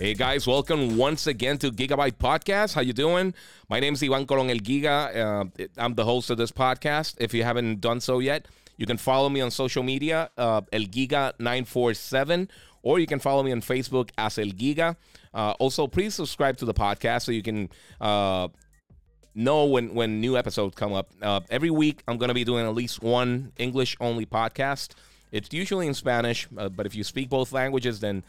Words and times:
Hey 0.00 0.14
guys, 0.14 0.46
welcome 0.46 0.96
once 0.96 1.26
again 1.26 1.58
to 1.58 1.70
Gigabyte 1.70 2.16
Podcast. 2.16 2.72
How 2.72 2.80
you 2.80 2.94
doing? 2.94 3.34
My 3.68 3.80
name 3.80 3.92
is 3.92 4.02
Ivan 4.02 4.24
Colon 4.24 4.48
El 4.48 4.56
Giga. 4.56 5.14
Uh, 5.14 5.66
I'm 5.76 5.94
the 5.94 6.06
host 6.06 6.30
of 6.30 6.38
this 6.38 6.50
podcast. 6.50 7.16
If 7.18 7.34
you 7.34 7.44
haven't 7.44 7.82
done 7.82 8.00
so 8.00 8.18
yet, 8.18 8.48
you 8.78 8.86
can 8.86 8.96
follow 8.96 9.28
me 9.28 9.42
on 9.42 9.50
social 9.50 9.82
media, 9.82 10.30
uh, 10.38 10.62
El 10.72 10.84
Giga 10.84 11.34
947, 11.38 12.48
or 12.82 12.98
you 12.98 13.06
can 13.06 13.18
follow 13.18 13.42
me 13.42 13.52
on 13.52 13.60
Facebook 13.60 14.08
as 14.16 14.38
El 14.38 14.46
Giga. 14.46 14.96
Uh, 15.34 15.50
also, 15.58 15.86
please 15.86 16.14
subscribe 16.14 16.56
to 16.56 16.64
the 16.64 16.72
podcast 16.72 17.24
so 17.24 17.32
you 17.32 17.42
can 17.42 17.68
uh, 18.00 18.48
know 19.34 19.66
when 19.66 19.94
when 19.94 20.18
new 20.18 20.34
episodes 20.34 20.74
come 20.76 20.94
up. 20.94 21.10
Uh, 21.20 21.40
every 21.50 21.68
week, 21.70 22.02
I'm 22.08 22.16
going 22.16 22.28
to 22.28 22.34
be 22.34 22.44
doing 22.44 22.64
at 22.64 22.74
least 22.74 23.02
one 23.02 23.52
English 23.58 23.98
only 24.00 24.24
podcast. 24.24 24.94
It's 25.30 25.52
usually 25.52 25.86
in 25.86 25.92
Spanish, 25.92 26.48
uh, 26.56 26.70
but 26.70 26.86
if 26.86 26.94
you 26.94 27.04
speak 27.04 27.28
both 27.28 27.52
languages, 27.52 28.00
then 28.00 28.24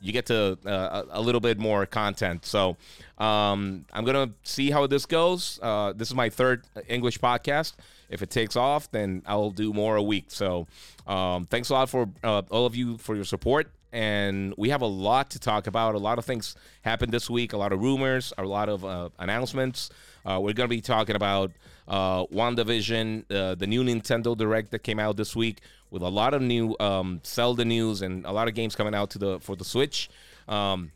you 0.00 0.12
get 0.12 0.26
to 0.26 0.58
uh, 0.66 1.02
a 1.10 1.20
little 1.20 1.40
bit 1.40 1.58
more 1.58 1.86
content. 1.86 2.44
So 2.44 2.76
um, 3.18 3.84
I'm 3.92 4.04
gonna 4.04 4.30
see 4.42 4.70
how 4.70 4.86
this 4.86 5.06
goes. 5.06 5.58
Uh, 5.62 5.92
this 5.94 6.08
is 6.08 6.14
my 6.14 6.28
third 6.28 6.64
English 6.88 7.18
podcast. 7.18 7.74
If 8.08 8.22
it 8.22 8.30
takes 8.30 8.56
off, 8.56 8.90
then 8.90 9.22
I'll 9.26 9.50
do 9.50 9.72
more 9.72 9.96
a 9.96 10.02
week. 10.02 10.26
So 10.28 10.66
um, 11.06 11.46
thanks 11.46 11.70
a 11.70 11.74
lot 11.74 11.90
for 11.90 12.08
uh, 12.22 12.42
all 12.50 12.66
of 12.66 12.76
you 12.76 12.98
for 12.98 13.14
your 13.14 13.24
support. 13.24 13.70
And 13.92 14.52
we 14.58 14.68
have 14.70 14.82
a 14.82 14.86
lot 14.86 15.30
to 15.30 15.38
talk 15.38 15.66
about. 15.66 15.94
A 15.94 15.98
lot 15.98 16.18
of 16.18 16.24
things 16.24 16.54
happened 16.82 17.12
this 17.12 17.30
week. 17.30 17.52
A 17.52 17.56
lot 17.56 17.72
of 17.72 17.80
rumors. 17.80 18.32
A 18.36 18.44
lot 18.44 18.68
of 18.68 18.84
uh, 18.84 19.08
announcements. 19.18 19.90
Uh, 20.24 20.40
we're 20.40 20.52
gonna 20.52 20.68
be 20.68 20.80
talking 20.80 21.16
about 21.16 21.52
uh, 21.88 22.26
WandaVision, 22.26 23.24
uh, 23.30 23.54
the 23.54 23.66
new 23.66 23.82
Nintendo 23.84 24.36
Direct 24.36 24.70
that 24.72 24.80
came 24.80 24.98
out 24.98 25.16
this 25.16 25.36
week 25.36 25.60
with 25.90 26.02
a 26.02 26.08
lot 26.08 26.34
of 26.34 26.42
new 26.42 26.76
um, 26.80 27.20
Zelda 27.24 27.64
news 27.64 28.02
and 28.02 28.24
a 28.26 28.32
lot 28.32 28.48
of 28.48 28.54
games 28.54 28.74
coming 28.74 28.94
out 28.94 29.10
to 29.10 29.18
the 29.18 29.40
for 29.40 29.56
the 29.56 29.64
Switch. 29.64 30.08
Um, 30.48 30.92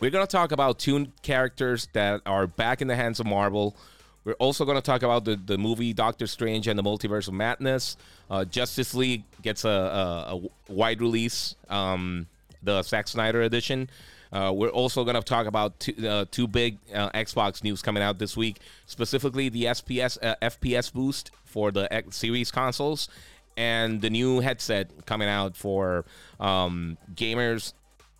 we're 0.00 0.10
gonna 0.10 0.26
talk 0.26 0.52
about 0.52 0.78
two 0.78 1.08
characters 1.22 1.88
that 1.92 2.22
are 2.26 2.46
back 2.46 2.80
in 2.80 2.88
the 2.88 2.96
hands 2.96 3.20
of 3.20 3.26
Marvel. 3.26 3.76
We're 4.24 4.34
also 4.34 4.66
going 4.66 4.76
to 4.76 4.82
talk 4.82 5.02
about 5.02 5.24
the, 5.24 5.36
the 5.36 5.56
movie 5.56 5.94
Doctor 5.94 6.26
Strange 6.26 6.68
and 6.68 6.78
the 6.78 6.82
Multiverse 6.82 7.26
of 7.26 7.34
Madness. 7.34 7.96
Uh, 8.28 8.44
Justice 8.44 8.94
League 8.94 9.24
gets 9.40 9.64
a, 9.64 9.68
a, 9.68 10.36
a 10.36 10.72
wide 10.72 11.00
release, 11.00 11.56
um, 11.70 12.26
the 12.62 12.82
Zack 12.82 13.08
Snyder 13.08 13.40
edition. 13.40 13.88
Uh, 14.32 14.52
we're 14.54 14.68
also 14.68 15.04
going 15.04 15.16
to 15.16 15.22
talk 15.22 15.46
about 15.46 15.80
two, 15.80 16.06
uh, 16.06 16.24
two 16.30 16.46
big 16.46 16.78
uh, 16.94 17.10
Xbox 17.10 17.64
news 17.64 17.82
coming 17.82 18.02
out 18.02 18.18
this 18.18 18.36
week, 18.36 18.58
specifically 18.86 19.48
the 19.48 19.64
SPS 19.64 20.18
uh, 20.22 20.36
FPS 20.42 20.92
boost 20.92 21.30
for 21.44 21.72
the 21.72 21.92
X 21.92 22.16
series 22.16 22.50
consoles 22.50 23.08
and 23.56 24.00
the 24.00 24.10
new 24.10 24.40
headset 24.40 25.06
coming 25.06 25.28
out 25.28 25.56
for 25.56 26.04
um, 26.38 26.96
gamers 27.14 27.72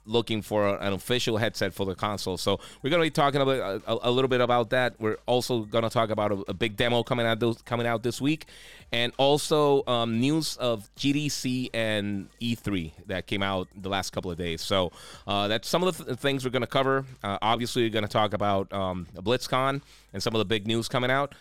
looking 0.06 0.42
for 0.42 0.77
an 0.77 0.92
official 0.92 1.37
headset 1.37 1.72
for 1.72 1.87
the 1.87 1.95
console. 1.95 2.37
So 2.37 2.59
we're 2.83 2.91
going 2.91 3.00
to 3.00 3.06
be 3.06 3.11
talking 3.11 3.41
about 3.41 3.83
a, 3.87 4.09
a, 4.09 4.11
little 4.11 4.28
bit 4.28 4.41
about 4.41 4.70
that. 4.70 4.95
We're 4.98 5.19
also 5.27 5.61
going 5.61 5.84
to 5.84 5.91
talk 5.91 6.11
about 6.11 6.33
a, 6.33 6.45
a, 6.48 6.55
big 6.55 6.77
demo 6.77 7.03
coming 7.03 7.27
out 7.27 7.64
coming 7.64 7.87
out 7.87 8.03
this 8.03 8.20
week, 8.20 8.47
and 8.92 9.12
also 9.19 9.84
um, 9.87 10.20
news 10.20 10.56
of 10.56 10.91
GDC 10.97 11.70
and 11.72 12.28
E3 12.41 12.92
that 13.06 13.27
came 13.27 13.42
out 13.42 13.69
the 13.77 13.89
last 13.89 14.11
couple 14.11 14.31
of 14.31 14.39
days. 14.39 14.62
So 14.62 14.91
uh, 15.27 15.48
that's 15.48 15.69
some 15.69 15.83
of 15.83 15.97
the 15.97 16.05
th- 16.05 16.19
things 16.19 16.44
we're 16.44 16.50
going 16.50 16.62
to 16.62 16.67
cover. 16.67 17.05
Uh, 17.22 17.39
obviously, 17.41 17.83
we're 17.83 17.91
going 17.91 18.05
to 18.05 18.09
talk 18.09 18.34
about 18.34 18.72
um, 18.72 19.06
BlizzCon 19.15 19.81
and 20.12 20.22
some 20.22 20.34
of 20.34 20.39
the 20.39 20.44
big 20.44 20.67
news 20.67 20.89
coming 20.89 21.11
out, 21.11 21.34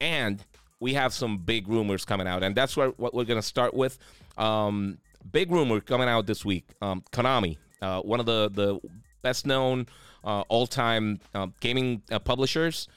and 0.00 0.44
we 0.82 0.94
have 0.94 1.14
some 1.14 1.38
big 1.38 1.68
rumors 1.68 2.04
coming 2.04 2.26
out, 2.26 2.42
and 2.42 2.56
that's 2.56 2.76
what, 2.76 2.98
what 2.98 3.14
we're 3.14 3.24
going 3.24 3.38
to 3.38 3.46
start 3.46 3.72
with. 3.72 3.98
Um, 4.36 4.98
big 5.30 5.50
rumor 5.52 5.80
coming 5.80 6.08
out 6.08 6.26
this 6.26 6.44
week. 6.44 6.64
Um, 6.82 7.04
Konami, 7.12 7.56
uh, 7.80 8.00
one 8.00 8.18
of 8.18 8.26
the 8.26 8.50
the 8.52 8.80
best 9.22 9.46
known 9.46 9.86
uh, 10.24 10.40
all 10.48 10.66
time 10.66 11.20
uh, 11.34 11.46
gaming 11.60 12.02
publishers. 12.24 12.88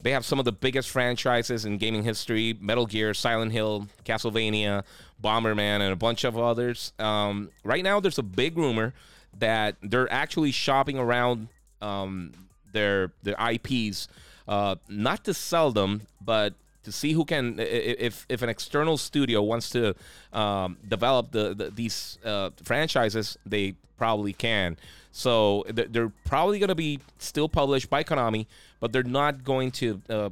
They 0.00 0.12
have 0.12 0.24
some 0.24 0.38
of 0.38 0.46
the 0.46 0.52
biggest 0.52 0.88
franchises 0.88 1.66
in 1.66 1.76
gaming 1.76 2.02
history: 2.02 2.56
Metal 2.60 2.86
Gear, 2.86 3.12
Silent 3.12 3.52
Hill, 3.52 3.88
Castlevania, 4.04 4.84
Bomberman, 5.22 5.80
and 5.80 5.92
a 5.92 5.96
bunch 5.96 6.24
of 6.24 6.38
others. 6.38 6.94
Um, 6.98 7.50
right 7.62 7.84
now, 7.84 8.00
there's 8.00 8.18
a 8.18 8.22
big 8.22 8.56
rumor 8.56 8.94
that 9.38 9.76
they're 9.82 10.10
actually 10.10 10.52
shopping 10.52 10.98
around 10.98 11.48
um, 11.82 12.32
their 12.72 13.12
their 13.22 13.36
IPs, 13.38 14.08
uh, 14.46 14.76
not 14.88 15.24
to 15.24 15.34
sell 15.34 15.72
them, 15.72 16.02
but 16.22 16.54
to 16.84 16.92
see 16.92 17.12
who 17.12 17.24
can 17.24 17.58
if 17.58 18.26
if 18.28 18.42
an 18.42 18.48
external 18.48 18.96
studio 18.96 19.42
wants 19.42 19.70
to 19.70 19.94
um, 20.32 20.78
develop 20.86 21.32
the, 21.32 21.54
the 21.54 21.70
these 21.70 22.18
uh, 22.24 22.50
franchises 22.62 23.38
they 23.44 23.74
probably 23.96 24.32
can. 24.32 24.76
So 25.10 25.64
they're 25.68 26.12
probably 26.24 26.60
going 26.60 26.68
to 26.68 26.76
be 26.76 27.00
still 27.18 27.48
published 27.48 27.90
by 27.90 28.04
konami 28.04 28.46
but 28.80 28.92
they're 28.92 29.02
not 29.02 29.44
going 29.44 29.70
to 29.72 30.00
uh, 30.08 30.30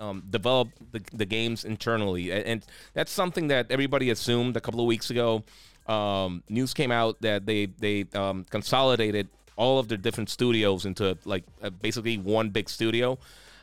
um, 0.00 0.24
develop 0.30 0.68
the, 0.90 1.02
the 1.12 1.26
games 1.26 1.64
internally. 1.64 2.32
And 2.32 2.64
that's 2.94 3.12
something 3.12 3.48
that 3.48 3.70
everybody 3.70 4.10
assumed 4.10 4.56
a 4.56 4.60
couple 4.60 4.80
of 4.80 4.86
weeks 4.86 5.10
ago. 5.10 5.44
Um, 5.86 6.42
news 6.48 6.74
came 6.74 6.92
out 6.92 7.20
that 7.22 7.44
they 7.44 7.66
they 7.66 8.06
um, 8.14 8.44
consolidated 8.50 9.28
all 9.56 9.78
of 9.78 9.88
their 9.88 9.98
different 9.98 10.30
studios 10.30 10.86
into 10.86 11.18
like 11.24 11.44
uh, 11.60 11.70
basically 11.70 12.18
one 12.18 12.50
big 12.50 12.70
studio 12.70 13.18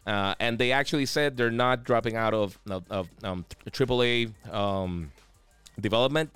uh, 0.09 0.33
and 0.39 0.57
they 0.57 0.71
actually 0.71 1.05
said 1.05 1.37
they're 1.37 1.51
not 1.51 1.83
dropping 1.83 2.15
out 2.15 2.33
of, 2.33 2.57
of, 2.67 2.83
of 2.89 3.07
um, 3.23 3.45
AAA 3.69 4.31
um, 4.51 5.11
development, 5.79 6.35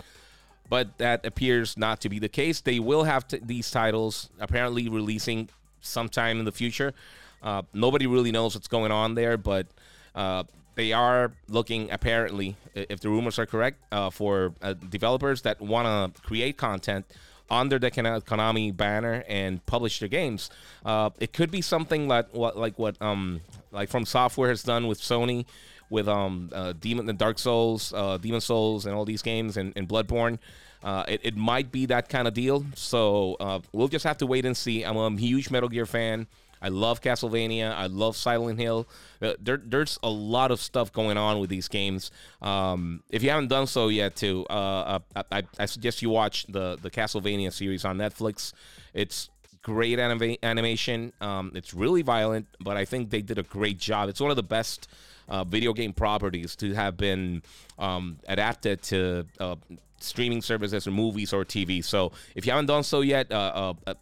but 0.69 0.95
that 1.00 1.25
appears 1.25 1.75
not 1.75 2.00
to 2.01 2.07
be 2.07 2.19
the 2.19 2.29
case. 2.29 2.62
They 2.62 2.78
will 2.79 3.03
have 3.03 3.28
t- 3.28 3.39
these 3.41 3.72
titles 3.72 4.29
apparently 4.39 4.89
releasing 4.89 5.50
sometime 5.81 6.38
in 6.38 6.45
the 6.45 6.51
future. 6.51 6.94
Uh, 7.41 7.63
nobody 7.73 8.06
really 8.06 8.31
knows 8.31 8.53
what's 8.53 8.67
going 8.67 8.91
on 8.91 9.16
there, 9.16 9.38
but 9.38 9.66
uh, 10.13 10.44
they 10.75 10.94
are 10.94 11.31
looking 11.50 11.89
apparently, 11.89 12.56
if 12.75 13.00
the 13.00 13.09
rumors 13.09 13.39
are 13.39 13.47
correct, 13.47 13.79
uh, 13.91 14.12
for 14.12 14.53
uh, 14.62 14.73
developers 14.73 15.41
that 15.41 15.59
want 15.59 16.16
to 16.16 16.22
create 16.22 16.57
content 16.57 17.07
under 17.50 17.79
the 17.79 17.91
Konami 17.91 18.75
banner 18.75 19.23
and 19.28 19.66
publish 19.66 20.00
their 20.00 20.09
games. 20.09 20.50
Uh, 20.85 21.09
it 21.19 21.33
could 21.33 21.51
be 21.51 21.62
something 21.62 22.07
like 22.07 22.33
what 22.33 22.57
like 22.57 22.79
what 22.79 23.00
um 23.01 23.41
like 23.73 23.89
From 23.89 24.06
Software 24.06 24.50
has 24.50 24.63
done 24.63 24.88
with 24.88 25.00
Sony, 25.00 25.45
with 25.89 26.07
um 26.07 26.50
uh, 26.53 26.73
Demon 26.79 27.06
the 27.06 27.13
Dark 27.13 27.39
Souls, 27.39 27.94
uh, 27.95 28.17
Demon 28.17 28.41
Souls, 28.41 28.85
and 28.85 28.95
all 28.95 29.06
these 29.06 29.22
games, 29.22 29.57
and, 29.57 29.73
and 29.75 29.88
Bloodborne. 29.88 30.39
Uh, 30.84 31.06
it, 31.07 31.22
it 31.23 31.38
might 31.38 31.72
be 31.72 31.85
that 31.85 32.09
kind 32.09 32.28
of 32.28 32.33
deal. 32.33 32.66
So 32.75 33.38
uh, 33.39 33.59
we'll 33.72 33.88
just 33.88 34.03
have 34.03 34.17
to 34.17 34.25
wait 34.25 34.45
and 34.45 34.56
see. 34.56 34.83
I'm 34.83 34.97
a 34.97 35.09
huge 35.12 35.50
Metal 35.50 35.69
Gear 35.69 35.85
fan. 35.85 36.28
I 36.63 36.69
love 36.69 37.01
Castlevania. 37.01 37.73
I 37.73 37.88
love 37.88 38.16
Silent 38.16 38.57
Hill. 38.57 38.88
Uh, 39.22 39.33
there, 39.39 39.57
there's 39.57 40.00
a 40.01 40.09
lot 40.09 40.50
of 40.50 40.62
stuff 40.62 40.94
going 40.94 41.17
on 41.17 41.39
with 41.39 41.50
these 41.50 41.67
games. 41.67 42.09
Um, 42.41 43.03
if 43.09 43.22
you 43.22 43.29
haven't 43.29 43.50
done 43.50 43.67
so 43.67 43.89
yet, 43.89 44.16
too, 44.16 44.45
uh, 44.50 45.00
uh 45.16 45.23
I, 45.29 45.44
I, 45.59 45.66
suggest 45.66 46.01
you 46.01 46.09
watch 46.09 46.45
the 46.47 46.78
the 46.81 46.89
Castlevania 46.89 47.51
series 47.51 47.83
on 47.83 47.97
Netflix. 47.97 48.53
It's 48.94 49.29
great 49.63 49.97
anima- 49.97 50.38
animation. 50.44 51.13
Um, 51.19 51.51
it's 51.56 51.74
really 51.74 52.03
violent, 52.03 52.47
but 52.59 52.78
I 52.78 52.85
think 52.85 53.09
they 53.09 53.22
did 53.22 53.40
a 53.40 53.44
great 53.44 53.79
job. 53.79 54.09
It's 54.09 54.19
one 54.19 54.29
of 54.29 54.35
the 54.35 54.44
best 54.44 54.88
uh, 55.28 55.44
video 55.44 55.74
game 55.74 55.94
properties 55.94 56.56
to 56.57 56.74
have 56.74 56.97
been 56.97 57.41
um, 57.79 58.19
adapted 58.28 58.84
to 58.84 59.25
uh, 59.40 59.56
streaming 60.00 60.41
services 60.41 60.85
or 60.85 60.91
movies 60.91 61.34
or 61.34 61.46
TV. 61.46 61.84
So 61.84 62.12
if 62.35 62.46
you 62.46 62.51
haven't 62.51 62.68
done 62.68 62.84
so 62.84 63.01
yet, 63.01 63.31
uh, 63.31 63.35
uh, 63.35 63.74
uh 63.88 63.94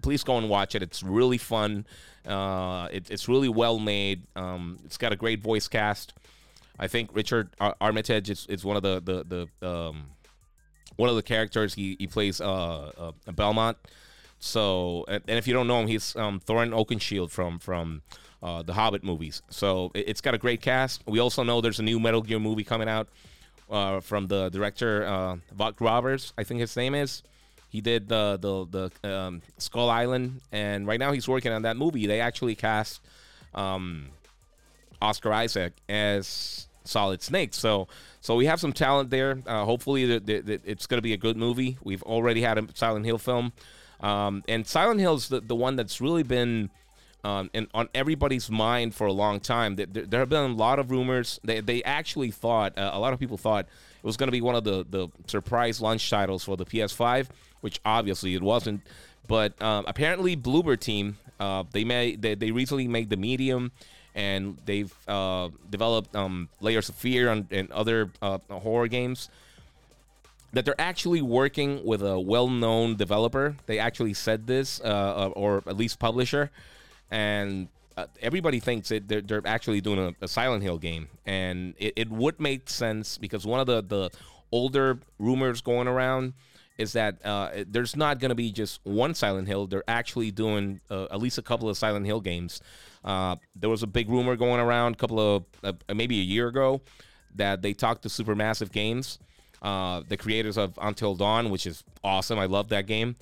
please 0.00 0.22
go 0.24 0.38
and 0.38 0.48
watch 0.48 0.74
it. 0.74 0.82
It's 0.82 1.02
really 1.02 1.38
fun. 1.38 1.84
Uh, 2.26 2.88
it, 2.90 3.10
it's 3.10 3.28
really 3.28 3.48
well 3.48 3.78
made. 3.78 4.22
Um, 4.36 4.78
it's 4.84 4.96
got 4.96 5.12
a 5.12 5.16
great 5.16 5.42
voice 5.42 5.68
cast. 5.68 6.14
I 6.78 6.86
think 6.86 7.10
Richard 7.12 7.50
Ar- 7.60 7.76
Armitage 7.80 8.30
is, 8.30 8.46
is 8.48 8.64
one 8.64 8.76
of 8.76 8.82
the 8.82 9.00
the, 9.00 9.46
the 9.60 9.68
um, 9.68 10.06
one 10.96 11.10
of 11.10 11.16
the 11.16 11.22
characters. 11.22 11.74
He 11.74 11.96
he 11.98 12.06
plays 12.06 12.40
uh, 12.40 12.92
uh, 13.26 13.32
Belmont. 13.32 13.76
So 14.40 15.04
and, 15.06 15.22
and, 15.28 15.38
if 15.38 15.46
you 15.46 15.54
don't 15.54 15.66
know 15.66 15.80
him, 15.80 15.86
he's 15.86 16.16
um, 16.16 16.40
Thorin 16.40 16.70
Oakenshield 16.70 17.30
from 17.30 17.58
from 17.58 18.02
uh, 18.42 18.62
the 18.62 18.72
Hobbit 18.72 19.04
movies. 19.04 19.42
So 19.50 19.90
it, 19.94 20.08
has 20.08 20.20
got 20.20 20.34
a 20.34 20.38
great 20.38 20.62
cast. 20.62 21.02
We 21.06 21.18
also 21.18 21.42
know 21.42 21.60
there's 21.60 21.78
a 21.78 21.82
new 21.82 22.00
Metal 22.00 22.22
Gear 22.22 22.38
movie 22.38 22.64
coming 22.64 22.88
out 22.88 23.08
uh, 23.70 24.00
from 24.00 24.26
the 24.26 24.48
director 24.48 25.04
uh, 25.04 25.36
Vogt 25.52 25.80
Roberts. 25.80 26.32
I 26.38 26.44
think 26.44 26.60
his 26.60 26.74
name 26.76 26.94
is. 26.94 27.22
He 27.68 27.80
did 27.80 28.08
the 28.08 28.38
the 28.40 28.90
the 29.02 29.16
um, 29.16 29.42
Skull 29.58 29.90
Island, 29.90 30.40
and 30.50 30.86
right 30.86 30.98
now 30.98 31.12
he's 31.12 31.28
working 31.28 31.52
on 31.52 31.62
that 31.62 31.76
movie. 31.76 32.06
They 32.06 32.20
actually 32.20 32.54
cast 32.56 33.00
um, 33.54 34.08
Oscar 35.00 35.32
Isaac 35.32 35.74
as 35.88 36.66
Solid 36.84 37.22
Snake. 37.22 37.54
So 37.54 37.88
so 38.20 38.36
we 38.36 38.46
have 38.46 38.60
some 38.60 38.72
talent 38.72 39.10
there. 39.10 39.38
Uh, 39.46 39.64
hopefully, 39.64 40.06
the, 40.06 40.18
the, 40.18 40.40
the, 40.40 40.60
it's 40.64 40.86
going 40.86 40.98
to 40.98 41.02
be 41.02 41.12
a 41.12 41.16
good 41.16 41.36
movie. 41.36 41.78
We've 41.82 42.02
already 42.02 42.42
had 42.42 42.58
a 42.58 42.66
Silent 42.74 43.06
Hill 43.06 43.18
film, 43.18 43.52
um, 44.00 44.42
and 44.48 44.66
Silent 44.66 45.00
Hill 45.00 45.14
is 45.14 45.28
the, 45.28 45.40
the 45.40 45.56
one 45.56 45.76
that's 45.76 46.00
really 46.00 46.22
been. 46.22 46.70
Um, 47.22 47.50
and 47.52 47.68
on 47.74 47.90
everybody's 47.94 48.50
mind 48.50 48.94
for 48.94 49.06
a 49.06 49.12
long 49.12 49.40
time. 49.40 49.76
There, 49.76 49.84
there, 49.84 50.20
have 50.20 50.30
been 50.30 50.52
a 50.52 50.54
lot 50.54 50.78
of 50.78 50.90
rumors. 50.90 51.38
They, 51.44 51.60
they 51.60 51.82
actually 51.82 52.30
thought, 52.30 52.78
uh, 52.78 52.92
a 52.94 52.98
lot 52.98 53.12
of 53.12 53.18
people 53.18 53.36
thought 53.36 53.66
it 53.66 54.06
was 54.06 54.16
going 54.16 54.28
to 54.28 54.32
be 54.32 54.40
one 54.40 54.54
of 54.54 54.64
the, 54.64 54.86
the 54.88 55.08
surprise 55.26 55.82
launch 55.82 56.08
titles 56.08 56.44
for 56.44 56.56
the 56.56 56.64
PS5 56.64 57.28
which 57.60 57.80
obviously 57.84 58.34
it 58.34 58.42
wasn't. 58.42 58.80
But 59.28 59.60
um, 59.62 59.84
apparently, 59.86 60.36
Bloober 60.36 60.78
Team 60.78 61.18
uh, 61.38 61.64
they 61.72 61.84
made 61.84 62.20
they, 62.20 62.34
they 62.34 62.50
recently 62.50 62.88
made 62.88 63.10
the 63.10 63.16
medium, 63.16 63.72
and 64.14 64.58
they've 64.66 64.92
uh, 65.08 65.48
developed 65.70 66.14
um, 66.14 66.48
Layers 66.60 66.88
of 66.88 66.94
Fear 66.96 67.30
and, 67.30 67.52
and 67.52 67.70
other 67.72 68.10
uh, 68.20 68.38
horror 68.50 68.88
games. 68.88 69.30
That 70.52 70.64
they're 70.64 70.80
actually 70.80 71.22
working 71.22 71.84
with 71.84 72.02
a 72.02 72.18
well-known 72.18 72.96
developer. 72.96 73.56
They 73.66 73.78
actually 73.78 74.14
said 74.14 74.46
this, 74.46 74.80
uh, 74.80 74.84
uh, 74.84 75.32
or 75.36 75.62
at 75.66 75.76
least 75.76 75.98
publisher, 75.98 76.50
and 77.10 77.68
uh, 77.96 78.06
everybody 78.20 78.58
thinks 78.58 78.90
it, 78.90 79.06
they're, 79.06 79.20
they're 79.20 79.42
actually 79.44 79.80
doing 79.80 79.98
a, 79.98 80.24
a 80.24 80.28
Silent 80.28 80.62
Hill 80.62 80.78
game, 80.78 81.08
and 81.24 81.74
it, 81.78 81.92
it 81.96 82.10
would 82.10 82.40
make 82.40 82.68
sense 82.68 83.18
because 83.18 83.46
one 83.46 83.60
of 83.60 83.66
the 83.66 83.82
the 83.82 84.10
older 84.52 84.98
rumors 85.18 85.60
going 85.60 85.86
around 85.86 86.32
is 86.78 86.94
that 86.94 87.24
uh, 87.24 87.50
there's 87.68 87.94
not 87.94 88.18
going 88.18 88.30
to 88.30 88.34
be 88.34 88.50
just 88.50 88.80
one 88.84 89.14
Silent 89.14 89.46
Hill. 89.46 89.66
They're 89.66 89.84
actually 89.86 90.30
doing 90.30 90.80
uh, 90.90 91.04
at 91.10 91.20
least 91.20 91.36
a 91.36 91.42
couple 91.42 91.68
of 91.68 91.76
Silent 91.76 92.06
Hill 92.06 92.20
games. 92.20 92.62
Uh, 93.04 93.36
there 93.54 93.68
was 93.68 93.82
a 93.82 93.86
big 93.86 94.08
rumor 94.08 94.34
going 94.34 94.60
around 94.60 94.94
a 94.94 94.96
couple 94.96 95.44
of 95.62 95.76
maybe 95.94 96.18
a 96.18 96.24
year 96.24 96.48
ago 96.48 96.80
that 97.34 97.60
they 97.62 97.74
talked 97.74 98.02
to 98.02 98.08
Supermassive 98.08 98.72
Games, 98.72 99.18
uh, 99.62 100.02
the 100.08 100.16
creators 100.16 100.56
of 100.56 100.78
Until 100.80 101.14
Dawn, 101.14 101.50
which 101.50 101.66
is 101.66 101.84
awesome. 102.02 102.38
I 102.38 102.46
love 102.46 102.68
that 102.70 102.86
game. 102.86 103.16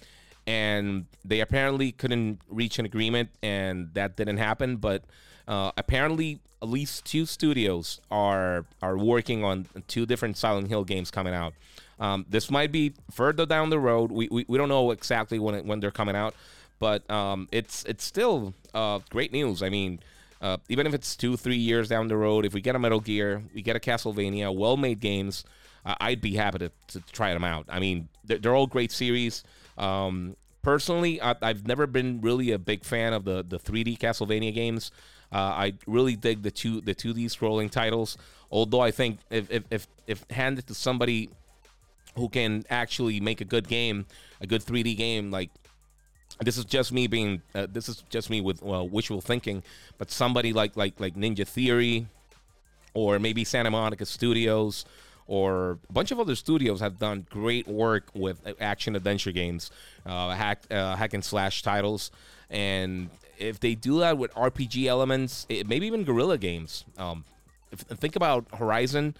And 0.46 1.06
they 1.24 1.40
apparently 1.40 1.92
couldn't 1.92 2.40
reach 2.48 2.78
an 2.78 2.86
agreement, 2.86 3.30
and 3.42 3.90
that 3.94 4.16
didn't 4.16 4.38
happen. 4.38 4.76
But 4.76 5.04
uh, 5.46 5.72
apparently, 5.76 6.40
at 6.62 6.68
least 6.68 7.04
two 7.04 7.26
studios 7.26 8.00
are 8.10 8.64
are 8.80 8.96
working 8.96 9.44
on 9.44 9.66
two 9.88 10.06
different 10.06 10.36
Silent 10.36 10.68
Hill 10.68 10.84
games 10.84 11.10
coming 11.10 11.34
out. 11.34 11.52
Um, 12.00 12.26
this 12.28 12.50
might 12.50 12.72
be 12.72 12.94
further 13.10 13.44
down 13.44 13.70
the 13.70 13.78
road. 13.78 14.12
We, 14.12 14.28
we, 14.30 14.44
we 14.48 14.56
don't 14.56 14.68
know 14.68 14.90
exactly 14.92 15.38
when 15.38 15.54
it, 15.54 15.64
when 15.64 15.80
they're 15.80 15.90
coming 15.90 16.14
out, 16.16 16.34
but 16.78 17.08
um, 17.10 17.48
it's 17.50 17.84
it's 17.84 18.04
still 18.04 18.54
uh, 18.72 19.00
great 19.10 19.32
news. 19.32 19.62
I 19.62 19.68
mean, 19.68 20.00
uh, 20.40 20.58
even 20.68 20.86
if 20.86 20.94
it's 20.94 21.16
two 21.16 21.36
three 21.36 21.56
years 21.56 21.88
down 21.88 22.08
the 22.08 22.16
road, 22.16 22.44
if 22.44 22.54
we 22.54 22.60
get 22.60 22.76
a 22.76 22.78
Metal 22.78 23.00
Gear, 23.00 23.42
we 23.54 23.62
get 23.62 23.76
a 23.76 23.80
Castlevania, 23.80 24.54
well 24.54 24.76
made 24.76 25.00
games, 25.00 25.44
I'd 26.00 26.20
be 26.20 26.34
happy 26.34 26.58
to, 26.58 26.70
to 26.88 27.00
try 27.12 27.32
them 27.32 27.44
out. 27.44 27.66
I 27.68 27.80
mean, 27.80 28.08
they're, 28.24 28.38
they're 28.38 28.54
all 28.54 28.66
great 28.66 28.92
series. 28.92 29.44
Um, 29.76 30.36
personally, 30.62 31.20
I, 31.20 31.34
have 31.42 31.66
never 31.66 31.86
been 31.86 32.20
really 32.20 32.52
a 32.52 32.58
big 32.58 32.84
fan 32.84 33.12
of 33.12 33.24
the 33.24 33.44
the 33.46 33.58
3D 33.58 33.98
Castlevania 33.98 34.54
games. 34.54 34.90
Uh, 35.32 35.36
I 35.36 35.74
really 35.86 36.16
dig 36.16 36.42
the 36.42 36.50
two 36.50 36.80
the 36.80 36.94
2D 36.94 37.26
scrolling 37.26 37.70
titles. 37.70 38.16
Although 38.50 38.80
I 38.80 38.90
think 38.90 39.18
if 39.30 39.50
if 39.50 39.64
if, 39.70 39.86
if 40.06 40.24
handed 40.30 40.66
to 40.68 40.74
somebody 40.74 41.30
who 42.18 42.28
can 42.28 42.64
actually 42.68 43.20
make 43.20 43.40
a 43.40 43.44
good 43.44 43.68
game, 43.68 44.06
a 44.40 44.46
good 44.46 44.62
3D 44.62 44.96
game. 44.96 45.30
Like 45.30 45.50
this 46.40 46.58
is 46.58 46.64
just 46.64 46.92
me 46.92 47.06
being, 47.06 47.42
uh, 47.54 47.66
this 47.70 47.88
is 47.88 48.04
just 48.10 48.28
me 48.28 48.40
with 48.40 48.62
well, 48.62 48.86
wishful 48.88 49.20
thinking. 49.20 49.62
But 49.96 50.10
somebody 50.10 50.52
like 50.52 50.76
like 50.76 51.00
like 51.00 51.14
Ninja 51.14 51.46
Theory, 51.46 52.06
or 52.94 53.18
maybe 53.18 53.44
Santa 53.44 53.70
Monica 53.70 54.04
Studios, 54.04 54.84
or 55.28 55.78
a 55.88 55.92
bunch 55.92 56.10
of 56.10 56.18
other 56.18 56.34
studios 56.34 56.80
have 56.80 56.98
done 56.98 57.26
great 57.30 57.68
work 57.68 58.08
with 58.14 58.40
action 58.60 58.96
adventure 58.96 59.30
games, 59.30 59.70
uh, 60.04 60.30
hack 60.30 60.62
uh, 60.70 60.96
hack 60.96 61.14
and 61.14 61.24
slash 61.24 61.62
titles, 61.62 62.10
and 62.50 63.10
if 63.38 63.60
they 63.60 63.76
do 63.76 64.00
that 64.00 64.18
with 64.18 64.34
RPG 64.34 64.86
elements, 64.86 65.46
it, 65.48 65.68
maybe 65.68 65.86
even 65.86 66.02
Guerrilla 66.02 66.38
games. 66.38 66.84
Um, 66.96 67.24
if, 67.70 67.80
think 67.80 68.16
about 68.16 68.46
Horizon 68.54 69.14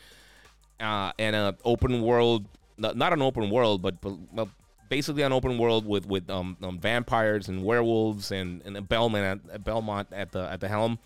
uh, 0.81 1.13
and 1.19 1.37
an 1.37 1.57
open 1.65 2.03
world 2.03 2.47
not 2.79 3.13
an 3.13 3.23
open 3.23 3.51
world, 3.51 3.83
but, 3.83 3.97
but 4.01 4.49
basically 4.89 5.23
an 5.23 5.33
open 5.33 5.59
world 5.59 5.87
with 5.87 6.07
with 6.07 6.29
um, 6.31 6.57
um, 6.63 6.79
vampires 6.79 7.49
and 7.49 7.65
werewolves 7.65 8.31
and 8.31 8.63
and 8.65 8.77
a 8.77 8.83
Belmont 8.83 9.43
at, 9.53 9.65
Belmont 9.65 10.09
at 10.13 10.33
the 10.33 10.49
at 10.51 10.61
the 10.61 10.69
helm. 10.69 10.99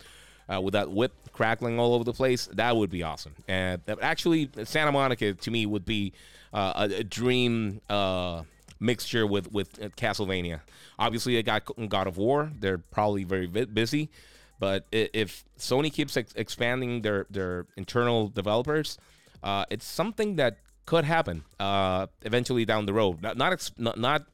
Uh, 0.53 0.61
with 0.61 0.73
that 0.73 0.91
whip 0.91 1.13
crackling 1.33 1.79
all 1.79 1.95
over 1.95 2.05
the 2.05 2.13
place, 2.13 2.49
that 2.53 2.77
would 2.77 2.91
be 2.91 3.03
awesome. 3.03 3.35
And 3.49 3.81
actually, 4.01 4.51
Santa 4.65 4.93
Monica 4.93 5.35
to 5.35 5.51
me 5.51 5.67
would 5.67 5.85
be 5.85 6.13
uh, 6.53 6.89
a, 6.91 6.97
a, 6.97 7.05
dream 7.05 7.81
uh, 7.89 8.43
mixture 8.79 9.27
with 9.27 9.51
with 9.53 9.83
uh, 9.83 9.89
Castlevania. 9.89 10.61
Obviously, 10.99 11.35
they 11.35 11.43
got 11.43 11.63
God 11.89 12.07
of 12.07 12.17
War; 12.19 12.51
they're 12.59 12.79
probably 12.79 13.25
very 13.25 13.47
busy. 13.47 14.11
But 14.59 14.87
if 14.93 15.45
Sony 15.59 15.93
keeps 15.93 16.17
ex- 16.17 16.35
expanding 16.37 17.03
their 17.03 17.27
their 17.31 17.67
internal 17.77 18.29
developers, 18.29 18.99
uh, 19.43 19.65
it's 19.71 19.85
something 19.85 20.37
that 20.37 20.59
could 20.87 21.05
happen 21.05 21.45
uh, 21.59 22.07
eventually 22.23 22.65
down 22.65 22.87
the 22.87 22.93
road. 22.93 23.23
Not 23.23 23.37
not, 23.37 23.71
not, 23.77 23.99
not 23.99 24.27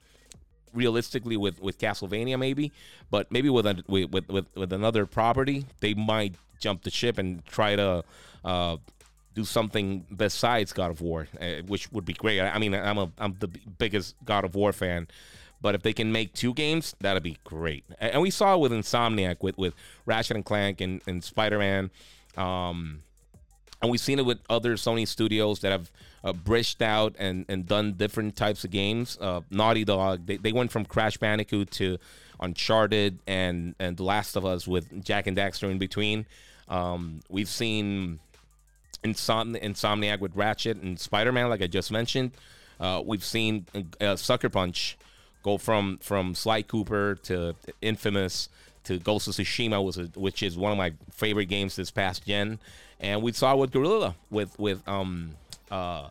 realistically 0.74 1.36
with 1.36 1.60
with 1.60 1.78
Castlevania 1.78 2.38
maybe, 2.38 2.72
but 3.10 3.30
maybe 3.32 3.48
with 3.48 3.66
a, 3.66 3.82
with, 3.86 4.28
with 4.28 4.46
with 4.54 4.72
another 4.72 5.06
property, 5.06 5.66
they 5.80 5.94
might 5.94 6.34
jump 6.58 6.82
the 6.82 6.90
ship 6.90 7.18
and 7.18 7.44
try 7.46 7.76
to 7.76 8.04
uh, 8.44 8.76
do 9.34 9.44
something 9.44 10.04
besides 10.14 10.72
God 10.72 10.90
of 10.90 11.00
War, 11.00 11.28
uh, 11.40 11.62
which 11.66 11.90
would 11.92 12.04
be 12.04 12.12
great. 12.12 12.40
I, 12.40 12.50
I 12.50 12.58
mean, 12.58 12.74
I'm 12.74 12.98
a 12.98 13.10
I'm 13.18 13.36
the 13.38 13.48
biggest 13.78 14.16
God 14.24 14.44
of 14.44 14.54
War 14.54 14.72
fan. 14.72 15.08
But 15.60 15.74
if 15.74 15.82
they 15.82 15.92
can 15.92 16.12
make 16.12 16.34
two 16.34 16.54
games, 16.54 16.94
that'd 17.00 17.22
be 17.22 17.36
great. 17.42 17.84
And 17.98 18.22
we 18.22 18.30
saw 18.30 18.54
it 18.54 18.60
with 18.60 18.72
Insomniac, 18.72 19.42
with 19.42 19.58
with 19.58 19.74
Ratchet 20.06 20.36
and 20.36 20.44
Clank 20.44 20.80
and, 20.80 21.02
and 21.06 21.22
Spider 21.22 21.58
Man. 21.58 21.90
Um, 22.36 23.02
and 23.80 23.90
we've 23.90 24.00
seen 24.00 24.18
it 24.18 24.26
with 24.26 24.38
other 24.48 24.74
Sony 24.74 25.06
studios 25.06 25.60
that 25.60 25.70
have 25.70 25.90
uh, 26.24 26.32
bridged 26.32 26.82
out 26.82 27.14
and, 27.18 27.44
and 27.48 27.66
done 27.66 27.92
different 27.92 28.34
types 28.36 28.64
of 28.64 28.70
games. 28.70 29.16
Uh, 29.20 29.40
Naughty 29.50 29.84
Dog, 29.84 30.26
they, 30.26 30.36
they 30.36 30.52
went 30.52 30.72
from 30.72 30.84
Crash 30.84 31.16
Bandicoot 31.16 31.70
to 31.72 31.98
Uncharted 32.40 33.18
and, 33.26 33.74
and 33.78 33.96
The 33.96 34.02
Last 34.02 34.36
of 34.36 34.44
Us 34.44 34.66
with 34.66 35.04
Jak 35.04 35.26
and 35.26 35.36
Daxter 35.36 35.70
in 35.70 35.78
between. 35.78 36.26
Um, 36.68 37.20
we've 37.28 37.48
seen 37.48 38.20
Insom- 39.04 39.60
Insomniac 39.62 40.20
with 40.20 40.34
Ratchet 40.36 40.76
and 40.78 40.98
Spider 40.98 41.32
Man, 41.32 41.48
like 41.48 41.62
I 41.62 41.66
just 41.66 41.90
mentioned. 41.90 42.32
Uh, 42.78 43.02
we've 43.04 43.24
seen 43.24 43.66
uh, 44.00 44.16
Sucker 44.16 44.48
Punch 44.48 44.96
go 45.42 45.58
from 45.58 45.98
from 45.98 46.34
Sly 46.34 46.62
Cooper 46.62 47.16
to 47.24 47.54
Infamous 47.80 48.48
to 48.84 48.98
Ghost 48.98 49.28
of 49.28 49.34
Tsushima, 49.34 49.82
was 49.82 49.96
which 50.14 50.42
is 50.42 50.56
one 50.56 50.72
of 50.72 50.78
my 50.78 50.92
favorite 51.10 51.46
games 51.46 51.74
this 51.76 51.90
past 51.90 52.24
gen 52.24 52.58
and 53.00 53.22
we 53.22 53.32
saw 53.32 53.54
with 53.56 53.70
Guerrilla 53.70 54.14
with 54.30 54.58
with 54.58 54.86
um 54.88 55.30
uh 55.70 56.08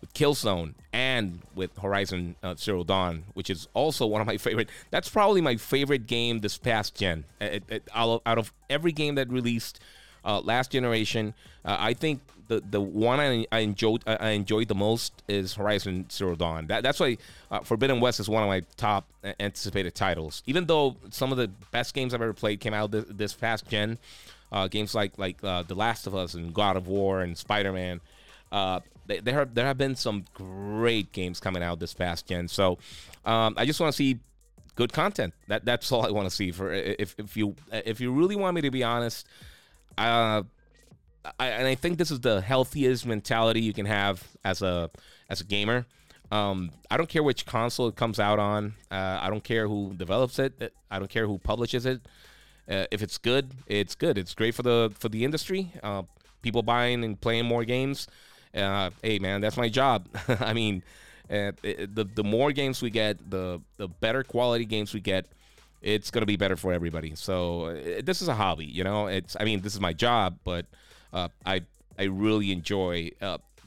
with 0.00 0.12
Killzone 0.14 0.74
and 0.92 1.40
with 1.54 1.76
Horizon 1.78 2.36
uh, 2.42 2.54
Zero 2.54 2.84
Dawn, 2.84 3.24
which 3.34 3.50
is 3.50 3.68
also 3.74 4.06
one 4.06 4.20
of 4.20 4.26
my 4.26 4.36
favorite. 4.46 4.70
That's 4.90 5.08
probably 5.08 5.40
my 5.40 5.56
favorite 5.56 6.06
game 6.06 6.40
this 6.40 6.58
past 6.58 6.94
gen. 6.94 7.24
It, 7.40 7.64
it, 7.68 7.88
out, 7.94 8.22
of, 8.26 8.52
every 8.70 8.92
game 8.92 9.16
that 9.16 9.28
released 9.30 9.80
uh, 10.24 10.40
last 10.40 10.70
generation, 10.70 11.34
uh, 11.64 11.76
I 11.78 11.94
think 11.94 12.20
the 12.48 12.62
the 12.70 12.80
one 12.80 13.18
I, 13.18 13.44
I 13.50 13.60
enjoyed 13.60 14.02
I 14.06 14.30
enjoyed 14.30 14.68
the 14.68 14.74
most 14.74 15.12
is 15.28 15.54
Horizon 15.54 16.06
Zero 16.10 16.36
Dawn. 16.36 16.68
That, 16.68 16.82
that's 16.82 17.00
why 17.00 17.18
uh, 17.50 17.60
Forbidden 17.60 18.00
West 18.00 18.20
is 18.20 18.28
one 18.28 18.42
of 18.42 18.48
my 18.48 18.62
top 18.76 19.08
anticipated 19.40 19.94
titles. 19.94 20.42
Even 20.46 20.66
though 20.66 20.96
some 21.10 21.32
of 21.32 21.38
the 21.38 21.48
best 21.72 21.94
games 21.94 22.14
I've 22.14 22.22
ever 22.22 22.32
played 22.32 22.60
came 22.60 22.74
out 22.74 22.92
this, 22.92 23.04
this 23.08 23.32
past 23.34 23.68
gen, 23.68 23.98
uh, 24.52 24.68
games 24.68 24.94
like 24.94 25.18
like 25.18 25.42
uh, 25.42 25.62
The 25.62 25.74
Last 25.74 26.06
of 26.06 26.14
Us 26.14 26.34
and 26.34 26.54
God 26.54 26.76
of 26.76 26.86
War 26.86 27.20
and 27.20 27.36
Spider 27.36 27.72
Man. 27.72 28.00
There 29.06 29.34
have 29.34 29.54
there 29.54 29.66
have 29.66 29.78
been 29.78 29.94
some 29.94 30.24
great 30.34 31.12
games 31.12 31.40
coming 31.40 31.62
out 31.62 31.80
this 31.80 31.94
past 31.94 32.26
gen. 32.26 32.48
So 32.48 32.78
um, 33.24 33.54
I 33.56 33.64
just 33.64 33.80
want 33.80 33.92
to 33.92 33.96
see 33.96 34.20
good 34.74 34.92
content. 34.92 35.34
That 35.48 35.64
that's 35.64 35.90
all 35.92 36.06
I 36.06 36.10
want 36.10 36.28
to 36.28 36.34
see. 36.34 36.50
For 36.52 36.72
if 36.72 37.14
if 37.18 37.36
you 37.36 37.54
if 37.72 38.00
you 38.00 38.12
really 38.12 38.36
want 38.36 38.54
me 38.54 38.60
to 38.62 38.70
be 38.70 38.84
honest, 38.84 39.26
uh, 39.98 40.42
I, 41.38 41.46
and 41.48 41.66
I 41.66 41.74
think 41.74 41.98
this 41.98 42.10
is 42.10 42.20
the 42.20 42.40
healthiest 42.40 43.06
mentality 43.06 43.60
you 43.60 43.72
can 43.72 43.86
have 43.86 44.22
as 44.44 44.62
a 44.62 44.90
as 45.28 45.40
a 45.40 45.44
gamer. 45.44 45.86
Um, 46.30 46.72
I 46.90 46.96
don't 46.96 47.08
care 47.08 47.22
which 47.22 47.46
console 47.46 47.88
it 47.88 47.96
comes 47.96 48.18
out 48.18 48.38
on. 48.38 48.74
Uh, 48.90 49.18
I 49.20 49.30
don't 49.30 49.44
care 49.44 49.68
who 49.68 49.94
develops 49.96 50.38
it. 50.38 50.72
I 50.90 50.98
don't 50.98 51.10
care 51.10 51.26
who 51.26 51.38
publishes 51.38 51.86
it. 51.86 52.00
Uh, 52.68 52.86
if 52.90 53.00
it's 53.00 53.16
good, 53.16 53.52
it's 53.66 53.94
good. 53.94 54.18
It's 54.18 54.34
great 54.34 54.54
for 54.54 54.62
the 54.62 54.92
for 54.98 55.08
the 55.08 55.24
industry. 55.24 55.72
Uh, 55.82 56.02
people 56.42 56.62
buying 56.62 57.04
and 57.04 57.20
playing 57.20 57.46
more 57.46 57.64
games. 57.64 58.08
Uh, 58.56 58.90
hey 59.02 59.18
man, 59.18 59.40
that's 59.40 59.56
my 59.56 59.68
job. 59.68 60.08
I 60.40 60.52
mean, 60.52 60.82
uh, 61.30 61.52
the 61.62 62.08
the 62.14 62.24
more 62.24 62.52
games 62.52 62.82
we 62.82 62.90
get, 62.90 63.30
the 63.30 63.60
the 63.76 63.88
better 63.88 64.22
quality 64.22 64.64
games 64.64 64.94
we 64.94 65.00
get. 65.00 65.26
It's 65.82 66.10
gonna 66.10 66.26
be 66.26 66.36
better 66.36 66.56
for 66.56 66.72
everybody. 66.72 67.14
So 67.14 67.66
uh, 67.66 68.00
this 68.02 68.22
is 68.22 68.28
a 68.28 68.34
hobby, 68.34 68.64
you 68.64 68.82
know. 68.82 69.06
It's 69.08 69.36
I 69.38 69.44
mean 69.44 69.60
this 69.60 69.74
is 69.74 69.80
my 69.80 69.92
job, 69.92 70.38
but 70.42 70.66
uh, 71.12 71.28
I 71.44 71.62
I 71.98 72.04
really 72.04 72.50
enjoy 72.50 73.10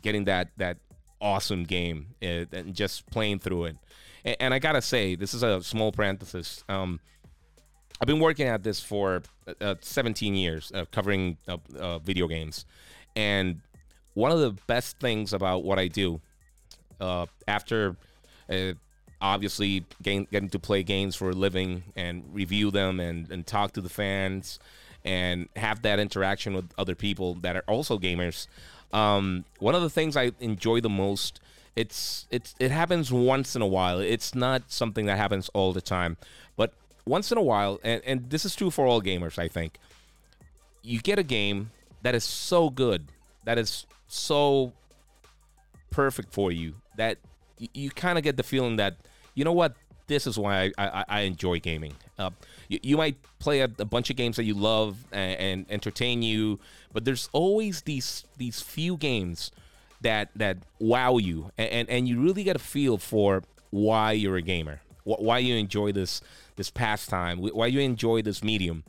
getting 0.01 0.25
that 0.25 0.49
that 0.57 0.77
awesome 1.21 1.63
game 1.63 2.07
and 2.21 2.73
just 2.73 3.09
playing 3.11 3.39
through 3.39 3.65
it. 3.65 3.77
And, 4.25 4.37
and 4.39 4.53
I 4.53 4.59
gotta 4.59 4.81
say, 4.81 5.15
this 5.15 5.33
is 5.33 5.43
a 5.43 5.61
small 5.63 5.91
parenthesis. 5.91 6.63
Um, 6.69 6.99
I've 8.01 8.07
been 8.07 8.19
working 8.19 8.47
at 8.47 8.63
this 8.63 8.81
for 8.81 9.23
uh, 9.59 9.75
17 9.81 10.33
years, 10.33 10.71
uh, 10.73 10.85
covering 10.91 11.37
uh, 11.47 11.57
uh, 11.77 11.99
video 11.99 12.27
games, 12.27 12.65
and 13.15 13.61
one 14.19 14.31
of 14.31 14.39
the 14.39 14.51
best 14.67 14.99
things 14.99 15.31
about 15.31 15.63
what 15.63 15.79
I 15.79 15.87
do, 15.87 16.19
uh, 16.99 17.25
after 17.47 17.95
uh, 18.49 18.73
obviously 19.21 19.85
getting, 20.03 20.49
to 20.49 20.59
play 20.59 20.83
games 20.83 21.15
for 21.15 21.29
a 21.29 21.33
living 21.33 21.83
and 21.95 22.23
review 22.33 22.69
them 22.69 22.99
and, 22.99 23.31
and 23.31 23.47
talk 23.47 23.71
to 23.73 23.81
the 23.81 23.89
fans 23.89 24.59
and 25.05 25.47
have 25.55 25.81
that 25.83 25.99
interaction 25.99 26.53
with 26.53 26.69
other 26.77 26.95
people 26.95 27.35
that 27.35 27.55
are 27.55 27.63
also 27.67 27.97
gamers. 27.97 28.47
Um, 28.91 29.45
one 29.59 29.73
of 29.73 29.81
the 29.81 29.89
things 29.89 30.17
I 30.17 30.31
enjoy 30.39 30.81
the 30.81 30.89
most 30.89 31.39
it's 31.75 32.27
it's 32.29 32.55
it 32.59 32.71
happens 32.71 33.13
once 33.13 33.55
in 33.55 33.61
a 33.61 33.67
while. 33.67 33.99
It's 33.99 34.35
not 34.35 34.63
something 34.67 35.05
that 35.05 35.17
happens 35.17 35.49
all 35.53 35.71
the 35.71 35.81
time, 35.81 36.17
but 36.57 36.73
once 37.05 37.31
in 37.31 37.37
a 37.37 37.41
while, 37.41 37.79
and, 37.83 38.01
and 38.05 38.29
this 38.29 38.43
is 38.43 38.53
true 38.53 38.69
for 38.69 38.85
all 38.85 39.01
gamers, 39.01 39.39
I 39.39 39.47
think. 39.47 39.77
You 40.81 40.99
get 40.99 41.19
a 41.19 41.23
game 41.23 41.71
that 42.01 42.15
is 42.15 42.25
so 42.25 42.69
good, 42.69 43.05
that 43.45 43.57
is 43.57 43.85
so 44.09 44.73
perfect 45.91 46.33
for 46.33 46.51
you 46.51 46.75
that 46.97 47.17
you, 47.73 47.89
kind 47.89 48.17
of 48.17 48.23
get 48.23 48.37
the 48.37 48.43
feeling 48.43 48.77
that 48.77 48.97
you 49.35 49.43
know 49.43 49.53
what 49.53 49.75
this 50.07 50.25
is 50.25 50.37
why 50.37 50.71
I, 50.77 50.87
I, 50.87 51.05
I 51.07 51.19
enjoy 51.21 51.59
gaming. 51.59 51.93
Uh, 52.17 52.31
you, 52.67 52.79
you, 52.81 52.97
might 52.97 53.17
play 53.37 53.61
a, 53.61 53.69
a, 53.77 53.85
bunch 53.85 54.09
of 54.09 54.15
games 54.15 54.35
that 54.37 54.43
you 54.43 54.55
love 54.55 54.97
and, 55.11 55.39
and, 55.39 55.65
entertain 55.69 56.21
you, 56.21 56.59
but 56.91 57.05
there's 57.05 57.29
always 57.31 57.83
these 57.83 58.25
these 58.37 58.59
few 58.59 58.97
games 58.97 59.51
that 60.01 60.29
that 60.35 60.57
wow 60.79 61.17
you, 61.17 61.51
and, 61.57 61.69
and, 61.69 61.89
and 61.89 62.07
you 62.07 62.19
really 62.19 62.43
get 62.43 62.55
a 62.55 62.59
feel 62.59 62.97
for 62.97 63.43
why 63.69 64.11
you're 64.11 64.37
a 64.37 64.41
gamer, 64.41 64.81
why 65.03 65.37
you 65.37 65.55
enjoy 65.55 65.91
this 65.91 66.21
this 66.55 66.69
pastime, 66.69 67.37
why 67.37 67.67
you 67.67 67.79
enjoy 67.79 68.21
this 68.21 68.43
medium 68.43 68.83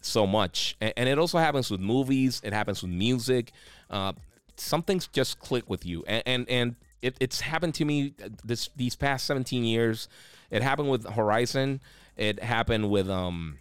so 0.00 0.26
much. 0.26 0.76
And, 0.80 0.92
and 0.96 1.08
it 1.08 1.18
also 1.18 1.38
happens 1.38 1.70
with 1.70 1.80
movies. 1.80 2.40
It 2.44 2.52
happens 2.52 2.82
with 2.82 2.90
music. 2.90 3.52
Uh, 3.90 4.12
some 4.56 4.82
things 4.82 5.06
just 5.08 5.38
clicked 5.38 5.68
with 5.68 5.84
you, 5.84 6.04
and 6.06 6.22
and, 6.26 6.48
and 6.48 6.76
it, 7.02 7.16
it's 7.20 7.40
happened 7.40 7.74
to 7.74 7.84
me 7.84 8.14
this 8.44 8.70
these 8.76 8.96
past 8.96 9.26
17 9.26 9.64
years. 9.64 10.08
It 10.50 10.62
happened 10.62 10.90
with 10.90 11.06
Horizon. 11.06 11.80
It 12.16 12.42
happened 12.42 12.90
with 12.90 13.10
um, 13.10 13.58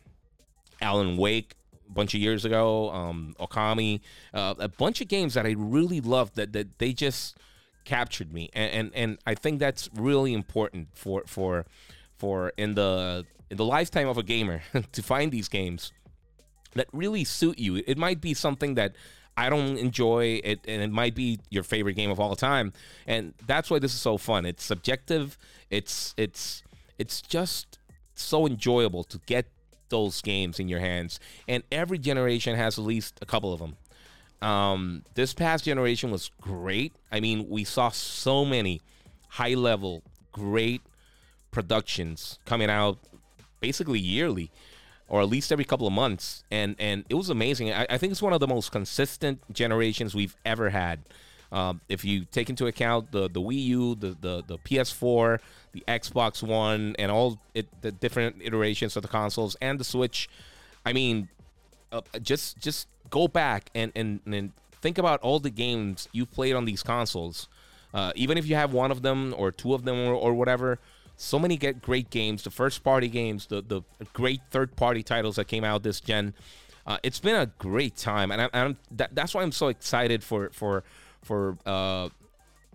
Alan 0.82 1.18
Wake 1.18 1.56
a 1.88 1.92
bunch 1.92 2.14
of 2.14 2.22
years 2.22 2.46
ago. 2.46 2.90
Um, 2.92 3.36
Okami, 3.40 4.02
uh, 4.34 4.56
a 4.60 4.70
bunch 4.70 5.02
of 5.02 5.08
games 5.08 5.34
that 5.34 5.46
I 5.46 5.56
really 5.58 6.02
loved 6.02 6.36
that 6.36 6.54
that 6.54 6.80
they 6.80 6.94
just 6.94 7.38
captured 7.84 8.34
me, 8.34 8.50
and 8.54 8.72
and, 8.72 8.92
and 8.96 9.18
I 9.26 9.36
think 9.36 9.60
that's 9.60 9.90
really 9.94 10.34
important 10.34 10.90
for 10.94 11.24
for 11.28 11.66
for 12.18 12.54
in 12.58 12.76
the 12.76 13.26
in 13.50 13.58
the 13.58 13.66
lifetime 13.66 14.08
of 14.08 14.18
a 14.18 14.24
gamer 14.24 14.62
to 14.92 15.04
find 15.04 15.32
these 15.32 15.48
games 15.48 15.92
that 16.74 16.88
really 16.92 17.24
suit 17.24 17.60
you. 17.60 17.82
It 17.88 17.98
might 17.98 18.22
be 18.22 18.34
something 18.34 18.76
that 18.76 18.96
I 19.38 19.50
don't 19.50 19.78
enjoy 19.78 20.40
it, 20.44 20.62
and 20.68 20.82
it 20.82 20.92
might 20.92 21.14
be 21.14 21.40
your 21.50 21.64
favorite 21.64 21.96
game 21.96 22.10
of 22.10 22.20
all 22.20 22.36
time, 22.36 22.74
and 23.06 23.34
that's 23.46 23.70
why 23.70 23.80
this 23.80 23.94
is 23.94 24.00
so 24.00 24.18
fun. 24.18 24.46
It's 24.46 24.64
subjective. 24.64 25.38
It's 25.70 26.14
it's 26.18 26.64
it's 26.98 27.22
just 27.22 27.80
so 28.14 28.48
enjoyable 28.48 29.04
to 29.06 29.20
get 29.26 29.48
those 29.90 30.22
games 30.22 30.60
in 30.60 30.70
your 30.70 30.80
hands, 30.80 31.20
and 31.48 31.64
every 31.72 31.98
generation 31.98 32.56
has 32.56 32.80
at 32.80 32.86
least 32.86 33.20
a 33.22 33.26
couple 33.26 33.52
of 33.54 33.60
them. 33.60 33.76
Um, 34.42 35.04
this 35.16 35.34
past 35.34 35.66
generation 35.66 36.12
was 36.12 36.32
great. 36.40 36.94
I 37.12 37.20
mean, 37.20 37.50
we 37.50 37.64
saw 37.64 37.90
so 37.90 38.46
many 38.46 38.82
high 39.30 39.54
level, 39.54 40.04
great 40.32 40.82
productions 41.52 42.40
coming 42.46 42.70
out 42.70 43.00
basically 43.60 44.00
yearly 44.00 44.52
or 45.08 45.22
at 45.22 45.30
least 45.30 45.52
every 45.52 45.66
couple 45.66 45.88
of 45.88 45.94
months, 45.94 46.44
and 46.50 46.76
and 46.80 47.06
it 47.10 47.16
was 47.16 47.30
amazing. 47.30 47.72
I, 47.72 47.86
I 47.90 47.98
think 47.98 48.12
it's 48.12 48.22
one 48.22 48.34
of 48.34 48.40
the 48.40 48.48
most 48.48 48.72
consistent 48.72 49.42
generations 49.54 50.16
we've 50.16 50.36
ever 50.46 50.70
had. 50.70 51.00
Um, 51.52 51.82
if 51.88 52.04
you 52.04 52.26
take 52.26 52.50
into 52.50 52.68
account 52.68 53.12
the 53.12 53.30
the 53.30 53.42
Wii 53.42 53.64
U, 53.66 53.96
the 53.96 54.18
the, 54.20 54.44
the 54.46 54.58
PS4, 54.58 55.40
the 55.74 55.84
Xbox 55.88 56.42
One, 56.42 56.96
and 56.98 57.12
all 57.12 57.40
it, 57.54 57.68
the 57.82 57.92
different 57.92 58.38
iterations 58.42 58.96
of 58.96 59.04
the 59.04 59.10
consoles, 59.10 59.56
and 59.62 59.80
the 59.80 59.84
Switch, 59.84 60.28
I 60.86 60.94
mean, 60.94 61.30
uh, 61.92 62.02
just 62.22 62.58
just 62.58 62.88
go 63.10 63.28
back 63.28 63.70
and, 63.76 63.92
and 63.96 64.20
and 64.26 64.52
think 64.82 64.98
about 64.98 65.22
all 65.22 65.40
the 65.40 65.50
games 65.52 66.10
you've 66.12 66.32
played 66.32 66.56
on 66.56 66.66
these 66.66 66.82
consoles. 66.82 67.48
Uh, 67.94 68.12
even 68.16 68.38
if 68.38 68.46
you 68.46 68.56
have 68.56 68.74
one 68.74 68.92
of 68.92 69.04
them 69.04 69.34
or 69.38 69.52
two 69.52 69.74
of 69.74 69.86
them 69.86 69.98
or, 69.98 70.14
or 70.14 70.34
whatever, 70.34 70.80
so 71.18 71.40
many 71.40 71.58
get 71.58 71.82
great 71.82 72.10
games, 72.10 72.44
the 72.44 72.52
first 72.52 72.84
party 72.84 73.08
games, 73.08 73.48
the 73.48 73.62
the 73.62 73.82
great 74.14 74.42
third 74.52 74.76
party 74.76 75.04
titles 75.04 75.36
that 75.38 75.46
came 75.48 75.64
out 75.64 75.84
this 75.84 76.00
gen. 76.00 76.34
Uh, 76.88 76.98
it's 77.02 77.20
been 77.20 77.36
a 77.36 77.48
great 77.58 77.96
time, 77.96 78.32
and 78.32 78.42
I, 78.42 78.50
am 78.54 78.78
that, 78.92 79.16
that's 79.16 79.34
why 79.34 79.42
I'm 79.42 79.52
so 79.52 79.68
excited 79.70 80.24
for 80.24 80.50
for 80.52 80.84
for 81.24 81.58
uh, 81.66 82.10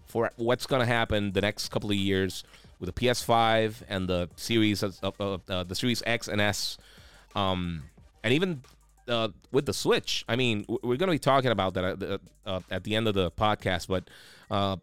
for 0.07 0.31
what's 0.37 0.67
going 0.67 0.81
to 0.81 0.87
happen 0.87 1.33
the 1.33 1.41
next 1.41 1.69
couple 1.69 1.91
of 1.91 1.97
years 1.97 2.43
with 2.81 2.93
the 2.93 3.01
PS5 3.01 3.83
and 3.89 4.09
the 4.09 4.29
series 4.37 4.83
of, 4.83 4.99
of 5.03 5.43
uh, 5.49 5.65
the 5.65 5.75
Series 5.75 6.03
X 6.07 6.27
and 6.29 6.41
S, 6.41 6.79
um, 7.37 7.85
and 8.25 8.33
even 8.33 8.63
uh, 9.07 9.29
with 9.53 9.67
the 9.67 9.73
Switch. 9.73 10.25
I 10.29 10.37
mean, 10.37 10.65
we're 10.69 10.97
going 10.97 11.09
to 11.09 11.13
be 11.13 11.19
talking 11.19 11.51
about 11.51 11.75
that 11.75 11.85
at 11.85 12.01
the, 12.01 12.21
uh, 12.47 12.61
at 12.71 12.85
the 12.85 12.97
end 12.97 13.07
of 13.07 13.15
the 13.15 13.31
podcast, 13.31 13.87
but 13.87 14.09
uh, 14.51 14.77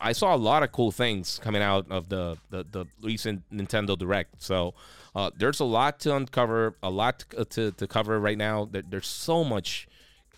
I 0.00 0.12
saw 0.12 0.34
a 0.34 0.36
lot 0.36 0.62
of 0.62 0.72
cool 0.72 0.90
things 0.90 1.40
coming 1.42 1.62
out 1.62 1.86
of 1.90 2.08
the 2.08 2.36
the, 2.50 2.64
the 2.70 2.86
recent 3.02 3.42
Nintendo 3.50 3.96
Direct. 3.96 4.42
So 4.42 4.74
uh, 5.14 5.30
there's 5.36 5.60
a 5.60 5.64
lot 5.64 6.00
to 6.00 6.14
uncover, 6.14 6.76
a 6.82 6.90
lot 6.90 7.24
to, 7.30 7.44
to, 7.44 7.70
to 7.72 7.86
cover 7.86 8.20
right 8.20 8.38
now. 8.38 8.68
There, 8.70 8.82
there's 8.88 9.06
so 9.06 9.42
much 9.44 9.88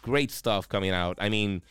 great 0.03 0.31
stuff 0.31 0.69
coming 0.69 0.91
out. 0.91 1.19
I 1.21 1.29
mean, 1.29 1.63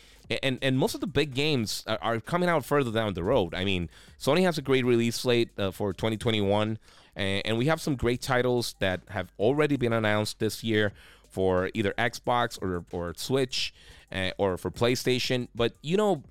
and 0.43 0.59
and 0.61 0.77
most 0.77 0.95
of 0.95 1.01
the 1.01 1.07
big 1.07 1.33
games 1.33 1.83
are, 1.87 1.99
are 2.01 2.19
coming 2.19 2.49
out 2.49 2.65
further 2.65 2.91
down 2.91 3.13
the 3.13 3.23
road. 3.23 3.53
I 3.53 3.65
mean, 3.65 3.89
Sony 4.19 4.43
has 4.43 4.57
a 4.57 4.61
great 4.61 4.85
release 4.85 5.15
slate 5.15 5.49
uh, 5.57 5.71
for 5.71 5.93
2021, 5.93 6.77
and, 7.15 7.41
and 7.45 7.57
we 7.57 7.65
have 7.67 7.81
some 7.81 7.95
great 7.95 8.21
titles 8.21 8.75
that 8.79 9.01
have 9.09 9.31
already 9.39 9.77
been 9.77 9.93
announced 9.93 10.39
this 10.39 10.63
year 10.63 10.93
for 11.29 11.69
either 11.73 11.93
Xbox 11.97 12.61
or 12.61 12.85
or 12.91 13.13
Switch. 13.15 13.73
Uh, 14.13 14.31
or 14.37 14.57
for 14.57 14.69
PlayStation, 14.69 15.47
but 15.55 15.71
you 15.81 15.95
know, 15.95 16.21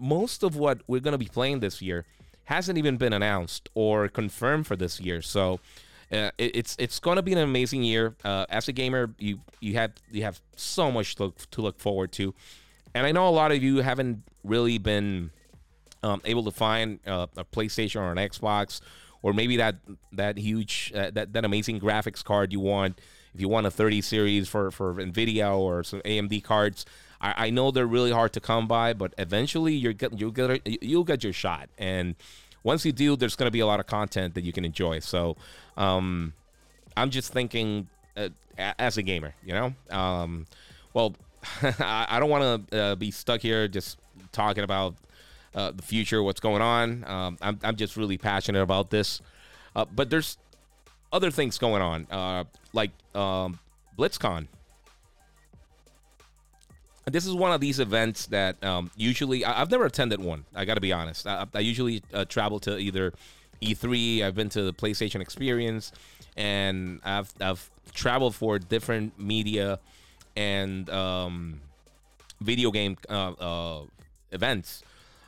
most 0.00 0.42
of 0.42 0.56
what 0.56 0.80
we're 0.86 1.00
going 1.00 1.12
to 1.12 1.18
be 1.18 1.28
playing 1.28 1.60
this 1.60 1.80
year 1.82 2.04
hasn't 2.44 2.78
even 2.78 2.96
been 2.96 3.12
announced 3.12 3.68
or 3.74 4.08
confirmed 4.08 4.66
for 4.66 4.74
this 4.74 4.98
year. 5.00 5.22
So 5.22 5.60
uh, 6.10 6.30
it, 6.38 6.56
it's 6.56 6.76
it's 6.78 6.98
going 6.98 7.16
to 7.16 7.22
be 7.22 7.32
an 7.32 7.38
amazing 7.38 7.84
year. 7.84 8.16
Uh, 8.24 8.46
as 8.48 8.66
a 8.66 8.72
gamer, 8.72 9.14
you 9.18 9.40
you 9.60 9.74
have 9.74 9.92
you 10.10 10.22
have 10.22 10.40
so 10.56 10.90
much 10.90 11.14
to 11.16 11.24
look, 11.24 11.50
to 11.50 11.60
look 11.60 11.78
forward 11.78 12.10
to, 12.12 12.34
and 12.94 13.06
I 13.06 13.12
know 13.12 13.28
a 13.28 13.30
lot 13.30 13.52
of 13.52 13.62
you 13.62 13.78
haven't 13.78 14.24
really 14.42 14.78
been 14.78 15.30
um, 16.02 16.20
able 16.24 16.42
to 16.44 16.50
find 16.50 16.98
uh, 17.06 17.26
a 17.36 17.44
PlayStation 17.44 18.00
or 18.00 18.10
an 18.10 18.18
Xbox, 18.18 18.80
or 19.22 19.32
maybe 19.32 19.56
that 19.58 19.76
that 20.12 20.36
huge 20.36 20.92
uh, 20.94 21.10
that 21.12 21.32
that 21.32 21.44
amazing 21.44 21.78
graphics 21.78 22.24
card 22.24 22.52
you 22.52 22.60
want. 22.60 23.00
If 23.32 23.40
you 23.40 23.48
want 23.48 23.66
a 23.66 23.70
30 23.70 24.00
series 24.00 24.48
for 24.48 24.72
for 24.72 24.94
Nvidia 24.94 25.56
or 25.56 25.84
some 25.84 26.00
AMD 26.00 26.42
cards, 26.42 26.84
I, 27.20 27.46
I 27.46 27.50
know 27.50 27.70
they're 27.70 27.86
really 27.86 28.12
hard 28.12 28.32
to 28.34 28.40
come 28.40 28.66
by, 28.66 28.92
but 28.92 29.14
eventually 29.18 29.74
you're 29.74 29.92
get, 29.92 30.18
you'll 30.18 30.30
get 30.30 30.66
you'll 30.82 31.04
get 31.04 31.22
your 31.22 31.32
shot, 31.32 31.68
and 31.78 32.14
once 32.62 32.84
you 32.84 32.92
do, 32.92 33.16
there's 33.16 33.36
going 33.36 33.46
to 33.46 33.52
be 33.52 33.60
a 33.60 33.66
lot 33.66 33.80
of 33.80 33.86
content 33.86 34.34
that 34.34 34.44
you 34.44 34.52
can 34.52 34.64
enjoy. 34.64 34.98
So, 34.98 35.36
um, 35.76 36.34
I'm 36.96 37.10
just 37.10 37.32
thinking 37.32 37.88
uh, 38.16 38.28
as 38.58 38.98
a 38.98 39.02
gamer, 39.02 39.34
you 39.44 39.54
know, 39.54 39.74
um, 39.90 40.46
well, 40.92 41.14
I 41.62 42.18
don't 42.20 42.30
want 42.30 42.70
to 42.70 42.78
uh, 42.78 42.94
be 42.96 43.10
stuck 43.10 43.40
here 43.40 43.66
just 43.68 43.98
talking 44.32 44.64
about 44.64 44.94
uh, 45.54 45.70
the 45.70 45.82
future, 45.82 46.22
what's 46.22 46.40
going 46.40 46.62
on. 46.62 47.04
Um, 47.06 47.38
I'm, 47.40 47.58
I'm 47.62 47.76
just 47.76 47.96
really 47.96 48.18
passionate 48.18 48.62
about 48.62 48.90
this. 48.90 49.20
Uh, 49.74 49.84
but 49.84 50.10
there's 50.10 50.36
other 51.12 51.30
things 51.30 51.58
going 51.58 51.82
on, 51.82 52.06
uh, 52.10 52.44
like 52.72 52.90
um, 53.14 53.58
BlizzCon 53.98 54.48
this 57.06 57.26
is 57.26 57.34
one 57.34 57.52
of 57.52 57.60
these 57.60 57.80
events 57.80 58.26
that 58.26 58.62
um, 58.62 58.90
usually 58.96 59.44
I, 59.44 59.54
have 59.54 59.70
never 59.70 59.86
attended 59.86 60.20
one. 60.20 60.44
I 60.54 60.64
got 60.64 60.74
to 60.74 60.80
be 60.80 60.92
honest. 60.92 61.26
I, 61.26 61.46
I 61.54 61.60
usually 61.60 62.02
uh, 62.12 62.24
travel 62.24 62.60
to 62.60 62.78
either 62.78 63.12
E3. 63.62 64.22
I've 64.22 64.34
been 64.34 64.48
to 64.50 64.62
the 64.62 64.72
PlayStation 64.72 65.20
Experience, 65.20 65.92
and 66.36 67.00
I've 67.04 67.32
I've 67.40 67.70
traveled 67.92 68.34
for 68.34 68.58
different 68.58 69.18
media 69.18 69.78
and 70.36 70.88
um, 70.90 71.60
video 72.40 72.70
game 72.70 72.96
uh, 73.08 73.32
uh, 73.32 73.82
events. 74.32 74.82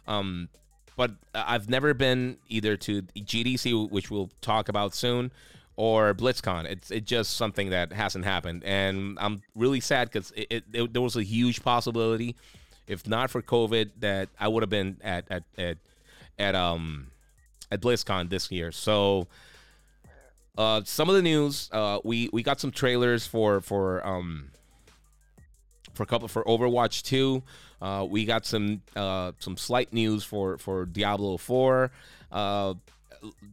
Um, 0.07 0.49
but 0.97 1.13
I've 1.35 1.69
never 1.69 1.95
been 1.95 2.37
either 2.49 2.77
to 2.77 3.03
GDC, 3.03 3.91
which 3.91 4.11
we'll 4.11 4.31
talk 4.41 4.69
about 4.69 4.95
soon, 4.95 5.33
or 5.77 6.15
BlizzCon. 6.15 6.65
It's 6.67 6.91
it's 6.91 7.07
just 7.07 7.37
something 7.37 7.71
that 7.71 7.93
hasn't 7.93 8.25
happened, 8.25 8.65
and 8.65 9.19
I'm 9.21 9.43
really 9.55 9.81
sad 9.81 10.11
because 10.11 10.31
it, 10.33 10.47
it, 10.51 10.65
it, 10.73 10.93
there 10.93 11.03
was 11.03 11.17
a 11.17 11.23
huge 11.23 11.63
possibility, 11.63 12.37
if 12.87 13.07
not 13.07 13.31
for 13.31 13.43
COVID, 13.43 13.91
that 14.01 14.29
I 14.39 14.49
would 14.49 14.63
have 14.63 14.71
been 14.71 14.99
at 15.03 15.25
at 15.31 15.45
at 15.57 15.79
at 16.39 16.55
um 16.55 17.09
at 17.71 17.81
BlizzCon 17.81 18.31
this 18.31 18.51
year. 18.51 18.73
So. 18.73 19.29
Uh, 20.59 20.83
some 20.85 21.09
of 21.09 21.15
the 21.15 21.23
news, 21.23 21.71
uh, 21.73 21.99
we 22.05 22.29
we 22.31 22.43
got 22.43 22.61
some 22.61 22.71
trailers 22.71 23.27
for 23.27 23.63
for 23.63 24.07
um 24.07 24.51
for 25.95 26.03
a 26.03 26.07
couple 26.07 26.29
for 26.29 26.45
Overwatch 26.45 27.03
2. 27.03 27.43
Uh, 27.81 28.07
we 28.09 28.25
got 28.25 28.47
some 28.47 28.83
uh, 28.95 29.33
some 29.39 29.57
slight 29.57 29.93
news 29.93 30.25
for 30.25 30.59
for 30.59 30.87
Diablo 30.87 31.37
4. 31.37 31.91
Uh, 32.31 32.75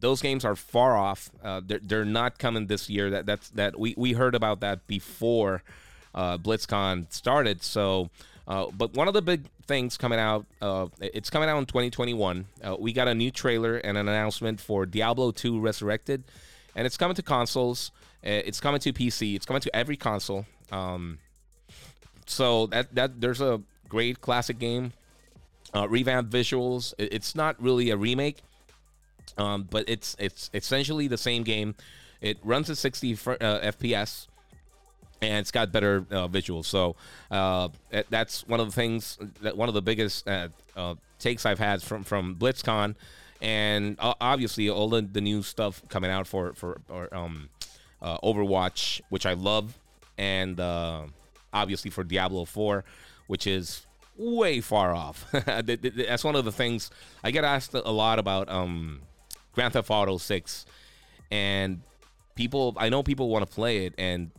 those 0.00 0.20
games 0.22 0.44
are 0.44 0.56
far 0.56 0.96
off. 0.96 1.30
Uh, 1.42 1.60
they're, 1.64 1.80
they're 1.82 2.04
not 2.04 2.38
coming 2.38 2.66
this 2.66 2.88
year. 2.88 3.10
That 3.10 3.26
that's 3.26 3.50
that 3.50 3.78
we, 3.78 3.94
we 3.96 4.12
heard 4.12 4.34
about 4.34 4.60
that 4.60 4.86
before 4.86 5.62
uh, 6.14 6.38
BlizzCon 6.38 7.12
started. 7.12 7.62
So, 7.62 8.10
uh, 8.48 8.66
but 8.76 8.94
one 8.94 9.08
of 9.08 9.14
the 9.14 9.22
big 9.22 9.44
things 9.66 9.96
coming 9.96 10.18
out, 10.18 10.46
uh, 10.60 10.86
it's 11.00 11.30
coming 11.30 11.48
out 11.48 11.58
in 11.58 11.66
2021. 11.66 12.46
Uh, 12.62 12.76
we 12.78 12.92
got 12.92 13.08
a 13.08 13.14
new 13.14 13.30
trailer 13.30 13.76
and 13.76 13.96
an 13.96 14.08
announcement 14.08 14.60
for 14.60 14.86
Diablo 14.86 15.30
2 15.30 15.60
Resurrected, 15.60 16.24
and 16.74 16.86
it's 16.86 16.96
coming 16.96 17.14
to 17.14 17.22
consoles. 17.22 17.90
Uh, 18.24 18.44
it's 18.44 18.60
coming 18.60 18.80
to 18.80 18.92
PC. 18.92 19.36
It's 19.36 19.46
coming 19.46 19.62
to 19.62 19.74
every 19.74 19.96
console. 19.96 20.46
Um, 20.72 21.18
so 22.26 22.66
that 22.68 22.94
that 22.94 23.20
there's 23.20 23.40
a 23.40 23.60
great 23.88 24.20
classic 24.20 24.58
game, 24.58 24.92
uh, 25.74 25.88
revamped 25.88 26.30
visuals. 26.32 26.94
It's 26.98 27.34
not 27.34 27.60
really 27.60 27.90
a 27.90 27.96
remake, 27.96 28.38
um, 29.38 29.68
but 29.70 29.88
it's 29.88 30.16
it's 30.18 30.50
essentially 30.54 31.08
the 31.08 31.18
same 31.18 31.42
game. 31.42 31.74
It 32.20 32.38
runs 32.42 32.68
at 32.68 32.76
60 32.76 33.14
FPS 33.16 34.26
and 35.22 35.38
it's 35.38 35.50
got 35.50 35.72
better 35.72 36.04
uh, 36.10 36.28
visuals. 36.28 36.66
So 36.66 36.96
uh, 37.30 37.68
that's 38.08 38.46
one 38.46 38.60
of 38.60 38.66
the 38.66 38.72
things 38.72 39.18
that 39.42 39.56
one 39.56 39.68
of 39.68 39.74
the 39.74 39.82
biggest 39.82 40.26
uh, 40.28 40.48
uh 40.76 40.94
takes 41.18 41.44
I've 41.44 41.58
had 41.58 41.82
from 41.82 42.04
from 42.04 42.36
BlizzCon, 42.36 42.94
and 43.42 43.96
obviously 43.98 44.68
all 44.68 44.88
the, 44.88 45.02
the 45.02 45.20
new 45.20 45.42
stuff 45.42 45.82
coming 45.88 46.10
out 46.10 46.26
for 46.26 46.54
for 46.54 46.80
or, 46.88 47.14
um, 47.14 47.48
uh, 48.02 48.18
Overwatch, 48.18 49.00
which 49.10 49.26
I 49.26 49.34
love, 49.34 49.78
and 50.18 50.58
uh, 50.58 51.02
obviously 51.52 51.90
for 51.90 52.04
Diablo 52.04 52.44
4, 52.44 52.84
which 53.26 53.46
is 53.46 53.86
way 54.16 54.60
far 54.60 54.94
off. 54.94 55.26
that's 55.32 56.24
one 56.24 56.36
of 56.36 56.44
the 56.44 56.52
things 56.52 56.90
I 57.22 57.30
get 57.30 57.44
asked 57.44 57.74
a 57.74 57.90
lot 57.90 58.18
about 58.18 58.48
um, 58.48 59.00
Grand 59.52 59.72
Theft 59.72 59.90
Auto 59.90 60.18
6, 60.18 60.66
and 61.30 61.82
people 62.34 62.74
I 62.76 62.88
know 62.88 63.02
people 63.02 63.28
want 63.28 63.48
to 63.48 63.54
play 63.54 63.86
it 63.86 63.94
and 63.98 64.30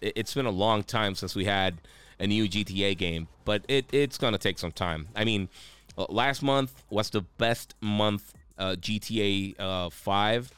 it's 0.00 0.34
been 0.34 0.46
a 0.46 0.50
long 0.50 0.82
time 0.82 1.14
since 1.14 1.34
we 1.34 1.44
had 1.44 1.78
a 2.18 2.26
new 2.26 2.48
GTA 2.48 2.96
game, 2.96 3.28
but 3.44 3.64
it, 3.68 3.86
it's 3.92 4.18
going 4.18 4.32
to 4.32 4.38
take 4.38 4.58
some 4.58 4.72
time. 4.72 5.08
I 5.16 5.24
mean, 5.24 5.48
uh, 5.96 6.06
last 6.08 6.42
month 6.42 6.84
was 6.90 7.10
the 7.10 7.22
best 7.38 7.74
month 7.80 8.34
uh, 8.58 8.76
GTA 8.78 9.58
uh, 9.58 9.90
5 9.90 10.50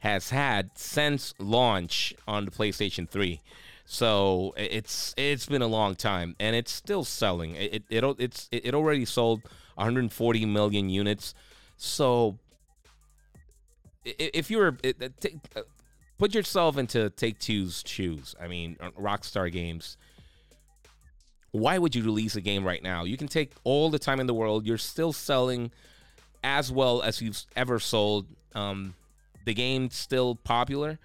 has 0.00 0.30
had 0.30 0.70
since 0.74 1.34
launch 1.38 2.14
on 2.26 2.46
the 2.46 2.50
PlayStation 2.50 3.08
3. 3.08 3.40
So 3.84 4.54
it's 4.56 5.14
it's 5.16 5.46
been 5.46 5.62
a 5.62 5.66
long 5.66 5.96
time, 5.96 6.36
and 6.38 6.54
it's 6.54 6.70
still 6.70 7.02
selling. 7.02 7.56
It 7.56 7.82
it, 7.90 8.04
it 8.04 8.16
it's 8.20 8.48
it 8.52 8.72
already 8.72 9.04
sold 9.04 9.42
140 9.74 10.46
million 10.46 10.88
units. 10.88 11.34
So 11.76 12.38
if 14.04 14.50
you're 14.50 14.76
put 16.18 16.34
yourself 16.34 16.76
into 16.76 17.10
Take 17.10 17.38
Two's 17.38 17.82
shoes. 17.86 18.34
I 18.40 18.46
mean, 18.46 18.76
uh, 18.80 18.90
Rockstar 18.90 19.50
Games. 19.50 19.96
Why 21.52 21.78
would 21.78 21.94
you 21.94 22.04
release 22.04 22.36
a 22.36 22.40
game 22.40 22.64
right 22.64 22.82
now? 22.82 23.04
You 23.04 23.16
can 23.16 23.26
take 23.26 23.52
all 23.64 23.90
the 23.90 23.98
time 23.98 24.20
in 24.20 24.26
the 24.26 24.34
world. 24.34 24.66
You're 24.66 24.78
still 24.78 25.12
selling 25.12 25.72
as 26.44 26.70
well 26.70 27.02
as 27.02 27.20
you've 27.20 27.42
ever 27.56 27.80
sold. 27.80 28.26
Um, 28.54 28.94
the 29.46 29.54
game's 29.54 29.96
still 29.96 30.36
popular. 30.36 30.98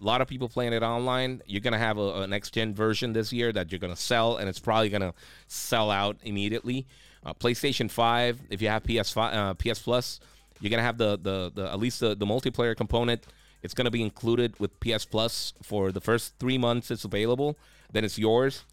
A 0.00 0.04
lot 0.04 0.20
of 0.20 0.28
people 0.28 0.48
playing 0.48 0.72
it 0.72 0.82
online. 0.82 1.40
You're 1.46 1.60
gonna 1.60 1.78
have 1.78 1.98
a, 1.98 2.22
a 2.22 2.26
next 2.26 2.50
gen 2.50 2.74
version 2.74 3.12
this 3.12 3.32
year 3.32 3.52
that 3.52 3.72
you're 3.72 3.78
gonna 3.78 3.96
sell, 3.96 4.36
and 4.36 4.48
it's 4.48 4.58
probably 4.58 4.90
gonna 4.90 5.14
sell 5.46 5.90
out 5.90 6.16
immediately. 6.22 6.86
Uh, 7.24 7.32
PlayStation 7.32 7.90
Five, 7.90 8.40
if 8.50 8.60
you 8.60 8.68
have 8.68 8.84
PS 8.84 9.16
uh, 9.16 9.54
PS 9.54 9.80
Plus, 9.80 10.20
you're 10.60 10.70
gonna 10.70 10.82
have 10.82 10.98
the 10.98 11.18
the, 11.18 11.52
the 11.54 11.70
at 11.70 11.78
least 11.78 12.00
the, 12.00 12.14
the 12.14 12.26
multiplayer 12.26 12.76
component 12.76 13.26
it's 13.62 13.74
going 13.74 13.86
to 13.86 13.90
be 13.90 14.02
included 14.02 14.58
with 14.60 14.78
PS 14.80 15.04
Plus 15.04 15.52
for 15.62 15.90
the 15.90 16.00
first 16.00 16.34
three 16.38 16.58
months 16.58 16.90
it's 16.90 17.04
available. 17.04 17.56
Then 17.92 18.04
it's 18.04 18.18
yours. 18.18 18.64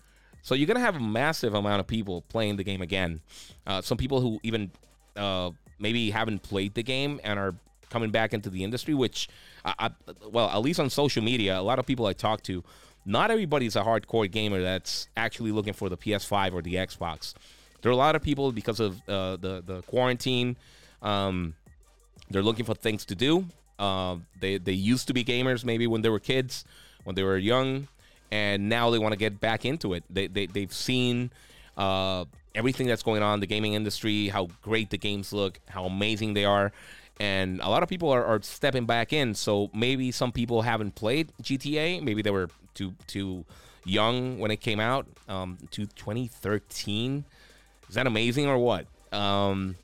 So 0.42 0.54
you're 0.54 0.68
going 0.68 0.78
to 0.78 0.82
have 0.82 0.96
a 0.96 1.00
massive 1.00 1.54
amount 1.56 1.80
of 1.80 1.88
people 1.88 2.22
playing 2.30 2.58
the 2.58 2.64
game 2.64 2.82
again. 2.82 3.22
Uh, 3.66 3.82
some 3.82 3.98
people 3.98 4.22
who 4.22 4.40
even 4.44 4.70
uh, 5.16 5.50
maybe 5.80 6.12
haven't 6.12 6.44
played 6.44 6.76
the 6.76 6.84
game 6.84 7.20
and 7.24 7.40
are 7.40 7.56
coming 7.90 8.12
back 8.12 8.34
into 8.34 8.50
the 8.50 8.64
industry, 8.64 8.94
which, 8.94 9.28
I, 9.64 9.74
I, 9.80 9.92
well, 10.30 10.50
at 10.50 10.60
least 10.60 10.80
on 10.80 10.90
social 10.92 11.24
media, 11.24 11.60
a 11.60 11.62
lot 11.62 11.80
of 11.80 11.88
people 11.88 12.06
I 12.06 12.14
talk 12.14 12.44
to, 12.44 12.64
not 13.08 13.32
everybody's 13.32 13.76
a 13.76 13.82
hardcore 13.82 14.30
gamer 14.30 14.62
that's 14.62 15.08
actually 15.18 15.52
looking 15.52 15.74
for 15.74 15.90
the 15.90 15.98
PS5 15.98 16.54
or 16.54 16.62
the 16.62 16.76
Xbox. 16.76 17.34
There 17.82 17.90
are 17.90 17.94
a 17.94 17.98
lot 17.98 18.16
of 18.16 18.22
people 18.22 18.52
because 18.52 18.80
of 18.80 18.98
uh, 19.08 19.38
the 19.38 19.64
the 19.66 19.82
quarantine. 19.84 20.58
Um, 21.04 21.54
they're 22.30 22.44
looking 22.44 22.66
for 22.66 22.74
things 22.74 23.06
to 23.06 23.16
do. 23.16 23.46
Uh, 23.78 24.18
they 24.40 24.58
they 24.58 24.72
used 24.72 25.08
to 25.08 25.14
be 25.14 25.24
gamers 25.24 25.66
maybe 25.66 25.88
when 25.88 26.02
they 26.02 26.10
were 26.10 26.20
kids, 26.20 26.66
when 27.04 27.16
they 27.16 27.24
were 27.24 27.38
young, 27.38 27.88
and 28.32 28.70
now 28.70 28.90
they 28.90 29.00
want 29.00 29.12
to 29.12 29.18
get 29.18 29.40
back 29.40 29.66
into 29.66 29.94
it. 29.94 30.04
They 30.10 30.28
they 30.28 30.46
they've 30.46 30.74
seen 30.74 31.32
uh, 31.78 32.26
everything 32.54 32.88
that's 32.88 33.04
going 33.04 33.22
on 33.22 33.36
in 33.36 33.40
the 33.42 33.48
gaming 33.48 33.74
industry, 33.74 34.30
how 34.30 34.48
great 34.62 34.90
the 34.90 34.98
games 34.98 35.34
look, 35.34 35.60
how 35.68 35.86
amazing 35.86 36.34
they 36.34 36.46
are. 36.46 36.72
And 37.20 37.62
a 37.62 37.70
lot 37.70 37.82
of 37.84 37.88
people 37.88 38.10
are, 38.10 38.26
are 38.26 38.42
stepping 38.42 38.86
back 38.86 39.14
in. 39.14 39.36
So 39.36 39.70
maybe 39.74 40.12
some 40.12 40.32
people 40.32 40.64
haven't 40.64 40.96
played 40.96 41.32
GTA. 41.42 42.02
Maybe 42.02 42.22
they 42.22 42.32
were 42.32 42.50
too 42.74 42.94
too 43.08 43.46
young 43.86 44.40
when 44.40 44.52
it 44.52 44.58
came 44.58 44.80
out. 44.80 45.08
Um, 45.28 45.58
to 45.72 45.86
2013. 45.86 47.26
Is 47.88 47.96
that 47.96 48.08
amazing 48.08 48.48
or 48.48 48.58
what? 48.58 48.88
Um, 49.14 49.76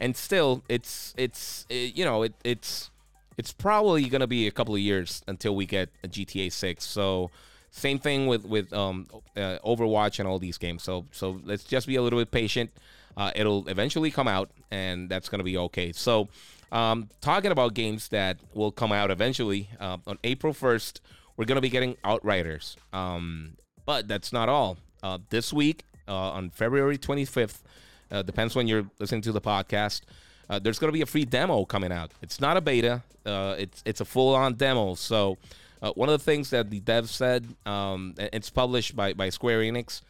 and 0.00 0.16
still, 0.16 0.64
it's 0.68 1.14
it's 1.16 1.66
it, 1.68 1.96
you 1.96 2.04
know 2.04 2.22
it, 2.22 2.34
it's 2.42 2.90
it's 3.36 3.52
probably 3.52 4.08
to 4.20 4.26
be 4.26 4.46
a 4.46 4.50
couple 4.50 4.74
of 4.74 4.80
years 4.80 5.22
until 5.26 5.54
we 5.54 5.66
get 5.66 5.88
a 6.02 6.08
GTA 6.08 6.52
6. 6.52 6.84
So 6.84 7.30
same 7.70 7.98
thing 7.98 8.26
with 8.26 8.44
with 8.44 8.72
um, 8.72 9.06
uh, 9.36 9.58
Overwatch 9.64 10.18
and 10.18 10.28
all 10.28 10.38
these 10.38 10.58
games. 10.58 10.82
So 10.82 11.06
so 11.12 11.40
let's 11.44 11.64
just 11.64 11.86
be 11.86 11.96
a 11.96 12.02
little 12.02 12.18
bit 12.18 12.30
patient. 12.30 12.70
Uh, 13.16 13.30
it'll 13.34 13.68
eventually 13.68 14.10
come 14.10 14.28
out, 14.28 14.50
and 14.70 15.08
that's 15.08 15.28
to 15.38 15.44
be 15.44 15.58
okay. 15.58 15.92
So 15.92 16.28
um, 16.72 17.08
talking 17.20 17.50
about 17.50 17.74
games 17.74 18.08
that 18.08 18.38
will 18.54 18.70
come 18.70 18.92
out 18.92 19.10
eventually 19.10 19.68
uh, 19.80 19.98
on 20.06 20.18
April 20.24 20.54
1st, 20.54 21.00
we're 21.36 21.44
to 21.56 21.60
be 21.60 21.68
getting 21.68 21.96
Outriders. 22.04 22.76
Um, 22.92 23.56
but 23.84 24.06
that's 24.06 24.32
not 24.32 24.48
all. 24.48 24.78
Uh, 25.02 25.18
this 25.30 25.52
week 25.52 25.84
uh, 26.06 26.14
on 26.14 26.50
February 26.50 26.98
25th, 26.98 27.62
uh, 28.10 28.22
depends 28.22 28.54
when 28.54 28.68
you're 28.68 28.86
listening 28.98 29.22
to 29.22 29.32
the 29.32 29.40
podcast. 29.40 30.02
Uh, 30.48 30.58
there's 30.58 30.78
going 30.78 30.88
to 30.88 30.92
be 30.92 31.02
a 31.02 31.06
free 31.06 31.24
demo 31.24 31.64
coming 31.64 31.92
out. 31.92 32.10
It's 32.22 32.40
not 32.40 32.56
a 32.56 32.60
beta. 32.60 33.02
Uh, 33.24 33.54
it's 33.58 33.82
it's 33.86 34.00
a 34.00 34.04
full 34.04 34.34
on 34.34 34.54
demo. 34.54 34.94
So 34.94 35.38
uh, 35.82 35.92
one 35.92 36.08
of 36.08 36.18
the 36.18 36.24
things 36.24 36.50
that 36.50 36.70
the 36.70 36.80
dev 36.80 37.08
said, 37.08 37.46
um, 37.66 38.14
it's 38.18 38.50
published 38.50 38.96
by 38.96 39.12
by 39.12 39.30
Square 39.30 39.60
Enix. 39.60 40.02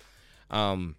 Um, 0.50 0.96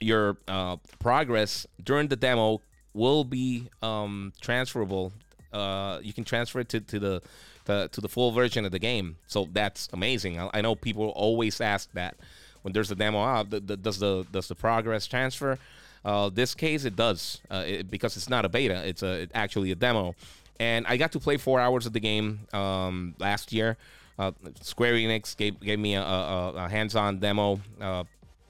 your 0.00 0.36
uh, 0.48 0.76
progress 0.98 1.66
during 1.82 2.08
the 2.08 2.16
demo 2.16 2.60
will 2.94 3.24
be 3.24 3.68
um, 3.82 4.32
transferable. 4.40 5.12
Uh, 5.52 6.00
you 6.02 6.12
can 6.12 6.24
transfer 6.24 6.60
it 6.60 6.68
to, 6.70 6.80
to 6.80 6.98
the 6.98 7.22
to, 7.66 7.88
to 7.88 8.00
the 8.00 8.08
full 8.08 8.32
version 8.32 8.64
of 8.64 8.72
the 8.72 8.78
game. 8.78 9.16
So 9.26 9.48
that's 9.52 9.88
amazing. 9.92 10.38
I, 10.38 10.50
I 10.54 10.60
know 10.60 10.74
people 10.74 11.08
always 11.10 11.60
ask 11.60 11.90
that 11.92 12.16
when 12.62 12.72
there's 12.72 12.90
a 12.90 12.94
demo 12.94 13.22
out. 13.22 13.50
The, 13.50 13.60
the, 13.60 13.76
does 13.76 13.98
the 13.98 14.26
does 14.30 14.48
the 14.48 14.54
progress 14.54 15.06
transfer? 15.06 15.58
Uh, 16.04 16.28
this 16.28 16.54
case, 16.54 16.84
it 16.84 16.96
does 16.96 17.40
uh, 17.50 17.64
it, 17.66 17.90
because 17.90 18.16
it's 18.16 18.28
not 18.28 18.44
a 18.44 18.48
beta; 18.48 18.86
it's 18.86 19.02
a 19.02 19.28
actually 19.34 19.70
a 19.70 19.74
demo. 19.74 20.14
And 20.58 20.86
I 20.86 20.96
got 20.96 21.12
to 21.12 21.20
play 21.20 21.36
four 21.36 21.60
hours 21.60 21.86
of 21.86 21.92
the 21.92 22.00
game 22.00 22.40
um, 22.52 23.14
last 23.18 23.52
year. 23.52 23.76
Uh, 24.18 24.32
Square 24.60 24.94
Enix 24.94 25.36
gave 25.36 25.58
gave 25.60 25.78
me 25.78 25.94
a, 25.94 26.02
a, 26.02 26.52
a 26.54 26.68
hands-on 26.68 27.18
demo 27.18 27.60
uh, 27.80 28.04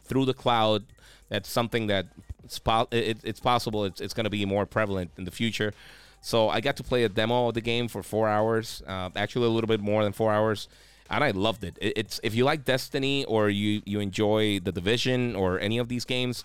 through 0.04 0.24
the 0.24 0.34
cloud. 0.34 0.84
That's 1.28 1.48
something 1.48 1.86
that 1.86 2.06
it's, 2.44 2.58
po- 2.58 2.88
it, 2.90 3.18
it's 3.22 3.40
possible. 3.40 3.84
It's, 3.84 4.00
it's 4.00 4.12
going 4.12 4.24
to 4.24 4.30
be 4.30 4.44
more 4.44 4.66
prevalent 4.66 5.10
in 5.16 5.24
the 5.24 5.30
future. 5.30 5.72
So 6.20 6.48
I 6.48 6.60
got 6.60 6.76
to 6.76 6.82
play 6.82 7.04
a 7.04 7.08
demo 7.08 7.48
of 7.48 7.54
the 7.54 7.60
game 7.60 7.88
for 7.88 8.02
four 8.02 8.28
hours, 8.28 8.82
uh, 8.86 9.10
actually 9.16 9.46
a 9.46 9.50
little 9.50 9.68
bit 9.68 9.80
more 9.80 10.04
than 10.04 10.12
four 10.12 10.32
hours, 10.32 10.68
and 11.10 11.24
I 11.24 11.30
loved 11.30 11.64
it. 11.64 11.76
It's 11.80 12.20
if 12.22 12.34
you 12.34 12.44
like 12.44 12.64
Destiny 12.64 13.24
or 13.24 13.48
you 13.48 13.82
you 13.84 14.00
enjoy 14.00 14.60
the 14.60 14.72
Division 14.72 15.34
or 15.34 15.58
any 15.58 15.78
of 15.78 15.88
these 15.88 16.04
games, 16.04 16.44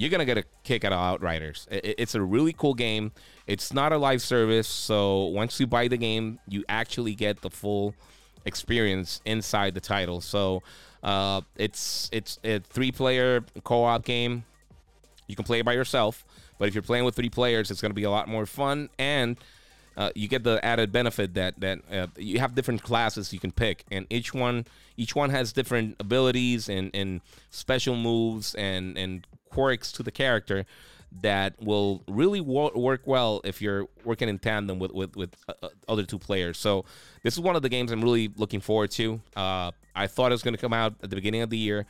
you're 0.00 0.08
gonna 0.08 0.24
get 0.24 0.38
a 0.38 0.44
kick 0.64 0.82
out 0.82 0.94
of 0.94 0.98
Outriders. 0.98 1.68
It's 1.70 2.14
a 2.14 2.22
really 2.22 2.54
cool 2.54 2.72
game. 2.72 3.12
It's 3.46 3.70
not 3.70 3.92
a 3.92 3.98
live 3.98 4.22
service, 4.22 4.66
so 4.66 5.24
once 5.24 5.60
you 5.60 5.66
buy 5.66 5.88
the 5.88 5.98
game, 5.98 6.38
you 6.48 6.64
actually 6.70 7.14
get 7.14 7.42
the 7.42 7.50
full 7.50 7.94
experience 8.46 9.20
inside 9.26 9.74
the 9.74 9.80
title. 9.80 10.22
So 10.22 10.62
uh, 11.02 11.42
it's 11.56 12.08
it's 12.12 12.38
a 12.44 12.60
three-player 12.60 13.44
co-op 13.62 14.02
game. 14.06 14.44
You 15.26 15.36
can 15.36 15.44
play 15.44 15.58
it 15.58 15.66
by 15.66 15.74
yourself, 15.74 16.24
but 16.58 16.66
if 16.66 16.74
you're 16.74 16.80
playing 16.80 17.04
with 17.04 17.14
three 17.14 17.28
players, 17.28 17.70
it's 17.70 17.82
gonna 17.82 17.92
be 17.92 18.04
a 18.04 18.10
lot 18.10 18.26
more 18.26 18.46
fun 18.46 18.88
and 18.98 19.36
uh, 19.96 20.10
you 20.14 20.28
get 20.28 20.44
the 20.44 20.64
added 20.64 20.92
benefit 20.92 21.34
that 21.34 21.60
that 21.60 21.78
uh, 21.92 22.06
you 22.16 22.38
have 22.38 22.54
different 22.54 22.82
classes 22.82 23.34
you 23.34 23.38
can 23.38 23.52
pick, 23.52 23.84
and 23.90 24.06
each 24.08 24.32
one 24.32 24.66
each 24.96 25.14
one 25.14 25.28
has 25.28 25.52
different 25.52 25.96
abilities 26.00 26.70
and, 26.70 26.90
and 26.94 27.20
special 27.50 27.96
moves 27.96 28.54
and 28.54 28.96
and 28.96 29.26
quirks 29.50 29.92
to 29.92 30.02
the 30.02 30.10
character 30.10 30.64
that 31.22 31.60
will 31.60 32.02
really 32.06 32.40
wo- 32.40 32.72
work 32.74 33.02
well 33.04 33.40
if 33.44 33.60
you're 33.60 33.86
working 34.04 34.28
in 34.28 34.38
tandem 34.38 34.78
with 34.78 34.92
with, 34.92 35.16
with 35.16 35.34
uh, 35.48 35.52
uh 35.62 35.68
other 35.88 36.04
two 36.04 36.18
players. 36.18 36.58
So 36.58 36.84
this 37.22 37.34
is 37.34 37.40
one 37.40 37.56
of 37.56 37.62
the 37.62 37.68
games 37.68 37.90
I'm 37.90 38.02
really 38.02 38.30
looking 38.36 38.60
forward 38.60 38.90
to. 38.92 39.20
Uh, 39.34 39.72
I 39.94 40.06
thought 40.06 40.30
it 40.30 40.34
was 40.34 40.42
going 40.42 40.54
to 40.54 40.60
come 40.60 40.72
out 40.72 40.94
at 41.02 41.10
the 41.10 41.16
beginning 41.16 41.42
of 41.42 41.50
the 41.50 41.58
year. 41.58 41.86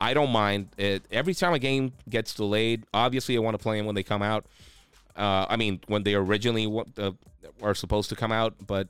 I 0.00 0.14
don't 0.14 0.30
mind 0.30 0.68
it. 0.78 1.02
Every 1.10 1.34
time 1.34 1.52
a 1.52 1.58
game 1.58 1.92
gets 2.08 2.32
delayed, 2.32 2.84
obviously 2.94 3.36
I 3.36 3.40
want 3.40 3.54
to 3.54 3.62
play 3.62 3.76
them 3.76 3.86
when 3.86 3.94
they 3.94 4.02
come 4.02 4.22
out. 4.22 4.46
Uh, 5.16 5.44
I 5.48 5.56
mean, 5.56 5.80
when 5.88 6.04
they 6.04 6.14
originally 6.14 6.66
uh, 6.96 7.10
are 7.60 7.74
supposed 7.74 8.08
to 8.10 8.16
come 8.16 8.32
out, 8.32 8.54
but 8.66 8.88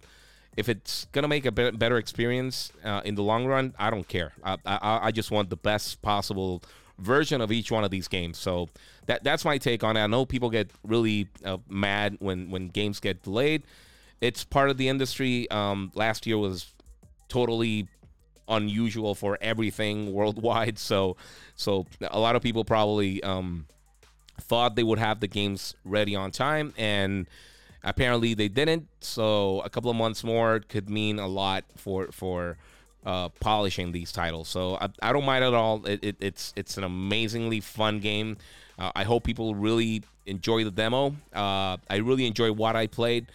if 0.57 0.69
it's 0.69 1.07
gonna 1.13 1.29
make 1.29 1.47
a 1.47 1.53
better 1.53 1.97
experience 1.97 2.73
uh, 2.85 3.01
in 3.05 3.15
the 3.15 3.23
long 3.23 3.47
run, 3.47 3.75
I 3.79 3.91
don't 3.91 4.07
care. 4.07 4.33
I, 4.45 4.59
I, 4.67 5.01
I 5.05 5.11
just 5.11 5.31
want 5.31 5.49
the 5.49 5.57
best 5.57 6.03
possible 6.03 6.63
version 7.01 7.41
of 7.41 7.51
each 7.51 7.71
one 7.71 7.85
of 7.85 7.91
these 7.91 8.09
games. 8.09 8.39
So 8.39 8.69
that 9.07 9.25
that's 9.25 9.45
my 9.45 9.59
take 9.59 9.83
on 9.83 9.97
it. 9.97 10.03
I 10.03 10.07
know 10.07 10.25
people 10.25 10.51
get 10.51 10.71
really 10.85 11.29
uh, 11.45 11.59
mad 11.69 12.17
when 12.21 12.51
when 12.51 12.69
games 12.69 13.01
get 13.01 13.23
delayed. 13.23 13.63
It's 14.21 14.45
part 14.45 14.71
of 14.71 14.77
the 14.77 14.89
industry. 14.89 15.51
Um, 15.51 15.91
last 15.95 16.27
year 16.27 16.39
was 16.39 16.73
totally 17.29 17.89
unusual 18.49 19.15
for 19.15 19.39
everything 19.41 20.13
worldwide. 20.19 20.79
So 20.79 21.17
so 21.57 21.87
a 22.03 22.19
lot 22.19 22.37
of 22.37 22.43
people 22.43 22.65
probably 22.65 23.23
um, 23.23 23.67
thought 24.41 24.77
they 24.77 24.83
would 24.83 24.99
have 24.99 25.21
the 25.21 25.29
games 25.29 25.75
ready 25.85 26.15
on 26.15 26.31
time 26.31 26.75
and 26.77 27.27
apparently 27.83 28.35
they 28.35 28.49
didn't 28.49 28.87
so 29.01 29.61
a 29.61 29.71
couple 29.71 29.91
of 29.91 29.97
months 29.97 30.23
more 30.23 30.61
could 30.61 30.91
mean 30.91 31.19
a 31.19 31.27
lot 31.27 31.65
for 31.77 32.09
for 32.13 32.59
uh, 33.05 33.29
polishing 33.41 33.93
these 33.93 34.13
titles. 34.13 34.49
So 34.49 34.77
I, 34.81 34.89
I 35.03 35.13
don't 35.13 35.25
mind 35.25 35.45
at 35.45 35.55
all. 35.55 35.85
It, 35.87 36.01
it, 36.03 36.17
it's 36.21 36.53
it's 36.57 36.77
an 36.77 36.85
amazingly 36.85 37.61
fun 37.61 38.01
game. 38.01 38.37
Uh, 38.79 38.91
I 38.95 39.05
hope 39.05 39.25
people 39.25 39.55
really 39.55 40.03
enjoy 40.27 40.65
the 40.65 40.71
demo. 40.71 41.09
Uh, 41.35 41.77
I 41.89 41.97
really 42.03 42.27
enjoy 42.27 42.53
what 42.53 42.77
I 42.77 42.87
played, 42.87 43.27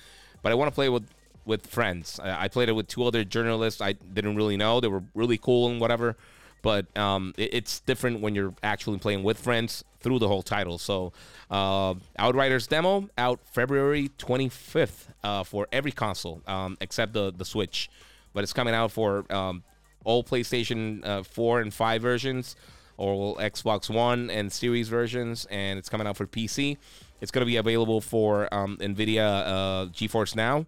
but 0.41 0.51
I 0.51 0.55
want 0.55 0.71
to 0.71 0.75
play 0.75 0.89
with 0.89 1.07
with 1.45 1.67
friends. 1.67 2.19
I, 2.21 2.45
I, 2.45 2.47
played 2.47 2.69
it 2.69 2.71
with 2.71 2.87
two 2.87 3.03
other 3.03 3.23
journalists 3.23 3.79
I 3.79 3.93
didn't 3.93 4.35
really 4.35 4.57
know. 4.57 4.79
They 4.79 4.87
were 4.87 5.03
really 5.13 5.37
cool 5.37 5.69
and 5.69 5.79
whatever. 5.79 6.15
But 6.63 6.97
um, 6.97 7.35
it, 7.37 7.53
it's 7.53 7.81
different 7.81 8.21
when 8.21 8.33
you're 8.33 8.55
actually 8.63 8.97
playing 8.97 9.21
with 9.21 9.37
friends 9.37 9.83
through 9.99 10.17
the 10.17 10.27
whole 10.27 10.41
title. 10.41 10.79
So, 10.79 11.13
uh, 11.51 11.93
Outriders 12.17 12.65
demo 12.65 13.07
out 13.19 13.39
February 13.51 14.09
25th 14.17 15.09
uh, 15.23 15.43
for 15.43 15.67
every 15.71 15.91
console 15.91 16.41
um, 16.47 16.77
except 16.81 17.13
the 17.13 17.31
the 17.31 17.45
Switch 17.45 17.89
but 18.35 18.43
it's 18.43 18.53
coming 18.53 18.75
out 18.75 18.91
for 18.91 19.25
um, 19.33 19.63
all 20.03 20.23
PlayStation 20.23 21.03
uh, 21.03 21.23
4 21.23 21.61
and 21.61 21.73
5 21.73 22.01
versions, 22.01 22.55
or 22.97 23.35
Xbox 23.37 23.89
One 23.89 24.29
and 24.29 24.51
Series 24.51 24.89
versions, 24.89 25.47
and 25.49 25.79
it's 25.79 25.89
coming 25.89 26.05
out 26.05 26.17
for 26.17 26.27
PC. 26.27 26.77
It's 27.21 27.31
going 27.31 27.41
to 27.41 27.49
be 27.49 27.57
available 27.57 28.01
for 28.01 28.53
um, 28.53 28.77
NVIDIA 28.77 29.43
uh, 29.47 29.85
GeForce 29.87 30.35
Now 30.35 30.65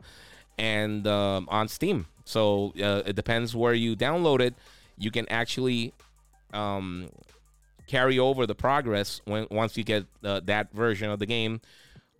and 0.57 1.05
um, 1.05 1.47
on 1.51 1.67
Steam. 1.67 2.07
So 2.25 2.73
uh, 2.81 3.03
it 3.05 3.15
depends 3.15 3.55
where 3.55 3.73
you 3.73 3.95
download 3.95 4.39
it. 4.39 4.55
You 4.97 5.11
can 5.11 5.29
actually 5.29 5.93
um, 6.53 7.09
carry 7.87 8.17
over 8.17 8.45
the 8.45 8.55
progress 8.55 9.21
when 9.25 9.45
once 9.51 9.77
you 9.77 9.83
get 9.83 10.05
uh, 10.23 10.41
that 10.45 10.71
version 10.71 11.09
of 11.09 11.19
the 11.19 11.25
game 11.25 11.61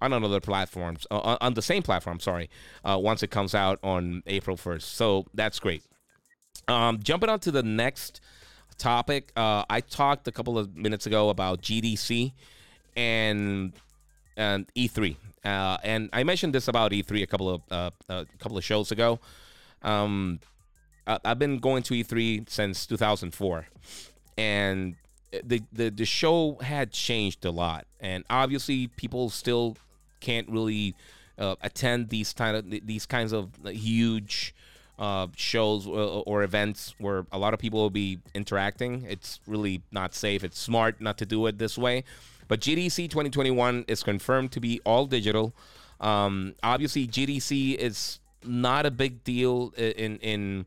on 0.01 0.13
other 0.13 0.39
platforms, 0.39 1.07
uh, 1.11 1.37
on 1.41 1.53
the 1.53 1.61
same 1.61 1.83
platform, 1.83 2.19
sorry, 2.19 2.49
uh, 2.83 2.97
once 3.01 3.23
it 3.23 3.31
comes 3.31 3.55
out 3.55 3.79
on 3.83 4.23
April 4.27 4.57
1st. 4.57 4.81
So 4.83 5.25
that's 5.33 5.59
great. 5.59 5.83
Um, 6.67 6.99
jumping 7.01 7.29
on 7.29 7.39
to 7.41 7.51
the 7.51 7.63
next 7.63 8.21
topic, 8.77 9.31
uh, 9.35 9.63
I 9.69 9.81
talked 9.81 10.27
a 10.27 10.31
couple 10.31 10.57
of 10.57 10.75
minutes 10.75 11.05
ago 11.05 11.29
about 11.29 11.61
GDC 11.61 12.33
and 12.95 13.73
and 14.35 14.71
E3, 14.75 15.15
uh, 15.45 15.77
and 15.83 16.09
I 16.13 16.23
mentioned 16.23 16.53
this 16.53 16.67
about 16.67 16.91
E3 16.91 17.23
a 17.23 17.27
couple 17.27 17.49
of 17.49 17.61
uh, 17.71 17.89
a 18.09 18.25
couple 18.39 18.57
of 18.57 18.63
shows 18.63 18.91
ago. 18.91 19.19
Um, 19.81 20.39
I, 21.07 21.19
I've 21.23 21.39
been 21.39 21.57
going 21.57 21.83
to 21.83 21.93
E3 21.93 22.49
since 22.49 22.85
2004, 22.85 23.67
and 24.37 24.95
the, 25.31 25.63
the 25.71 25.89
the 25.89 26.05
show 26.05 26.57
had 26.61 26.91
changed 26.91 27.45
a 27.45 27.51
lot, 27.51 27.85
and 27.99 28.23
obviously 28.29 28.87
people 28.87 29.29
still 29.29 29.77
can't 30.19 30.49
really 30.49 30.95
uh, 31.37 31.55
attend 31.61 32.09
these 32.09 32.33
kind 32.33 32.57
of 32.57 32.87
these 32.87 33.05
kinds 33.05 33.31
of 33.33 33.49
huge 33.65 34.53
uh, 34.99 35.27
shows 35.35 35.85
or, 35.85 36.23
or, 36.25 36.41
events 36.41 36.95
where 36.97 37.27
a 37.31 37.37
lot 37.37 37.53
of 37.53 37.59
people 37.59 37.79
will 37.79 37.91
be 37.91 38.17
interacting. 38.33 39.05
It's 39.07 39.39
really 39.45 39.83
not 39.91 40.15
safe. 40.15 40.43
It's 40.43 40.57
smart 40.57 40.99
not 40.99 41.19
to 41.19 41.25
do 41.25 41.45
it 41.45 41.59
this 41.59 41.77
way. 41.77 42.03
But 42.47 42.61
GDC 42.61 43.09
2021 43.09 43.85
is 43.87 44.01
confirmed 44.01 44.51
to 44.53 44.59
be 44.59 44.81
all 44.85 45.05
digital. 45.05 45.53
Um, 46.01 46.55
obviously, 46.63 47.07
GDC 47.07 47.75
is 47.75 48.19
not 48.43 48.87
a 48.87 48.91
big 48.91 49.23
deal 49.23 49.71
in 49.77 50.17
in 50.17 50.65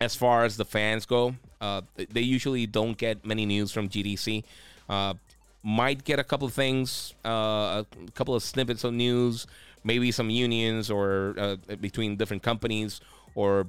as 0.00 0.14
far 0.16 0.44
as 0.44 0.56
the 0.56 0.64
fans 0.64 1.06
go. 1.06 1.36
Uh, 1.60 1.82
they 2.10 2.20
usually 2.20 2.66
don't 2.66 2.98
get 2.98 3.24
many 3.24 3.46
news 3.46 3.70
from 3.72 3.88
GDC. 3.88 4.42
Uh, 4.88 5.14
might 5.62 6.04
get 6.04 6.18
a 6.18 6.24
couple 6.24 6.46
of 6.46 6.54
things, 6.54 7.14
uh, 7.24 7.84
a 7.84 7.86
couple 8.14 8.34
of 8.34 8.42
snippets 8.42 8.84
of 8.84 8.92
news, 8.92 9.46
maybe 9.84 10.10
some 10.10 10.30
unions 10.30 10.90
or 10.90 11.34
uh, 11.38 11.56
between 11.80 12.16
different 12.16 12.42
companies 12.42 13.00
or 13.34 13.66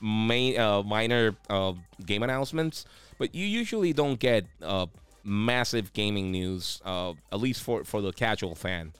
may, 0.00 0.56
uh, 0.56 0.82
minor 0.82 1.36
uh, 1.48 1.72
game 2.04 2.22
announcements. 2.22 2.84
But 3.18 3.34
you 3.34 3.46
usually 3.46 3.92
don't 3.92 4.18
get 4.18 4.44
uh, 4.62 4.86
massive 5.24 5.92
gaming 5.92 6.30
news, 6.30 6.80
uh, 6.84 7.14
at 7.32 7.40
least 7.40 7.62
for, 7.62 7.84
for 7.84 8.00
the 8.00 8.12
casual 8.12 8.54
fan. 8.54 8.92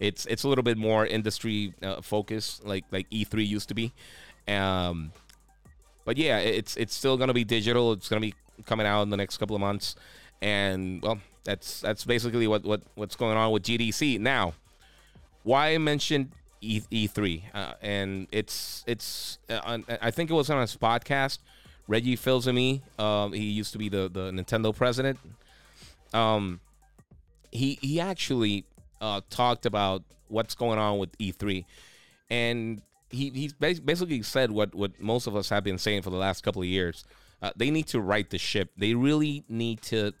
It's 0.00 0.24
it's 0.24 0.44
a 0.44 0.48
little 0.48 0.64
bit 0.64 0.78
more 0.78 1.04
industry 1.04 1.74
focused, 2.00 2.64
like 2.64 2.84
like 2.90 3.08
E3 3.10 3.46
used 3.46 3.68
to 3.68 3.74
be. 3.74 3.92
Um, 4.48 5.12
but 6.06 6.16
yeah, 6.16 6.38
it's 6.38 6.74
it's 6.78 6.94
still 6.94 7.18
gonna 7.18 7.34
be 7.34 7.44
digital. 7.44 7.92
It's 7.92 8.08
gonna 8.08 8.22
be 8.22 8.34
coming 8.64 8.86
out 8.86 9.02
in 9.02 9.10
the 9.10 9.18
next 9.18 9.36
couple 9.36 9.54
of 9.54 9.60
months, 9.60 9.96
and 10.40 11.02
well, 11.02 11.18
that's 11.44 11.80
that's 11.80 12.04
basically 12.04 12.46
what, 12.46 12.64
what 12.64 12.82
what's 12.94 13.16
going 13.16 13.36
on 13.36 13.52
with 13.52 13.62
GDC 13.62 14.18
now. 14.20 14.54
Why 15.42 15.74
I 15.74 15.78
mentioned 15.78 16.32
E 16.60 16.80
E3 16.90 17.42
uh, 17.54 17.72
and 17.80 18.26
it's 18.30 18.84
it's 18.86 19.38
uh, 19.48 19.78
I 20.00 20.10
think 20.10 20.30
it 20.30 20.34
was 20.34 20.50
on 20.50 20.60
his 20.60 20.76
podcast. 20.76 21.38
Reggie 21.88 22.14
Fils-Aimé, 22.14 22.82
um, 23.00 23.32
he 23.32 23.44
used 23.44 23.72
to 23.72 23.78
be 23.78 23.88
the 23.88 24.08
the 24.08 24.30
Nintendo 24.30 24.74
president. 24.74 25.18
Um, 26.12 26.60
he 27.50 27.78
he 27.80 28.00
actually 28.00 28.64
uh, 29.00 29.22
talked 29.30 29.66
about 29.66 30.02
what's 30.28 30.54
going 30.54 30.78
on 30.78 30.98
with 30.98 31.16
E3, 31.18 31.64
and 32.30 32.82
he 33.08 33.30
he 33.30 33.50
basically 33.58 34.22
said 34.22 34.50
what 34.50 34.74
what 34.74 35.00
most 35.00 35.26
of 35.26 35.34
us 35.34 35.48
have 35.48 35.64
been 35.64 35.78
saying 35.78 36.02
for 36.02 36.10
the 36.10 36.16
last 36.16 36.44
couple 36.44 36.62
of 36.62 36.68
years. 36.68 37.04
Uh, 37.42 37.50
they 37.56 37.70
need 37.70 37.86
to 37.86 38.00
right 38.00 38.28
the 38.28 38.38
ship. 38.38 38.70
They 38.76 38.94
really 38.94 39.44
need 39.48 39.80
to 39.82 40.12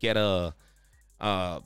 get 0.00 0.16
a 0.16 0.54
uh, 1.22 1.60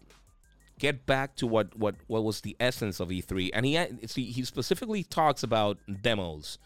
get 0.78 1.06
back 1.06 1.34
to 1.36 1.46
what 1.46 1.76
what 1.76 1.96
what 2.06 2.22
was 2.22 2.42
the 2.42 2.56
essence 2.60 3.00
of 3.00 3.08
E3. 3.08 3.50
And 3.52 3.66
he 3.66 3.76
he 4.14 4.44
specifically 4.44 5.02
talks 5.02 5.42
about 5.42 5.78
demos 6.02 6.58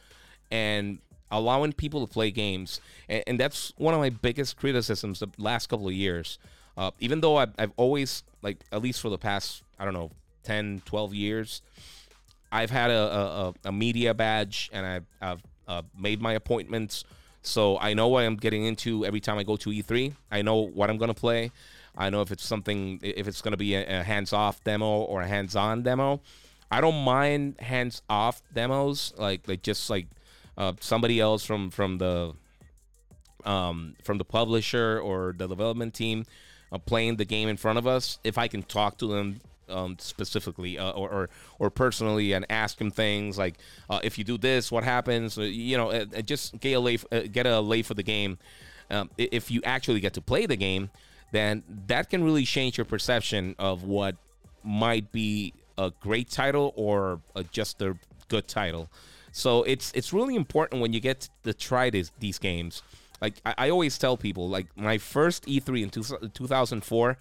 and 0.51 0.99
allowing 1.31 1.73
people 1.73 2.07
to 2.07 2.13
play 2.13 2.31
games, 2.31 2.81
and, 3.09 3.23
and 3.27 3.41
that's 3.41 3.73
one 3.77 3.95
of 3.95 4.01
my 4.01 4.11
biggest 4.11 4.57
criticisms 4.57 5.21
the 5.21 5.29
last 5.39 5.69
couple 5.69 5.87
of 5.87 5.95
years. 5.95 6.39
Uh, 6.77 6.91
even 6.99 7.21
though 7.21 7.37
I've, 7.37 7.53
I've 7.59 7.73
always 7.77 8.23
like 8.43 8.59
at 8.73 8.83
least 8.83 9.01
for 9.01 9.09
the 9.09 9.19
past 9.19 9.63
I 9.79 9.85
don't 9.85 9.95
know 9.95 10.11
10, 10.45 10.83
12 10.85 11.15
years, 11.15 11.63
I've 12.53 12.71
had 12.71 12.91
a, 12.91 12.99
a, 12.99 13.55
a 13.67 13.73
media 13.73 14.15
badge 14.15 14.71
and 14.73 14.87
I've, 14.87 15.07
I've 15.21 15.43
uh, 15.69 15.83
made 15.99 16.21
my 16.21 16.33
appointments. 16.33 17.05
So 17.43 17.79
I 17.79 17.95
know 17.95 18.09
what 18.09 18.25
I'm 18.25 18.37
getting 18.37 18.65
into 18.65 19.07
every 19.07 19.21
time 19.21 19.39
I 19.39 19.45
go 19.45 19.57
to 19.57 19.71
E3. 19.71 20.13
I 20.31 20.43
know 20.43 20.57
what 20.57 20.91
I'm 20.91 20.99
going 20.99 21.09
to 21.09 21.19
play. 21.19 21.53
I 21.97 22.11
know 22.11 22.23
if 22.23 22.31
it's 22.31 22.45
something, 22.45 23.01
if 23.03 23.27
it's 23.29 23.43
going 23.43 23.53
to 23.53 23.59
be 23.59 23.75
a, 23.75 24.01
a 24.01 24.03
hands 24.03 24.33
off 24.33 24.63
demo 24.65 25.03
or 25.03 25.23
a 25.23 25.27
hands 25.27 25.57
on 25.57 25.83
demo. 25.83 26.21
I 26.71 26.81
don't 26.81 27.03
mind 27.05 27.61
hands 27.61 28.03
off 28.09 28.43
demos, 28.55 29.13
like 29.19 29.49
like 29.49 29.63
just 29.63 29.91
like 29.91 30.07
uh, 30.57 30.75
somebody 30.81 31.19
else 31.19 31.45
from 31.45 31.71
from 31.71 31.99
the 31.99 32.35
um, 33.45 33.97
from 34.03 34.19
the 34.19 34.25
publisher 34.25 35.01
or 35.01 35.35
the 35.37 35.49
development 35.49 35.95
team 35.95 36.27
uh, 36.73 36.79
playing 36.79 37.17
the 37.17 37.25
game 37.25 37.49
in 37.49 37.57
front 37.57 37.79
of 37.79 37.87
us. 37.87 38.19
If 38.25 38.39
I 38.39 38.49
can 38.49 38.63
talk 38.63 38.99
to 38.99 39.07
them 39.07 39.41
um, 39.69 39.97
specifically 39.99 40.79
uh, 40.79 40.91
or, 40.91 41.11
or, 41.11 41.31
or 41.59 41.71
personally 41.71 42.33
and 42.33 42.45
ask 42.51 42.79
them 42.79 42.91
things 42.91 43.39
like 43.39 43.57
uh, 43.89 44.01
if 44.03 44.19
you 44.19 44.25
do 44.25 44.39
this, 44.39 44.71
what 44.71 44.85
happens? 44.85 45.39
Uh, 45.39 45.43
you 45.43 45.77
know, 45.77 45.91
uh, 45.91 46.05
just 46.23 46.59
get 46.61 46.73
a 46.73 46.81
lay 46.81 46.99
uh, 47.13 47.23
get 47.31 47.47
a 47.47 47.61
lay 47.61 47.83
for 47.83 47.95
the 47.95 48.03
game. 48.03 48.39
Um, 48.91 49.11
if 49.17 49.51
you 49.51 49.61
actually 49.65 50.01
get 50.01 50.15
to 50.15 50.21
play 50.21 50.47
the 50.47 50.57
game, 50.57 50.91
then 51.33 51.63
that 51.87 52.11
can 52.11 52.25
really 52.25 52.45
change 52.45 52.79
your 52.79 52.85
perception 52.85 53.55
of 53.59 53.85
what 53.85 54.17
might 54.63 55.13
be 55.13 55.55
a 55.79 55.93
great 56.01 56.29
title 56.29 56.73
or 56.77 57.21
a, 57.35 57.45
just 57.45 57.81
a 57.83 57.97
good 58.29 58.47
title. 58.49 58.91
So 59.33 59.63
it's 59.63 59.93
it's 59.95 60.13
really 60.13 60.35
important 60.35 60.83
when 60.83 60.93
you 60.93 61.01
get 61.01 61.29
to 61.45 61.55
try 61.55 61.91
this, 61.91 62.11
these 62.19 62.39
games. 62.39 62.83
Like 63.21 63.35
I, 63.45 63.55
I, 63.59 63.71
always 63.71 63.99
tell 63.99 64.17
people, 64.17 64.49
like 64.49 64.67
my 64.77 64.99
first 64.99 65.45
E3 65.47 65.83
in 65.83 65.91
two, 65.91 66.03
2004, 66.03 67.19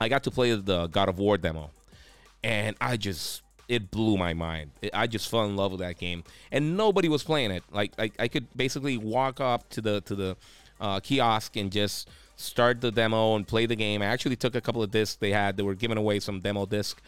I 0.00 0.08
got 0.08 0.22
to 0.24 0.30
play 0.30 0.54
the 0.54 0.86
God 0.88 1.08
of 1.08 1.18
War 1.18 1.38
demo, 1.38 1.70
and 2.44 2.76
I 2.80 2.96
just 2.96 3.42
it 3.68 3.90
blew 3.90 4.16
my 4.16 4.34
mind. 4.34 4.70
It, 4.82 4.90
I 4.94 5.06
just 5.06 5.30
fell 5.30 5.44
in 5.44 5.56
love 5.56 5.72
with 5.72 5.80
that 5.80 5.98
game, 5.98 6.22
and 6.52 6.76
nobody 6.76 7.08
was 7.08 7.22
playing 7.22 7.50
it. 7.50 7.64
Like, 7.72 7.92
like 7.98 8.14
I 8.18 8.28
could 8.28 8.46
basically 8.56 8.98
walk 8.98 9.40
up 9.40 9.68
to 9.70 9.80
the 9.80 10.00
to 10.02 10.14
the 10.14 10.36
uh, 10.80 11.00
kiosk 11.00 11.56
and 11.56 11.72
just 11.72 12.08
start 12.38 12.80
the 12.80 12.90
demo 12.90 13.34
and 13.34 13.46
play 13.46 13.66
the 13.66 13.76
game. 13.76 14.00
I 14.00 14.06
actually 14.06 14.36
took 14.36 14.54
a 14.54 14.60
couple 14.60 14.82
of 14.82 14.90
discs 14.90 15.16
they 15.16 15.32
had. 15.32 15.56
They 15.56 15.62
were 15.62 15.74
giving 15.74 15.98
away 15.98 16.20
some 16.20 16.40
demo 16.40 16.66
disc, 16.66 17.00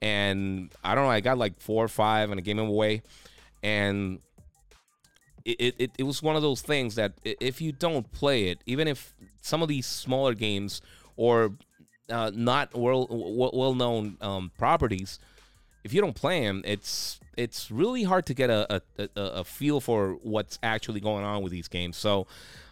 and 0.00 0.70
I 0.82 0.94
don't 0.94 1.04
know. 1.04 1.10
I 1.10 1.20
got 1.20 1.38
like 1.38 1.60
four 1.60 1.84
or 1.84 1.88
five, 1.88 2.30
and 2.30 2.40
I 2.40 2.42
gave 2.42 2.56
them 2.56 2.68
away, 2.68 3.02
and. 3.62 4.20
It, 5.44 5.76
it, 5.78 5.90
it 5.96 6.02
was 6.02 6.22
one 6.22 6.36
of 6.36 6.42
those 6.42 6.60
things 6.60 6.96
that 6.96 7.14
if 7.24 7.62
you 7.62 7.72
don't 7.72 8.12
play 8.12 8.48
it, 8.48 8.58
even 8.66 8.86
if 8.86 9.14
some 9.40 9.62
of 9.62 9.68
these 9.68 9.86
smaller 9.86 10.34
games 10.34 10.82
or 11.16 11.54
uh, 12.10 12.30
not 12.34 12.76
well 12.76 13.06
well 13.08 13.74
known 13.74 14.18
um, 14.20 14.50
properties, 14.58 15.18
if 15.84 15.94
you 15.94 16.02
don't 16.02 16.14
play 16.14 16.44
them, 16.44 16.62
it's 16.66 17.18
it's 17.38 17.70
really 17.70 18.02
hard 18.02 18.26
to 18.26 18.34
get 18.34 18.50
a, 18.50 18.82
a, 18.98 19.10
a 19.16 19.44
feel 19.44 19.80
for 19.80 20.18
what's 20.22 20.58
actually 20.62 21.00
going 21.00 21.24
on 21.24 21.42
with 21.42 21.52
these 21.52 21.68
games. 21.68 21.96
So 21.96 22.26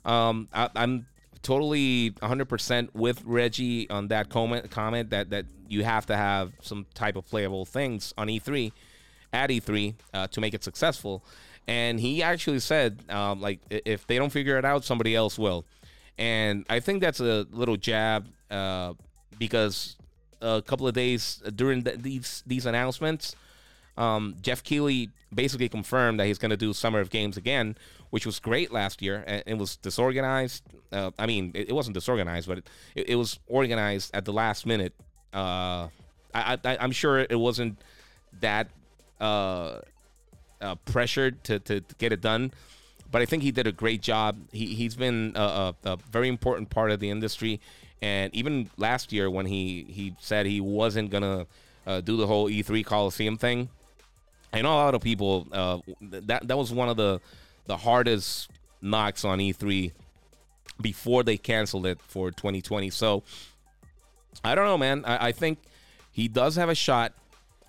um, 0.05 0.49
I, 0.53 0.69
am 0.75 1.07
totally 1.47 2.11
100% 2.11 2.89
with 2.93 3.23
Reggie 3.25 3.89
on 3.89 4.09
that 4.09 4.29
comment 4.29 4.69
comment 4.69 5.11
that 5.11 5.31
that 5.31 5.47
you 5.69 5.85
have 5.85 6.05
to 6.07 6.17
have 6.17 6.53
some 6.61 6.87
type 6.93 7.15
of 7.15 7.25
playable 7.25 7.65
things 7.65 8.13
on 8.19 8.27
E3 8.27 8.73
at 9.33 9.51
E3 9.51 9.95
uh, 10.13 10.27
to 10.27 10.41
make 10.41 10.55
it 10.55 10.65
successful. 10.65 11.25
And 11.69 12.01
he 12.01 12.21
actually 12.21 12.59
said, 12.59 13.05
um, 13.09 13.41
like, 13.41 13.61
if 13.71 14.07
they 14.09 14.19
don't 14.19 14.31
figure 14.31 14.59
it 14.59 14.65
out, 14.65 14.85
somebody 14.85 15.15
else 15.15 15.39
will. 15.39 15.65
And 16.19 16.67
I 16.69 16.81
think 16.81 17.01
that's 17.01 17.21
a 17.21 17.47
little 17.53 17.77
jab 17.77 18.27
uh, 18.51 18.95
because 19.39 19.97
a 20.41 20.63
couple 20.63 20.89
of 20.89 20.95
days 20.95 21.43
during 21.55 21.83
the, 21.83 21.93
these 21.93 22.43
these 22.45 22.67
announcements, 22.67 23.37
um, 23.97 24.35
Geoff 24.41 24.65
Keighley 24.65 25.11
basically 25.33 25.69
confirmed 25.69 26.19
that 26.19 26.27
he's 26.27 26.39
going 26.39 26.51
to 26.51 26.57
do 26.57 26.73
Summer 26.73 26.99
of 26.99 27.11
Games 27.11 27.37
again, 27.37 27.77
which 28.11 28.27
was 28.27 28.39
great 28.39 28.73
last 28.73 29.03
year. 29.03 29.25
And 29.27 29.43
it 29.47 29.59
was 29.59 29.77
disorganized. 29.77 30.63
Uh, 30.93 31.11
I 31.19 31.27
mean, 31.27 31.53
it, 31.55 31.71
it, 31.71 31.73
wasn't 31.73 31.95
disorganized, 31.95 32.49
but 32.49 32.59
it, 32.95 33.11
it, 33.11 33.17
was 33.17 33.39
organized 33.49 34.15
at 34.15 34.25
the 34.25 34.33
last 34.33 34.67
minute. 34.67 34.95
Uh, 35.33 35.89
I, 36.35 36.59
am 36.65 36.93
sure 36.93 37.19
it 37.19 37.39
wasn't 37.39 37.79
that 38.41 38.69
uh, 39.21 39.81
uh, 40.61 40.75
pressured 40.85 41.43
to, 41.45 41.59
to, 41.61 41.81
to, 41.81 41.95
get 41.97 42.13
it 42.13 42.21
done. 42.21 42.53
But 43.11 43.23
I 43.23 43.25
think 43.25 43.43
he 43.43 43.53
did 43.53 43.67
a 43.67 43.73
great 43.73 44.03
job. 44.03 44.37
He, 44.53 44.75
he's 44.75 44.97
been 44.97 45.33
a, 45.35 45.41
a, 45.41 45.75
a 45.85 45.97
very 46.11 46.29
important 46.29 46.71
part 46.71 46.91
of 46.91 47.01
the 47.01 47.11
industry. 47.11 47.61
And 48.03 48.35
even 48.35 48.71
last 48.77 49.13
year, 49.13 49.31
when 49.31 49.47
he 49.47 49.87
he 49.89 50.15
said 50.21 50.45
he 50.45 50.61
wasn't 50.61 51.11
gonna 51.11 51.47
uh, 51.87 52.01
do 52.03 52.17
the 52.17 52.27
whole 52.27 52.51
E3 52.51 52.85
Coliseum 52.85 53.39
thing, 53.39 53.71
I 54.53 54.61
know 54.63 54.73
a 54.73 54.77
lot 54.77 54.95
of 54.95 55.01
people. 55.01 55.47
Uh, 55.51 55.79
that 56.01 56.47
that 56.47 56.59
was 56.59 56.73
one 56.73 56.89
of 56.89 56.97
the 56.97 57.21
the 57.67 57.77
hardest 57.77 58.51
knocks 58.81 59.25
on 59.25 59.39
E3 59.39 59.93
before 60.81 61.23
they 61.23 61.37
canceled 61.37 61.87
it 61.87 62.01
for 62.03 62.31
2020. 62.31 62.91
So 62.91 63.23
I 64.45 64.55
don't 64.55 64.67
know, 64.67 64.79
man. 64.79 65.05
I, 65.05 65.29
I 65.29 65.33
think 65.33 65.59
he 66.13 66.29
does 66.29 66.57
have 66.57 66.69
a 66.69 66.75
shot. 66.75 67.13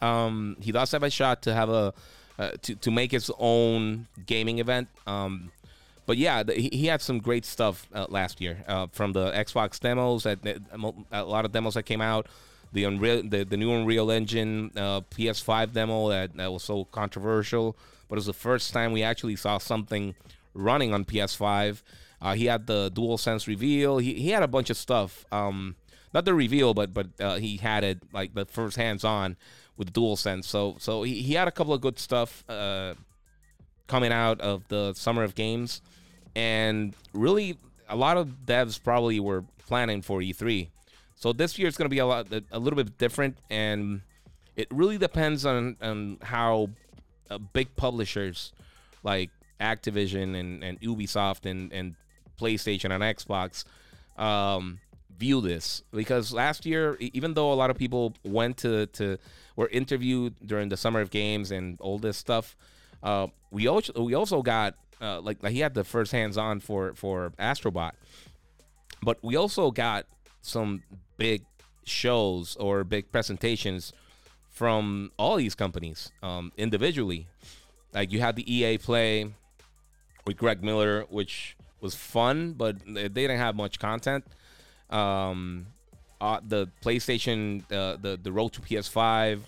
Um, 0.01 0.57
he 0.59 0.71
does 0.71 0.91
have 0.91 1.03
a 1.03 1.09
shot 1.09 1.41
to 1.43 1.53
have 1.53 1.69
a 1.69 1.93
uh, 2.39 2.51
to 2.61 2.75
to 2.75 2.91
make 2.91 3.11
his 3.11 3.31
own 3.39 4.07
gaming 4.25 4.59
event. 4.59 4.87
Um, 5.07 5.51
but 6.05 6.17
yeah, 6.17 6.43
the, 6.43 6.53
he, 6.53 6.69
he 6.71 6.85
had 6.87 7.01
some 7.01 7.19
great 7.19 7.45
stuff 7.45 7.87
uh, 7.93 8.05
last 8.09 8.39
year 8.39 8.63
uh, 8.67 8.87
from 8.91 9.13
the 9.13 9.31
Xbox 9.31 9.79
demos. 9.79 10.25
At, 10.25 10.39
a 11.11 11.23
lot 11.23 11.45
of 11.45 11.51
demos 11.51 11.73
that 11.75 11.83
came 11.83 12.01
out. 12.01 12.27
The 12.73 12.83
Unreal, 12.83 13.23
the, 13.23 13.43
the 13.43 13.57
new 13.57 13.71
Unreal 13.71 14.11
Engine 14.11 14.71
uh, 14.75 15.01
PS5 15.01 15.73
demo 15.73 16.09
that, 16.09 16.35
that 16.35 16.51
was 16.51 16.63
so 16.63 16.85
controversial, 16.85 17.77
but 18.07 18.15
it 18.15 18.19
was 18.19 18.25
the 18.25 18.33
first 18.33 18.73
time 18.73 18.91
we 18.91 19.03
actually 19.03 19.35
saw 19.35 19.57
something 19.57 20.15
running 20.53 20.93
on 20.93 21.05
PS5. 21.05 21.81
Uh, 22.21 22.33
he 22.33 22.45
had 22.45 22.67
the 22.67 22.91
DualSense 22.91 23.47
reveal. 23.47 23.99
He, 23.99 24.15
he 24.15 24.29
had 24.29 24.43
a 24.43 24.47
bunch 24.47 24.69
of 24.69 24.77
stuff. 24.77 25.25
Um, 25.31 25.75
not 26.13 26.25
the 26.25 26.33
reveal, 26.33 26.73
but 26.73 26.93
but 26.93 27.07
uh, 27.19 27.35
he 27.35 27.57
had 27.57 27.83
it 27.83 27.99
like 28.11 28.33
the 28.33 28.45
first 28.45 28.77
hands 28.77 29.03
on 29.03 29.37
with 29.75 29.93
DualSense. 29.93 30.45
So 30.45 30.75
so 30.79 31.03
he, 31.03 31.21
he 31.21 31.33
had 31.33 31.47
a 31.47 31.51
couple 31.51 31.73
of 31.73 31.81
good 31.81 31.99
stuff 31.99 32.43
uh, 32.49 32.95
coming 33.87 34.11
out 34.11 34.41
of 34.41 34.67
the 34.67 34.93
Summer 34.93 35.23
of 35.23 35.35
Games 35.35 35.81
and 36.35 36.93
really 37.13 37.57
a 37.89 37.95
lot 37.95 38.17
of 38.17 38.45
devs 38.45 38.81
probably 38.81 39.19
were 39.19 39.43
planning 39.65 40.01
for 40.01 40.19
E3. 40.19 40.69
So 41.15 41.33
this 41.33 41.57
year 41.57 41.67
is 41.67 41.77
going 41.77 41.85
to 41.85 41.89
be 41.89 41.99
a 41.99 42.05
lot 42.05 42.27
a 42.51 42.59
little 42.59 42.77
bit 42.77 42.97
different 42.97 43.37
and 43.49 44.01
it 44.55 44.67
really 44.71 44.97
depends 44.97 45.45
on 45.45 45.77
on 45.81 46.17
how 46.21 46.69
uh, 47.29 47.37
big 47.37 47.75
publishers 47.75 48.53
like 49.03 49.29
Activision 49.59 50.39
and, 50.39 50.63
and 50.63 50.79
Ubisoft 50.81 51.49
and, 51.49 51.71
and 51.73 51.95
PlayStation 52.39 52.91
and 52.91 53.03
Xbox 53.03 53.65
um, 54.17 54.79
view 55.17 55.41
this. 55.41 55.83
Because 55.91 56.31
last 56.33 56.65
year, 56.65 56.97
even 56.99 57.33
though 57.33 57.51
a 57.51 57.55
lot 57.55 57.69
of 57.69 57.77
people 57.77 58.13
went 58.23 58.57
to, 58.57 58.87
to 58.87 59.17
were 59.55 59.67
interviewed 59.69 60.35
during 60.45 60.69
the 60.69 60.77
summer 60.77 61.01
of 61.01 61.09
games 61.09 61.51
and 61.51 61.79
all 61.81 61.97
this 61.97 62.17
stuff, 62.17 62.55
uh, 63.03 63.27
we 63.51 63.67
also 63.67 63.93
we 64.01 64.13
also 64.13 64.41
got 64.41 64.75
uh, 65.01 65.21
like, 65.21 65.41
like 65.43 65.53
he 65.53 65.59
had 65.59 65.73
the 65.73 65.83
first 65.83 66.11
hands 66.11 66.37
on 66.37 66.59
for 66.59 66.93
for 66.95 67.31
Astrobot, 67.39 67.91
but 69.01 69.17
we 69.23 69.35
also 69.35 69.71
got 69.71 70.05
some 70.41 70.83
big 71.17 71.43
shows 71.83 72.55
or 72.57 72.83
big 72.83 73.11
presentations 73.11 73.93
from 74.57 75.11
all 75.17 75.35
these 75.35 75.53
companies 75.53 76.11
um, 76.23 76.51
individually. 76.57 77.27
Like 77.93 78.11
you 78.11 78.19
had 78.19 78.35
the 78.35 78.51
EA 78.51 78.79
Play 78.79 79.31
with 80.25 80.35
Greg 80.35 80.63
Miller, 80.63 81.05
which 81.09 81.55
was 81.79 81.93
fun, 81.93 82.53
but 82.53 82.77
they 82.85 83.07
didn't 83.07 83.37
have 83.37 83.55
much 83.55 83.77
content. 83.77 84.25
Um, 84.89 85.67
uh, 86.19 86.39
the 86.45 86.69
PlayStation, 86.83 87.61
uh, 87.71 87.97
the 88.01 88.19
the 88.21 88.31
Road 88.31 88.53
to 88.53 88.61
PS5, 88.61 89.41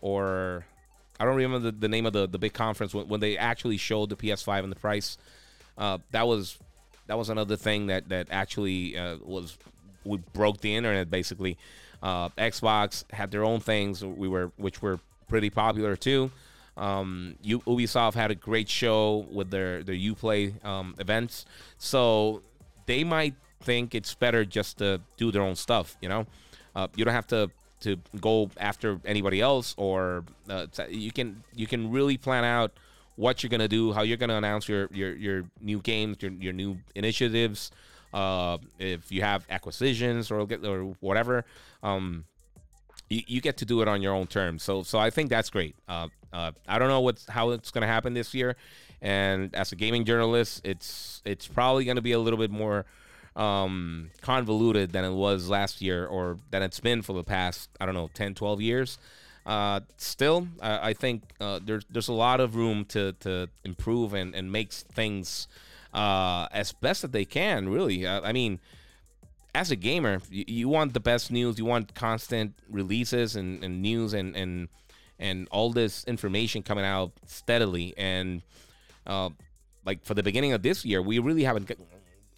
or 0.00 0.66
I 1.20 1.24
don't 1.24 1.36
remember 1.36 1.70
the, 1.70 1.78
the 1.78 1.88
name 1.88 2.06
of 2.06 2.12
the, 2.12 2.26
the 2.26 2.38
big 2.38 2.52
conference 2.52 2.92
when, 2.92 3.06
when 3.06 3.20
they 3.20 3.38
actually 3.38 3.76
showed 3.76 4.08
the 4.10 4.16
PS5 4.16 4.64
and 4.64 4.72
the 4.72 4.76
price. 4.76 5.18
Uh, 5.76 5.98
that 6.10 6.26
was 6.26 6.58
that 7.06 7.16
was 7.16 7.28
another 7.28 7.56
thing 7.56 7.86
that 7.86 8.08
that 8.08 8.26
actually 8.32 8.98
uh, 8.98 9.18
was 9.22 9.56
we 10.04 10.18
broke 10.32 10.60
the 10.60 10.74
internet 10.74 11.10
basically. 11.10 11.56
Uh, 12.02 12.28
Xbox 12.30 13.04
had 13.12 13.30
their 13.30 13.44
own 13.44 13.60
things 13.60 14.04
we 14.04 14.28
were 14.28 14.52
which 14.56 14.80
were 14.82 15.00
pretty 15.28 15.50
popular 15.50 15.96
too. 15.96 16.30
Um, 16.76 17.34
U- 17.42 17.60
Ubisoft 17.60 18.14
had 18.14 18.30
a 18.30 18.36
great 18.36 18.68
show 18.68 19.26
with 19.32 19.50
their 19.50 19.82
their 19.82 19.96
UPlay 19.96 20.64
um, 20.64 20.94
events, 20.98 21.44
so 21.76 22.42
they 22.86 23.02
might 23.04 23.34
think 23.60 23.94
it's 23.94 24.14
better 24.14 24.44
just 24.44 24.78
to 24.78 25.00
do 25.16 25.32
their 25.32 25.42
own 25.42 25.56
stuff. 25.56 25.96
You 26.00 26.08
know, 26.08 26.26
uh, 26.76 26.88
you 26.94 27.04
don't 27.04 27.14
have 27.14 27.26
to 27.28 27.50
to 27.80 27.96
go 28.20 28.50
after 28.58 29.00
anybody 29.04 29.40
else, 29.40 29.74
or 29.76 30.24
uh, 30.48 30.66
you 30.88 31.10
can 31.10 31.42
you 31.54 31.66
can 31.66 31.90
really 31.90 32.16
plan 32.16 32.44
out 32.44 32.72
what 33.16 33.42
you're 33.42 33.50
gonna 33.50 33.68
do, 33.68 33.92
how 33.92 34.02
you're 34.02 34.16
gonna 34.16 34.36
announce 34.36 34.68
your 34.68 34.88
your, 34.92 35.14
your 35.16 35.44
new 35.60 35.80
games, 35.80 36.18
your, 36.20 36.30
your 36.32 36.52
new 36.52 36.78
initiatives. 36.94 37.72
Uh, 38.12 38.58
if 38.78 39.12
you 39.12 39.22
have 39.22 39.46
acquisitions 39.50 40.30
or 40.30 40.46
get 40.46 40.64
or 40.64 40.94
whatever, 41.00 41.44
um, 41.82 42.24
you, 43.10 43.22
you 43.26 43.40
get 43.40 43.56
to 43.58 43.64
do 43.64 43.82
it 43.82 43.88
on 43.88 44.02
your 44.02 44.14
own 44.14 44.26
terms. 44.26 44.62
So 44.62 44.82
so 44.82 44.98
I 44.98 45.10
think 45.10 45.30
that's 45.30 45.50
great. 45.50 45.76
Uh, 45.88 46.08
uh, 46.32 46.52
I 46.66 46.78
don't 46.78 46.88
know 46.88 47.00
what's 47.00 47.28
how 47.28 47.50
it's 47.50 47.70
gonna 47.70 47.86
happen 47.86 48.14
this 48.14 48.34
year, 48.34 48.56
and 49.02 49.54
as 49.54 49.72
a 49.72 49.76
gaming 49.76 50.04
journalist, 50.04 50.62
it's 50.64 51.22
it's 51.24 51.46
probably 51.46 51.84
gonna 51.84 52.02
be 52.02 52.12
a 52.12 52.18
little 52.18 52.38
bit 52.38 52.50
more 52.50 52.86
um, 53.38 54.10
convoluted 54.20 54.92
than 54.92 55.04
it 55.04 55.12
was 55.12 55.48
last 55.48 55.80
year 55.80 56.06
or 56.06 56.38
than 56.50 56.62
it's 56.62 56.80
been 56.80 57.02
for 57.02 57.12
the 57.12 57.22
past, 57.22 57.70
I 57.80 57.86
don't 57.86 57.94
know, 57.94 58.10
10, 58.12 58.34
12 58.34 58.60
years. 58.60 58.98
Uh, 59.46 59.80
still, 59.96 60.48
I 60.60 60.92
think 60.92 61.22
uh, 61.40 61.60
there's 61.64 61.86
there's 61.88 62.08
a 62.08 62.12
lot 62.12 62.38
of 62.38 62.54
room 62.54 62.84
to, 62.86 63.12
to 63.20 63.48
improve 63.64 64.12
and, 64.12 64.34
and 64.34 64.52
make 64.52 64.72
things 64.72 65.48
uh, 65.92 66.48
as 66.52 66.72
best 66.72 67.02
that 67.02 67.12
they 67.12 67.24
can, 67.24 67.68
really. 67.68 68.06
Uh, 68.06 68.20
I 68.22 68.32
mean, 68.32 68.60
as 69.54 69.70
a 69.70 69.76
gamer, 69.76 70.20
you, 70.30 70.44
you, 70.46 70.68
want 70.68 70.94
the 70.94 71.00
best 71.00 71.30
news, 71.30 71.58
you 71.58 71.64
want 71.64 71.94
constant 71.94 72.54
releases 72.68 73.36
and, 73.36 73.62
and 73.64 73.82
news 73.82 74.12
and, 74.12 74.36
and, 74.36 74.68
and 75.18 75.48
all 75.50 75.72
this 75.72 76.04
information 76.04 76.62
coming 76.62 76.84
out 76.84 77.12
steadily. 77.26 77.94
And 77.96 78.42
uh, 79.06 79.30
like 79.84 80.04
for 80.04 80.14
the 80.14 80.22
beginning 80.22 80.52
of 80.52 80.62
this 80.62 80.84
year, 80.84 81.02
we 81.02 81.18
really 81.18 81.44
haven't 81.44 81.70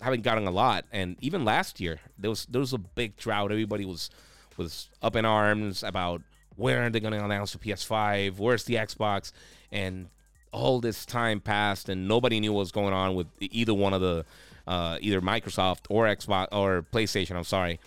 haven't 0.01 0.23
gotten 0.23 0.47
a 0.47 0.51
lot. 0.51 0.87
And 0.93 1.17
even 1.21 1.45
last 1.45 1.81
year, 1.81 2.01
there 2.19 2.31
was 2.31 2.47
there 2.47 2.61
was 2.61 2.73
a 2.73 2.79
big 2.79 3.17
drought. 3.17 3.51
Everybody 3.51 3.85
was 3.85 4.11
was 4.57 4.89
up 5.03 5.17
in 5.17 5.25
arms 5.25 5.83
about 5.83 6.23
where 6.57 6.85
are 6.85 6.91
they 6.91 7.01
going 7.01 7.13
to 7.13 7.25
announce 7.25 7.53
the 7.53 7.59
PS5? 7.59 8.39
Where's 8.39 8.65
the 8.65 8.75
Xbox? 8.75 9.33
And 9.73 10.09
all 10.53 10.81
this 10.81 11.07
time 11.07 11.41
passed, 11.41 11.89
and 11.89 12.09
nobody 12.09 12.41
knew 12.41 12.53
what 12.53 12.61
was 12.61 12.73
going 12.73 12.93
on 12.93 13.15
with 13.15 13.27
either 13.41 13.75
one 13.75 13.95
of 13.95 14.01
the 14.01 14.25
uh, 14.67 14.99
either 15.01 15.21
Microsoft 15.21 15.81
or 15.89 16.07
Xbox 16.07 16.49
or 16.53 16.85
PlayStation. 16.93 17.37
I'm 17.37 17.45
sorry. 17.45 17.81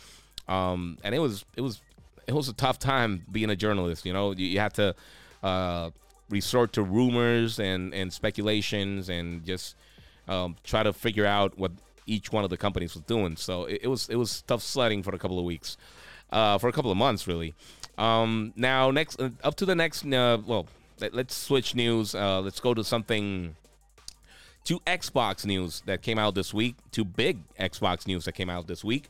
um, 0.48 0.98
and 1.04 1.16
it 1.16 1.20
was 1.20 1.46
it 1.56 1.62
was 1.62 1.82
it 2.28 2.34
was 2.34 2.50
a 2.50 2.54
tough 2.54 2.80
time 2.80 3.26
being 3.32 3.50
a 3.50 3.56
journalist. 3.56 4.06
You 4.06 4.14
know, 4.14 4.32
you, 4.32 4.46
you 4.48 4.60
had 4.60 4.74
to 4.76 4.96
uh, 5.44 5.92
resort 6.30 6.74
to 6.74 6.84
rumors 6.84 7.60
and 7.60 7.94
and 7.94 8.12
speculations 8.12 9.10
and 9.10 9.46
just 9.46 9.76
um, 10.28 10.56
try 10.64 10.84
to 10.84 10.94
figure 10.94 11.26
out 11.26 11.58
what 11.58 11.72
each 12.06 12.32
one 12.32 12.44
of 12.44 12.50
the 12.50 12.58
companies 12.58 12.94
was 12.96 13.04
doing. 13.04 13.36
So 13.38 13.66
it, 13.66 13.82
it 13.84 13.88
was 13.88 14.10
it 14.10 14.16
was 14.16 14.42
tough 14.44 14.62
sledding 14.62 15.04
for 15.04 15.14
a 15.16 15.20
couple 15.20 15.40
of 15.40 15.46
weeks, 15.46 15.78
uh, 16.32 16.58
for 16.58 16.68
a 16.70 16.72
couple 16.72 16.92
of 16.92 16.98
months 16.98 17.28
really. 17.28 17.54
Um, 17.98 18.54
now 18.56 18.92
next 18.92 19.22
uh, 19.22 19.30
up 19.44 19.56
to 19.56 19.66
the 19.66 19.76
next 19.76 20.06
uh, 20.06 20.38
well 20.46 20.66
let, 21.12 21.30
us 21.30 21.36
switch 21.36 21.76
news. 21.76 22.16
Uh, 22.16 22.40
let's 22.42 22.60
go 22.60 22.74
to 22.74 22.84
something 22.84 23.56
to 24.66 24.80
Xbox 24.82 25.46
news 25.46 25.82
that 25.86 26.02
came 26.02 26.18
out 26.18 26.36
this 26.36 26.54
week. 26.54 26.76
To 26.92 27.04
big 27.04 27.40
Xbox 27.60 28.08
news 28.08 28.26
that 28.26 28.34
came 28.34 28.50
out 28.50 28.68
this 28.68 28.84
week. 28.84 29.10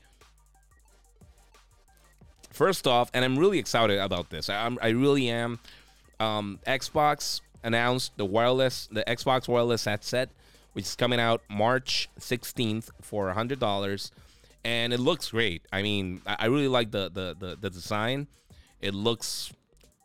First 2.50 2.88
off, 2.88 3.10
and 3.14 3.26
I'm 3.26 3.38
really 3.38 3.60
excited 3.60 4.00
about 4.00 4.30
this. 4.30 4.50
I, 4.50 4.70
I 4.82 4.90
really 4.90 5.30
am. 5.30 5.60
Um, 6.20 6.60
Xbox 6.68 7.42
announced 7.64 8.16
the 8.18 8.26
wireless, 8.26 8.88
the 8.92 9.04
Xbox 9.08 9.48
wireless 9.48 9.86
headset, 9.86 10.30
which 10.74 10.86
is 10.86 10.96
coming 10.96 11.20
out 11.20 11.42
March 11.50 12.10
16th 12.20 12.90
for 13.02 13.32
hundred 13.32 13.60
dollars, 13.60 14.12
and 14.64 14.94
it 14.94 15.00
looks 15.00 15.32
great. 15.32 15.64
I 15.72 15.82
mean, 15.82 16.22
I, 16.28 16.36
I 16.40 16.46
really 16.46 16.68
like 16.68 16.92
the, 16.92 17.10
the 17.12 17.36
the 17.38 17.58
the 17.60 17.70
design. 17.70 18.28
It 18.82 18.94
looks 18.94 19.52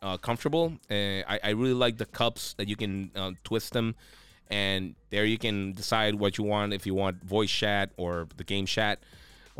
uh, 0.01 0.17
comfortable. 0.17 0.73
Uh, 0.89 1.23
I, 1.27 1.39
I 1.43 1.49
really 1.49 1.73
like 1.73 1.97
the 1.97 2.05
cups 2.05 2.53
that 2.55 2.67
you 2.67 2.75
can 2.75 3.11
uh, 3.15 3.31
twist 3.43 3.73
them, 3.73 3.95
and 4.49 4.95
there 5.09 5.25
you 5.25 5.37
can 5.37 5.73
decide 5.73 6.15
what 6.15 6.37
you 6.37 6.43
want. 6.43 6.73
If 6.73 6.85
you 6.85 6.93
want 6.93 7.23
voice 7.23 7.51
chat 7.51 7.91
or 7.97 8.27
the 8.37 8.43
game 8.43 8.65
chat, 8.65 8.99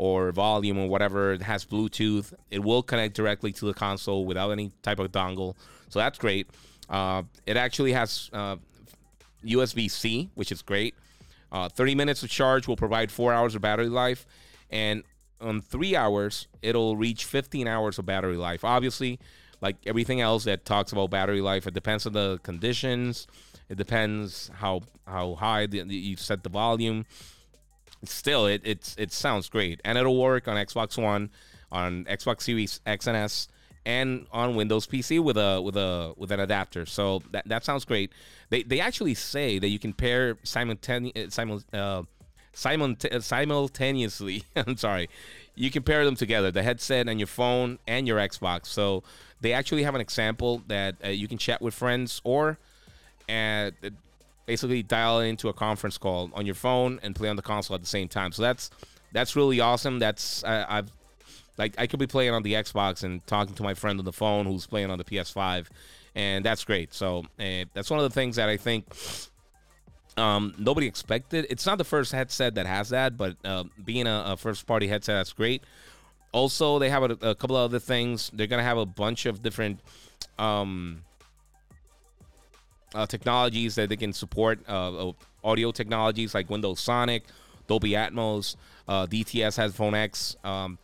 or 0.00 0.32
volume 0.32 0.78
or 0.78 0.88
whatever. 0.88 1.34
It 1.34 1.42
has 1.42 1.66
Bluetooth. 1.66 2.32
It 2.50 2.60
will 2.60 2.82
connect 2.82 3.14
directly 3.14 3.52
to 3.52 3.66
the 3.66 3.74
console 3.74 4.24
without 4.24 4.50
any 4.50 4.72
type 4.80 4.98
of 4.98 5.12
dongle. 5.12 5.56
So 5.90 5.98
that's 5.98 6.16
great. 6.16 6.48
Uh, 6.88 7.24
it 7.44 7.58
actually 7.58 7.92
has 7.92 8.30
uh, 8.32 8.56
USB 9.44 9.90
C, 9.90 10.30
which 10.36 10.52
is 10.52 10.62
great. 10.62 10.94
Uh, 11.52 11.68
30 11.68 11.96
minutes 11.96 12.22
of 12.22 12.30
charge 12.30 12.66
will 12.66 12.76
provide 12.76 13.12
four 13.12 13.34
hours 13.34 13.54
of 13.54 13.60
battery 13.60 13.90
life. 13.90 14.24
And 14.70 15.02
on 15.38 15.60
three 15.60 15.94
hours, 15.94 16.48
it'll 16.62 16.96
reach 16.96 17.26
15 17.26 17.68
hours 17.68 17.98
of 17.98 18.06
battery 18.06 18.38
life. 18.38 18.64
Obviously, 18.64 19.20
like 19.60 19.76
everything 19.86 20.20
else 20.20 20.44
that 20.44 20.64
talks 20.64 20.92
about 20.92 21.10
battery 21.10 21.40
life, 21.40 21.66
it 21.66 21.74
depends 21.74 22.06
on 22.06 22.12
the 22.12 22.38
conditions. 22.42 23.26
It 23.68 23.76
depends 23.76 24.50
how 24.54 24.82
how 25.06 25.34
high 25.34 25.66
the, 25.66 25.78
you 25.78 26.16
set 26.16 26.42
the 26.42 26.48
volume 26.50 27.04
still 28.04 28.46
it 28.46 28.62
it's 28.64 28.94
it 28.98 29.12
sounds 29.12 29.48
great 29.48 29.80
and 29.84 29.98
it'll 29.98 30.20
work 30.20 30.48
on 30.48 30.56
Xbox 30.56 31.00
One, 31.00 31.30
on 31.70 32.04
Xbox 32.04 32.42
Series 32.42 32.80
X 32.86 33.06
and 33.06 33.16
S, 33.16 33.48
and 33.84 34.26
on 34.32 34.54
Windows 34.54 34.86
PC 34.86 35.22
with 35.22 35.36
a 35.36 35.60
with 35.60 35.76
a 35.76 36.14
with 36.16 36.30
an 36.32 36.40
adapter. 36.40 36.86
So 36.86 37.22
that 37.32 37.48
that 37.48 37.64
sounds 37.64 37.84
great. 37.84 38.12
They 38.48 38.62
they 38.62 38.80
actually 38.80 39.14
say 39.14 39.58
that 39.58 39.68
you 39.68 39.78
can 39.78 39.92
pair 39.92 40.38
simultaneously. 40.42 41.30
Simul, 41.30 41.62
uh, 41.72 42.02
simultaneously. 42.52 44.44
I'm 44.56 44.76
sorry. 44.76 45.08
You 45.54 45.70
can 45.70 45.82
pair 45.82 46.04
them 46.04 46.16
together, 46.16 46.50
the 46.50 46.62
headset 46.62 47.08
and 47.08 47.18
your 47.20 47.26
phone 47.26 47.78
and 47.86 48.06
your 48.06 48.18
Xbox. 48.18 48.66
So 48.66 49.02
they 49.40 49.52
actually 49.52 49.82
have 49.82 49.94
an 49.94 50.00
example 50.00 50.62
that 50.68 50.96
uh, 51.04 51.08
you 51.08 51.28
can 51.28 51.38
chat 51.38 51.60
with 51.60 51.74
friends 51.74 52.20
or 52.24 52.58
uh, 53.28 53.70
basically 54.46 54.82
dial 54.82 55.20
into 55.20 55.48
a 55.48 55.52
conference 55.52 55.98
call 55.98 56.30
on 56.34 56.46
your 56.46 56.54
phone 56.54 56.98
and 57.02 57.14
play 57.14 57.28
on 57.28 57.36
the 57.36 57.42
console 57.42 57.74
at 57.74 57.80
the 57.80 57.86
same 57.86 58.08
time. 58.08 58.32
So 58.32 58.42
that's 58.42 58.70
that's 59.12 59.36
really 59.36 59.60
awesome. 59.60 59.98
That's 59.98 60.42
uh, 60.44 60.66
I've 60.68 60.90
like 61.56 61.74
I 61.78 61.86
could 61.86 62.00
be 62.00 62.06
playing 62.06 62.32
on 62.32 62.42
the 62.42 62.54
Xbox 62.54 63.04
and 63.04 63.24
talking 63.26 63.54
to 63.54 63.62
my 63.62 63.74
friend 63.74 63.98
on 63.98 64.04
the 64.04 64.12
phone 64.12 64.46
who's 64.46 64.66
playing 64.66 64.90
on 64.90 64.98
the 64.98 65.04
PS5, 65.04 65.66
and 66.14 66.44
that's 66.44 66.64
great. 66.64 66.94
So 66.94 67.24
uh, 67.38 67.64
that's 67.74 67.90
one 67.90 68.00
of 68.00 68.04
the 68.04 68.14
things 68.14 68.36
that 68.36 68.48
I 68.48 68.56
think 68.56 68.86
um, 70.20 70.54
nobody 70.58 70.86
expected. 70.86 71.46
It's 71.50 71.66
not 71.66 71.78
the 71.78 71.84
first 71.84 72.12
headset 72.12 72.54
that 72.56 72.66
has 72.66 72.90
that, 72.90 73.16
but 73.16 73.36
uh, 73.44 73.64
being 73.84 74.06
a, 74.06 74.24
a, 74.26 74.36
first 74.36 74.66
party 74.66 74.86
headset, 74.86 75.16
that's 75.16 75.32
great. 75.32 75.64
Also, 76.32 76.78
they 76.78 76.90
have 76.90 77.02
a, 77.02 77.28
a, 77.30 77.34
couple 77.34 77.56
of 77.56 77.64
other 77.64 77.78
things. 77.78 78.30
They're 78.32 78.46
gonna 78.46 78.62
have 78.62 78.78
a 78.78 78.86
bunch 78.86 79.26
of 79.26 79.42
different 79.42 79.80
um, 80.38 81.02
uh, 82.94 83.06
technologies 83.06 83.74
that 83.74 83.88
they 83.88 83.96
can 83.96 84.12
support 84.12 84.60
uh, 84.68 85.12
audio 85.42 85.72
technologies 85.72 86.34
like 86.34 86.50
Windows 86.50 86.80
Sonic, 86.80 87.24
Dolby 87.66 87.92
Atmos, 87.92 88.56
uh, 88.86 89.06
DTS 89.06 89.56
Headphone 89.56 89.94
X. 89.94 90.36
Um, 90.44 90.78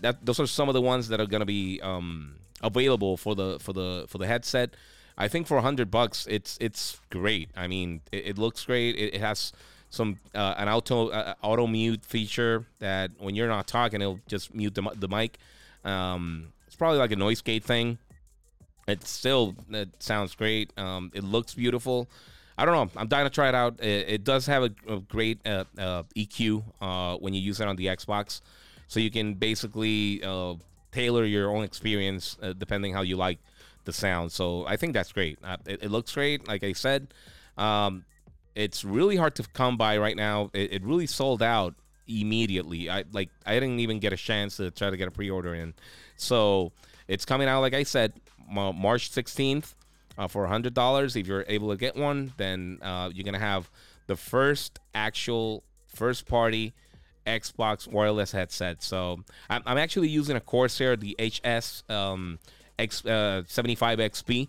that 0.00 0.24
those 0.24 0.40
are 0.40 0.46
some 0.46 0.68
of 0.68 0.74
the 0.74 0.80
ones 0.80 1.08
that 1.08 1.20
are 1.20 1.26
to 1.26 1.44
be 1.44 1.80
um, 1.82 2.36
available 2.62 3.16
for 3.16 3.34
the 3.34 3.58
for 3.60 3.72
the 3.72 4.06
for 4.08 4.18
the 4.18 4.26
headset. 4.26 4.74
I 5.16 5.28
think 5.28 5.46
for 5.46 5.60
hundred 5.60 5.90
bucks, 5.90 6.26
it's 6.28 6.58
it's 6.60 7.00
great. 7.10 7.50
I 7.56 7.66
mean, 7.66 8.00
it, 8.10 8.26
it 8.26 8.38
looks 8.38 8.64
great. 8.64 8.96
It, 8.96 9.14
it 9.14 9.20
has 9.20 9.52
some 9.90 10.18
uh, 10.34 10.54
an 10.56 10.68
auto 10.68 11.08
uh, 11.08 11.34
auto 11.42 11.66
mute 11.66 12.04
feature 12.04 12.66
that 12.80 13.12
when 13.18 13.34
you're 13.34 13.48
not 13.48 13.66
talking, 13.66 14.00
it'll 14.02 14.20
just 14.26 14.54
mute 14.54 14.74
the, 14.74 14.82
the 14.96 15.08
mic. 15.08 15.38
Um, 15.84 16.52
it's 16.66 16.76
probably 16.76 16.98
like 16.98 17.12
a 17.12 17.16
noise 17.16 17.40
gate 17.40 17.64
thing. 17.64 17.98
It 18.88 19.06
still 19.06 19.54
it 19.70 20.02
sounds 20.02 20.34
great. 20.34 20.72
Um, 20.76 21.12
it 21.14 21.24
looks 21.24 21.54
beautiful. 21.54 22.08
I 22.58 22.64
don't 22.64 22.74
know. 22.74 23.00
I'm 23.00 23.08
dying 23.08 23.26
to 23.26 23.30
try 23.30 23.48
it 23.48 23.54
out. 23.54 23.80
It, 23.80 24.08
it 24.08 24.24
does 24.24 24.46
have 24.46 24.62
a, 24.64 24.70
a 24.88 25.00
great 25.00 25.44
uh, 25.46 25.64
uh, 25.78 26.02
EQ 26.16 26.62
uh, 26.80 27.16
when 27.16 27.34
you 27.34 27.40
use 27.40 27.60
it 27.60 27.66
on 27.66 27.76
the 27.76 27.86
Xbox, 27.86 28.40
so 28.86 29.00
you 29.00 29.10
can 29.10 29.34
basically 29.34 30.22
uh, 30.22 30.54
tailor 30.92 31.24
your 31.24 31.50
own 31.50 31.64
experience 31.64 32.36
uh, 32.42 32.52
depending 32.52 32.92
how 32.92 33.02
you 33.02 33.16
like 33.16 33.38
the 33.84 33.92
sound. 33.92 34.32
So 34.32 34.66
I 34.66 34.76
think 34.76 34.94
that's 34.94 35.12
great. 35.12 35.38
Uh, 35.42 35.56
it, 35.66 35.84
it, 35.84 35.90
looks 35.90 36.12
great. 36.12 36.46
Like 36.48 36.64
I 36.64 36.72
said, 36.72 37.14
um, 37.56 38.04
it's 38.54 38.84
really 38.84 39.16
hard 39.16 39.34
to 39.36 39.42
come 39.52 39.76
by 39.76 39.98
right 39.98 40.16
now. 40.16 40.50
It, 40.52 40.74
it, 40.74 40.84
really 40.84 41.06
sold 41.06 41.42
out 41.42 41.74
immediately. 42.06 42.90
I 42.90 43.04
like 43.12 43.30
I 43.46 43.54
didn't 43.54 43.80
even 43.80 43.98
get 43.98 44.12
a 44.12 44.16
chance 44.16 44.56
to 44.58 44.70
try 44.70 44.90
to 44.90 44.96
get 44.96 45.08
a 45.08 45.10
pre-order 45.10 45.54
in. 45.54 45.74
So 46.16 46.72
it's 47.08 47.24
coming 47.24 47.48
out. 47.48 47.60
Like 47.60 47.74
I 47.74 47.82
said, 47.82 48.12
March 48.48 49.10
16th 49.10 49.74
uh, 50.18 50.28
for 50.28 50.46
$100. 50.46 51.16
If 51.16 51.26
you're 51.26 51.44
able 51.48 51.70
to 51.70 51.76
get 51.76 51.96
one, 51.96 52.32
then 52.36 52.78
uh, 52.82 53.10
you're 53.12 53.24
to 53.32 53.38
have 53.38 53.70
the 54.06 54.16
first 54.16 54.78
actual 54.94 55.64
first 55.86 56.26
party 56.26 56.74
Xbox 57.26 57.88
wireless 57.88 58.32
headset. 58.32 58.82
So 58.82 59.20
I'm, 59.48 59.62
I'm 59.66 59.78
actually 59.78 60.08
using 60.08 60.36
a 60.36 60.40
Corsair, 60.40 60.96
the 60.96 61.16
HS 61.18 61.82
um, 61.88 62.38
X, 62.78 63.04
uh, 63.04 63.42
75 63.46 63.98
XP, 63.98 64.48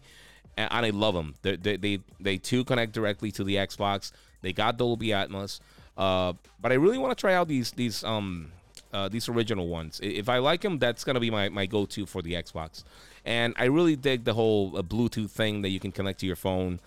and, 0.58 0.70
I 0.72 0.90
love 0.90 1.14
them. 1.14 1.36
They, 1.42 1.56
they, 1.56 1.78
they, 1.78 2.00
they 2.20 2.38
too 2.38 2.64
connect 2.64 2.94
directly 2.94 3.32
to 3.34 3.44
the 3.44 3.56
Xbox. 3.56 4.12
They 4.42 4.54
got 4.54 4.78
Dolby 4.78 5.08
Atmos. 5.10 5.60
Uh, 5.98 6.34
but 6.62 6.72
I 6.72 6.76
really 6.76 6.98
want 6.98 7.18
to 7.18 7.20
try 7.20 7.34
out 7.34 7.48
these 7.48 7.72
these 7.72 8.04
um 8.04 8.52
uh, 8.94 9.10
these 9.10 9.28
original 9.30 9.68
ones. 9.68 10.00
If 10.02 10.30
I 10.30 10.38
like 10.40 10.62
them, 10.62 10.80
that's 10.80 11.04
gonna 11.04 11.20
be 11.20 11.32
my, 11.32 11.50
my 11.50 11.66
go 11.66 11.86
to 11.86 12.06
for 12.06 12.22
the 12.22 12.34
Xbox. 12.34 12.84
And 13.26 13.54
I 13.58 13.66
really 13.66 13.96
dig 13.96 14.24
the 14.24 14.34
whole 14.34 14.78
uh, 14.78 14.82
Bluetooth 14.82 15.32
thing 15.32 15.62
that 15.64 15.70
you 15.70 15.80
can 15.80 15.92
connect 15.92 16.20
to 16.20 16.26
your 16.26 16.36
phone, 16.36 16.80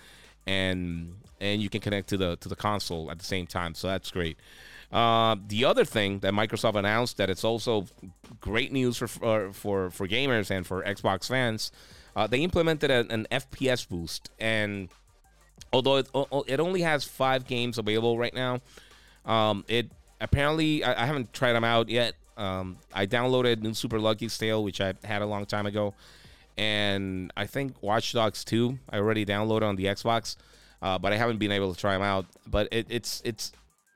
and 0.46 1.14
and 1.40 1.62
you 1.62 1.68
can 1.68 1.81
connect 1.81 2.09
to 2.11 2.16
the 2.16 2.37
to 2.37 2.48
the 2.48 2.57
console 2.57 3.11
at 3.11 3.18
the 3.18 3.24
same 3.24 3.46
time. 3.46 3.74
So 3.74 3.88
that's 3.88 4.11
great. 4.11 4.37
Uh, 4.90 5.37
the 5.48 5.64
other 5.64 5.85
thing 5.85 6.20
that 6.20 6.33
Microsoft 6.33 6.77
announced 6.77 7.18
that 7.18 7.29
it's 7.29 7.44
also 7.44 7.87
great 8.40 8.72
news 8.72 8.96
for 8.96 9.07
for 9.07 9.53
for, 9.53 9.90
for 9.90 10.09
gamers 10.09 10.51
and 10.51 10.66
for 10.66 10.83
Xbox 10.83 11.29
fans. 11.29 11.70
Uh, 12.16 12.27
they 12.27 12.40
implemented 12.40 12.90
a, 12.90 13.07
an 13.11 13.27
FPS 13.31 13.87
boost, 13.88 14.31
and 14.40 14.88
although 15.72 15.96
it, 15.96 16.09
it 16.46 16.59
only 16.59 16.81
has 16.81 17.05
five 17.05 17.46
games 17.46 17.79
available 17.79 18.18
right 18.18 18.35
now, 18.35 18.61
um, 19.24 19.64
it 19.68 19.90
apparently 20.20 20.83
I, 20.83 21.03
I, 21.03 21.07
haven't 21.07 21.33
tried 21.33 21.53
them 21.53 21.64
out 21.64 21.88
yet. 21.88 22.14
Um, 22.37 22.79
I 22.94 23.07
downloaded 23.07 23.61
New 23.61 23.74
Super 23.74 24.01
Lucky 24.01 24.28
Tale, 24.28 24.64
which 24.64 24.80
I 24.80 24.95
had 25.05 25.22
a 25.22 25.26
long 25.26 25.45
time 25.45 25.66
ago, 25.66 25.95
and 26.57 27.30
I 27.36 27.47
think 27.47 27.82
Watch 27.82 28.12
Dogs 28.12 28.43
2 28.45 28.78
I 28.91 28.97
already 28.97 29.26
downloaded 29.26 29.68
on 29.68 29.76
the 29.76 29.84
Xbox, 29.84 30.36
uh, 30.80 30.99
but 30.99 31.12
I 31.12 31.16
haven't 31.16 31.39
been 31.39 31.53
able 31.53 31.74
to 31.74 31.78
try 31.78 31.93
them 31.93 32.03
out. 32.03 32.26
But 32.47 32.68
it, 32.72 32.86
it's 32.89 33.20
it's 33.24 33.53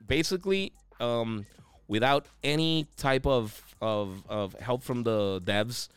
basically 0.07 0.71
um, 1.03 1.45
without 1.87 2.25
any 2.43 2.87
type 2.97 3.25
of, 3.25 3.61
of 3.81 4.23
of 4.29 4.53
help 4.59 4.83
from 4.83 5.03
the 5.03 5.41
devs, 5.43 5.89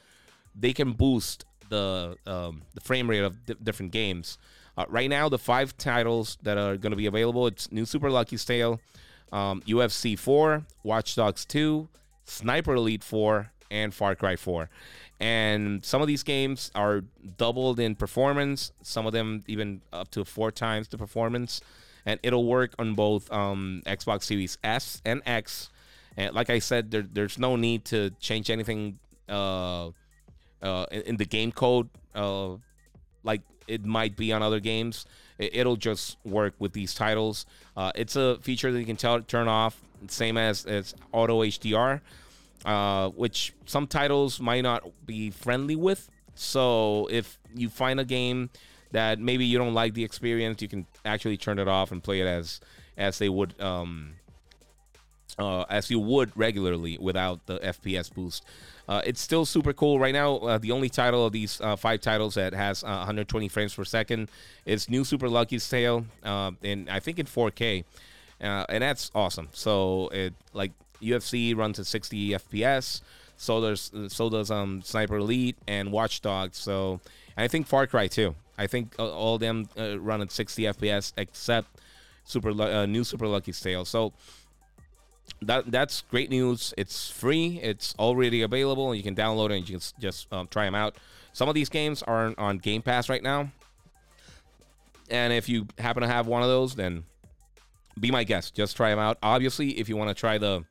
they 0.55 0.73
can 0.73 0.93
boost 0.93 1.45
the 1.69 2.17
um, 2.27 2.63
the 2.75 2.81
frame 2.81 3.09
rate 3.09 3.25
of 3.25 3.45
di- 3.47 3.55
different 3.63 3.93
games. 3.93 4.39
Uh, 4.77 4.85
right 4.89 5.09
now, 5.09 5.29
the 5.29 5.39
five 5.39 5.77
titles 5.79 6.37
that 6.43 6.59
are 6.59 6.77
going 6.77 6.91
to 6.91 6.97
be 6.97 7.07
available 7.07 7.47
it's 7.47 7.73
New 7.73 7.87
Super 7.87 8.11
Lucky 8.11 8.37
Tale, 8.37 8.79
um, 9.33 9.63
UFC 9.67 10.19
4, 10.19 10.65
Watch 10.83 11.17
Dogs 11.17 11.47
2, 11.47 11.89
Sniper 12.27 12.75
Elite 12.75 13.03
4, 13.03 13.51
and 13.71 13.95
Far 13.95 14.15
Cry 14.15 14.37
4. 14.37 14.69
And 15.19 15.83
some 15.83 16.03
of 16.03 16.09
these 16.09 16.23
games 16.23 16.71
are 16.75 17.05
doubled 17.39 17.81
in 17.81 17.95
performance, 17.95 18.71
some 18.83 19.07
of 19.07 19.15
them 19.15 19.45
even 19.47 19.81
up 19.95 20.11
to 20.11 20.27
four 20.27 20.51
times 20.51 20.89
the 20.89 20.99
performance. 20.99 21.63
And 22.07 22.21
it'll 22.23 22.47
work 22.47 22.75
on 22.79 22.95
both 22.95 23.31
um, 23.33 23.83
Xbox 23.85 24.23
Series 24.23 24.57
S 24.63 25.03
and 25.05 25.21
X 25.27 25.71
And 26.17 26.35
like 26.35 26.49
I 26.49 26.61
said, 26.61 26.91
there, 26.91 27.03
there's 27.03 27.39
no 27.39 27.57
need 27.57 27.85
to 27.87 28.11
change 28.21 28.49
anything 28.49 28.99
uh, 29.29 29.89
uh, 30.63 30.87
in, 30.91 31.03
in 31.03 31.17
the 31.17 31.25
game 31.25 31.53
code, 31.53 31.89
uh, 32.15 32.51
like 33.23 33.43
it 33.67 33.85
might 33.85 34.17
be 34.17 34.33
on 34.33 34.43
other 34.43 34.61
games. 34.61 35.05
It, 35.39 35.67
will 35.67 35.77
just 35.77 36.17
work 36.25 36.55
with 36.59 36.73
these 36.73 36.95
titles. 36.95 37.45
Uh, 37.77 37.93
it's 37.95 38.17
a 38.17 38.39
feature 38.41 38.73
that 38.73 38.79
you 38.79 38.87
can 38.87 38.97
tell, 38.97 39.21
turn 39.21 39.49
off, 39.49 39.83
same 40.09 40.39
as 40.39 40.65
as 40.65 40.95
auto 41.13 41.43
HDR, 41.43 42.01
uh, 42.65 43.11
which 43.11 43.53
some 43.67 43.87
titles 43.87 44.41
might 44.41 44.63
not 44.63 44.85
be 45.05 45.31
friendly 45.31 45.77
with. 45.77 46.09
So 46.35 47.09
if 47.11 47.39
you 47.55 47.69
find 47.69 48.01
a 48.01 48.05
game 48.05 48.51
that 48.93 49.19
maybe 49.19 49.45
you 49.45 49.59
don't 49.59 49.75
like 49.75 49.95
the 49.95 50.05
experience, 50.05 50.63
you 50.63 50.69
can 50.69 50.87
actually 51.05 51.37
turn 51.37 51.59
it 51.59 51.69
off 51.69 51.93
and 51.93 52.03
play 52.03 52.21
it 52.21 52.27
as 52.27 52.61
as 52.97 53.19
they 53.19 53.29
would 53.29 53.61
um, 53.61 54.15
uh, 55.39 55.63
as 55.69 55.91
you 55.91 55.99
would 55.99 56.33
regularly 56.37 56.99
without 56.99 57.45
the 57.47 57.59
FPS 57.59 58.13
boost. 58.13 58.45
Uh, 58.89 59.03
it's 59.05 59.21
still 59.21 59.45
super 59.45 59.73
cool 59.73 59.99
right 59.99 60.15
now. 60.15 60.37
Uh, 60.37 60.59
the 60.59 60.71
only 60.71 60.89
title 60.89 61.27
of 61.27 61.33
these 61.33 61.61
uh, 61.61 61.75
five 61.77 62.01
titles 62.01 62.35
that 62.35 62.55
has 62.55 62.83
120 62.85 63.49
frames 63.49 63.75
per 63.75 63.85
second 63.85 64.31
is 64.65 64.89
New 64.89 65.05
Super 65.05 65.29
Lucky's 65.29 65.69
Tale, 65.69 66.07
uh, 66.23 66.53
and 66.63 66.89
I 66.89 67.01
think 67.01 67.19
in 67.19 67.27
4K, 67.27 67.85
uh, 68.41 68.65
and 68.69 68.83
that's 68.83 69.11
awesome. 69.15 69.49
So 69.53 70.09
it 70.09 70.35
like 70.53 70.73
UFC 71.03 71.57
runs 71.57 71.79
at 71.79 71.87
60 71.87 72.31
FPS. 72.31 73.03
So 73.37 73.61
does 73.61 73.93
so 74.09 74.31
does 74.31 74.51
um 74.51 74.81
Sniper 74.83 75.17
Elite 75.17 75.59
and 75.67 75.93
Watch 75.93 76.23
Dogs. 76.23 76.57
So 76.57 77.01
I 77.37 77.49
think 77.49 77.67
Far 77.67 77.87
Cry 77.87 78.07
too. 78.07 78.35
I 78.59 78.67
think 78.67 78.95
all 78.99 79.39
them 79.39 79.69
run 79.77 80.23
at 80.23 80.33
60 80.33 80.63
FPS 80.63 81.13
except 81.17 81.81
Super 82.25 82.53
New 82.87 83.05
Super 83.05 83.27
Lucky's 83.27 83.61
Tale. 83.61 83.85
So 83.85 84.13
that 85.43 85.71
that's 85.71 86.03
great 86.03 86.31
news. 86.31 86.73
It's 86.77 87.11
free. 87.11 87.61
It's 87.63 87.95
already 87.99 88.43
available. 88.43 88.95
You 88.95 89.03
can 89.03 89.15
download 89.15 89.51
it 89.51 89.59
and 89.59 89.69
you 89.69 89.79
can 89.79 89.87
just 90.01 90.33
um, 90.33 90.49
try 90.49 90.65
them 90.65 90.75
out. 90.75 90.97
Some 91.33 91.49
of 91.49 91.55
these 91.55 91.69
games 91.69 92.03
are 92.03 92.35
on 92.39 92.59
Game 92.59 92.83
Pass 92.83 93.09
right 93.09 93.23
now, 93.23 93.51
and 95.11 95.33
if 95.33 95.49
you 95.49 95.67
happen 95.79 96.03
to 96.03 96.09
have 96.09 96.27
one 96.27 96.43
of 96.43 96.49
those, 96.49 96.75
then 96.75 97.05
be 98.01 98.11
my 98.11 98.25
guest. 98.25 98.55
Just 98.55 98.77
try 98.77 98.91
them 98.91 98.99
out. 98.99 99.19
Obviously, 99.23 99.79
if 99.79 99.89
you 99.89 99.97
want 99.97 100.09
to 100.09 100.15
try 100.15 100.39
the 100.39 100.65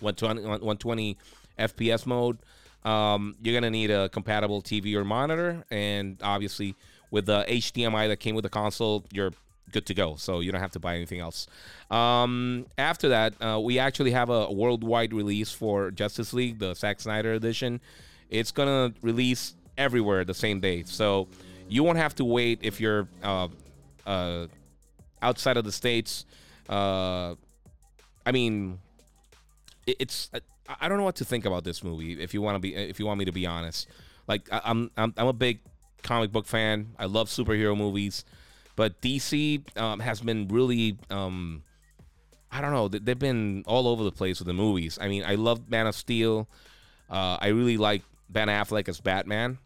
120, 0.00 0.42
120 0.42 1.16
FPS 1.58 2.06
mode, 2.06 2.38
um, 2.84 3.36
you're 3.42 3.54
gonna 3.54 3.70
need 3.70 3.90
a 3.90 4.08
compatible 4.08 4.62
TV 4.62 4.94
or 4.94 5.04
monitor, 5.04 5.64
and 5.70 6.18
obviously 6.22 6.74
with 7.10 7.26
the 7.26 7.44
HDMI 7.48 8.08
that 8.08 8.18
came 8.18 8.34
with 8.34 8.42
the 8.42 8.50
console, 8.50 9.04
you're 9.12 9.32
good 9.72 9.86
to 9.86 9.94
go. 9.94 10.16
So 10.16 10.40
you 10.40 10.52
don't 10.52 10.60
have 10.60 10.72
to 10.72 10.78
buy 10.78 10.94
anything 10.94 11.20
else. 11.20 11.46
Um, 11.90 12.66
after 12.76 13.10
that, 13.10 13.34
uh, 13.42 13.60
we 13.60 13.78
actually 13.78 14.12
have 14.12 14.30
a 14.30 14.50
worldwide 14.52 15.12
release 15.12 15.50
for 15.50 15.90
Justice 15.90 16.32
League, 16.32 16.58
the 16.58 16.74
Zack 16.74 17.00
Snyder 17.00 17.32
edition. 17.32 17.80
It's 18.30 18.50
gonna 18.50 18.92
release 19.02 19.54
everywhere 19.76 20.24
the 20.24 20.34
same 20.34 20.60
day, 20.60 20.84
so 20.84 21.28
you 21.68 21.82
won't 21.82 21.98
have 21.98 22.14
to 22.16 22.24
wait 22.24 22.60
if 22.62 22.80
you're 22.80 23.08
uh, 23.22 23.48
uh, 24.06 24.46
outside 25.22 25.56
of 25.56 25.64
the 25.64 25.72
states. 25.72 26.24
Uh, 26.68 27.34
I 28.24 28.32
mean, 28.32 28.78
it, 29.86 29.96
it's 30.00 30.30
I 30.80 30.88
don't 30.88 30.98
know 30.98 31.04
what 31.04 31.16
to 31.16 31.24
think 31.24 31.44
about 31.44 31.64
this 31.64 31.82
movie. 31.82 32.20
If 32.20 32.34
you 32.34 32.42
want 32.42 32.56
to 32.56 32.58
be, 32.58 32.74
if 32.74 32.98
you 33.00 33.06
want 33.06 33.18
me 33.18 33.24
to 33.24 33.32
be 33.32 33.46
honest, 33.46 33.88
like 34.26 34.42
I, 34.52 34.60
I'm, 34.64 34.90
I'm 34.96 35.14
I'm 35.16 35.26
a 35.26 35.32
big 35.32 35.60
comic 36.02 36.32
book 36.32 36.46
fan. 36.46 36.94
I 36.98 37.06
love 37.06 37.28
superhero 37.28 37.76
movies. 37.76 38.24
But 38.76 39.00
DC 39.00 39.76
um, 39.76 39.98
has 39.98 40.20
been 40.20 40.46
really, 40.46 40.96
um, 41.10 41.64
I 42.52 42.60
don't 42.60 42.72
know, 42.72 42.86
they've 42.86 43.18
been 43.18 43.64
all 43.66 43.88
over 43.88 44.04
the 44.04 44.12
place 44.12 44.38
with 44.38 44.46
the 44.46 44.52
movies. 44.52 44.98
I 45.00 45.08
mean, 45.08 45.24
I 45.24 45.34
love 45.34 45.68
Man 45.68 45.88
of 45.88 45.96
Steel. 45.96 46.46
Uh, 47.10 47.38
I 47.40 47.48
really 47.48 47.76
like 47.76 48.02
Ben 48.30 48.46
Affleck 48.46 48.88
as 48.88 49.00
Batman. 49.00 49.58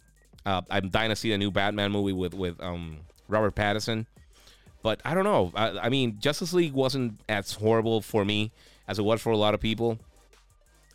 Uh, 0.47 0.63
I'm 0.71 0.89
dying 0.89 1.11
to 1.11 1.17
see 1.17 1.33
a 1.33 1.39
new 1.39 1.51
Batman 1.51 1.93
movie 1.93 2.15
with 2.15 2.33
with 2.33 2.61
um, 2.63 3.01
Robert 3.29 3.55
Pattinson. 3.55 4.07
But 4.83 5.01
I 5.05 5.15
don't 5.15 5.25
know. 5.25 5.53
I, 5.55 5.79
I, 5.79 5.89
mean, 5.91 6.19
Justice 6.19 6.53
League 6.53 6.73
wasn't 6.73 7.21
as 7.29 7.53
horrible 7.53 8.01
for 8.01 8.25
me 8.25 8.51
as 8.89 8.99
it 8.99 9.03
was 9.03 9.21
for 9.21 9.31
a 9.31 9.37
lot 9.37 9.55
of 9.55 9.61
people. 9.61 9.99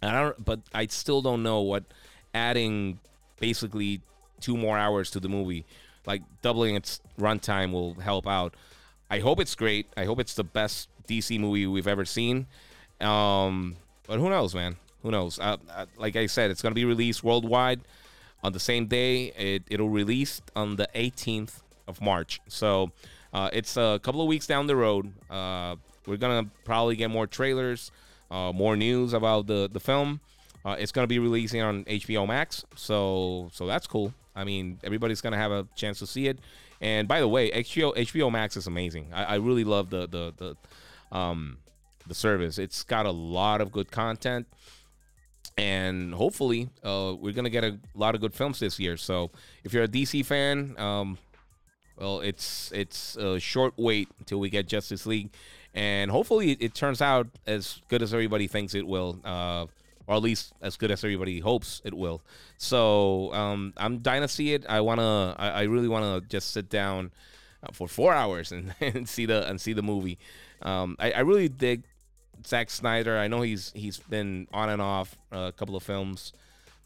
I 0.01 0.11
don't, 0.11 0.43
but 0.43 0.59
I 0.73 0.87
still 0.87 1.21
don't 1.21 1.43
know 1.43 1.61
what 1.61 1.83
adding 2.33 2.99
basically 3.39 4.01
two 4.39 4.55
more 4.55 4.77
hours 4.77 5.09
to 5.11 5.19
the 5.19 5.29
movie 5.29 5.65
like 6.07 6.23
doubling 6.41 6.75
its 6.75 7.01
runtime 7.19 7.71
will 7.71 7.93
help 7.95 8.25
out. 8.25 8.55
I 9.11 9.19
hope 9.19 9.39
it's 9.39 9.53
great. 9.53 9.87
I 9.95 10.05
hope 10.05 10.19
it's 10.19 10.33
the 10.33 10.43
best 10.43 10.89
DC 11.07 11.39
movie 11.39 11.67
we've 11.67 11.87
ever 11.87 12.05
seen. 12.05 12.47
Um, 12.99 13.75
but 14.07 14.17
who 14.19 14.29
knows, 14.29 14.55
man? 14.55 14.77
Who 15.03 15.11
knows? 15.11 15.37
Uh, 15.37 15.57
uh, 15.69 15.85
like 15.97 16.15
I 16.15 16.25
said, 16.25 16.49
it's 16.49 16.61
gonna 16.61 16.73
be 16.73 16.85
released 16.85 17.23
worldwide 17.23 17.81
on 18.43 18.53
the 18.53 18.59
same 18.59 18.87
day. 18.87 19.33
It, 19.37 19.63
it'll 19.69 19.89
release 19.89 20.41
on 20.55 20.77
the 20.77 20.87
18th 20.95 21.59
of 21.87 22.01
March. 22.01 22.39
So 22.47 22.91
uh, 23.33 23.49
it's 23.53 23.77
a 23.77 23.99
couple 24.01 24.21
of 24.21 24.27
weeks 24.27 24.47
down 24.47 24.67
the 24.67 24.75
road. 24.75 25.13
Uh, 25.29 25.75
we're 26.05 26.17
gonna 26.17 26.49
probably 26.63 26.95
get 26.95 27.09
more 27.09 27.27
trailers, 27.27 27.91
uh, 28.31 28.51
more 28.53 28.75
news 28.75 29.13
about 29.13 29.47
the 29.47 29.69
the 29.71 29.79
film. 29.79 30.19
Uh, 30.65 30.75
it's 30.79 30.91
gonna 30.91 31.07
be 31.07 31.19
releasing 31.19 31.61
on 31.61 31.83
HBO 31.85 32.27
Max, 32.27 32.65
so 32.75 33.49
so 33.53 33.65
that's 33.67 33.87
cool. 33.87 34.13
I 34.35 34.43
mean, 34.43 34.79
everybody's 34.83 35.21
gonna 35.21 35.37
have 35.37 35.51
a 35.51 35.67
chance 35.75 35.99
to 35.99 36.07
see 36.07 36.27
it. 36.27 36.39
And 36.81 37.07
by 37.07 37.19
the 37.19 37.27
way, 37.27 37.49
HBO 37.51 37.95
HBO 37.95 38.31
Max 38.31 38.57
is 38.57 38.67
amazing. 38.67 39.07
I, 39.13 39.23
I 39.23 39.35
really 39.35 39.63
love 39.63 39.89
the 39.89 40.07
the 40.07 40.33
the 40.37 41.17
um 41.17 41.57
the 42.07 42.15
service. 42.15 42.57
It's 42.57 42.83
got 42.83 43.05
a 43.05 43.11
lot 43.11 43.61
of 43.61 43.71
good 43.71 43.91
content, 43.91 44.47
and 45.57 46.13
hopefully, 46.13 46.69
uh, 46.83 47.15
we're 47.19 47.33
gonna 47.33 47.49
get 47.49 47.63
a 47.63 47.79
lot 47.95 48.15
of 48.15 48.21
good 48.21 48.33
films 48.33 48.59
this 48.59 48.79
year. 48.79 48.97
So 48.97 49.31
if 49.63 49.73
you're 49.73 49.83
a 49.83 49.87
DC 49.87 50.25
fan, 50.25 50.75
um, 50.77 51.17
well, 51.97 52.19
it's 52.21 52.71
it's 52.73 53.15
a 53.15 53.39
short 53.39 53.73
wait 53.77 54.09
until 54.19 54.39
we 54.39 54.49
get 54.49 54.67
Justice 54.67 55.05
League, 55.05 55.31
and 55.77 56.09
hopefully 56.09 56.53
it, 56.53 56.61
it 56.61 56.73
turns 56.73 57.03
out 57.03 57.27
as 57.45 57.83
good 57.87 58.01
as 58.01 58.11
everybody 58.11 58.47
thinks 58.47 58.73
it 58.73 58.87
will. 58.87 59.19
Uh, 59.23 59.67
or 60.07 60.15
at 60.15 60.21
least 60.21 60.53
as 60.61 60.77
good 60.77 60.89
as 60.89 61.03
everybody 61.03 61.39
hopes 61.39 61.81
it 61.83 61.93
will. 61.93 62.21
So 62.57 63.31
um, 63.33 63.73
I'm 63.77 63.99
dying 63.99 64.21
to 64.21 64.27
see 64.27 64.53
it. 64.53 64.65
I 64.67 64.81
wanna, 64.81 65.35
I, 65.37 65.49
I 65.49 65.61
really 65.63 65.89
wanna 65.89 66.21
just 66.21 66.51
sit 66.51 66.69
down 66.69 67.11
uh, 67.61 67.73
for 67.73 67.87
four 67.87 68.13
hours 68.13 68.51
and, 68.51 68.73
and, 68.81 69.07
see 69.07 69.25
the 69.25 69.47
and 69.47 69.59
see 69.59 69.73
the 69.73 69.83
movie. 69.83 70.17
Um, 70.61 70.95
I, 70.97 71.11
I, 71.11 71.19
really 71.19 71.49
dig 71.49 71.83
Zack 72.45 72.69
Snyder. 72.69 73.17
I 73.17 73.27
know 73.27 73.41
he's 73.41 73.71
he's 73.75 73.97
been 73.99 74.47
on 74.53 74.69
and 74.69 74.81
off 74.81 75.15
uh, 75.31 75.39
a 75.39 75.51
couple 75.51 75.75
of 75.75 75.83
films, 75.83 76.31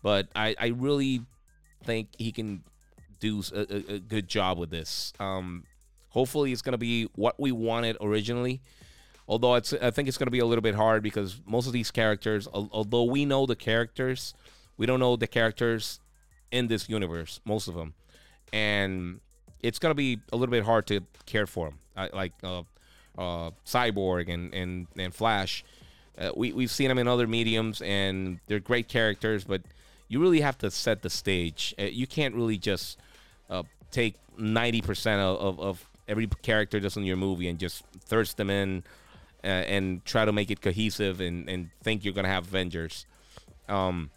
but 0.02 0.28
I, 0.36 0.56
I 0.60 0.68
really 0.68 1.22
think 1.84 2.10
he 2.18 2.32
can 2.32 2.64
do 3.20 3.44
a, 3.54 3.94
a, 3.94 4.00
good 4.00 4.28
job 4.28 4.58
with 4.58 4.72
this. 4.72 5.14
Um, 5.20 5.64
hopefully, 6.10 6.52
it's 6.52 6.64
gonna 6.64 6.80
be 6.80 7.04
what 7.16 7.40
we 7.40 7.52
wanted 7.52 7.98
originally. 8.02 8.62
Although 9.32 9.56
it's, 9.56 9.72
I 9.72 9.92
think 9.92 10.10
it's 10.10 10.18
going 10.18 10.28
to 10.28 10.32
be 10.32 10.40
a 10.40 10.46
little 10.46 10.62
bit 10.62 10.76
hard 10.76 11.02
because 11.02 11.40
most 11.48 11.66
of 11.66 11.72
these 11.72 11.90
characters, 11.90 12.50
although 12.52 13.06
we 13.06 13.24
know 13.24 13.46
the 13.46 13.56
characters, 13.56 14.34
we 14.76 14.86
don't 14.86 15.00
know 15.00 15.16
the 15.16 15.26
characters 15.26 16.02
in 16.52 16.68
this 16.68 16.90
universe, 16.90 17.40
most 17.46 17.70
of 17.70 17.76
them, 17.76 17.94
and 18.52 19.22
it's 19.62 19.80
going 19.80 19.92
to 19.92 19.96
be 19.96 20.20
a 20.34 20.36
little 20.36 20.52
bit 20.52 20.66
hard 20.66 20.86
to 20.88 21.00
care 21.26 21.48
for 21.48 21.70
them. 21.70 22.10
Like 22.14 22.34
uh, 22.44 22.64
uh, 23.18 23.52
Cyborg 23.66 24.28
and 24.28 24.54
and 24.54 24.88
and 24.98 25.16
Flash, 25.16 25.64
uh, 26.18 26.32
we 26.36 26.52
we've 26.52 26.70
seen 26.70 26.90
them 26.90 26.98
in 26.98 27.08
other 27.08 27.26
mediums, 27.26 27.82
and 27.82 28.40
they're 28.48 28.60
great 28.60 28.90
characters, 28.90 29.46
but 29.46 29.62
you 30.10 30.20
really 30.20 30.42
have 30.42 30.58
to 30.58 30.70
set 30.70 31.04
the 31.04 31.10
stage. 31.10 31.74
Uh, 31.80 31.84
you 31.84 32.06
can't 32.06 32.36
really 32.36 32.58
just 32.58 33.00
uh, 33.50 33.64
take 33.92 34.16
ninety 34.38 34.82
percent 34.82 35.22
of, 35.22 35.40
of, 35.40 35.60
of 35.62 35.90
every 36.10 36.28
character 36.42 36.82
that's 36.82 36.98
in 36.98 37.06
your 37.06 37.16
movie 37.16 37.48
and 37.48 37.60
just 37.60 37.86
thirst 38.10 38.36
them 38.36 38.50
in 38.50 38.84
uh, 39.44 39.48
and 39.48 40.04
try 40.06 40.26
to 40.26 40.32
make 40.32 40.52
it 40.52 40.62
cohesive 40.62 41.20
and, 41.22 41.50
and 41.50 41.70
think 41.84 42.04
you're 42.04 42.14
gonna 42.14 42.28
have 42.28 42.48
Avengers. 42.48 43.06
Um, 43.68 44.12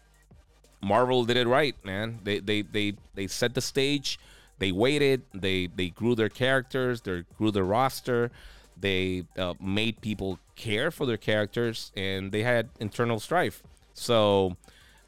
Marvel 0.83 1.25
did 1.25 1.37
it 1.37 1.47
right, 1.47 1.75
man. 1.85 2.21
They 2.25 2.41
they 2.41 2.63
they 2.63 2.95
they 3.15 3.27
set 3.27 3.55
the 3.55 3.61
stage. 3.61 4.19
They 4.59 4.71
waited. 4.71 5.23
They 5.33 5.67
they 5.67 5.89
grew 5.89 6.15
their 6.15 6.29
characters. 6.29 7.01
They 7.01 7.25
grew 7.39 7.51
their 7.51 7.65
roster. 7.65 8.31
They 8.79 9.25
uh, 9.39 9.55
made 9.61 10.01
people 10.01 10.39
care 10.57 10.91
for 10.91 11.07
their 11.07 11.17
characters, 11.17 11.93
and 11.97 12.33
they 12.33 12.43
had 12.43 12.69
internal 12.81 13.19
strife. 13.19 13.63
So 13.95 14.57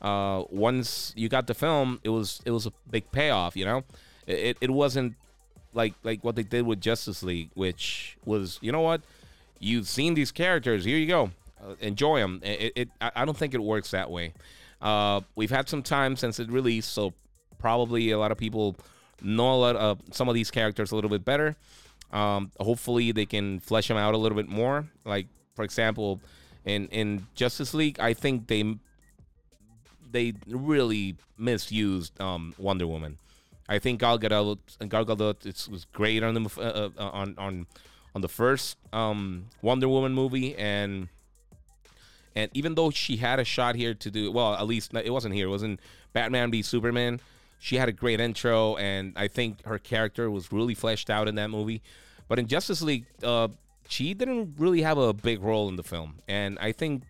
uh, 0.00 0.44
once 0.50 1.12
you 1.16 1.28
got 1.28 1.46
the 1.46 1.54
film, 1.54 2.00
it 2.04 2.08
was 2.08 2.40
it 2.44 2.52
was 2.52 2.66
a 2.66 2.72
big 2.90 3.10
payoff. 3.12 3.56
You 3.56 3.66
know, 3.66 3.84
it, 4.26 4.56
it 4.60 4.70
wasn't 4.70 5.14
like 5.74 5.94
like 6.02 6.24
what 6.24 6.36
they 6.36 6.42
did 6.42 6.66
with 6.66 6.80
Justice 6.80 7.22
League, 7.22 7.50
which 7.54 8.16
was 8.24 8.58
you 8.62 8.72
know 8.72 8.80
what 8.80 9.02
you've 9.58 9.88
seen 9.88 10.14
these 10.14 10.32
characters. 10.32 10.84
Here 10.84 10.98
you 10.98 11.06
go. 11.06 11.30
Uh, 11.62 11.74
enjoy 11.80 12.20
them. 12.20 12.40
It, 12.42 12.72
it, 12.76 12.88
I 13.00 13.24
don't 13.24 13.36
think 13.36 13.54
it 13.54 13.62
works 13.62 13.90
that 13.90 14.10
way. 14.10 14.34
Uh, 14.80 15.22
we've 15.34 15.50
had 15.50 15.68
some 15.68 15.82
time 15.82 16.16
since 16.16 16.38
it 16.38 16.50
released, 16.50 16.92
so 16.92 17.14
probably 17.58 18.10
a 18.10 18.18
lot 18.18 18.30
of 18.30 18.38
people 18.38 18.76
know 19.22 19.54
a 19.54 19.56
lot 19.56 19.76
of 19.76 20.00
some 20.12 20.28
of 20.28 20.34
these 20.34 20.50
characters 20.50 20.92
a 20.92 20.94
little 20.94 21.10
bit 21.10 21.24
better. 21.24 21.56
Um, 22.12 22.52
hopefully, 22.60 23.12
they 23.12 23.26
can 23.26 23.60
flesh 23.60 23.88
them 23.88 23.96
out 23.96 24.14
a 24.14 24.18
little 24.18 24.36
bit 24.36 24.48
more. 24.48 24.86
Like, 25.04 25.26
for 25.54 25.64
example, 25.64 26.20
in 26.64 26.88
in 26.88 27.26
Justice 27.34 27.74
League, 27.74 27.98
I 27.98 28.12
think 28.12 28.46
they 28.46 28.76
they 30.10 30.34
really 30.46 31.16
misused 31.38 32.20
um, 32.20 32.54
Wonder 32.58 32.86
Woman. 32.86 33.18
I 33.68 33.78
think 33.78 34.00
Gal 34.00 34.18
Gadot, 34.18 34.58
Gal 34.88 35.04
Gadot 35.04 35.68
was 35.68 35.86
great 35.86 36.22
on 36.22 36.34
the 36.34 36.50
uh, 36.58 36.90
uh, 36.96 37.10
on 37.10 37.34
on 37.38 37.66
on 38.16 38.22
the 38.22 38.28
first 38.28 38.78
um, 38.94 39.44
Wonder 39.60 39.90
Woman 39.90 40.14
movie, 40.14 40.56
and 40.56 41.08
and 42.34 42.50
even 42.54 42.74
though 42.74 42.90
she 42.90 43.18
had 43.18 43.38
a 43.38 43.44
shot 43.44 43.74
here 43.74 43.92
to 43.92 44.10
do 44.10 44.32
well, 44.32 44.54
at 44.54 44.66
least 44.66 44.94
it 44.94 45.10
wasn't 45.10 45.34
here. 45.34 45.48
It 45.48 45.50
wasn't 45.50 45.80
Batman 46.14 46.50
v 46.50 46.62
Superman. 46.62 47.20
She 47.58 47.76
had 47.76 47.90
a 47.90 47.92
great 47.92 48.18
intro, 48.18 48.76
and 48.76 49.12
I 49.16 49.28
think 49.28 49.62
her 49.66 49.78
character 49.78 50.30
was 50.30 50.50
really 50.50 50.74
fleshed 50.74 51.10
out 51.10 51.28
in 51.28 51.34
that 51.34 51.50
movie. 51.50 51.82
But 52.26 52.38
in 52.38 52.46
Justice 52.46 52.80
League, 52.80 53.04
uh, 53.22 53.48
she 53.86 54.14
didn't 54.14 54.54
really 54.56 54.80
have 54.80 54.96
a 54.96 55.12
big 55.12 55.42
role 55.42 55.68
in 55.68 55.76
the 55.76 55.82
film, 55.82 56.20
and 56.26 56.58
I 56.58 56.72
think 56.72 57.02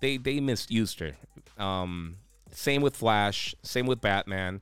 they 0.00 0.18
they 0.18 0.40
misused 0.40 1.00
her. 1.00 1.12
Um, 1.56 2.16
same 2.50 2.82
with 2.82 2.96
Flash. 2.96 3.54
Same 3.62 3.86
with 3.86 4.02
Batman. 4.02 4.60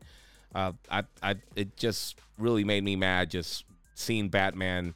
Uh, 0.55 0.75
I, 0.89 1.03
I, 1.21 1.35
it 1.57 1.77
just 1.77 2.21
really 2.39 2.63
made 2.63 2.85
me 2.85 2.95
mad 2.95 3.31
just 3.31 3.65
seeing 3.95 4.29
Batman 4.29 4.95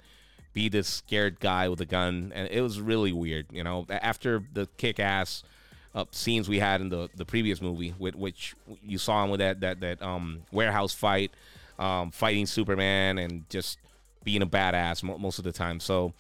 be 0.57 0.71
this 0.71 0.89
scared 0.89 1.39
guy 1.39 1.69
with 1.69 1.83
a 1.83 1.85
gun, 1.85 2.33
and 2.35 2.49
it 2.51 2.63
was 2.63 2.81
really 2.81 3.13
weird. 3.13 3.45
You 3.53 3.63
know, 3.63 3.85
after 3.91 4.43
the 4.55 4.67
kick-ass 4.79 5.45
uh, 5.95 6.07
scenes 6.13 6.49
we 6.49 6.59
had 6.59 6.81
in 6.81 6.89
the 6.89 7.11
the 7.15 7.27
previous 7.27 7.61
movie, 7.61 7.95
with 7.99 8.17
which 8.17 8.57
you 8.83 8.97
saw 8.97 9.23
him 9.23 9.31
with 9.31 9.41
that 9.41 9.61
that 9.61 9.81
that 9.81 10.03
um, 10.03 10.45
warehouse 10.51 10.95
fight, 10.95 11.31
um, 11.79 12.11
fighting 12.11 12.47
Superman, 12.47 13.19
and 13.19 13.49
just 13.51 13.79
being 14.25 14.41
a 14.41 14.47
badass 14.47 15.03
most 15.03 15.39
of 15.39 15.45
the 15.45 15.53
time. 15.53 15.79
So 15.79 16.15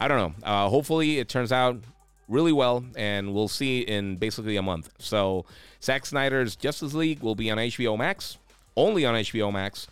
I 0.00 0.08
don't 0.08 0.18
know. 0.18 0.48
Uh, 0.48 0.70
hopefully, 0.70 1.18
it 1.18 1.28
turns 1.28 1.52
out 1.52 1.76
really 2.26 2.52
well, 2.52 2.82
and 2.96 3.34
we'll 3.34 3.48
see 3.48 3.80
in 3.80 4.16
basically 4.16 4.56
a 4.56 4.62
month. 4.62 4.90
So 4.98 5.44
Zack 5.82 6.06
Snyder's 6.06 6.56
Justice 6.56 6.94
League 6.94 7.22
will 7.22 7.34
be 7.34 7.50
on 7.50 7.58
HBO 7.58 7.98
Max, 7.98 8.38
only 8.78 9.04
on 9.04 9.14
HBO 9.14 9.52
Max, 9.52 9.88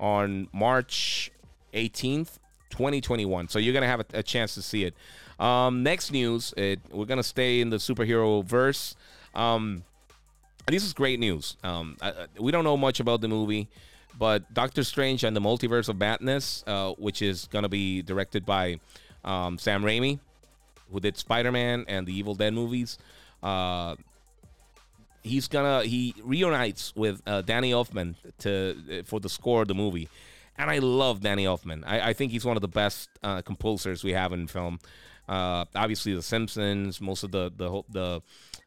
on 0.00 0.48
March 0.50 1.30
18th, 1.74 2.38
2021. 2.74 3.48
So 3.48 3.58
you're 3.58 3.72
gonna 3.72 3.86
have 3.86 4.00
a, 4.00 4.06
a 4.14 4.22
chance 4.22 4.54
to 4.54 4.62
see 4.62 4.84
it. 4.84 4.94
Um, 5.38 5.82
next 5.82 6.12
news, 6.12 6.52
it, 6.56 6.80
we're 6.90 7.06
gonna 7.06 7.22
stay 7.22 7.60
in 7.60 7.70
the 7.70 7.76
superhero 7.76 8.44
verse. 8.44 8.96
Um, 9.34 9.84
this 10.66 10.84
is 10.84 10.92
great 10.92 11.20
news. 11.20 11.56
Um, 11.62 11.96
I, 12.02 12.26
we 12.38 12.52
don't 12.52 12.64
know 12.64 12.76
much 12.76 13.00
about 13.00 13.20
the 13.20 13.28
movie, 13.28 13.68
but 14.18 14.52
Doctor 14.52 14.84
Strange 14.84 15.24
and 15.24 15.36
the 15.36 15.40
Multiverse 15.40 15.88
of 15.88 15.98
Madness, 15.98 16.64
uh, 16.66 16.92
which 16.92 17.22
is 17.22 17.48
gonna 17.50 17.68
be 17.68 18.02
directed 18.02 18.44
by 18.44 18.80
um, 19.24 19.58
Sam 19.58 19.82
Raimi, 19.82 20.18
who 20.92 21.00
did 21.00 21.16
Spider 21.16 21.52
Man 21.52 21.84
and 21.88 22.06
the 22.06 22.16
Evil 22.16 22.34
Dead 22.34 22.52
movies. 22.52 22.98
Uh, 23.42 23.96
he's 25.22 25.48
gonna 25.48 25.82
he 25.82 26.14
reunites 26.22 26.94
with 26.94 27.22
uh, 27.26 27.42
Danny 27.42 27.72
Elfman 27.72 28.14
to 28.38 29.02
for 29.04 29.20
the 29.20 29.28
score 29.28 29.62
of 29.62 29.68
the 29.68 29.74
movie, 29.74 30.08
and 30.58 30.70
I 30.70 30.78
love 30.78 31.20
Danny 31.20 31.44
Elfman. 31.44 31.82
I, 31.86 32.10
I 32.10 32.12
think 32.12 32.32
he's 32.32 32.44
one 32.44 32.56
of 32.56 32.60
the 32.60 32.68
best 32.68 33.08
uh, 33.22 33.42
composers 33.42 34.04
we 34.04 34.12
have 34.12 34.32
in 34.32 34.46
film. 34.46 34.78
Uh, 35.28 35.64
obviously, 35.74 36.14
The 36.14 36.22
Simpsons, 36.22 37.00
most 37.00 37.22
of 37.24 37.30
the 37.30 37.50
the 37.56 37.82
the 37.88 38.22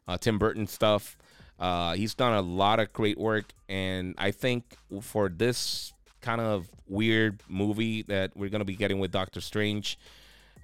uh, 0.06 0.18
Tim 0.18 0.38
Burton 0.38 0.66
stuff. 0.66 1.16
Uh, 1.58 1.94
he's 1.94 2.14
done 2.14 2.34
a 2.34 2.42
lot 2.42 2.78
of 2.78 2.92
great 2.92 3.18
work, 3.18 3.46
and 3.68 4.14
I 4.18 4.30
think 4.30 4.76
for 5.00 5.28
this 5.28 5.92
kind 6.20 6.40
of 6.40 6.68
weird 6.88 7.42
movie 7.48 8.02
that 8.02 8.36
we're 8.36 8.48
gonna 8.48 8.64
be 8.64 8.76
getting 8.76 8.98
with 8.98 9.10
Doctor 9.10 9.40
Strange 9.40 9.98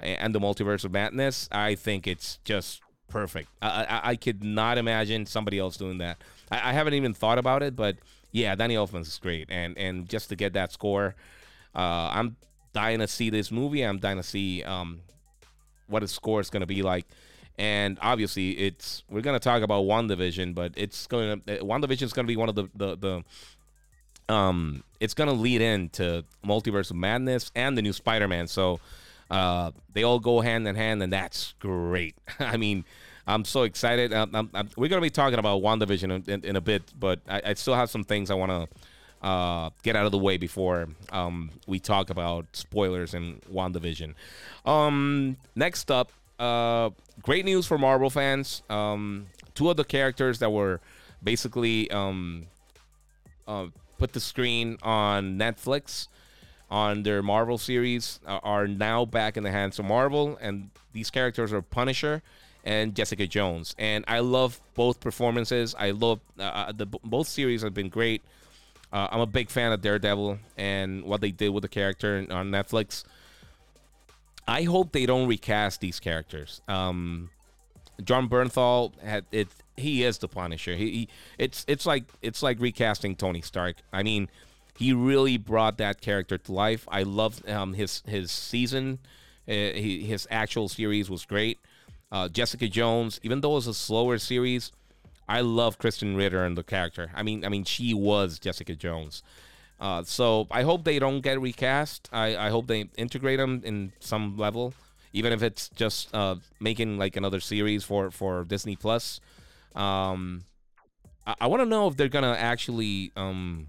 and 0.01 0.35
the 0.35 0.41
Multiverse 0.41 0.85
of 0.85 0.93
Madness, 0.93 1.49
I 1.51 1.75
think 1.75 2.07
it's 2.07 2.39
just 2.45 2.81
perfect. 3.09 3.49
I, 3.63 3.85
I, 3.85 4.01
I 4.11 4.17
could 4.17 4.43
not 4.43 4.79
imagine 4.79 5.27
somebody 5.27 5.59
else 5.59 5.77
doing 5.77 5.99
that. 5.99 6.19
I, 6.51 6.71
I, 6.71 6.73
haven't 6.73 6.95
even 6.95 7.15
thought 7.15 7.39
about 7.39 7.63
it, 7.63 7.77
but 7.77 7.97
yeah, 8.35 8.57
Danny 8.57 8.75
Elfman's 8.75 9.07
is 9.07 9.19
great, 9.19 9.47
and 9.49 9.79
and 9.79 10.09
just 10.09 10.29
to 10.31 10.37
get 10.37 10.55
that 10.55 10.73
score, 10.73 11.15
uh, 11.73 12.11
I'm 12.13 12.35
dying 12.73 12.99
to 12.99 13.07
see 13.07 13.31
this 13.31 13.53
movie. 13.53 13.83
I'm 13.83 13.99
dying 13.99 14.17
to 14.17 14.25
see 14.25 14.65
um, 14.65 15.03
what 15.87 16.03
his 16.03 16.11
score 16.11 16.41
is 16.41 16.51
going 16.51 16.63
to 16.63 16.67
be 16.67 16.83
like. 16.83 17.07
And 17.57 17.97
obviously, 18.03 18.51
it's 18.59 19.05
we're 19.09 19.21
gonna 19.21 19.39
talk 19.39 19.63
about 19.63 19.85
WandaVision, 19.85 20.53
but 20.53 20.73
it's 20.77 21.07
going 21.07 21.43
to 21.43 21.59
WandaVision 21.59 22.03
is 22.03 22.13
going 22.13 22.27
to 22.27 22.31
be 22.31 22.37
one 22.37 22.49
of 22.49 22.57
the 22.57 22.69
the, 22.75 22.97
the 22.97 24.35
um 24.35 24.83
it's 24.99 25.15
going 25.15 25.29
to 25.29 25.35
lead 25.35 25.61
into 25.61 26.25
Multiverse 26.45 26.91
of 26.91 26.97
Madness 26.97 27.53
and 27.55 27.79
the 27.79 27.83
new 27.83 27.93
Spider-Man. 27.93 28.49
So 28.49 28.81
uh, 29.31 29.71
they 29.93 30.03
all 30.03 30.19
go 30.19 30.41
hand 30.41 30.67
in 30.67 30.75
hand, 30.75 31.05
and 31.05 31.13
that's 31.13 31.55
great. 31.61 32.17
I 32.41 32.57
mean, 32.57 32.85
I'm 33.27 33.45
so 33.45 33.63
excited. 33.63 34.13
I'm, 34.13 34.35
I'm, 34.35 34.51
I'm, 34.53 34.69
we're 34.77 34.89
going 34.89 35.01
to 35.01 35.07
be 35.07 35.11
talking 35.11 35.39
about 35.39 35.63
WandaVision 35.63 36.27
in, 36.27 36.33
in, 36.33 36.45
in 36.45 36.57
a 36.57 36.61
bit, 36.61 36.83
but 36.99 37.21
I, 37.29 37.43
I, 37.47 37.55
still 37.55 37.75
have 37.75 37.89
some 37.89 38.05
things 38.05 38.31
I 38.31 38.35
want 38.35 38.51
to 38.51 39.27
uh, 39.27 39.71
get 39.83 39.97
out 39.97 40.05
of 40.05 40.13
the 40.13 40.19
way 40.19 40.37
before 40.37 40.89
um, 41.11 41.51
we 41.67 41.79
talk 41.79 42.11
about 42.11 42.45
spoilers 42.53 43.15
in 43.15 43.41
WandaVision. 43.51 44.15
Um, 44.67 45.39
next 45.55 45.91
up, 45.91 46.13
uh, 46.39 46.91
great 47.23 47.47
news 47.47 47.67
for 47.67 47.79
Marvel 47.79 48.11
fans. 48.11 48.63
Um, 48.69 49.29
two 49.55 49.71
of 49.71 49.77
the 49.77 49.85
characters 49.85 50.41
that 50.41 50.51
were 50.51 50.81
basically 51.23 51.91
um, 51.91 52.47
uh, 53.49 53.69
put 53.99 54.13
the 54.13 54.21
screen 54.21 54.77
on 54.83 55.39
Netflix 55.39 56.09
on 56.71 57.05
their 57.05 57.23
Marvel 57.23 57.57
series 57.57 58.21
are 58.27 58.67
now 58.67 59.05
back 59.05 59.37
in 59.37 59.45
the 59.45 59.51
hands 59.51 59.79
of 59.79 59.85
Marvel, 59.85 60.37
and 60.41 60.71
these 60.93 61.11
characters 61.11 61.53
are 61.53 61.63
Punisher 61.63 62.23
and 62.65 62.95
Jessica 62.95 63.27
Jones. 63.27 63.75
And 63.79 64.05
I 64.09 64.21
love 64.21 64.61
both 64.75 64.99
performances. 64.99 65.75
I 65.79 65.93
love 65.93 66.21
uh, 66.39 66.43
uh 66.43 66.73
the 66.73 66.87
both 66.87 67.29
series 67.29 67.63
have 67.63 67.75
been 67.75 67.91
great. 67.91 68.23
Uh, 68.93 69.09
I'm 69.11 69.21
a 69.21 69.27
big 69.27 69.51
fan 69.51 69.73
of 69.73 69.83
Daredevil 69.83 70.39
and 70.57 71.05
what 71.05 71.21
they 71.21 71.31
did 71.31 71.51
with 71.51 71.63
the 71.63 71.69
character 71.69 72.25
on 72.31 72.51
Netflix. 72.51 73.05
I 74.47 74.63
hope 74.63 74.93
they 74.93 75.07
don't 75.07 75.27
recast 75.27 75.81
these 75.81 75.99
characters. 75.99 76.61
Um, 76.69 77.31
Jon 78.03 78.29
Bernthal 78.29 78.99
had 79.01 79.25
it. 79.33 79.49
He 79.77 80.05
is 80.05 80.19
the 80.19 80.29
Punisher. 80.29 80.77
He, 80.77 80.91
he, 80.91 81.09
it's 81.39 81.65
it's 81.69 81.87
like 81.87 82.05
it's 82.23 82.43
like 82.43 82.61
recasting 82.61 83.17
Tony 83.17 83.41
Stark. 83.41 83.77
I 83.93 84.03
mean, 84.03 84.29
he 84.77 84.93
really 84.93 85.39
brought 85.39 85.79
that 85.79 86.01
character 86.01 86.39
to 86.39 86.53
life. 86.53 86.87
I 86.89 87.03
loved 87.03 87.49
um, 87.49 87.75
his 87.75 88.03
his 88.07 88.31
season. 88.31 88.99
Uh, 89.47 89.53
he, 89.53 90.05
his 90.05 90.27
actual 90.31 90.69
series 90.69 91.11
was 91.11 91.25
great. 91.25 91.59
Uh, 92.15 92.29
Jessica 92.29 92.69
Jones, 92.69 93.19
even 93.25 93.41
though 93.41 93.51
it 93.51 93.55
was 93.57 93.67
a 93.67 93.75
slower 93.75 94.19
series, 94.19 94.71
I 95.29 95.41
love 95.41 95.81
Krysten 95.81 96.17
Ritter 96.17 96.45
and 96.45 96.57
the 96.57 96.63
character. 96.63 97.11
I 97.13 97.25
mean, 97.25 97.45
I 97.45 97.49
mean, 97.49 97.65
she 97.65 97.93
was 97.93 98.39
Jessica 98.39 98.77
Jones. 98.77 99.25
Uh, 99.81 100.05
so 100.05 100.47
I 100.49 100.63
hope 100.63 100.85
they 100.85 101.01
don't 101.01 101.23
get 101.23 101.41
recast. 101.41 102.09
I, 102.13 102.37
I 102.37 102.51
hope 102.51 102.69
they 102.69 102.89
integrate 102.97 103.41
them 103.41 103.63
in 103.65 103.93
some 103.99 104.37
level, 104.37 104.75
even 105.13 105.33
if 105.33 105.43
it's 105.43 105.69
just 105.71 106.15
uh, 106.15 106.37
making 106.61 106.99
like 106.99 107.17
another 107.17 107.41
series 107.41 107.83
for 107.83 108.13
for 108.13 108.45
Disney 108.45 108.77
Plus. 108.77 109.19
Um, 109.75 110.45
I, 111.27 111.35
I 111.41 111.47
want 111.49 111.63
to 111.63 111.69
know 111.69 111.89
if 111.89 111.97
they're 111.97 112.07
gonna 112.07 112.37
actually 112.39 113.11
um, 113.17 113.67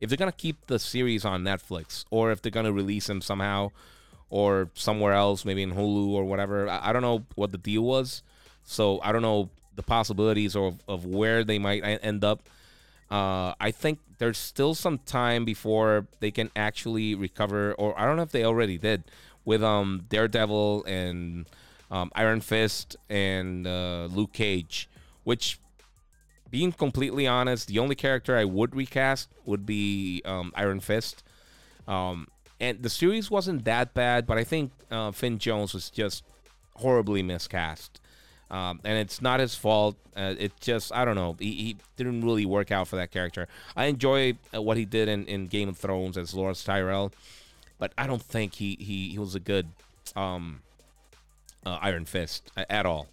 if 0.00 0.10
they're 0.10 0.18
gonna 0.18 0.32
keep 0.32 0.66
the 0.66 0.80
series 0.80 1.24
on 1.24 1.44
Netflix 1.44 2.04
or 2.10 2.32
if 2.32 2.42
they're 2.42 2.50
gonna 2.50 2.72
release 2.72 3.06
them 3.06 3.20
somehow 3.20 3.70
or 4.32 4.70
somewhere 4.72 5.12
else, 5.12 5.44
maybe 5.44 5.62
in 5.62 5.74
Hulu 5.74 6.08
or 6.08 6.24
whatever. 6.24 6.66
I, 6.66 6.88
I 6.88 6.92
don't 6.94 7.02
know 7.02 7.24
what 7.34 7.52
the 7.52 7.58
deal 7.58 7.82
was, 7.82 8.22
so 8.64 8.98
I 9.02 9.12
don't 9.12 9.20
know 9.20 9.50
the 9.76 9.82
possibilities 9.82 10.56
of 10.56 10.80
of 10.88 11.04
where 11.04 11.44
they 11.44 11.58
might 11.58 11.82
end 12.02 12.24
up. 12.24 12.40
Uh, 13.10 13.52
I 13.60 13.70
think 13.70 13.98
there's 14.16 14.38
still 14.38 14.74
some 14.74 14.98
time 14.98 15.44
before 15.44 16.06
they 16.20 16.30
can 16.30 16.50
actually 16.56 17.14
recover, 17.14 17.74
or 17.74 17.98
I 17.98 18.06
don't 18.06 18.16
know 18.16 18.22
if 18.22 18.32
they 18.32 18.44
already 18.44 18.78
did 18.78 19.04
with 19.44 19.62
um 19.62 20.06
Daredevil 20.08 20.84
and 20.84 21.46
um, 21.90 22.10
Iron 22.14 22.40
Fist 22.40 22.96
and 23.10 23.66
uh, 23.66 24.08
Luke 24.10 24.32
Cage, 24.32 24.88
which 25.24 25.58
being 26.50 26.72
completely 26.72 27.26
honest, 27.26 27.68
the 27.68 27.78
only 27.78 27.94
character 27.94 28.36
I 28.36 28.44
would 28.44 28.74
recast 28.74 29.28
would 29.44 29.66
be 29.66 30.22
um, 30.24 30.52
Iron 30.54 30.80
Fist. 30.80 31.22
Um, 31.86 32.28
and 32.62 32.80
the 32.80 32.88
series 32.88 33.28
wasn't 33.28 33.64
that 33.64 33.92
bad, 33.92 34.24
but 34.24 34.38
I 34.38 34.44
think 34.44 34.70
uh, 34.88 35.10
Finn 35.10 35.38
Jones 35.38 35.74
was 35.74 35.90
just 35.90 36.22
horribly 36.76 37.20
miscast. 37.20 38.00
Um, 38.52 38.78
and 38.84 38.98
it's 38.98 39.20
not 39.20 39.40
his 39.40 39.56
fault. 39.56 39.96
Uh, 40.16 40.34
it 40.38 40.52
just, 40.60 40.92
I 40.94 41.04
don't 41.04 41.16
know. 41.16 41.34
He, 41.40 41.52
he, 41.54 41.76
didn't 41.96 42.22
really 42.22 42.46
work 42.46 42.70
out 42.70 42.86
for 42.86 42.96
that 42.96 43.10
character. 43.10 43.48
I 43.76 43.86
enjoy 43.86 44.38
uh, 44.54 44.62
what 44.62 44.76
he 44.76 44.84
did 44.84 45.08
in, 45.08 45.26
in 45.26 45.48
Game 45.48 45.68
of 45.68 45.76
Thrones 45.76 46.16
as 46.16 46.34
Loras 46.34 46.64
Tyrell, 46.64 47.12
but 47.80 47.92
I 47.98 48.06
don't 48.06 48.22
think 48.22 48.54
he, 48.54 48.76
he, 48.78 49.08
he 49.08 49.18
was 49.18 49.34
a 49.34 49.40
good 49.40 49.66
um, 50.14 50.60
uh, 51.66 51.78
Iron 51.80 52.04
Fist 52.04 52.52
at 52.56 52.86
all. 52.86 53.08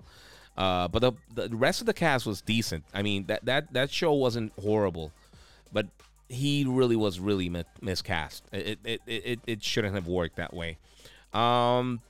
Uh, 0.57 0.89
but 0.89 0.99
the 0.99 1.13
the 1.33 1.55
rest 1.55 1.79
of 1.79 1.85
the 1.87 1.93
cast 1.93 2.25
was 2.25 2.41
decent. 2.41 2.83
I 2.93 3.01
mean 3.01 3.27
that 3.27 3.45
that 3.45 3.71
that 3.71 3.89
show 3.91 4.11
wasn't 4.11 4.51
horrible, 4.61 5.13
but 5.71 5.87
he 6.29 6.63
really 6.65 6.95
was 6.95 7.19
really 7.19 7.51
miscast. 7.81 8.43
It 8.53 8.79
it, 8.85 9.01
it 9.05 9.39
it 9.45 9.63
shouldn't 9.63 9.95
have 9.95 10.07
worked 10.07 10.37
that 10.37 10.53
way. 10.53 10.77
Um, 11.33 12.01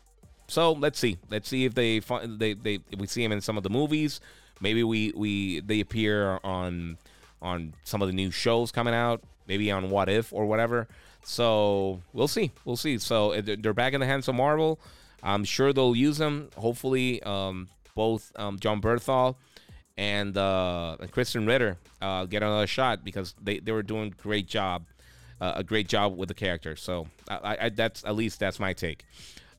so 0.48 0.74
let's 0.74 1.00
see. 1.00 1.18
Let's 1.30 1.48
see 1.48 1.66
if 1.66 1.74
they 1.74 2.02
find 2.02 2.40
they 2.40 2.54
they 2.54 2.80
if 2.92 3.00
we 3.00 3.08
see 3.08 3.24
him 3.24 3.32
in 3.32 3.42
some 3.42 3.58
of 3.58 3.64
the 3.64 3.70
movies. 3.70 4.20
Maybe 4.62 4.84
we 4.84 5.14
we 5.16 5.62
they 5.62 5.80
appear 5.80 6.40
on 6.44 6.98
on 7.42 7.74
some 7.84 8.02
of 8.02 8.10
the 8.10 8.14
new 8.14 8.30
shows 8.30 8.72
coming 8.72 8.94
out. 8.94 9.24
Maybe 9.48 9.72
on 9.72 9.90
What 9.90 10.10
If 10.10 10.32
or 10.34 10.46
whatever. 10.46 10.88
So 11.24 12.02
we'll 12.14 12.28
see. 12.28 12.52
We'll 12.66 12.76
see. 12.78 12.98
So 12.98 13.40
they're 13.42 13.74
back 13.74 13.94
in 13.94 14.00
the 14.00 14.06
hands 14.06 14.28
of 14.28 14.36
Marvel. 14.36 14.80
I'm 15.24 15.44
sure 15.44 15.74
they'll 15.74 15.96
use 15.96 16.18
them. 16.18 16.50
Hopefully, 16.56 17.22
um, 17.24 17.68
both 17.96 18.32
um, 18.36 18.60
Jon 18.60 18.80
Bernthal 18.82 19.36
and, 20.00 20.38
uh, 20.38 20.96
and 21.02 21.12
Krysten 21.12 21.46
Ritter 21.46 21.78
uh, 22.02 22.24
get 22.24 22.42
another 22.42 22.68
shot 22.68 23.04
because 23.04 23.36
they, 23.42 23.60
they 23.60 23.74
were 23.74 23.84
doing 23.84 24.16
great 24.18 24.48
job, 24.48 24.86
uh, 25.42 25.54
a 25.58 25.64
great 25.64 25.90
job 25.90 26.18
with 26.18 26.30
the 26.30 26.34
character. 26.34 26.78
So 26.78 27.08
I, 27.28 27.58
I, 27.60 27.70
that's 27.70 28.06
at 28.06 28.16
least 28.16 28.40
that's 28.40 28.62
my 28.62 28.72
take. 28.72 29.04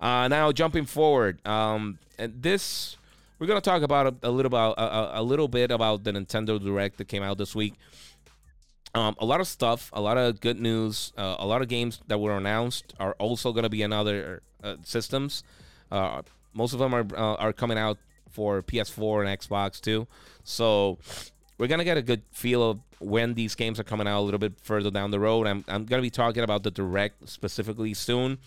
Uh, 0.00 0.28
now 0.28 0.50
jumping 0.50 0.86
forward, 0.86 1.46
um, 1.46 1.98
and 2.18 2.42
this 2.42 2.96
we're 3.38 3.46
gonna 3.46 3.60
talk 3.60 3.82
about 3.82 4.06
a, 4.06 4.28
a 4.28 4.30
little 4.30 4.46
about 4.46 4.78
a, 4.78 5.20
a, 5.20 5.22
little 5.22 5.46
bit 5.46 5.70
about 5.70 6.04
the 6.04 6.12
Nintendo 6.12 6.58
Direct 6.58 6.96
that 6.96 7.08
came 7.08 7.22
out 7.22 7.36
this 7.36 7.54
week. 7.54 7.74
Um, 8.94 9.14
a 9.18 9.26
lot 9.26 9.42
of 9.42 9.46
stuff, 9.46 9.90
a 9.92 10.00
lot 10.00 10.16
of 10.16 10.40
good 10.40 10.58
news, 10.58 11.12
uh, 11.18 11.36
a 11.38 11.46
lot 11.46 11.60
of 11.60 11.68
games 11.68 12.00
that 12.06 12.18
were 12.18 12.34
announced 12.34 12.94
are 12.98 13.14
also 13.18 13.52
going 13.52 13.64
to 13.64 13.68
be 13.68 13.82
in 13.82 13.92
other 13.92 14.42
uh, 14.64 14.76
systems. 14.84 15.44
Most 15.90 16.72
of 16.72 16.78
them 16.78 16.94
are 16.94 17.14
are 17.14 17.52
coming 17.52 17.76
out 17.76 17.98
for 18.30 18.62
PS4 18.62 19.26
and 19.26 19.40
Xbox 19.40 19.80
too. 19.80 20.06
So 20.44 20.98
we're 21.58 21.66
gonna 21.66 21.84
get 21.84 21.96
a 21.96 22.02
good 22.02 22.22
feel 22.32 22.70
of 22.70 22.80
when 23.00 23.34
these 23.34 23.54
games 23.54 23.78
are 23.80 23.84
coming 23.84 24.06
out 24.06 24.20
a 24.20 24.22
little 24.22 24.38
bit 24.38 24.54
further 24.62 24.90
down 24.90 25.10
the 25.10 25.20
road. 25.20 25.46
I'm 25.46 25.64
I'm 25.68 25.84
gonna 25.84 26.02
be 26.02 26.10
talking 26.10 26.42
about 26.42 26.62
the 26.62 26.70
direct 26.70 27.28
specifically 27.28 27.94
soon. 27.94 28.38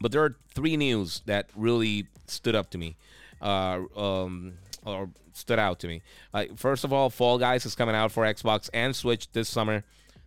But 0.00 0.12
there 0.12 0.22
are 0.22 0.36
three 0.54 0.76
news 0.76 1.22
that 1.26 1.48
really 1.56 2.06
stood 2.26 2.54
up 2.54 2.70
to 2.70 2.78
me, 2.78 2.96
uh, 3.40 3.80
um, 3.96 4.54
or 4.84 5.08
stood 5.32 5.58
out 5.58 5.78
to 5.80 5.88
me. 5.88 6.02
Uh, 6.34 6.44
first 6.56 6.84
of 6.84 6.92
all, 6.92 7.08
Fall 7.08 7.38
Guys 7.38 7.64
is 7.64 7.74
coming 7.74 7.94
out 7.94 8.12
for 8.12 8.24
Xbox 8.24 8.68
and 8.74 8.94
Switch 8.94 9.30
this 9.32 9.48
summer. 9.48 9.84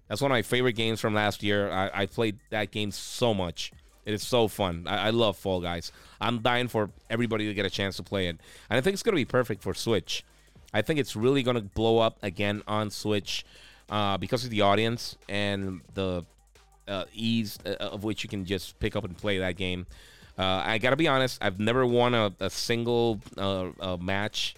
That's 0.07 0.21
one 0.21 0.31
of 0.31 0.35
my 0.35 0.41
favorite 0.41 0.73
games 0.73 0.99
from 0.99 1.13
last 1.13 1.43
year. 1.43 1.69
I, 1.69 1.91
I 1.93 2.05
played 2.07 2.39
that 2.49 2.71
game 2.71 2.91
so 2.91 3.33
much. 3.33 3.71
It 4.09 4.15
is 4.15 4.23
so 4.23 4.47
fun. 4.47 4.85
I, 4.87 5.07
I, 5.07 5.09
love 5.11 5.37
Fall 5.37 5.61
Guys. 5.61 5.91
I'm 6.19 6.39
dying 6.39 6.67
for 6.67 6.89
everybody 7.11 7.45
to 7.45 7.53
get 7.53 7.67
a 7.67 7.69
chance 7.69 7.95
to 7.97 8.03
play 8.03 8.25
it. 8.25 8.37
And 8.67 8.77
I 8.79 8.81
think 8.81 8.95
it's 8.95 9.03
going 9.03 9.13
to 9.13 9.21
be 9.21 9.23
perfect 9.23 9.61
for 9.61 9.75
Switch. 9.75 10.23
I 10.73 10.81
think 10.81 10.99
it's 10.99 11.15
really 11.15 11.43
going 11.43 11.57
to 11.57 11.61
blow 11.61 11.99
up 11.99 12.17
again 12.23 12.63
on 12.67 12.89
Switch 12.89 13.45
uh, 13.87 14.17
because 14.17 14.43
of 14.43 14.49
the 14.49 14.61
audience 14.61 15.15
and 15.29 15.81
the 15.93 16.25
uh, 16.87 17.05
ease 17.13 17.59
uh, 17.67 17.73
of 17.73 18.03
which 18.03 18.23
you 18.23 18.29
can 18.29 18.45
just 18.45 18.79
pick 18.79 18.95
up 18.95 19.03
and 19.03 19.15
play 19.15 19.37
that 19.37 19.57
game. 19.57 19.85
Uh, 20.39 20.63
I 20.65 20.79
got 20.79 20.89
to 20.89 20.95
be 20.95 21.07
honest, 21.07 21.37
I've 21.39 21.59
never 21.59 21.85
won 21.85 22.15
a, 22.15 22.33
a 22.39 22.49
single 22.49 23.21
uh, 23.37 23.97
match. 24.01 24.55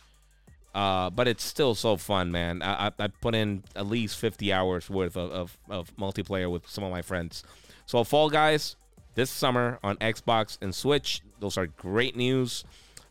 Uh, 0.74 1.10
but 1.10 1.28
it's 1.28 1.44
still 1.44 1.76
so 1.76 1.98
fun, 1.98 2.32
man. 2.32 2.62
I, 2.62 2.88
I, 2.88 2.92
I, 3.00 3.08
put 3.10 3.36
in 3.36 3.66
at 3.76 3.88
least 3.88 4.18
50 4.18 4.54
hours 4.54 4.90
worth 4.90 5.18
of, 5.18 5.30
of, 5.30 5.58
of 5.70 5.94
multiplayer 5.98 6.50
with 6.50 6.66
some 6.70 6.86
of 6.86 6.92
my 6.92 7.02
friends. 7.02 7.44
So, 7.86 8.06
Fall 8.06 8.30
Guys, 8.30 8.78
this 9.16 9.30
summer 9.30 9.80
on 9.84 9.98
Xbox 9.98 10.58
and 10.62 10.74
Switch. 10.74 11.22
Those 11.40 11.58
are 11.58 11.68
great 11.68 12.16
news. 12.16 12.64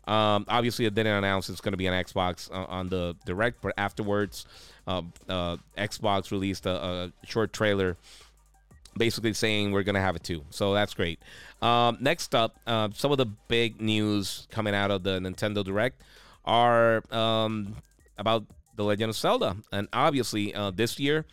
Um, 0.07 0.45
obviously, 0.47 0.85
it 0.85 0.95
didn't 0.95 1.15
announce 1.15 1.49
it's 1.49 1.61
going 1.61 1.73
to 1.73 1.77
be 1.77 1.87
on 1.87 1.93
Xbox 1.93 2.51
uh, 2.51 2.65
on 2.67 2.89
the 2.89 3.15
direct, 3.25 3.61
but 3.61 3.73
afterwards, 3.77 4.45
uh, 4.87 5.03
uh, 5.29 5.57
Xbox 5.77 6.31
released 6.31 6.65
a, 6.65 6.71
a, 6.71 7.13
short 7.25 7.53
trailer 7.53 7.97
basically 8.97 9.31
saying 9.33 9.71
we're 9.71 9.83
going 9.83 9.95
to 9.95 10.01
have 10.01 10.15
it 10.15 10.23
too. 10.23 10.43
So 10.49 10.73
that's 10.73 10.93
great. 10.93 11.19
Um, 11.61 11.97
next 12.01 12.35
up, 12.35 12.59
uh, 12.67 12.89
some 12.93 13.11
of 13.11 13.17
the 13.17 13.27
big 13.47 13.79
news 13.79 14.47
coming 14.51 14.75
out 14.75 14.91
of 14.91 15.03
the 15.03 15.19
Nintendo 15.19 15.63
Direct 15.63 16.01
are 16.43 17.03
um, 17.13 17.75
about 18.17 18.45
The 18.75 18.83
Legend 18.83 19.11
of 19.11 19.15
Zelda. 19.15 19.55
And 19.71 19.87
obviously, 19.93 20.53
uh, 20.53 20.71
this 20.71 20.99
year, 20.99 21.25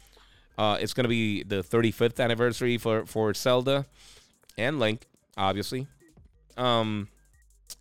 uh, 0.56 0.76
it's 0.80 0.92
going 0.92 1.04
to 1.04 1.08
be 1.08 1.42
the 1.42 1.62
35th 1.62 2.20
anniversary 2.22 2.78
for, 2.78 3.06
for 3.06 3.32
Zelda 3.34 3.86
and 4.59 4.78
Link, 4.78 5.06
obviously. 5.36 5.86
Um, 6.56 7.09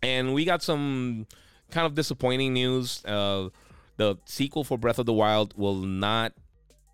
and 0.02 0.32
we 0.32 0.44
got 0.44 0.62
some 0.62 1.26
kind 1.70 1.86
of 1.86 1.94
disappointing 1.94 2.54
news. 2.54 3.04
Uh, 3.04 3.50
the 3.96 4.16
sequel 4.24 4.64
for 4.64 4.78
Breath 4.78 4.98
of 4.98 5.06
the 5.06 5.12
Wild 5.12 5.54
will 5.56 5.74
not 5.74 6.32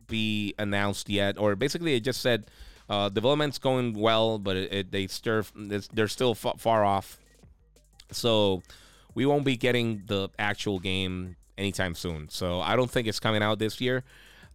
be 0.09 0.55
announced 0.59 1.09
yet, 1.09 1.39
or 1.39 1.55
basically, 1.55 1.95
it 1.95 2.01
just 2.01 2.21
said 2.21 2.51
uh, 2.89 3.09
development's 3.09 3.59
going 3.59 3.95
well, 3.95 4.39
but 4.39 4.57
it, 4.57 4.73
it, 4.73 4.91
they 4.91 5.07
stir, 5.07 5.45
they're 5.55 6.09
still 6.09 6.33
f- 6.33 6.59
far 6.59 6.85
off. 6.85 7.19
So 8.11 8.63
we 9.15 9.27
won't 9.27 9.45
be 9.45 9.57
getting 9.57 10.03
the 10.07 10.29
actual 10.39 10.79
game 10.79 11.37
anytime 11.57 11.95
soon. 11.95 12.29
So 12.29 12.61
I 12.61 12.77
don't 12.77 12.91
think 12.91 13.07
it's 13.07 13.21
coming 13.21 13.43
out 13.43 13.59
this 13.59 13.81
year. 13.81 14.05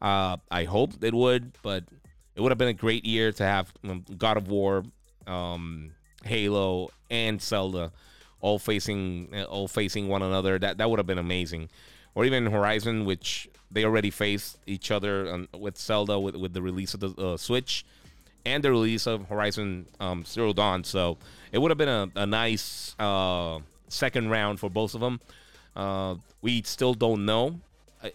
Uh, 0.01 0.38
I 0.49 0.63
hope 0.63 1.03
it 1.03 1.13
would, 1.13 1.57
but 1.61 1.84
it 2.36 2.41
would 2.41 2.51
have 2.51 2.57
been 2.57 2.69
a 2.69 2.73
great 2.73 3.05
year 3.05 3.32
to 3.34 3.43
have 3.43 3.73
um, 3.84 4.05
God 4.17 4.38
of 4.38 4.47
War 4.47 4.84
um, 5.30 5.91
Halo, 6.23 6.89
and 7.09 7.41
Zelda 7.41 7.91
all 8.41 8.59
facing 8.59 9.30
all 9.49 9.67
facing 9.67 10.07
one 10.07 10.21
another. 10.21 10.57
That 10.59 10.77
that 10.77 10.89
would 10.89 10.99
have 10.99 11.07
been 11.07 11.17
amazing. 11.17 11.69
Or 12.15 12.25
even 12.25 12.47
Horizon, 12.47 13.05
which 13.05 13.49
they 13.71 13.86
already 13.86 14.09
faced 14.09 14.57
each 14.65 14.91
other 14.91 15.32
on, 15.32 15.47
with 15.57 15.77
Zelda 15.77 16.19
with, 16.19 16.36
with 16.36 16.53
the 16.53 16.61
release 16.61 16.93
of 16.93 16.99
the 17.01 17.09
uh, 17.15 17.38
Switch 17.38 17.86
and 18.45 18.63
the 18.63 18.71
release 18.71 19.05
of 19.05 19.27
Horizon 19.27 19.86
um, 19.99 20.23
Zero 20.25 20.51
Dawn. 20.51 20.84
So 20.84 21.17
it 21.51 21.59
would 21.59 21.69
have 21.69 21.77
been 21.77 21.88
a, 21.88 22.09
a 22.15 22.25
nice 22.25 22.95
uh, 22.99 23.59
second 23.88 24.30
round 24.30 24.59
for 24.59 24.69
both 24.69 24.95
of 24.95 25.01
them. 25.01 25.21
Uh, 25.75 26.15
we 26.41 26.63
still 26.63 26.93
don't 26.93 27.25
know 27.25 27.59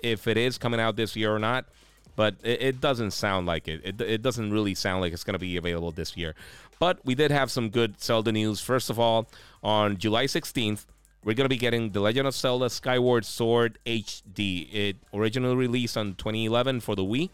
if 0.03 0.27
it 0.27 0.37
is 0.37 0.59
coming 0.59 0.81
out 0.81 0.97
this 0.97 1.15
year 1.15 1.35
or 1.35 1.39
not 1.39 1.67
but 2.17 2.37
it, 2.43 2.63
it, 2.63 2.81
doesn't 2.81 3.11
sound 3.11 3.47
like 3.47 3.69
it. 3.69 3.81
it. 3.85 4.01
It 4.01 4.23
doesn't 4.23 4.53
really 4.53 4.75
sound 4.75 5.01
like 5.01 5.13
it's 5.13 5.25
going 5.25 5.35
to 5.35 5.39
be 5.39 5.57
available 5.57 5.91
this 5.91 6.17
year. 6.17 6.35
But 6.79 6.99
we 7.05 7.15
did 7.15 7.31
have 7.31 7.51
some 7.51 7.71
good 7.71 8.01
Zelda 8.01 8.33
news. 8.33 8.61
First 8.61 8.91
of 8.91 8.99
all, 8.99 9.29
on 9.63 9.97
July 9.97 10.25
16th, 10.25 10.87
we're 11.25 11.35
going 11.35 11.47
to 11.47 11.49
be 11.49 11.57
getting 11.57 11.91
The 11.91 12.01
Legend 12.01 12.29
of 12.29 12.35
Zelda 12.35 12.69
Skyward 12.69 13.25
Sword 13.25 13.79
HD. 13.87 14.73
It 14.73 14.97
originally 15.13 15.57
released 15.57 15.97
on 15.97 16.15
2011 16.15 16.81
for 16.81 16.95
the 16.95 17.03
Wii. 17.03 17.31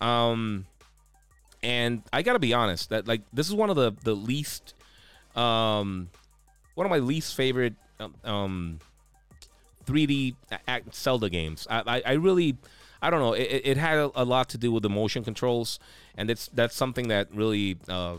Um, 0.00 0.66
and 1.62 2.02
I 2.12 2.22
got 2.22 2.34
to 2.34 2.38
be 2.38 2.52
honest 2.52 2.90
that 2.90 3.06
like 3.06 3.22
this 3.32 3.48
is 3.48 3.54
one 3.54 3.70
of 3.70 3.76
the 3.76 3.92
the 4.02 4.16
least 4.16 4.74
um 5.36 6.10
one 6.74 6.84
of 6.84 6.90
my 6.90 6.98
least 6.98 7.36
favorite 7.36 7.74
um 8.24 8.80
3D 9.86 10.34
Zelda 10.92 11.28
games. 11.28 11.66
I, 11.70 11.82
I, 11.86 12.02
I 12.06 12.12
really 12.14 12.56
I 13.00 13.10
don't 13.10 13.20
know. 13.20 13.32
It, 13.32 13.62
it 13.64 13.76
had 13.76 13.98
a, 14.14 14.24
lot 14.24 14.48
to 14.50 14.58
do 14.58 14.70
with 14.70 14.84
the 14.84 14.88
motion 14.88 15.24
controls, 15.24 15.80
and 16.16 16.30
it's 16.30 16.48
that's 16.54 16.76
something 16.76 17.08
that 17.08 17.34
really 17.34 17.76
uh, 17.88 18.16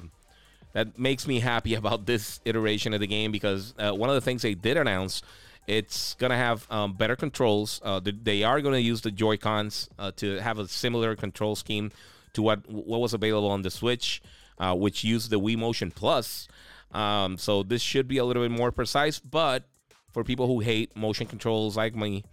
that 0.74 1.00
makes 1.00 1.28
me 1.28 1.40
happy 1.40 1.74
about 1.82 2.06
this 2.06 2.40
iteration 2.46 2.94
of 2.94 3.00
the 3.00 3.08
game 3.08 3.32
because 3.32 3.74
uh, 3.80 3.92
one 3.92 4.10
of 4.10 4.16
the 4.16 4.22
things 4.22 4.42
they 4.42 4.56
did 4.56 4.78
announce. 4.78 5.22
It's 5.66 6.16
gonna 6.16 6.36
have 6.36 6.70
um, 6.70 6.92
better 6.94 7.16
controls. 7.16 7.80
Uh, 7.86 8.02
they 8.04 8.44
are 8.44 8.60
gonna 8.60 8.80
use 8.80 9.00
the 9.00 9.12
Joy 9.12 9.38
Cons 9.38 9.90
uh, 9.98 10.12
to 10.18 10.40
have 10.40 10.60
a 10.60 10.68
similar 10.68 11.16
control 11.16 11.56
scheme 11.56 11.92
to 12.34 12.42
what 12.42 12.70
what 12.70 13.00
was 13.00 13.14
available 13.14 13.50
on 13.50 13.62
the 13.62 13.72
Switch, 13.72 14.22
uh, 14.58 14.76
which 14.76 15.06
used 15.06 15.30
the 15.30 15.40
Wii 15.40 15.58
Motion 15.58 15.90
Plus. 15.90 16.50
Um, 16.92 17.38
so 17.38 17.64
this 17.64 17.82
should 17.82 18.10
be 18.10 18.18
a 18.18 18.26
little 18.26 18.44
bit 18.44 18.52
more 18.52 18.74
precise. 18.74 19.20
But 19.20 19.64
for 20.12 20.26
people 20.26 20.48
who 20.48 20.60
hate 20.60 20.98
motion 20.98 21.28
controls 21.28 21.78
like 21.78 21.96
me, 21.96 22.26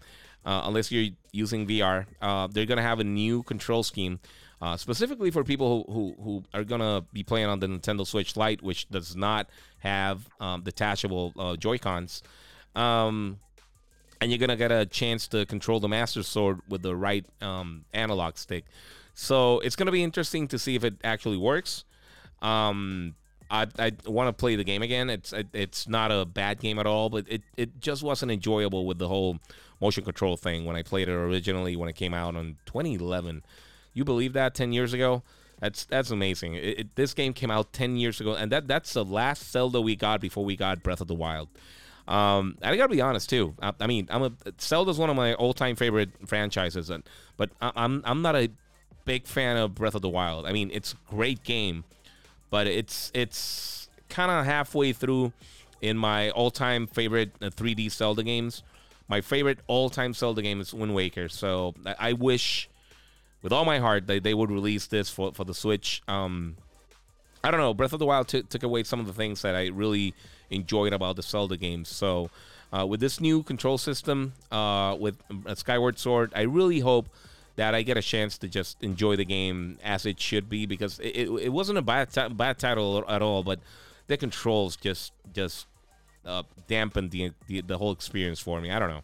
uh, 0.44 0.62
unless 0.64 0.90
you're 0.90 1.10
using 1.32 1.66
VR. 1.66 2.06
Uh, 2.20 2.48
they're 2.50 2.66
gonna 2.66 2.82
have 2.82 3.00
a 3.00 3.04
new 3.04 3.42
control 3.42 3.82
scheme. 3.82 4.20
Uh, 4.62 4.76
specifically 4.76 5.30
for 5.30 5.42
people 5.42 5.84
who, 5.86 5.92
who, 5.92 6.22
who 6.22 6.44
are 6.52 6.64
gonna 6.64 7.02
be 7.14 7.22
playing 7.22 7.46
on 7.46 7.60
the 7.60 7.66
Nintendo 7.66 8.06
Switch 8.06 8.36
Lite, 8.36 8.62
which 8.62 8.88
does 8.90 9.16
not 9.16 9.48
have 9.78 10.28
um, 10.38 10.60
detachable 10.60 11.32
uh, 11.38 11.56
Joy 11.56 11.78
Cons, 11.78 12.22
um, 12.76 13.38
and 14.20 14.30
you're 14.30 14.38
gonna 14.38 14.56
get 14.56 14.70
a 14.70 14.84
chance 14.84 15.26
to 15.28 15.46
control 15.46 15.80
the 15.80 15.88
Master 15.88 16.22
Sword 16.22 16.60
with 16.68 16.82
the 16.82 16.94
right 16.94 17.24
um, 17.40 17.86
analog 17.94 18.36
stick. 18.36 18.64
So 19.14 19.60
it's 19.60 19.76
gonna 19.76 19.92
be 19.92 20.02
interesting 20.02 20.46
to 20.48 20.58
see 20.58 20.74
if 20.74 20.84
it 20.84 20.94
actually 21.02 21.38
works. 21.38 21.84
Um, 22.42 23.14
I, 23.50 23.66
I 23.78 23.92
want 24.06 24.28
to 24.28 24.32
play 24.32 24.56
the 24.56 24.64
game 24.64 24.82
again. 24.82 25.10
It's 25.10 25.32
it, 25.32 25.48
it's 25.52 25.88
not 25.88 26.12
a 26.12 26.24
bad 26.24 26.60
game 26.60 26.78
at 26.78 26.86
all, 26.86 27.08
but 27.08 27.24
it, 27.28 27.42
it 27.56 27.80
just 27.80 28.02
wasn't 28.02 28.30
enjoyable 28.30 28.86
with 28.86 28.98
the 28.98 29.08
whole 29.08 29.38
motion 29.80 30.04
control 30.04 30.36
thing 30.36 30.64
when 30.64 30.76
I 30.76 30.82
played 30.82 31.08
it 31.08 31.12
originally 31.12 31.74
when 31.74 31.88
it 31.88 31.96
came 31.96 32.14
out 32.14 32.36
in 32.36 32.56
2011. 32.66 33.42
You 33.92 34.04
believe 34.04 34.32
that 34.34 34.54
10 34.54 34.72
years 34.72 34.92
ago? 34.92 35.22
That's 35.60 35.84
that's 35.84 36.10
amazing. 36.10 36.54
It, 36.54 36.80
it, 36.80 36.96
this 36.96 37.12
game 37.12 37.34
came 37.34 37.50
out 37.50 37.72
10 37.72 37.96
years 37.96 38.20
ago, 38.20 38.32
and 38.32 38.50
that 38.50 38.66
that's 38.66 38.94
the 38.94 39.04
last 39.04 39.50
Zelda 39.52 39.80
we 39.80 39.94
got 39.94 40.20
before 40.20 40.44
we 40.44 40.56
got 40.56 40.82
Breath 40.82 41.00
of 41.02 41.08
the 41.08 41.14
Wild. 41.14 41.48
Um, 42.08 42.56
I 42.62 42.76
gotta 42.76 42.92
be 42.92 43.00
honest 43.00 43.28
too. 43.28 43.54
I, 43.60 43.72
I 43.78 43.86
mean, 43.86 44.08
I'm 44.10 44.22
a 44.22 44.32
Zelda's 44.58 44.98
one 44.98 45.10
of 45.10 45.16
my 45.16 45.34
all-time 45.34 45.76
favorite 45.76 46.10
franchises, 46.26 46.88
and 46.88 47.04
but 47.36 47.50
I, 47.60 47.72
I'm 47.76 48.02
I'm 48.06 48.22
not 48.22 48.36
a 48.36 48.50
big 49.04 49.26
fan 49.26 49.56
of 49.58 49.74
Breath 49.74 49.94
of 49.94 50.02
the 50.02 50.08
Wild. 50.08 50.46
I 50.46 50.52
mean, 50.52 50.70
it's 50.72 50.94
a 50.94 50.96
great 51.14 51.44
game, 51.44 51.84
but 52.48 52.66
it's 52.66 53.10
it's 53.12 53.88
kind 54.08 54.30
of 54.30 54.46
halfway 54.46 54.92
through 54.92 55.32
in 55.82 55.96
my 55.96 56.30
all-time 56.30 56.86
favorite 56.86 57.32
uh, 57.42 57.50
3D 57.50 57.90
Zelda 57.90 58.22
games. 58.22 58.62
My 59.08 59.20
favorite 59.20 59.58
all-time 59.66 60.14
Zelda 60.14 60.42
game 60.42 60.60
is 60.60 60.72
Wind 60.72 60.94
Waker. 60.94 61.28
So 61.28 61.74
I, 61.84 61.94
I 61.98 62.12
wish, 62.14 62.68
with 63.42 63.52
all 63.52 63.64
my 63.64 63.78
heart, 63.78 64.06
that 64.06 64.22
they 64.22 64.34
would 64.34 64.50
release 64.50 64.86
this 64.86 65.10
for 65.10 65.32
for 65.32 65.44
the 65.44 65.54
Switch. 65.54 66.02
Um, 66.08 66.56
I 67.42 67.50
don't 67.50 67.60
know. 67.60 67.72
Breath 67.72 67.92
of 67.92 67.98
the 67.98 68.06
Wild 68.06 68.28
t- 68.28 68.42
took 68.42 68.62
away 68.62 68.82
some 68.82 69.00
of 69.00 69.06
the 69.06 69.12
things 69.12 69.42
that 69.42 69.54
I 69.54 69.68
really 69.68 70.14
enjoyed 70.50 70.92
about 70.92 71.16
the 71.16 71.22
Zelda 71.22 71.56
games. 71.56 71.88
So 71.88 72.30
uh, 72.72 72.86
with 72.86 73.00
this 73.00 73.20
new 73.20 73.42
control 73.42 73.78
system, 73.78 74.34
uh, 74.50 74.96
with 74.98 75.16
uh, 75.46 75.54
Skyward 75.54 75.98
Sword, 75.98 76.32
I 76.34 76.42
really 76.42 76.80
hope 76.80 77.08
that 77.56 77.74
I 77.74 77.82
get 77.82 77.96
a 77.96 78.02
chance 78.02 78.38
to 78.38 78.48
just 78.48 78.82
enjoy 78.82 79.16
the 79.16 79.24
game 79.24 79.78
as 79.82 80.06
it 80.06 80.20
should 80.20 80.48
be 80.48 80.66
because 80.66 80.98
it, 81.00 81.16
it, 81.16 81.28
it 81.28 81.48
wasn't 81.48 81.78
a 81.78 81.82
bad 81.82 82.12
t- 82.12 82.28
bad 82.28 82.58
title 82.58 83.04
at 83.08 83.22
all, 83.22 83.42
but 83.42 83.60
the 84.06 84.16
controls 84.16 84.76
just 84.76 85.12
just 85.32 85.66
uh, 86.26 86.42
dampened 86.68 87.10
the, 87.10 87.32
the 87.46 87.60
the 87.62 87.78
whole 87.78 87.92
experience 87.92 88.40
for 88.40 88.60
me. 88.60 88.70
I 88.70 88.78
don't 88.78 88.90
know. 88.90 89.02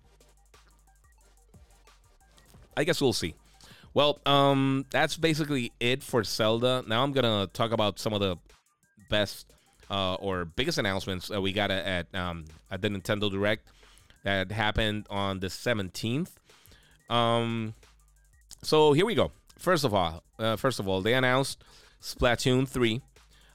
I 2.77 2.85
guess 2.85 3.01
we'll 3.01 3.15
see. 3.15 3.35
Well, 3.97 4.21
um, 4.27 4.85
that's 4.91 5.17
basically 5.17 5.73
it 5.81 6.03
for 6.03 6.23
Zelda. 6.23 6.85
Now 6.87 7.03
I'm 7.03 7.13
gonna 7.13 7.47
talk 7.55 7.73
about 7.73 7.99
some 7.99 8.13
of 8.13 8.21
the 8.21 8.37
best 9.09 9.51
uh, 9.91 10.17
or 10.17 10.45
biggest 10.45 10.77
announcements 10.77 11.31
we 11.31 11.55
got 11.55 11.71
at 11.71 12.15
um, 12.15 12.45
at 12.71 12.83
the 12.83 12.91
Nintendo 12.91 13.31
Direct 13.31 13.67
that 14.23 14.53
happened 14.53 15.07
on 15.09 15.41
the 15.41 15.47
17th. 15.47 16.29
Um, 17.09 17.73
so 18.63 18.93
here 18.93 19.07
we 19.07 19.15
go. 19.15 19.33
First 19.59 19.83
of 19.83 19.95
all, 19.95 20.23
uh, 20.39 20.57
first 20.57 20.79
of 20.79 20.87
all, 20.87 21.01
they 21.01 21.15
announced 21.15 21.65
Splatoon 22.03 22.69
3. 22.69 23.01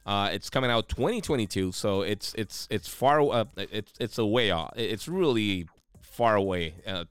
Uh, 0.07 0.29
it's 0.33 0.49
coming 0.49 0.71
out 0.71 0.89
2022, 0.89 1.71
so 1.71 2.01
it's 2.01 2.33
it's 2.33 2.67
it's 2.71 2.87
far 2.87 3.21
uh, 3.21 3.45
it's 3.57 3.93
it's 3.99 4.17
a 4.17 4.25
way 4.25 4.49
off. 4.49 4.73
It's 4.75 5.07
really 5.07 5.67
far 6.01 6.35
away. 6.35 6.73
Uh, 6.87 7.05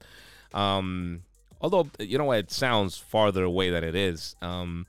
um, 0.53 1.21
although 1.61 1.87
you 1.99 2.17
know 2.17 2.25
what, 2.25 2.39
it 2.39 2.51
sounds 2.51 2.97
farther 2.97 3.43
away 3.43 3.69
than 3.69 3.83
it 3.83 3.95
is. 3.95 4.35
Um, 4.41 4.87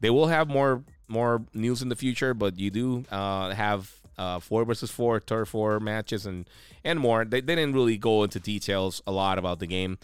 they 0.00 0.10
will 0.10 0.28
have 0.28 0.48
more 0.48 0.82
more 1.08 1.42
news 1.52 1.82
in 1.82 1.88
the 1.88 1.96
future, 1.96 2.34
but 2.34 2.58
you 2.58 2.70
do 2.70 3.04
uh, 3.10 3.50
have 3.50 3.92
uh, 4.16 4.40
four 4.40 4.64
versus 4.64 4.90
four 4.90 5.20
turf 5.20 5.48
four 5.50 5.80
matches 5.80 6.26
and 6.26 6.48
and 6.84 7.00
more. 7.00 7.24
They, 7.24 7.40
they 7.40 7.54
didn't 7.54 7.74
really 7.74 7.98
go 7.98 8.22
into 8.22 8.40
details 8.40 9.02
a 9.06 9.12
lot 9.12 9.38
about 9.38 9.58
the 9.58 9.66
game. 9.66 9.98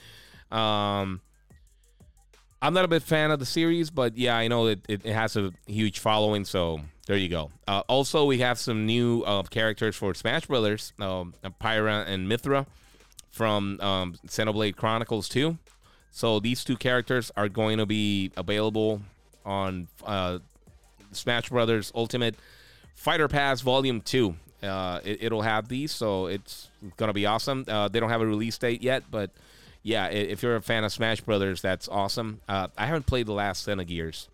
Um, 0.51 1.21
I'm 2.63 2.75
not 2.75 2.85
a 2.85 2.89
big 2.89 3.03
fan 3.03 3.31
of 3.31 3.39
the 3.39 3.47
series, 3.47 3.91
but 3.91 4.19
yeah, 4.19 4.37
I 4.37 4.49
know 4.49 4.67
it, 4.67 4.85
it, 4.89 5.07
it 5.07 5.15
has 5.15 5.37
a 5.37 5.51
huge 5.67 5.99
following, 5.99 6.45
so 6.45 6.81
there 7.07 7.17
you 7.17 7.29
go. 7.29 7.51
Uh, 7.67 7.83
also, 7.89 8.27
we 8.27 8.39
have 8.39 8.59
some 8.59 8.85
new 8.85 9.23
uh, 9.23 9.43
characters 9.45 9.97
for 9.97 10.13
Smash 10.15 10.47
Brothers, 10.47 10.93
um, 11.01 11.35
Pyra 11.61 12.07
and 12.07 12.29
Mythra 12.29 12.67
from 13.31 13.81
um, 13.81 14.15
Xenoblade 14.27 14.77
Chronicles 14.77 15.29
2. 15.29 15.57
So 16.11 16.41
these 16.41 16.65
two 16.65 16.77
characters 16.77 17.31
are 17.37 17.49
going 17.49 17.79
to 17.79 17.87
be 17.87 18.33
available 18.37 19.01
on 19.45 19.89
uh, 20.05 20.39
Smash 21.13 21.49
Brothers 21.49 21.93
Ultimate 21.95 22.35
Fighter 22.95 23.29
Pass 23.29 23.61
Volume 23.61 24.01
2. 24.01 24.35
Uh, 24.63 25.01
it, 25.05 25.33
will 25.33 25.41
have 25.41 25.69
these, 25.69 25.91
so 25.91 26.27
it's 26.27 26.69
to 26.99 27.13
be 27.15 27.25
awesome. 27.25 27.65
Uh, 27.67 27.89
they 27.89 27.99
don't 27.99 28.11
have 28.11 28.21
a 28.21 28.27
release 28.27 28.59
date 28.59 28.83
yet, 28.83 29.05
but 29.11 29.31
yeah, 29.83 30.09
if 30.09 30.43
you're 30.43 30.57
a 30.57 30.61
fan 30.61 30.85
of 30.85 30.93
Smash 30.93 31.23
Brothers, 31.23 31.63
that's 31.63 31.89
awesome. 31.89 32.41
Uh, 32.47 32.69
I 32.77 32.87
haven't 32.87 33.07
played 33.07 33.27
the 33.27 33.33
last 33.33 33.67
Xenogears. 33.67 34.29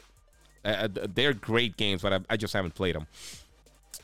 Uh, 0.64 0.68
uh 0.68 1.06
they're 1.14 1.32
great 1.32 1.76
games, 1.76 2.02
but 2.02 2.12
I, 2.12 2.20
I 2.30 2.36
just 2.36 2.54
haven't 2.54 2.74
played 2.74 2.96
them. 2.96 3.06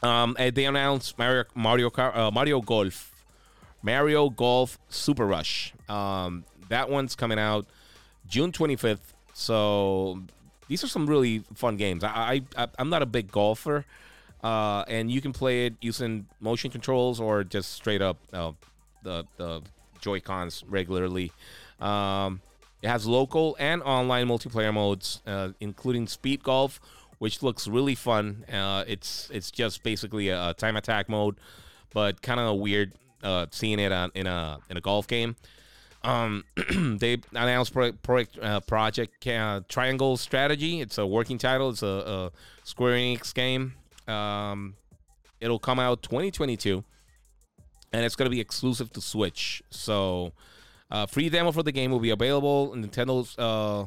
Um, 0.03 0.37
they 0.39 0.65
announced 0.65 1.19
Mario 1.19 1.45
Mario, 1.55 1.91
uh, 1.97 2.31
Mario 2.33 2.61
Golf, 2.61 3.25
Mario 3.83 4.31
Golf 4.31 4.79
Super 4.89 5.27
Rush. 5.27 5.75
Um, 5.89 6.45
that 6.73 6.89
one's 6.89 7.15
coming 7.15 7.39
out 7.39 7.67
June 8.27 8.51
25th. 8.51 9.13
So 9.35 10.23
these 10.69 10.83
are 10.83 10.89
some 10.89 11.07
really 11.07 11.41
fun 11.55 11.77
games. 11.77 12.03
I, 12.03 12.43
I 12.57 12.69
I'm 12.79 12.89
not 12.89 13.03
a 13.03 13.07
big 13.07 13.31
golfer, 13.31 13.85
uh, 14.43 14.85
and 14.89 15.11
you 15.11 15.21
can 15.21 15.33
play 15.33 15.67
it 15.67 15.75
using 15.81 16.27
motion 16.41 16.71
controls 16.71 17.21
or 17.21 17.45
just 17.45 17.73
straight 17.73 18.03
up 18.03 18.17
uh, 18.33 18.53
the 19.03 19.25
the 19.37 19.63
Joy 20.01 20.21
Cons 20.21 20.65
regularly. 20.69 21.31
Um, 21.81 22.41
it 22.83 22.89
has 22.89 23.07
local 23.07 23.57
and 23.61 23.83
online 23.83 24.27
multiplayer 24.27 24.75
modes, 24.75 25.23
uh, 25.27 25.51
including 25.61 26.09
speed 26.09 26.43
golf, 26.43 26.81
which 27.19 27.43
looks 27.43 27.69
really 27.69 27.95
fun. 27.95 28.45
Uh, 28.53 28.85
it's 28.87 29.31
it's 29.33 29.51
just 29.51 29.83
basically 29.83 30.31
a, 30.31 30.55
time 30.55 30.77
attack 30.77 31.09
mode, 31.09 31.37
but 31.93 32.23
kind 32.23 32.41
of 32.41 32.59
weird 32.59 32.93
uh, 33.23 33.47
seeing 33.51 33.79
it 33.79 33.93
on, 33.93 34.11
in 34.15 34.27
a 34.27 34.59
in 34.69 34.77
a 34.77 34.81
golf 34.81 35.07
game. 35.07 35.37
Um, 36.05 36.45
they 36.99 37.19
announced 37.33 37.73
project, 37.73 38.03
project, 38.03 38.39
uh, 38.43 38.61
project 38.61 39.27
uh, 39.27 39.61
Triangle 39.69 40.17
Strategy. 40.17 40.81
It's 40.81 40.99
a 40.99 41.07
working 41.07 41.39
title. 41.39 41.71
It's 41.71 41.83
a, 41.83 41.87
a 41.87 42.33
Square 42.65 42.97
Enix 42.97 43.33
game. 43.33 43.75
Um, 44.09 44.75
it'll 45.41 45.59
come 45.59 45.79
out 45.79 46.03
2022 46.03 46.85
and 47.93 48.05
it's 48.05 48.17
going 48.17 48.27
to 48.27 48.31
be 48.31 48.41
exclusive 48.41 48.93
to 48.93 49.01
Switch. 49.01 49.63
So, 49.71 50.33
uh, 50.91 51.07
free 51.07 51.29
demo 51.29 51.53
for 51.53 51.63
the 51.63 51.73
game 51.73 51.91
will 51.91 52.01
be 52.01 52.11
available 52.11 52.73
in 52.75 52.85
Nintendo's 52.85 53.37
uh, 53.39 53.87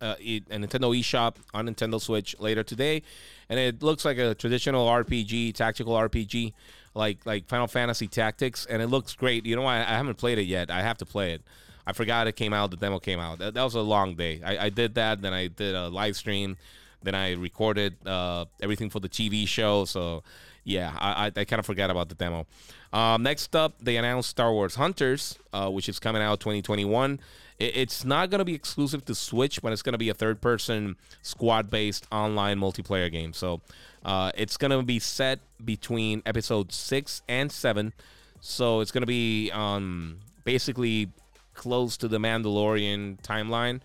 uh, 0.00 0.14
e- 0.20 0.42
Nintendo 0.50 0.98
eShop 0.98 1.36
on 1.54 1.68
Nintendo 1.68 2.00
Switch 2.00 2.38
later 2.38 2.62
today, 2.62 3.02
and 3.48 3.58
it 3.58 3.82
looks 3.82 4.04
like 4.04 4.18
a 4.18 4.34
traditional 4.34 4.86
RPG, 4.86 5.54
tactical 5.54 5.94
RPG, 5.94 6.52
like 6.96 7.24
like 7.26 7.46
Final 7.46 7.66
Fantasy 7.66 8.08
Tactics, 8.08 8.66
and 8.66 8.82
it 8.82 8.88
looks 8.88 9.14
great. 9.14 9.46
You 9.46 9.56
know, 9.56 9.64
I, 9.64 9.78
I 9.78 9.96
haven't 9.96 10.16
played 10.16 10.38
it 10.38 10.46
yet. 10.46 10.70
I 10.70 10.82
have 10.82 10.98
to 10.98 11.06
play 11.06 11.32
it. 11.32 11.42
I 11.86 11.92
forgot 11.92 12.26
it 12.26 12.32
came 12.32 12.52
out. 12.52 12.70
The 12.70 12.76
demo 12.76 12.98
came 12.98 13.20
out. 13.20 13.38
That, 13.38 13.54
that 13.54 13.62
was 13.62 13.74
a 13.74 13.80
long 13.80 14.16
day. 14.16 14.40
I, 14.44 14.66
I 14.66 14.68
did 14.70 14.94
that. 14.94 15.22
Then 15.22 15.32
I 15.32 15.46
did 15.46 15.74
a 15.74 15.88
live 15.88 16.16
stream. 16.16 16.56
Then 17.02 17.14
I 17.14 17.32
recorded 17.34 17.94
uh, 18.04 18.46
everything 18.60 18.90
for 18.90 18.98
the 18.98 19.08
TV 19.08 19.46
show. 19.46 19.84
So 19.84 20.24
yeah, 20.64 20.92
I, 20.98 21.26
I, 21.26 21.40
I 21.40 21.44
kind 21.44 21.60
of 21.60 21.66
forgot 21.66 21.90
about 21.90 22.08
the 22.08 22.16
demo. 22.16 22.46
Um, 22.92 23.22
next 23.22 23.54
up, 23.54 23.74
they 23.80 23.96
announced 23.96 24.30
Star 24.30 24.52
Wars 24.52 24.74
Hunters, 24.74 25.38
uh, 25.52 25.70
which 25.70 25.88
is 25.88 26.00
coming 26.00 26.22
out 26.22 26.40
2021. 26.40 27.20
It, 27.58 27.76
it's 27.76 28.04
not 28.04 28.30
going 28.30 28.40
to 28.40 28.44
be 28.44 28.54
exclusive 28.54 29.04
to 29.04 29.14
Switch, 29.14 29.62
but 29.62 29.72
it's 29.72 29.82
going 29.82 29.92
to 29.92 29.98
be 29.98 30.08
a 30.08 30.14
third 30.14 30.40
person 30.40 30.96
squad 31.22 31.70
based 31.70 32.08
online 32.10 32.58
multiplayer 32.58 33.10
game. 33.12 33.32
So 33.32 33.60
uh, 34.06 34.32
it's 34.34 34.56
going 34.56 34.70
to 34.70 34.82
be 34.82 34.98
set 34.98 35.40
between 35.62 36.22
episode 36.24 36.72
six 36.72 37.20
and 37.28 37.52
seven. 37.52 37.92
So 38.40 38.80
it's 38.80 38.90
going 38.90 39.02
to 39.02 39.06
be 39.06 39.50
um, 39.50 40.20
basically 40.44 41.10
close 41.52 41.98
to 41.98 42.08
the 42.08 42.18
Mandalorian 42.18 43.20
timeline. 43.20 43.80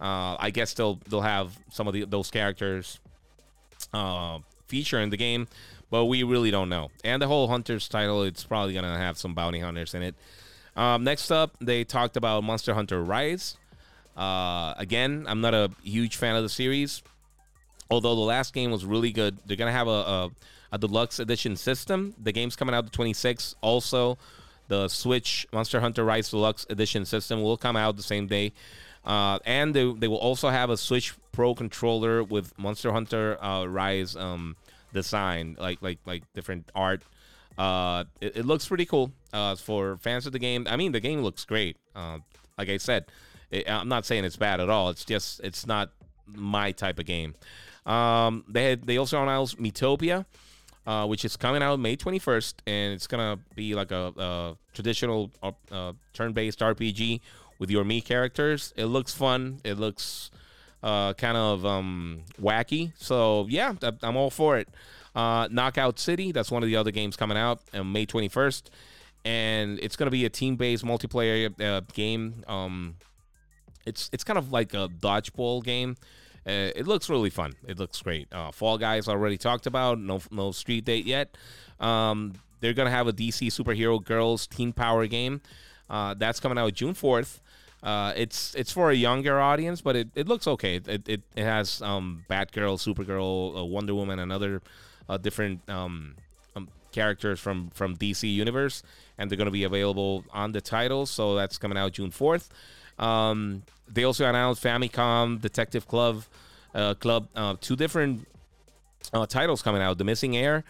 Uh, 0.00 0.36
I 0.40 0.50
guess 0.50 0.74
they'll 0.74 0.98
they'll 1.08 1.20
have 1.20 1.56
some 1.70 1.86
of 1.86 1.94
the, 1.94 2.04
those 2.04 2.30
characters 2.30 2.98
uh, 3.94 4.40
feature 4.66 5.00
in 5.00 5.10
the 5.10 5.16
game 5.16 5.46
but 5.90 6.06
we 6.06 6.22
really 6.22 6.50
don't 6.50 6.68
know. 6.68 6.90
And 7.04 7.22
the 7.22 7.26
whole 7.26 7.48
Hunters 7.48 7.88
title, 7.88 8.22
it's 8.24 8.44
probably 8.44 8.72
going 8.72 8.84
to 8.84 8.90
have 8.98 9.18
some 9.18 9.34
bounty 9.34 9.60
hunters 9.60 9.94
in 9.94 10.02
it. 10.02 10.14
Um, 10.76 11.04
next 11.04 11.30
up, 11.30 11.56
they 11.60 11.84
talked 11.84 12.16
about 12.16 12.44
Monster 12.44 12.74
Hunter 12.74 13.02
Rise. 13.02 13.56
Uh, 14.16 14.74
again, 14.76 15.26
I'm 15.28 15.40
not 15.40 15.54
a 15.54 15.70
huge 15.82 16.16
fan 16.16 16.36
of 16.36 16.42
the 16.42 16.48
series, 16.48 17.02
although 17.90 18.14
the 18.14 18.20
last 18.20 18.52
game 18.52 18.70
was 18.70 18.84
really 18.84 19.12
good. 19.12 19.38
They're 19.46 19.56
going 19.56 19.72
to 19.72 19.76
have 19.76 19.88
a, 19.88 19.90
a, 19.90 20.30
a, 20.72 20.78
deluxe 20.78 21.18
edition 21.18 21.56
system. 21.56 22.14
The 22.22 22.32
game's 22.32 22.56
coming 22.56 22.74
out 22.74 22.90
the 22.90 22.96
26th. 22.96 23.54
Also, 23.60 24.18
the 24.68 24.88
Switch 24.88 25.46
Monster 25.52 25.80
Hunter 25.80 26.04
Rise 26.04 26.30
Deluxe 26.30 26.66
Edition 26.68 27.04
system 27.04 27.42
will 27.42 27.56
come 27.56 27.76
out 27.76 27.96
the 27.96 28.02
same 28.02 28.26
day. 28.26 28.52
Uh, 29.04 29.38
and 29.44 29.72
they, 29.74 29.92
they 29.92 30.08
will 30.08 30.16
also 30.16 30.48
have 30.48 30.68
a 30.68 30.76
Switch 30.76 31.14
Pro 31.32 31.54
controller 31.54 32.24
with 32.24 32.58
Monster 32.58 32.92
Hunter 32.92 33.42
uh, 33.42 33.66
Rise 33.66 34.16
um, 34.16 34.56
design, 34.92 35.56
like 35.60 35.80
like 35.82 35.98
like 36.06 36.22
different 36.34 36.70
art. 36.74 37.02
Uh, 37.58 38.04
it, 38.20 38.38
it 38.38 38.46
looks 38.46 38.66
pretty 38.66 38.86
cool. 38.86 39.12
Uh, 39.32 39.54
for 39.54 39.98
fans 39.98 40.26
of 40.26 40.32
the 40.32 40.38
game, 40.38 40.66
I 40.68 40.76
mean, 40.76 40.92
the 40.92 41.00
game 41.00 41.20
looks 41.22 41.44
great. 41.44 41.76
Uh, 41.94 42.18
like 42.58 42.68
I 42.68 42.78
said, 42.78 43.06
it, 43.50 43.70
I'm 43.70 43.88
not 43.88 44.06
saying 44.06 44.24
it's 44.24 44.36
bad 44.36 44.60
at 44.60 44.68
all. 44.70 44.88
It's 44.88 45.04
just 45.04 45.40
it's 45.44 45.66
not 45.66 45.90
my 46.26 46.72
type 46.72 46.98
of 46.98 47.06
game. 47.06 47.34
Um, 47.86 48.44
they 48.48 48.70
had 48.70 48.86
they 48.86 48.96
also 48.96 49.22
announced 49.22 49.58
Miitopia, 49.58 50.26
uh, 50.86 51.06
which 51.06 51.24
is 51.24 51.36
coming 51.36 51.62
out 51.62 51.78
May 51.78 51.96
21st, 51.96 52.54
and 52.66 52.92
it's 52.92 53.06
gonna 53.06 53.38
be 53.54 53.74
like 53.74 53.92
a, 53.92 54.12
a 54.16 54.56
traditional 54.74 55.30
uh, 55.42 55.52
uh, 55.70 55.92
turn-based 56.12 56.58
RPG 56.58 57.20
with 57.58 57.70
your 57.70 57.84
Mii 57.84 58.04
characters. 58.04 58.74
It 58.76 58.86
looks 58.86 59.14
fun. 59.14 59.60
It 59.64 59.78
looks 59.78 60.30
uh, 60.82 61.14
kind 61.14 61.36
of 61.36 61.64
um, 61.64 62.22
wacky. 62.40 62.92
So 62.96 63.46
yeah, 63.48 63.74
I'm 64.02 64.16
all 64.16 64.30
for 64.30 64.58
it. 64.58 64.68
Uh, 65.14 65.48
Knockout 65.50 65.98
City, 65.98 66.30
that's 66.32 66.50
one 66.50 66.62
of 66.62 66.68
the 66.68 66.76
other 66.76 66.90
games 66.90 67.16
coming 67.16 67.38
out 67.38 67.60
on 67.72 67.90
May 67.90 68.04
21st, 68.04 68.64
and 69.24 69.78
it's 69.80 69.96
to 69.96 70.10
be 70.10 70.26
a 70.26 70.28
team-based 70.28 70.84
multiplayer 70.84 71.58
uh, 71.60 71.80
game. 71.94 72.44
Um, 72.46 72.96
it's 73.86 74.10
it's 74.12 74.24
kind 74.24 74.38
of 74.38 74.52
like 74.52 74.74
a 74.74 74.88
dodgeball 74.88 75.64
game. 75.64 75.96
Uh, 76.46 76.70
it 76.76 76.86
looks 76.86 77.10
really 77.10 77.30
fun. 77.30 77.54
It 77.66 77.78
looks 77.78 78.00
great. 78.00 78.28
Uh, 78.32 78.52
Fall 78.52 78.78
Guys 78.78 79.08
already 79.08 79.36
talked 79.36 79.66
about. 79.66 79.98
No 79.98 80.20
no 80.30 80.52
street 80.52 80.84
date 80.84 81.04
yet. 81.04 81.36
Um, 81.80 82.34
they're 82.60 82.74
gonna 82.74 82.90
have 82.90 83.08
a 83.08 83.12
DC 83.12 83.48
superhero 83.48 84.02
girls 84.02 84.46
teen 84.46 84.72
power 84.72 85.06
game. 85.06 85.40
Uh, 85.90 86.14
that's 86.14 86.40
coming 86.40 86.58
out 86.58 86.72
June 86.74 86.94
fourth. 86.94 87.40
Uh, 87.82 88.12
it's 88.16 88.54
it's 88.54 88.72
for 88.72 88.90
a 88.90 88.94
younger 88.94 89.40
audience, 89.40 89.80
but 89.80 89.96
it, 89.96 90.08
it 90.14 90.28
looks 90.28 90.46
okay. 90.46 90.76
It 90.76 91.08
it, 91.08 91.22
it 91.34 91.44
has 91.44 91.82
um, 91.82 92.24
Batgirl, 92.30 92.78
Supergirl, 92.78 93.60
uh, 93.60 93.64
Wonder 93.64 93.94
Woman, 93.94 94.18
and 94.18 94.32
other 94.32 94.62
uh, 95.08 95.16
different 95.16 95.68
um, 95.68 96.14
um, 96.54 96.68
characters 96.92 97.38
from 97.38 97.70
from 97.70 97.96
DC 97.96 98.32
universe, 98.32 98.82
and 99.18 99.30
they're 99.30 99.36
going 99.36 99.46
to 99.46 99.52
be 99.52 99.64
available 99.64 100.24
on 100.32 100.52
the 100.52 100.60
title. 100.60 101.06
So 101.06 101.34
that's 101.34 101.58
coming 101.58 101.78
out 101.78 101.92
June 101.92 102.10
fourth. 102.10 102.50
Um, 102.98 103.62
they 103.88 104.04
also 104.04 104.24
announced 104.28 104.62
Famicom 104.62 105.40
Detective 105.40 105.86
Club, 105.86 106.24
uh, 106.74 106.94
Club, 106.94 107.28
uh, 107.34 107.56
two 107.60 107.76
different 107.76 108.26
uh, 109.12 109.26
titles 109.26 109.62
coming 109.62 109.82
out: 109.82 109.98
The 109.98 110.04
Missing 110.04 110.36
Heir 110.36 110.64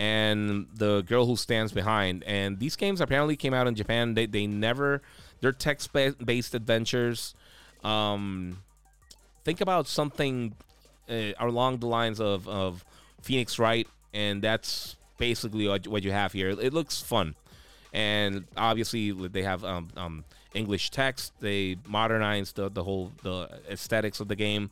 and 0.00 0.66
The 0.74 1.02
Girl 1.02 1.26
Who 1.26 1.36
Stands 1.36 1.72
Behind. 1.72 2.24
And 2.24 2.58
these 2.58 2.74
games 2.74 3.02
apparently 3.02 3.36
came 3.36 3.52
out 3.52 3.66
in 3.66 3.74
Japan. 3.74 4.14
They 4.14 4.26
they 4.26 4.46
never 4.46 5.02
they're 5.40 5.52
text 5.52 5.92
based 5.92 6.54
adventures. 6.54 7.34
Um, 7.84 8.58
think 9.44 9.60
about 9.60 9.86
something 9.86 10.54
uh, 11.08 11.32
along 11.38 11.78
the 11.78 11.86
lines 11.86 12.20
of 12.20 12.48
of 12.48 12.84
Phoenix 13.22 13.58
Wright, 13.58 13.86
and 14.14 14.42
that's 14.42 14.96
basically 15.18 15.68
what, 15.68 15.86
what 15.86 16.02
you 16.02 16.12
have 16.12 16.32
here. 16.32 16.48
It 16.48 16.72
looks 16.72 17.00
fun, 17.02 17.34
and 17.92 18.46
obviously 18.56 19.10
they 19.12 19.42
have 19.42 19.64
um, 19.64 19.88
um, 19.96 20.24
English 20.54 20.90
text. 20.90 21.32
They 21.40 21.76
modernized 21.86 22.56
the, 22.56 22.70
the 22.70 22.82
whole 22.82 23.12
the 23.22 23.48
aesthetics 23.70 24.20
of 24.20 24.28
the 24.28 24.36
game. 24.36 24.70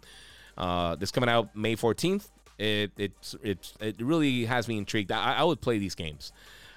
Uh, 0.56 0.96
this 0.96 1.10
coming 1.10 1.30
out 1.30 1.54
May 1.54 1.76
14th. 1.76 2.28
It 2.58 2.90
it 2.96 3.12
it 3.42 3.72
it 3.80 4.00
really 4.00 4.44
has 4.46 4.66
me 4.66 4.78
intrigued. 4.78 5.12
I, 5.12 5.34
I 5.34 5.44
would 5.44 5.60
play 5.60 5.78
these 5.78 5.94
games. 5.94 6.32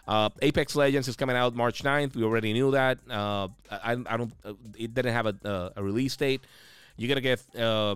Uh, 0.08 0.30
Apex 0.42 0.76
Legends 0.76 1.08
is 1.08 1.16
coming 1.16 1.36
out 1.36 1.56
March 1.56 1.84
9th. 1.84 2.16
We 2.16 2.24
already 2.24 2.54
knew 2.54 2.72
that. 2.72 3.00
Uh, 3.10 3.48
I, 3.72 3.98
I 4.06 4.18
don't. 4.18 4.34
It 4.78 4.94
didn't 4.94 5.14
have 5.14 5.26
a, 5.26 5.72
a 5.76 5.84
release 5.84 6.16
date. 6.16 6.42
You're 6.98 7.10
gonna 7.10 7.22
get 7.22 7.42
uh, 7.58 7.96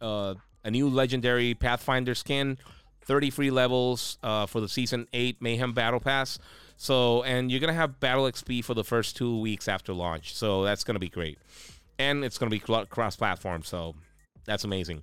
uh, 0.00 0.34
a 0.64 0.70
new 0.70 0.88
legendary 0.88 1.54
Pathfinder 1.54 2.14
skin, 2.14 2.58
30 3.02 3.30
free 3.30 3.50
levels 3.50 4.18
uh, 4.22 4.46
for 4.46 4.60
the 4.60 4.68
season 4.68 5.08
eight 5.12 5.40
Mayhem 5.40 5.72
Battle 5.72 6.00
Pass. 6.00 6.38
So, 6.78 7.24
and 7.24 7.50
you're 7.50 7.60
gonna 7.60 7.74
have 7.74 8.00
battle 8.00 8.24
XP 8.24 8.64
for 8.64 8.72
the 8.72 8.84
first 8.84 9.16
two 9.16 9.40
weeks 9.40 9.68
after 9.68 9.92
launch. 9.92 10.34
So 10.34 10.62
that's 10.62 10.84
gonna 10.84 11.00
be 11.00 11.08
great, 11.08 11.38
and 11.98 12.24
it's 12.24 12.38
gonna 12.38 12.50
be 12.50 12.60
cross-platform. 12.60 13.64
So 13.64 13.96
that's 14.46 14.64
amazing. 14.64 15.02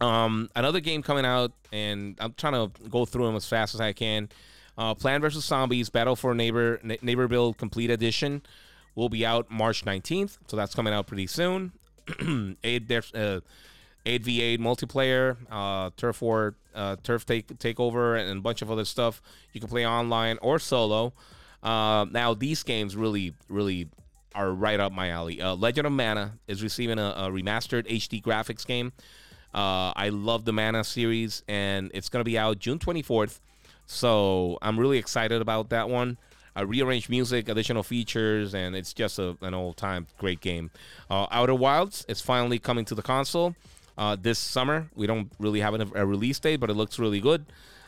Um, 0.00 0.50
another 0.56 0.80
game 0.80 1.02
coming 1.02 1.24
out, 1.24 1.52
and 1.72 2.16
I'm 2.18 2.34
trying 2.34 2.54
to 2.54 2.88
go 2.88 3.04
through 3.04 3.26
them 3.26 3.36
as 3.36 3.46
fast 3.46 3.74
as 3.74 3.80
I 3.80 3.92
can. 3.92 4.28
Uh, 4.76 4.94
Plant 4.94 5.22
vs 5.22 5.44
Zombies 5.44 5.88
Battle 5.88 6.16
for 6.16 6.34
Neighbor 6.34 6.78
Neighborville 6.78 7.56
Complete 7.56 7.90
Edition 7.90 8.42
will 8.96 9.08
be 9.08 9.24
out 9.24 9.50
March 9.50 9.84
19th, 9.84 10.38
so 10.48 10.56
that's 10.56 10.74
coming 10.74 10.92
out 10.92 11.06
pretty 11.06 11.28
soon. 11.28 11.72
eight 12.64 12.90
uh, 13.14 13.40
8v8 14.06 14.58
multiplayer, 14.58 15.36
uh, 15.50 15.90
turf 15.96 16.20
war, 16.20 16.54
uh, 16.74 16.96
turf 17.02 17.24
take 17.24 17.46
takeover, 17.58 18.18
and 18.20 18.38
a 18.38 18.40
bunch 18.40 18.62
of 18.62 18.70
other 18.70 18.84
stuff. 18.84 19.22
You 19.52 19.60
can 19.60 19.70
play 19.70 19.86
online 19.86 20.38
or 20.42 20.58
solo. 20.58 21.12
Uh, 21.62 22.04
now 22.10 22.34
these 22.34 22.62
games 22.62 22.96
really, 22.96 23.34
really 23.48 23.88
are 24.34 24.50
right 24.52 24.78
up 24.80 24.92
my 24.92 25.08
alley. 25.08 25.40
Uh, 25.40 25.54
Legend 25.54 25.86
of 25.86 25.92
Mana 25.92 26.38
is 26.48 26.62
receiving 26.62 26.98
a, 26.98 27.14
a 27.16 27.30
remastered 27.30 27.86
HD 27.88 28.22
graphics 28.22 28.66
game. 28.66 28.92
Uh, 29.54 29.92
I 29.94 30.08
love 30.10 30.44
the 30.44 30.52
Mana 30.52 30.82
series, 30.84 31.42
and 31.46 31.90
it's 31.94 32.08
going 32.08 32.20
to 32.20 32.24
be 32.28 32.36
out 32.36 32.58
June 32.58 32.78
24th. 32.78 33.38
So 33.86 34.58
I'm 34.60 34.78
really 34.78 34.98
excited 34.98 35.40
about 35.40 35.70
that 35.70 35.88
one. 35.88 36.18
Uh, 36.56 36.66
rearranged 36.66 37.08
music, 37.08 37.48
additional 37.48 37.82
features, 37.82 38.54
and 38.54 38.76
it's 38.76 38.92
just 38.92 39.18
a, 39.18 39.36
an 39.40 39.54
all-time 39.54 40.06
great 40.18 40.40
game. 40.40 40.70
Uh, 41.10 41.26
Outer 41.30 41.54
Wilds 41.54 42.04
is 42.08 42.20
finally 42.20 42.58
coming 42.58 42.84
to 42.84 42.94
the 42.94 43.02
console 43.02 43.54
uh, 43.98 44.16
this 44.20 44.38
summer. 44.38 44.88
We 44.94 45.06
don't 45.06 45.30
really 45.38 45.60
have 45.60 45.74
a, 45.74 46.06
release 46.06 46.38
date, 46.38 46.56
but 46.56 46.70
it 46.70 46.74
looks 46.74 46.98
really 46.98 47.20
good. 47.20 47.46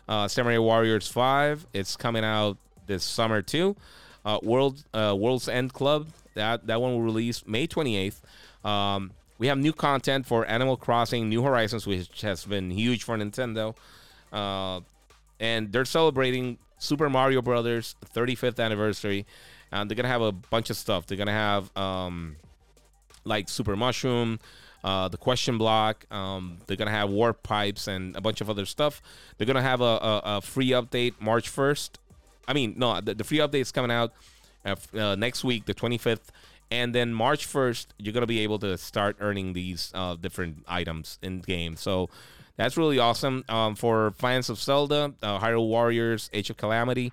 Uh, 0.08 0.28
Samurai 0.28 0.58
Warriors 0.58 1.08
5, 1.08 1.66
it's 1.72 1.96
coming 1.96 2.24
out 2.24 2.58
this 2.86 3.04
summer 3.04 3.42
too. 3.42 3.76
Uh, 4.24 4.38
World 4.42 4.84
uh, 4.92 5.14
World's 5.16 5.48
End 5.48 5.72
Club, 5.72 6.08
that 6.34 6.66
that 6.66 6.80
one 6.80 6.92
will 6.92 7.02
release 7.02 7.46
May 7.46 7.66
28th. 7.66 8.20
Um, 8.64 9.12
we 9.38 9.46
have 9.48 9.58
new 9.58 9.72
content 9.72 10.26
for 10.26 10.46
Animal 10.46 10.76
Crossing 10.76 11.28
New 11.28 11.42
Horizons, 11.42 11.86
which 11.86 12.22
has 12.22 12.44
been 12.44 12.70
huge 12.70 13.04
for 13.04 13.16
Nintendo. 13.16 13.76
Uh, 14.32 14.80
and 15.38 15.70
they're 15.70 15.84
celebrating 15.84 16.58
Super 16.78 17.10
Mario 17.10 17.42
Brothers 17.42 17.94
35th 18.14 18.58
anniversary. 18.58 19.26
And 19.70 19.90
they're 19.90 19.96
gonna 19.96 20.08
have 20.08 20.22
a 20.22 20.32
bunch 20.32 20.70
of 20.70 20.76
stuff. 20.76 21.06
They're 21.06 21.18
gonna 21.18 21.32
have 21.32 21.76
um, 21.76 22.36
like 23.24 23.48
Super 23.48 23.76
Mushroom, 23.76 24.38
uh, 24.86 25.08
the 25.08 25.16
question 25.16 25.58
block. 25.58 26.06
Um, 26.12 26.58
they're 26.66 26.76
gonna 26.76 26.92
have 26.92 27.10
warp 27.10 27.42
pipes 27.42 27.88
and 27.88 28.16
a 28.16 28.20
bunch 28.20 28.40
of 28.40 28.48
other 28.48 28.64
stuff. 28.64 29.02
They're 29.36 29.46
gonna 29.46 29.60
have 29.60 29.80
a, 29.80 29.84
a, 29.84 30.22
a 30.24 30.40
free 30.40 30.70
update 30.70 31.14
March 31.18 31.50
1st. 31.50 31.90
I 32.46 32.52
mean, 32.52 32.74
no, 32.76 33.00
the, 33.00 33.14
the 33.14 33.24
free 33.24 33.38
update 33.38 33.62
is 33.62 33.72
coming 33.72 33.90
out 33.90 34.12
uh, 34.64 34.76
uh, 34.96 35.16
next 35.16 35.42
week, 35.42 35.66
the 35.66 35.74
25th, 35.74 36.28
and 36.70 36.94
then 36.94 37.12
March 37.12 37.48
1st, 37.48 37.86
you're 37.98 38.12
gonna 38.12 38.28
be 38.28 38.38
able 38.40 38.60
to 38.60 38.78
start 38.78 39.16
earning 39.18 39.54
these 39.54 39.90
uh, 39.92 40.14
different 40.14 40.64
items 40.68 41.18
in 41.20 41.40
game. 41.40 41.74
So 41.74 42.08
that's 42.56 42.76
really 42.76 43.00
awesome. 43.00 43.44
Um, 43.48 43.74
for 43.74 44.12
fans 44.12 44.48
of 44.48 44.56
Zelda, 44.56 45.12
uh, 45.20 45.40
Hyrule 45.40 45.66
Warriors, 45.66 46.30
Age 46.32 46.48
of 46.48 46.58
Calamity. 46.58 47.12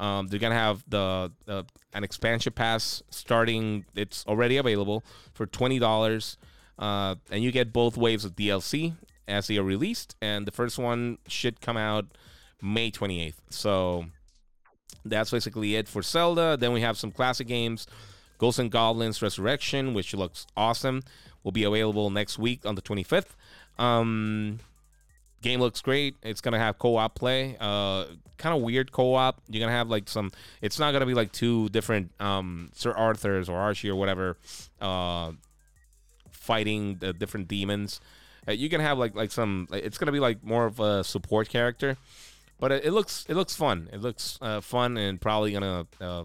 Um, 0.00 0.26
they're 0.26 0.40
gonna 0.40 0.56
have 0.56 0.82
the, 0.88 1.30
the 1.44 1.66
an 1.94 2.02
expansion 2.02 2.52
pass 2.52 3.04
starting. 3.10 3.84
It's 3.94 4.26
already 4.26 4.56
available 4.56 5.04
for 5.34 5.46
twenty 5.46 5.78
dollars. 5.78 6.36
Uh, 6.78 7.16
and 7.30 7.42
you 7.42 7.50
get 7.52 7.72
both 7.72 7.96
waves 7.96 8.24
of 8.24 8.36
DLC 8.36 8.94
as 9.28 9.46
they 9.46 9.56
are 9.58 9.62
released, 9.62 10.14
and 10.20 10.46
the 10.46 10.52
first 10.52 10.78
one 10.78 11.18
should 11.26 11.60
come 11.60 11.76
out 11.76 12.06
May 12.62 12.90
28th. 12.90 13.34
So 13.50 14.06
that's 15.04 15.30
basically 15.30 15.76
it 15.76 15.88
for 15.88 16.02
Zelda. 16.02 16.56
Then 16.56 16.72
we 16.72 16.80
have 16.80 16.96
some 16.96 17.10
classic 17.10 17.46
games. 17.46 17.86
Ghosts 18.38 18.58
and 18.58 18.70
Goblins 18.70 19.22
Resurrection, 19.22 19.94
which 19.94 20.12
looks 20.12 20.46
awesome, 20.56 21.02
will 21.42 21.52
be 21.52 21.64
available 21.64 22.10
next 22.10 22.38
week 22.38 22.66
on 22.66 22.74
the 22.74 22.82
25th. 22.82 23.34
Um, 23.78 24.58
game 25.42 25.60
looks 25.60 25.80
great. 25.80 26.16
It's 26.22 26.40
gonna 26.40 26.58
have 26.58 26.78
co-op 26.78 27.14
play. 27.14 27.56
Uh, 27.58 28.06
kind 28.36 28.54
of 28.54 28.62
weird 28.62 28.92
co-op. 28.92 29.40
You're 29.48 29.60
gonna 29.60 29.76
have 29.76 29.88
like 29.88 30.08
some. 30.08 30.32
It's 30.60 30.78
not 30.78 30.92
gonna 30.92 31.06
be 31.06 31.14
like 31.14 31.32
two 31.32 31.68
different 31.70 32.10
um 32.20 32.70
Sir 32.74 32.92
Arthur's 32.92 33.48
or 33.48 33.58
Archie 33.58 33.88
or 33.88 33.96
whatever. 33.96 34.36
Uh, 34.80 35.32
fighting 36.46 36.96
the 36.96 37.12
different 37.12 37.48
demons. 37.48 38.00
Uh, 38.48 38.52
you 38.52 38.68
can 38.68 38.80
have 38.80 38.98
like 38.98 39.14
like 39.14 39.32
some. 39.32 39.66
It's 39.72 39.98
gonna 39.98 40.12
be 40.12 40.20
like 40.20 40.42
more 40.44 40.66
of 40.66 40.78
a 40.80 41.02
support 41.02 41.48
character, 41.48 41.96
but 42.60 42.70
it, 42.72 42.84
it 42.86 42.92
looks 42.92 43.26
it 43.28 43.34
looks 43.34 43.56
fun. 43.56 43.88
It 43.92 44.00
looks 44.00 44.38
uh, 44.40 44.60
fun 44.60 44.96
and 44.96 45.20
probably 45.20 45.52
gonna 45.52 45.86
uh, 46.00 46.24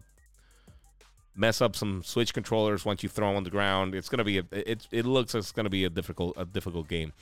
mess 1.36 1.62
up 1.62 1.76
some 1.76 2.04
Switch 2.04 2.34
controllers 2.34 2.86
once 2.86 3.02
you 3.04 3.10
throw 3.10 3.28
them 3.28 3.38
on 3.38 3.44
the 3.44 3.50
ground. 3.50 3.96
It's 3.96 4.10
gonna 4.10 4.24
be 4.24 4.38
a, 4.38 4.46
it. 4.52 4.88
It 4.92 5.06
looks 5.06 5.34
like 5.34 5.42
it's 5.42 5.52
gonna 5.52 5.70
be 5.70 5.86
a 5.86 5.90
difficult 5.90 6.36
a 6.38 6.46
difficult 6.46 6.88
game. 6.88 7.14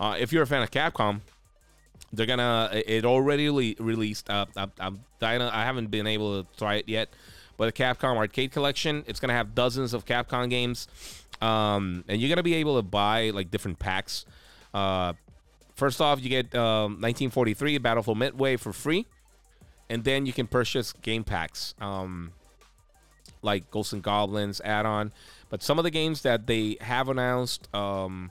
Uh, 0.00 0.16
if 0.18 0.32
you're 0.32 0.44
a 0.44 0.46
fan 0.46 0.62
of 0.62 0.70
Capcom, 0.70 1.20
they're 2.12 2.26
gonna. 2.26 2.70
It 2.72 3.04
already 3.04 3.50
le- 3.50 3.84
released. 3.84 4.30
Uh, 4.30 4.46
I'm, 4.56 4.72
I'm 4.80 5.00
dying. 5.18 5.42
I 5.42 5.64
haven't 5.64 5.90
been 5.90 6.06
able 6.06 6.42
to 6.42 6.58
try 6.58 6.76
it 6.76 6.88
yet, 6.88 7.08
but 7.58 7.66
the 7.66 7.72
Capcom 7.72 8.16
Arcade 8.16 8.52
Collection. 8.52 9.04
It's 9.06 9.20
gonna 9.20 9.34
have 9.34 9.54
dozens 9.54 9.92
of 9.92 10.06
Capcom 10.06 10.48
games. 10.48 10.88
Um, 11.42 12.04
and 12.08 12.20
you're 12.20 12.30
gonna 12.30 12.42
be 12.42 12.54
able 12.54 12.76
to 12.76 12.82
buy 12.82 13.30
like 13.30 13.50
different 13.50 13.78
packs. 13.78 14.24
Uh, 14.72 15.12
first 15.74 16.00
off, 16.00 16.22
you 16.22 16.30
get 16.30 16.54
um, 16.54 17.00
1943 17.00 17.78
for 18.02 18.14
Midway 18.14 18.56
for 18.56 18.72
free, 18.72 19.06
and 19.90 20.04
then 20.04 20.24
you 20.24 20.32
can 20.32 20.46
purchase 20.46 20.92
game 20.92 21.24
packs, 21.24 21.74
um, 21.80 22.32
like 23.42 23.70
Ghosts 23.70 23.92
and 23.92 24.02
Goblins 24.02 24.60
add-on. 24.64 25.12
But 25.50 25.62
some 25.62 25.78
of 25.78 25.84
the 25.84 25.90
games 25.90 26.22
that 26.22 26.46
they 26.46 26.76
have 26.80 27.08
announced 27.08 27.74
um, 27.74 28.30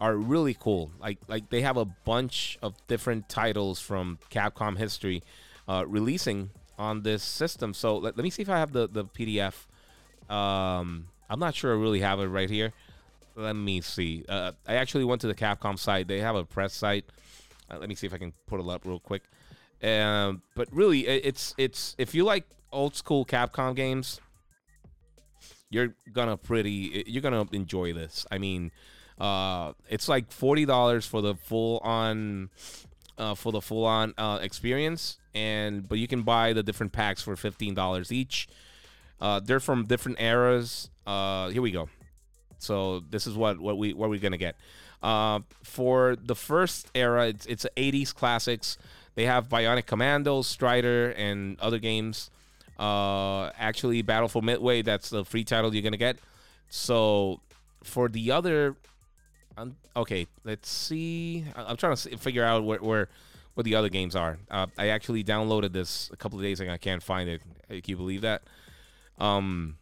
are 0.00 0.16
really 0.16 0.54
cool. 0.54 0.90
Like 1.00 1.18
like 1.26 1.48
they 1.48 1.62
have 1.62 1.78
a 1.78 1.86
bunch 1.86 2.58
of 2.60 2.74
different 2.86 3.30
titles 3.30 3.80
from 3.80 4.18
Capcom 4.30 4.76
history 4.76 5.22
uh, 5.68 5.84
releasing 5.86 6.50
on 6.78 7.02
this 7.02 7.22
system. 7.22 7.74
So 7.74 7.96
let, 7.96 8.16
let 8.16 8.24
me 8.24 8.30
see 8.30 8.42
if 8.42 8.48
I 8.48 8.58
have 8.58 8.72
the 8.72 8.88
the 8.88 9.04
PDF. 9.04 9.66
Um, 10.32 11.08
I'm 11.28 11.38
not 11.38 11.54
sure 11.54 11.72
I 11.72 11.76
really 11.76 12.00
have 12.00 12.20
it 12.20 12.26
right 12.26 12.50
here. 12.50 12.72
Let 13.34 13.56
me 13.56 13.80
see. 13.80 14.24
Uh, 14.28 14.52
I 14.66 14.74
actually 14.74 15.04
went 15.04 15.20
to 15.22 15.26
the 15.26 15.34
Capcom 15.34 15.78
site. 15.78 16.06
They 16.06 16.20
have 16.20 16.36
a 16.36 16.44
press 16.44 16.74
site. 16.74 17.06
Uh, 17.70 17.78
let 17.78 17.88
me 17.88 17.94
see 17.94 18.06
if 18.06 18.12
I 18.12 18.18
can 18.18 18.32
put 18.46 18.60
it 18.60 18.66
up 18.68 18.84
real 18.84 19.00
quick. 19.00 19.22
Um, 19.82 20.42
but 20.54 20.68
really, 20.70 21.06
it's 21.06 21.54
it's 21.58 21.94
if 21.98 22.14
you 22.14 22.24
like 22.24 22.44
old 22.70 22.94
school 22.94 23.24
Capcom 23.24 23.74
games, 23.74 24.20
you're 25.70 25.94
gonna 26.12 26.36
pretty 26.36 27.04
you're 27.06 27.22
gonna 27.22 27.46
enjoy 27.52 27.92
this. 27.92 28.26
I 28.30 28.38
mean, 28.38 28.70
Uh, 29.18 29.72
it's 29.88 30.08
like 30.08 30.32
forty 30.32 30.64
dollars 30.64 31.06
for 31.06 31.20
the 31.22 31.34
full 31.34 31.78
on, 31.84 32.50
uh, 33.18 33.34
for 33.34 33.52
the 33.52 33.60
full 33.60 33.84
on 33.84 34.14
uh, 34.18 34.38
experience, 34.42 35.18
and 35.34 35.88
but 35.88 35.98
you 35.98 36.08
can 36.08 36.22
buy 36.22 36.52
the 36.52 36.62
different 36.62 36.92
packs 36.92 37.22
for 37.22 37.36
fifteen 37.36 37.74
dollars 37.74 38.12
each. 38.12 38.48
Uh, 39.20 39.40
they're 39.40 39.60
from 39.60 39.86
different 39.86 40.20
eras. 40.20 40.90
Uh, 41.06 41.48
here 41.50 41.62
we 41.62 41.70
go. 41.70 41.88
So 42.58 43.00
this 43.10 43.26
is 43.26 43.36
what 43.36 43.58
what 43.60 43.78
we 43.78 43.92
what 43.92 44.10
we're 44.10 44.20
gonna 44.20 44.36
get. 44.36 44.56
Uh, 45.02 45.40
for 45.62 46.16
the 46.16 46.34
first 46.34 46.88
era, 46.94 47.26
it's 47.28 47.46
it's 47.46 47.66
80s 47.76 48.14
classics. 48.14 48.78
They 49.14 49.24
have 49.26 49.48
Bionic 49.48 49.86
Commando, 49.86 50.42
Strider, 50.42 51.10
and 51.10 51.58
other 51.60 51.78
games. 51.78 52.30
Uh, 52.78 53.50
actually, 53.58 54.00
Battle 54.02 54.28
for 54.28 54.42
Midway. 54.42 54.82
That's 54.82 55.10
the 55.10 55.24
free 55.24 55.44
title 55.44 55.74
you're 55.74 55.82
gonna 55.82 55.96
get. 55.96 56.18
So 56.68 57.40
for 57.82 58.08
the 58.08 58.30
other, 58.30 58.76
um, 59.56 59.76
okay, 59.96 60.26
let's 60.44 60.68
see. 60.68 61.44
I'm 61.54 61.76
trying 61.76 61.94
to 61.94 62.00
see, 62.00 62.16
figure 62.16 62.44
out 62.44 62.64
where, 62.64 62.78
where 62.78 63.08
what 63.54 63.64
the 63.64 63.74
other 63.74 63.88
games 63.88 64.16
are. 64.16 64.38
Uh, 64.50 64.66
I 64.78 64.88
actually 64.88 65.22
downloaded 65.22 65.72
this 65.72 66.10
a 66.12 66.16
couple 66.16 66.38
of 66.38 66.42
days 66.42 66.60
ago. 66.60 66.72
I 66.72 66.78
can't 66.78 67.02
find 67.02 67.28
it. 67.28 67.42
Can 67.68 67.82
you 67.84 67.96
believe 67.96 68.22
that? 68.22 68.42
Um, 69.18 69.76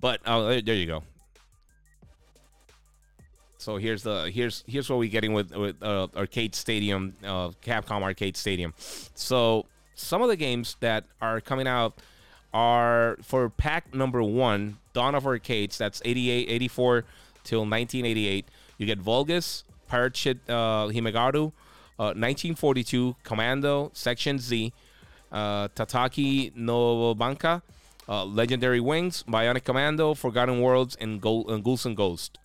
but 0.00 0.20
oh, 0.26 0.46
there, 0.46 0.62
there 0.62 0.74
you 0.74 0.86
go. 0.86 1.02
So 3.58 3.76
here's 3.76 4.02
the 4.02 4.30
here's 4.32 4.64
here's 4.66 4.88
what 4.88 4.98
we're 4.98 5.10
getting 5.10 5.34
with 5.34 5.54
with 5.54 5.82
uh, 5.82 6.08
Arcade 6.16 6.54
Stadium, 6.54 7.14
uh, 7.22 7.50
Capcom 7.62 8.02
Arcade 8.02 8.36
Stadium. 8.36 8.72
So 9.14 9.66
some 9.94 10.22
of 10.22 10.28
the 10.28 10.36
games 10.36 10.76
that 10.80 11.04
are 11.20 11.40
coming 11.42 11.66
out 11.66 11.98
are 12.54 13.18
for 13.22 13.50
pack 13.50 13.94
number 13.94 14.22
one, 14.22 14.78
Dawn 14.94 15.14
of 15.14 15.26
Arcades. 15.26 15.76
That's 15.76 16.00
88, 16.04 16.48
84 16.48 17.04
till 17.44 17.60
1988. 17.60 18.46
You 18.78 18.86
get 18.86 18.98
Vulgus, 18.98 19.64
Pirate 19.88 20.16
Ship, 20.16 20.38
uh, 20.48 20.86
Higemaru, 20.88 21.52
uh, 21.98 22.14
1942, 22.16 23.16
Commando, 23.24 23.90
Section 23.92 24.38
Z, 24.38 24.72
uh, 25.32 25.68
Tatakai 25.68 26.54
no 26.56 27.14
Banka, 27.14 27.62
uh, 28.08 28.24
Legendary 28.24 28.80
Wings, 28.80 29.22
Bionic 29.28 29.64
Commando, 29.64 30.14
Forgotten 30.14 30.60
Worlds, 30.60 30.96
and, 31.00 31.20
Go- 31.20 31.44
and 31.44 31.62
Ghouls 31.62 31.84
and 31.86 31.96
Ghost. 31.96 32.38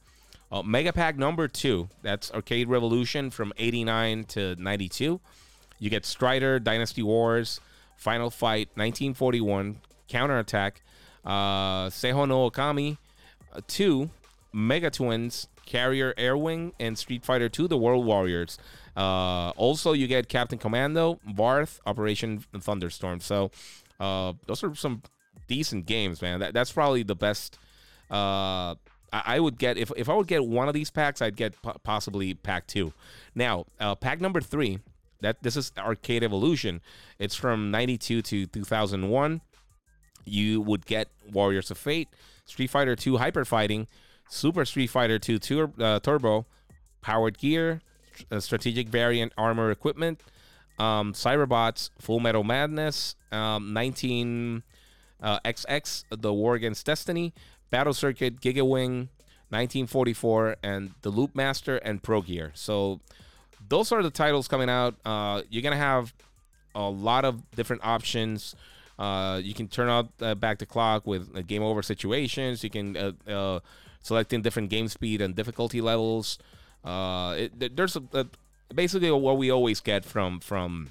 Uh, 0.52 0.62
Mega 0.62 0.94
Pack 0.94 1.18
number 1.18 1.48
two, 1.48 1.90
that's 2.02 2.32
Arcade 2.32 2.68
Revolution 2.70 3.32
from 3.32 3.52
89 3.58 4.26
to 4.26 4.56
92. 4.58 5.20
You 5.80 5.90
get 5.90 6.06
Strider, 6.06 6.60
Dynasty 6.60 7.02
Wars, 7.02 7.60
Final 7.98 8.30
Fight, 8.30 8.70
1941, 8.76 9.78
Counterattack, 10.08 10.82
uh, 11.26 11.88
Seiho 11.90 12.28
no 12.28 12.50
Okami, 12.50 12.98
uh, 13.54 13.62
2, 13.68 14.10
Mega 14.56 14.90
Twins, 14.90 15.48
Carrier 15.66 16.14
Air 16.18 16.38
Wing, 16.38 16.72
and 16.80 16.98
Street 16.98 17.26
Fighter 17.26 17.50
II: 17.60 17.68
The 17.68 17.78
World 17.78 18.06
Warriors. 18.06 18.58
Uh, 18.96 19.50
also, 19.58 19.92
you 19.92 20.08
get 20.08 20.30
Captain 20.30 20.58
Commando, 20.58 21.20
Varth, 21.30 21.82
Operation 21.86 22.46
Thunderstorm. 22.58 23.20
So, 23.20 23.52
uh, 24.00 24.32
those 24.48 24.64
are 24.64 24.74
some 24.74 25.04
decent 25.48 25.86
games, 25.86 26.22
man. 26.22 26.40
That, 26.40 26.54
that's 26.54 26.72
probably 26.72 27.04
the 27.04 27.16
best. 27.16 27.60
Uh, 28.10 28.76
I, 29.12 29.40
would 29.40 29.58
get 29.58 29.78
if 29.78 29.92
if 29.98 30.08
I 30.08 30.14
would 30.14 30.28
get 30.28 30.46
one 30.46 30.70
of 30.70 30.74
these 30.74 30.90
packs, 30.90 31.22
I'd 31.22 31.36
get 31.36 31.62
po- 31.62 31.78
possibly 31.84 32.34
pack 32.34 32.66
two. 32.66 32.94
Now, 33.36 33.66
uh, 33.80 33.96
pack 33.96 34.22
number 34.22 34.40
three. 34.40 34.80
That 35.22 35.42
this 35.44 35.58
is 35.58 35.72
Arcade 35.78 36.24
Evolution. 36.24 36.82
It's 37.20 37.36
from 37.36 37.72
'92 37.72 38.22
to 38.22 38.46
2001. 38.46 39.42
You 40.26 40.62
would 40.62 40.86
get 40.86 41.08
Warriors 41.32 41.72
of 41.72 41.78
Fate, 41.78 42.10
Street 42.46 42.70
Fighter 42.70 42.96
II 43.06 43.18
Hyper 43.18 43.46
Fighting, 43.46 43.88
Super 44.28 44.66
Street 44.66 44.88
Fighter 44.88 45.20
2 45.20 45.40
Tur- 45.40 45.72
uh, 45.80 46.00
Turbo, 46.00 46.46
Powered 47.02 47.38
Gear, 47.38 47.82
uh, 48.32 48.40
Strategic 48.40 48.90
Variant 48.90 49.34
Armor 49.38 49.72
Equipment, 49.72 50.22
um, 50.80 51.14
Cyberbots, 51.14 51.90
Full 52.00 52.20
Metal 52.20 52.44
Madness, 52.44 53.16
um, 53.32 53.74
19 53.74 54.64
uh, 55.22 55.40
XX, 55.46 56.04
The 56.10 56.34
War 56.34 56.56
Against 56.56 56.86
Destiny, 56.86 57.34
Battle 57.70 57.94
Circuit, 57.94 58.42
Giga 58.42 58.68
Wing, 58.68 59.10
1944, 59.50 60.58
and 60.64 60.92
The 61.02 61.10
Loop 61.10 61.36
Master 61.36 61.78
and 61.78 62.02
Pro 62.02 62.22
Gear. 62.22 62.52
So 62.56 63.00
those 63.68 63.92
are 63.92 64.04
the 64.04 64.10
titles 64.10 64.48
coming 64.48 64.70
out. 64.70 64.96
Uh, 65.06 65.44
you're 65.50 65.64
gonna 65.64 65.78
have 65.78 66.14
a 66.74 66.90
lot 66.90 67.26
of 67.26 67.50
different 67.52 67.86
options. 67.86 68.56
Uh, 68.98 69.40
you 69.44 69.54
can 69.54 69.68
turn 69.68 69.90
out 69.90 70.10
uh, 70.22 70.36
back 70.36 70.60
the 70.60 70.66
clock 70.66 71.06
with 71.06 71.36
uh, 71.36 71.42
game 71.42 71.64
over 71.64 71.82
situations. 71.82 72.64
You 72.64 72.70
can 72.70 73.18
select 74.06 74.32
in 74.34 74.42
different 74.44 74.70
game 74.70 74.88
speed 74.88 75.20
and 75.20 75.36
difficulty 75.36 75.82
levels. 75.82 76.38
Uh, 76.84 77.34
it, 77.38 77.76
there's 77.76 77.96
a, 77.96 78.04
a, 78.14 78.26
basically 78.74 79.10
what 79.10 79.38
we 79.38 79.50
always 79.52 79.82
get 79.82 80.06
from 80.06 80.40
from 80.40 80.90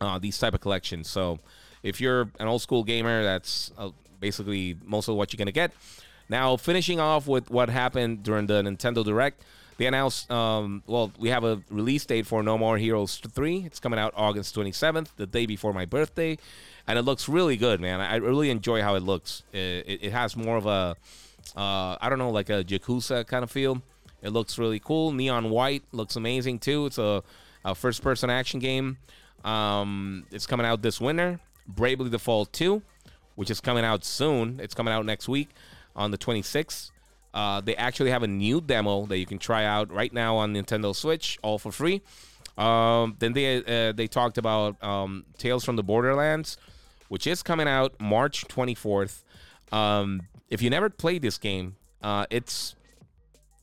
uh, 0.00 0.18
these 0.18 0.38
type 0.38 0.54
of 0.54 0.60
collections. 0.60 1.08
So 1.08 1.38
if 1.82 2.00
you're 2.00 2.30
an 2.40 2.48
old 2.48 2.62
school 2.62 2.82
gamer, 2.82 3.22
that's 3.22 3.70
uh, 3.76 3.90
basically 4.20 4.76
most 4.82 5.08
of 5.08 5.16
what 5.16 5.32
you're 5.32 5.38
gonna 5.38 5.52
get. 5.52 5.72
Now, 6.30 6.56
finishing 6.56 6.98
off 6.98 7.26
with 7.26 7.50
what 7.50 7.68
happened 7.68 8.22
during 8.22 8.46
the 8.46 8.62
Nintendo 8.62 9.04
Direct, 9.04 9.44
they 9.76 9.86
announced, 9.86 10.30
um, 10.30 10.82
well, 10.86 11.12
we 11.18 11.28
have 11.28 11.44
a 11.44 11.60
release 11.68 12.06
date 12.06 12.26
for 12.26 12.42
No 12.42 12.56
More 12.56 12.78
Heroes 12.78 13.18
3. 13.18 13.64
It's 13.66 13.78
coming 13.78 13.98
out 13.98 14.14
August 14.16 14.56
27th, 14.56 15.08
the 15.16 15.26
day 15.26 15.44
before 15.44 15.74
my 15.74 15.84
birthday. 15.84 16.38
And 16.86 16.98
it 16.98 17.02
looks 17.02 17.28
really 17.28 17.58
good, 17.58 17.80
man. 17.80 18.00
I 18.00 18.16
really 18.16 18.48
enjoy 18.48 18.80
how 18.80 18.94
it 18.94 19.02
looks. 19.02 19.42
It, 19.52 19.84
it, 19.86 19.98
it 20.04 20.12
has 20.12 20.34
more 20.36 20.56
of 20.56 20.64
a, 20.64 20.96
uh, 21.56 21.96
I 22.00 22.08
don't 22.08 22.18
know, 22.18 22.30
like 22.30 22.50
a 22.50 22.64
Yakuza 22.64 23.26
kind 23.26 23.42
of 23.44 23.50
feel. 23.50 23.82
It 24.22 24.30
looks 24.30 24.58
really 24.58 24.80
cool. 24.80 25.12
Neon 25.12 25.50
white 25.50 25.82
looks 25.92 26.16
amazing 26.16 26.58
too. 26.58 26.86
It's 26.86 26.98
a, 26.98 27.22
a 27.64 27.74
first 27.74 28.02
person 28.02 28.30
action 28.30 28.60
game. 28.60 28.98
Um, 29.44 30.26
it's 30.30 30.46
coming 30.46 30.66
out 30.66 30.82
this 30.82 31.00
winter. 31.00 31.40
Bravely 31.66 32.10
Default 32.10 32.52
2, 32.52 32.82
which 33.36 33.50
is 33.50 33.60
coming 33.60 33.84
out 33.84 34.04
soon. 34.04 34.60
It's 34.60 34.74
coming 34.74 34.92
out 34.92 35.04
next 35.04 35.28
week 35.28 35.50
on 35.94 36.10
the 36.10 36.18
26th. 36.18 36.90
Uh, 37.32 37.60
they 37.60 37.74
actually 37.76 38.10
have 38.10 38.22
a 38.22 38.28
new 38.28 38.60
demo 38.60 39.06
that 39.06 39.18
you 39.18 39.26
can 39.26 39.38
try 39.38 39.64
out 39.64 39.90
right 39.90 40.12
now 40.12 40.36
on 40.36 40.54
Nintendo 40.54 40.94
Switch, 40.94 41.38
all 41.42 41.58
for 41.58 41.72
free. 41.72 42.00
Um, 42.56 43.16
then 43.18 43.32
they 43.32 43.88
uh, 43.88 43.92
they 43.92 44.06
talked 44.06 44.38
about 44.38 44.82
um, 44.82 45.24
Tales 45.36 45.64
from 45.64 45.74
the 45.74 45.82
Borderlands, 45.82 46.56
which 47.08 47.26
is 47.26 47.42
coming 47.42 47.66
out 47.66 48.00
March 48.00 48.46
24th. 48.46 49.23
Um, 49.72 50.22
if 50.50 50.62
you 50.62 50.70
never 50.70 50.90
played 50.90 51.22
this 51.22 51.38
game, 51.38 51.76
uh, 52.02 52.26
it's 52.30 52.74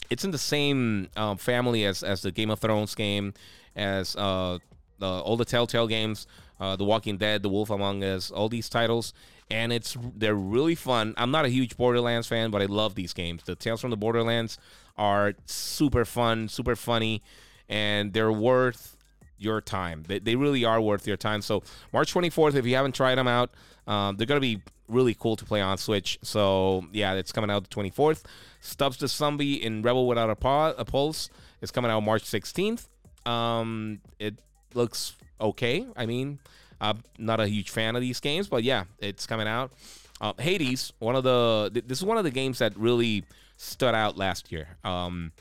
it's 0.10 0.24
in 0.26 0.32
the 0.32 0.38
same 0.38 1.10
um, 1.16 1.38
family 1.38 1.86
as 1.86 2.04
as 2.04 2.22
the 2.22 2.32
Game 2.32 2.50
of 2.50 2.60
Thrones 2.60 2.96
game, 2.96 3.34
as 3.76 4.16
uh, 4.16 4.58
the, 5.00 5.08
all 5.08 5.38
the 5.38 5.46
Telltale 5.46 5.88
games, 5.88 6.28
uh, 6.60 6.76
The 6.76 6.84
Walking 6.84 7.18
Dead, 7.18 7.44
The 7.44 7.50
Wolf 7.50 7.70
Among 7.70 8.04
Us, 8.04 8.32
all 8.32 8.50
these 8.50 8.70
titles, 8.70 9.14
and 9.50 9.72
it's 9.72 9.98
they're 10.16 10.36
really 10.36 10.76
fun. 10.76 11.14
I'm 11.18 11.32
not 11.32 11.46
a 11.46 11.50
huge 11.50 11.78
Borderlands 11.78 12.28
fan, 12.28 12.52
but 12.52 12.62
I 12.62 12.66
love 12.66 12.96
these 12.96 13.14
games. 13.14 13.44
The 13.44 13.56
Tales 13.56 13.82
from 13.82 13.90
the 13.90 13.98
Borderlands 13.98 14.58
are 14.98 15.34
super 15.46 16.06
fun, 16.06 16.48
super 16.48 16.76
funny, 16.76 17.22
and 17.70 18.14
they're 18.14 18.32
worth 18.32 18.98
your 19.42 19.62
time. 19.62 20.04
They, 20.08 20.20
they 20.20 20.36
really 20.36 20.66
are 20.66 20.80
worth 20.80 21.08
your 21.08 21.18
time. 21.18 21.42
So 21.42 21.64
March 21.92 22.14
24th, 22.14 22.56
if 22.56 22.66
you 22.66 22.76
haven't 22.76 22.96
tried 22.96 23.16
them 23.16 23.28
out, 23.28 23.52
um, 23.88 24.16
they're 24.16 24.28
gonna 24.28 24.40
be 24.40 24.62
really 24.88 25.14
cool 25.14 25.36
to 25.36 25.46
play 25.46 25.62
on 25.62 25.78
Switch. 25.78 26.20
So 26.22 26.86
yeah, 26.92 27.14
it's 27.14 27.32
coming 27.32 27.50
out 27.50 27.64
the 27.64 27.76
24th. 27.76 28.24
Stubbs 28.60 28.98
the 28.98 29.08
Zombie 29.08 29.64
in 29.64 29.82
Rebel 29.82 30.08
Without 30.08 30.30
a, 30.30 30.36
Paw, 30.36 30.74
a 30.78 30.86
Pulse 30.86 31.30
is 31.62 31.72
coming 31.72 31.90
out 31.90 32.02
March 32.02 32.24
16th. 32.24 32.88
Um, 33.26 34.02
it 34.20 34.36
looks 34.74 35.16
okay. 35.40 35.86
I 35.96 36.06
mean, 36.06 36.40
I'm 36.80 37.04
not 37.18 37.40
a 37.40 37.48
huge 37.48 37.70
fan 37.70 37.96
of 37.96 38.02
these 38.02 38.20
games, 38.20 38.48
but 38.48 38.64
yeah, 38.64 38.86
it's 39.00 39.26
coming 39.26 39.48
out. 39.48 39.72
Uh, 40.20 40.34
Hades, 40.38 40.94
one 41.00 41.16
of 41.16 41.24
the 41.24 41.72
th- 41.74 41.86
this 41.88 42.00
is 42.00 42.06
one 42.06 42.18
of 42.18 42.24
the 42.24 42.32
games 42.32 42.60
that 42.60 42.78
really 42.78 43.24
stood 43.58 43.96
out 43.96 44.18
last 44.18 44.52
year. 44.52 44.68
Um, 44.84 45.32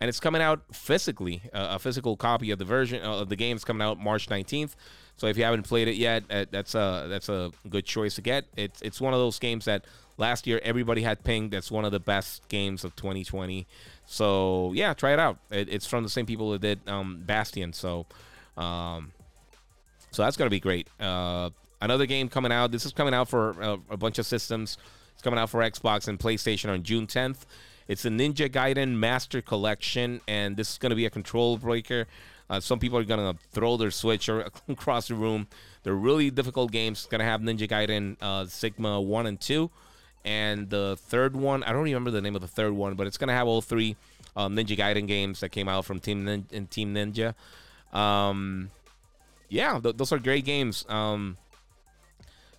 and 0.00 0.08
it's 0.08 0.20
coming 0.20 0.42
out 0.42 0.62
physically. 0.72 1.42
Uh, 1.52 1.68
a 1.70 1.78
physical 1.78 2.16
copy 2.16 2.50
of 2.50 2.58
the 2.58 2.64
version 2.64 3.02
uh, 3.02 3.20
of 3.20 3.28
the 3.28 3.36
game 3.36 3.56
is 3.56 3.64
coming 3.64 3.86
out 3.86 3.98
March 3.98 4.28
19th. 4.28 4.74
So 5.16 5.26
if 5.26 5.38
you 5.38 5.44
haven't 5.44 5.62
played 5.62 5.88
it 5.88 5.96
yet, 5.96 6.24
uh, 6.28 6.44
that's 6.50 6.74
a 6.74 7.06
that's 7.08 7.28
a 7.30 7.50
good 7.68 7.86
choice 7.86 8.16
to 8.16 8.22
get. 8.22 8.44
It's 8.56 8.82
it's 8.82 9.00
one 9.00 9.14
of 9.14 9.20
those 9.20 9.38
games 9.38 9.64
that 9.64 9.86
last 10.18 10.46
year 10.46 10.60
everybody 10.62 11.02
had 11.02 11.24
pinged. 11.24 11.52
That's 11.52 11.70
one 11.70 11.86
of 11.86 11.92
the 11.92 12.00
best 12.00 12.46
games 12.48 12.84
of 12.84 12.94
2020. 12.96 13.66
So 14.04 14.72
yeah, 14.74 14.92
try 14.92 15.14
it 15.14 15.18
out. 15.18 15.38
It, 15.50 15.70
it's 15.70 15.86
from 15.86 16.02
the 16.02 16.10
same 16.10 16.26
people 16.26 16.50
that 16.50 16.60
did 16.60 16.86
um, 16.86 17.22
Bastion. 17.24 17.72
So 17.72 18.06
um, 18.58 19.12
so 20.10 20.22
that's 20.22 20.36
gonna 20.36 20.50
be 20.50 20.60
great. 20.60 20.88
Uh, 21.00 21.50
another 21.80 22.04
game 22.04 22.28
coming 22.28 22.52
out. 22.52 22.70
This 22.70 22.84
is 22.84 22.92
coming 22.92 23.14
out 23.14 23.28
for 23.28 23.62
uh, 23.62 23.76
a 23.88 23.96
bunch 23.96 24.18
of 24.18 24.26
systems. 24.26 24.76
It's 25.14 25.22
coming 25.22 25.38
out 25.38 25.48
for 25.48 25.60
Xbox 25.60 26.08
and 26.08 26.18
PlayStation 26.18 26.68
on 26.70 26.82
June 26.82 27.06
10th. 27.06 27.46
It's 27.88 28.04
a 28.04 28.08
Ninja 28.08 28.48
Gaiden 28.50 28.94
Master 28.96 29.40
Collection, 29.40 30.20
and 30.26 30.56
this 30.56 30.72
is 30.72 30.78
going 30.78 30.90
to 30.90 30.96
be 30.96 31.06
a 31.06 31.10
control 31.10 31.56
breaker. 31.56 32.06
Uh, 32.48 32.60
some 32.60 32.78
people 32.78 32.98
are 32.98 33.04
going 33.04 33.34
to 33.34 33.40
throw 33.52 33.76
their 33.76 33.90
Switch 33.90 34.28
across 34.68 35.08
the 35.08 35.14
room. 35.14 35.46
They're 35.82 35.94
really 35.94 36.30
difficult 36.30 36.72
games. 36.72 36.98
It's 36.98 37.06
going 37.06 37.20
to 37.20 37.24
have 37.24 37.40
Ninja 37.40 37.68
Gaiden 37.68 38.16
uh, 38.20 38.46
Sigma 38.46 39.00
1 39.00 39.26
and 39.26 39.40
2. 39.40 39.70
And 40.24 40.68
the 40.68 40.96
third 41.00 41.36
one, 41.36 41.62
I 41.62 41.72
don't 41.72 41.84
remember 41.84 42.10
the 42.10 42.20
name 42.20 42.34
of 42.34 42.40
the 42.42 42.48
third 42.48 42.72
one, 42.72 42.94
but 42.94 43.06
it's 43.06 43.16
going 43.16 43.28
to 43.28 43.34
have 43.34 43.46
all 43.46 43.62
three 43.62 43.96
um, 44.36 44.56
Ninja 44.56 44.76
Gaiden 44.76 45.06
games 45.06 45.40
that 45.40 45.50
came 45.50 45.68
out 45.68 45.84
from 45.84 46.00
Team 46.00 46.24
Nin- 46.24 46.46
and 46.52 46.68
Team 46.68 46.92
Ninja. 46.92 47.34
Um, 47.96 48.70
yeah, 49.48 49.78
th- 49.78 49.96
those 49.96 50.12
are 50.12 50.18
great 50.18 50.44
games. 50.44 50.84
Um, 50.88 51.36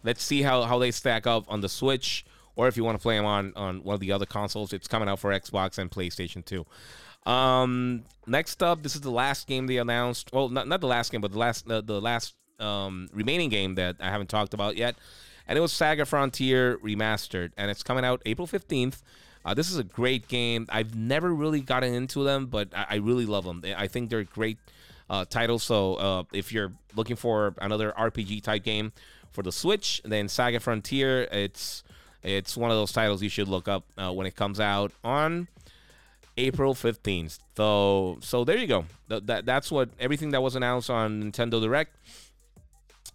let's 0.04 0.24
see 0.24 0.42
how, 0.42 0.64
how 0.64 0.80
they 0.80 0.92
stack 0.92 1.28
up 1.28 1.44
on 1.50 1.60
the 1.60 1.68
Switch, 1.68 2.26
or 2.58 2.68
if 2.68 2.76
you 2.76 2.84
want 2.84 2.98
to 2.98 3.02
play 3.02 3.16
them 3.16 3.26
on 3.26 3.54
on 3.56 3.84
one 3.84 3.94
of 3.94 4.00
the 4.02 4.12
other 4.12 4.26
consoles. 4.26 4.74
It's 4.74 4.88
coming 4.88 5.08
out 5.08 5.20
for 5.20 5.32
Xbox 5.32 5.78
and 5.78 5.90
PlayStation 5.90 6.44
2. 6.44 6.66
Um, 7.32 8.04
next 8.26 8.62
up, 8.62 8.84
this 8.84 8.96
is 8.96 9.02
the 9.02 9.12
last 9.12 9.48
game 9.48 9.68
they 9.68 9.78
announced. 9.78 10.34
Well, 10.34 10.50
not, 10.50 10.68
not 10.68 10.82
the 10.82 10.88
last 10.88 11.12
game, 11.12 11.22
but 11.22 11.32
the 11.32 11.38
last 11.38 11.68
the, 11.68 11.82
the 11.82 12.02
last 12.02 12.36
um, 12.60 13.08
remaining 13.14 13.50
game 13.50 13.76
that 13.76 13.96
I 14.02 14.10
haven't 14.10 14.28
talked 14.30 14.54
about 14.54 14.76
yet, 14.76 14.96
and 15.48 15.58
it 15.58 15.62
was 15.62 15.72
Saga 15.72 16.06
Frontier 16.06 16.78
Remastered, 16.80 17.52
and 17.58 17.72
it's 17.72 17.84
coming 17.84 18.04
out 18.04 18.22
April 18.26 18.48
fifteenth. 18.48 19.04
Uh, 19.46 19.54
this 19.54 19.72
is 19.72 19.78
a 19.78 19.84
great 19.84 20.28
game. 20.28 20.66
I've 20.70 20.96
never 20.96 21.34
really 21.34 21.62
gotten 21.62 21.94
into 21.94 22.24
them, 22.24 22.48
but 22.48 22.70
I, 22.76 22.86
I 22.90 22.96
really 22.96 23.26
love 23.26 23.46
them. 23.46 23.64
I 23.78 23.88
think 23.88 24.10
they're 24.10 24.24
great 24.24 24.58
uh, 25.10 25.26
titles. 25.26 25.64
So 25.64 25.96
uh, 25.96 26.24
if 26.34 26.52
you're 26.52 26.74
looking 26.96 27.16
for 27.16 27.54
another 27.60 27.94
RPG 27.98 28.44
type 28.44 28.64
game 28.64 28.92
for 29.32 29.44
the 29.44 29.52
Switch, 29.52 30.02
then 30.04 30.28
Saga 30.28 30.60
Frontier, 30.60 31.24
it's 31.32 31.84
it's 32.28 32.58
one 32.58 32.72
of 32.72 32.78
those 32.78 32.92
titles 32.92 33.24
you 33.24 33.30
should 33.30 33.48
look 33.48 33.68
up 33.68 33.86
uh, 33.98 34.12
when 34.12 34.28
it 34.28 34.36
comes 34.36 34.60
out 34.60 34.92
on 35.04 35.48
April 36.38 36.74
15th. 36.74 37.40
So 37.56 38.18
so 38.22 38.44
there 38.44 38.58
you 38.58 38.68
go. 38.68 38.86
Th- 39.10 39.24
that 39.26 39.46
that's 39.46 39.72
what 39.72 39.90
everything 40.00 40.32
that 40.32 40.42
was 40.42 40.56
announced 40.56 40.90
on 40.90 41.24
Nintendo 41.24 41.62
Direct. 41.62 41.96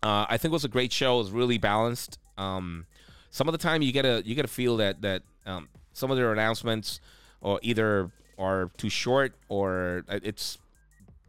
Uh, 0.02 0.26
I 0.28 0.38
think 0.38 0.50
it 0.50 0.54
was 0.54 0.64
a 0.64 0.68
great 0.68 0.92
show. 0.92 1.16
It 1.16 1.18
was 1.18 1.30
really 1.30 1.58
balanced. 1.58 2.18
Um, 2.38 2.86
some 3.30 3.48
of 3.48 3.52
the 3.52 3.58
time 3.58 3.82
you 3.82 3.92
get 3.92 4.06
a 4.06 4.22
you 4.24 4.34
get 4.34 4.46
a 4.46 4.48
feel 4.48 4.78
that 4.78 5.02
that 5.02 5.22
um, 5.44 5.68
some 5.92 6.10
of 6.10 6.16
their 6.16 6.32
announcements 6.32 7.00
or 7.42 7.60
either 7.62 8.10
are 8.38 8.70
too 8.78 8.88
short 8.88 9.34
or 9.48 10.04
it's 10.08 10.58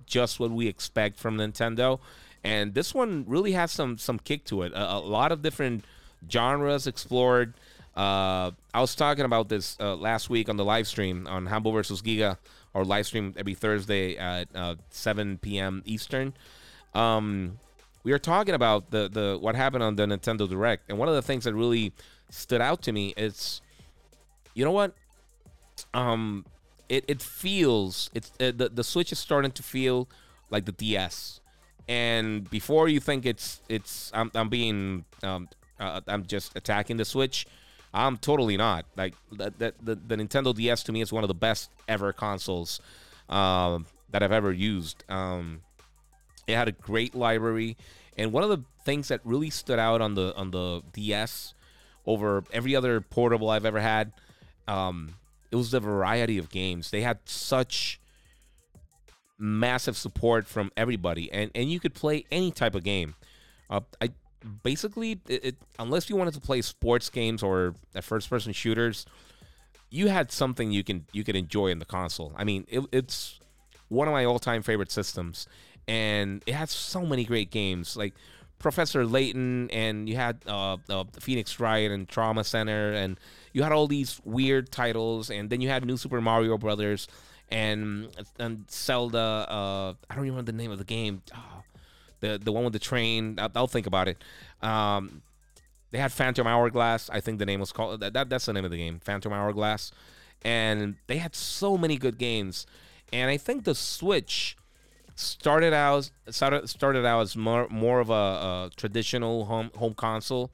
just 0.05 0.39
what 0.39 0.51
we 0.51 0.67
expect 0.67 1.19
from 1.19 1.37
Nintendo. 1.37 1.99
And 2.45 2.73
this 2.73 2.93
one 2.93 3.25
really 3.27 3.51
has 3.51 3.71
some 3.71 3.97
some 3.97 4.19
kick 4.19 4.45
to 4.45 4.63
it. 4.63 4.71
A, 4.73 4.95
a 4.95 4.99
lot 4.99 5.33
of 5.33 5.41
different 5.41 5.83
genres 6.29 6.87
explored. 6.87 7.53
Uh, 7.95 8.51
I 8.73 8.81
was 8.81 8.95
talking 8.95 9.25
about 9.25 9.49
this 9.49 9.77
uh, 9.79 9.95
last 9.95 10.29
week 10.29 10.49
on 10.49 10.57
the 10.57 10.65
live 10.65 10.87
stream 10.87 11.27
on 11.27 11.45
Humble 11.45 11.71
versus 11.71 12.01
Giga, 12.01 12.37
or 12.73 12.83
live 12.83 13.05
stream 13.05 13.33
every 13.37 13.53
Thursday 13.53 14.17
at 14.17 14.47
uh, 14.55 14.75
7 14.89 15.37
p.m. 15.37 15.83
Eastern. 15.85 16.33
Um, 16.95 17.59
we 18.03 18.11
were 18.11 18.19
talking 18.19 18.55
about 18.55 18.91
the 18.91 19.09
the 19.09 19.37
what 19.39 19.55
happened 19.55 19.83
on 19.83 19.95
the 19.95 20.05
Nintendo 20.05 20.49
Direct, 20.49 20.89
and 20.89 20.97
one 20.97 21.07
of 21.07 21.15
the 21.15 21.21
things 21.21 21.45
that 21.45 21.53
really 21.53 21.93
stood 22.29 22.61
out 22.61 22.81
to 22.83 22.91
me 22.91 23.13
is, 23.15 23.61
you 24.55 24.65
know 24.65 24.71
what, 24.71 24.93
um, 25.93 26.45
it 26.89 27.05
it 27.07 27.21
feels 27.21 28.09
it's 28.13 28.31
uh, 28.39 28.51
the 28.55 28.69
the 28.73 28.83
Switch 28.83 29.11
is 29.11 29.19
starting 29.19 29.51
to 29.51 29.63
feel 29.63 30.09
like 30.49 30.65
the 30.65 30.71
DS, 30.71 31.39
and 31.87 32.49
before 32.49 32.89
you 32.89 32.99
think 32.99 33.25
it's 33.25 33.61
it's 33.69 34.11
I'm 34.13 34.31
I'm 34.33 34.49
being 34.49 35.05
um 35.21 35.47
uh, 35.79 36.01
I'm 36.07 36.25
just 36.25 36.55
attacking 36.55 36.97
the 36.97 37.05
Switch. 37.05 37.45
I'm 37.93 38.17
totally 38.17 38.57
not. 38.57 38.85
Like 38.95 39.13
that 39.33 39.59
the, 39.59 39.95
the 39.95 40.15
Nintendo 40.15 40.55
DS 40.55 40.83
to 40.83 40.91
me 40.91 41.01
is 41.01 41.13
one 41.13 41.23
of 41.23 41.27
the 41.27 41.35
best 41.35 41.69
ever 41.87 42.11
consoles 42.11 42.79
um, 43.29 43.85
that 44.11 44.23
I've 44.23 44.31
ever 44.31 44.51
used. 44.51 45.03
Um, 45.09 45.61
it 46.47 46.55
had 46.55 46.67
a 46.67 46.71
great 46.71 47.13
library, 47.13 47.77
and 48.17 48.31
one 48.31 48.43
of 48.43 48.49
the 48.49 48.63
things 48.83 49.09
that 49.09 49.21
really 49.23 49.49
stood 49.49 49.79
out 49.79 50.01
on 50.01 50.15
the 50.15 50.35
on 50.35 50.51
the 50.51 50.81
DS 50.93 51.53
over 52.05 52.43
every 52.51 52.75
other 52.75 52.99
portable 52.99 53.49
I've 53.49 53.65
ever 53.65 53.79
had, 53.79 54.11
um, 54.67 55.15
it 55.51 55.55
was 55.55 55.71
the 55.71 55.79
variety 55.79 56.37
of 56.37 56.49
games. 56.49 56.91
They 56.91 57.01
had 57.01 57.19
such 57.25 57.99
massive 59.37 59.95
support 59.97 60.47
from 60.47 60.71
everybody, 60.75 61.31
and 61.31 61.51
and 61.53 61.71
you 61.71 61.79
could 61.79 61.93
play 61.93 62.25
any 62.31 62.51
type 62.51 62.73
of 62.73 62.83
game. 62.83 63.15
Uh, 63.69 63.81
I 64.01 64.09
basically 64.63 65.19
it, 65.27 65.45
it, 65.45 65.55
unless 65.79 66.09
you 66.09 66.15
wanted 66.15 66.33
to 66.33 66.41
play 66.41 66.61
sports 66.61 67.09
games 67.09 67.41
or 67.43 67.75
first 68.01 68.29
person 68.29 68.53
shooters 68.53 69.05
you 69.89 70.07
had 70.07 70.31
something 70.31 70.71
you 70.71 70.83
can 70.83 71.05
you 71.11 71.23
could 71.23 71.35
enjoy 71.35 71.67
in 71.67 71.79
the 71.79 71.85
console. 71.85 72.33
I 72.35 72.43
mean 72.43 72.65
it, 72.67 72.83
it's 72.91 73.39
one 73.89 74.07
of 74.07 74.11
my 74.11 74.25
all-time 74.25 74.63
favorite 74.63 74.91
systems 74.91 75.47
and 75.87 76.41
it 76.47 76.55
has 76.55 76.71
so 76.71 77.05
many 77.05 77.25
great 77.25 77.51
games. 77.51 77.95
Like 77.95 78.13
professor 78.57 79.05
layton 79.05 79.69
and 79.71 80.09
you 80.09 80.15
had 80.15 80.41
uh, 80.47 80.77
uh, 80.89 81.03
phoenix 81.19 81.59
wright 81.59 81.91
and 81.91 82.07
trauma 82.07 82.43
center 82.43 82.93
and 82.93 83.19
you 83.51 83.61
had 83.61 83.71
all 83.71 83.87
these 83.87 84.21
weird 84.23 84.71
titles 84.71 85.29
and 85.29 85.49
then 85.49 85.59
you 85.59 85.67
had 85.67 85.85
new 85.85 85.97
super 85.97 86.21
mario 86.21 86.57
brothers 86.57 87.09
and 87.51 88.07
and 88.39 88.63
zelda 88.71 89.19
uh, 89.49 89.93
i 90.09 90.15
don't 90.15 90.25
even 90.25 90.37
remember 90.37 90.51
the 90.51 90.57
name 90.57 90.71
of 90.71 90.77
the 90.77 90.85
game. 90.85 91.21
Oh, 91.35 91.62
the 92.23 92.39
the 92.41 92.51
one 92.51 92.63
with 92.63 92.73
the 92.73 92.79
train. 92.79 93.37
I'll, 93.37 93.51
I'll 93.55 93.67
think 93.67 93.85
about 93.85 94.07
it. 94.07 94.17
Um, 94.61 95.21
they 95.91 95.99
had 95.99 96.11
Phantom 96.11 96.47
Hourglass. 96.47 97.09
I 97.09 97.19
think 97.19 97.37
the 97.37 97.45
name 97.45 97.59
was 97.59 97.71
called 97.71 97.99
that, 97.99 98.13
that. 98.13 98.29
That's 98.29 98.45
the 98.45 98.53
name 98.53 98.65
of 98.65 98.71
the 98.71 98.77
game, 98.77 98.99
Phantom 98.99 99.31
Hourglass. 99.31 99.91
And 100.43 100.95
they 101.07 101.17
had 101.17 101.35
so 101.35 101.77
many 101.77 101.97
good 101.97 102.17
games. 102.17 102.65
And 103.11 103.29
I 103.29 103.37
think 103.37 103.63
the 103.65 103.75
Switch 103.75 104.57
started 105.15 105.73
out 105.73 106.09
started 106.29 106.67
started 106.67 107.05
out 107.05 107.21
as 107.21 107.35
more 107.35 107.67
more 107.69 107.99
of 107.99 108.09
a, 108.09 108.13
a 108.13 108.69
traditional 108.75 109.45
home 109.45 109.69
home 109.75 109.93
console. 109.93 110.49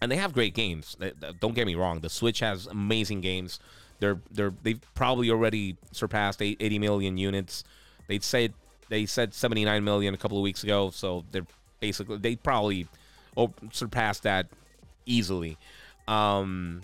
And 0.00 0.10
they 0.10 0.16
have 0.16 0.32
great 0.32 0.54
games. 0.54 0.96
Don't 1.40 1.54
get 1.54 1.66
me 1.66 1.74
wrong. 1.74 2.00
The 2.00 2.10
Switch 2.10 2.40
has 2.40 2.66
amazing 2.66 3.20
games. 3.20 3.60
They're 4.00 4.18
they're 4.30 4.54
they've 4.62 4.80
probably 4.94 5.30
already 5.30 5.76
surpassed 5.92 6.42
80 6.42 6.78
million 6.78 7.16
units. 7.16 7.64
They'd 8.08 8.24
say 8.24 8.50
they 8.88 9.06
said 9.06 9.34
79 9.34 9.82
million 9.84 10.14
a 10.14 10.16
couple 10.16 10.38
of 10.38 10.42
weeks 10.42 10.62
ago, 10.62 10.90
so 10.90 11.24
they're 11.30 11.46
basically 11.80 12.18
they 12.18 12.36
probably 12.36 12.88
surpassed 13.72 14.22
that 14.22 14.46
easily. 15.06 15.58
Um, 16.06 16.82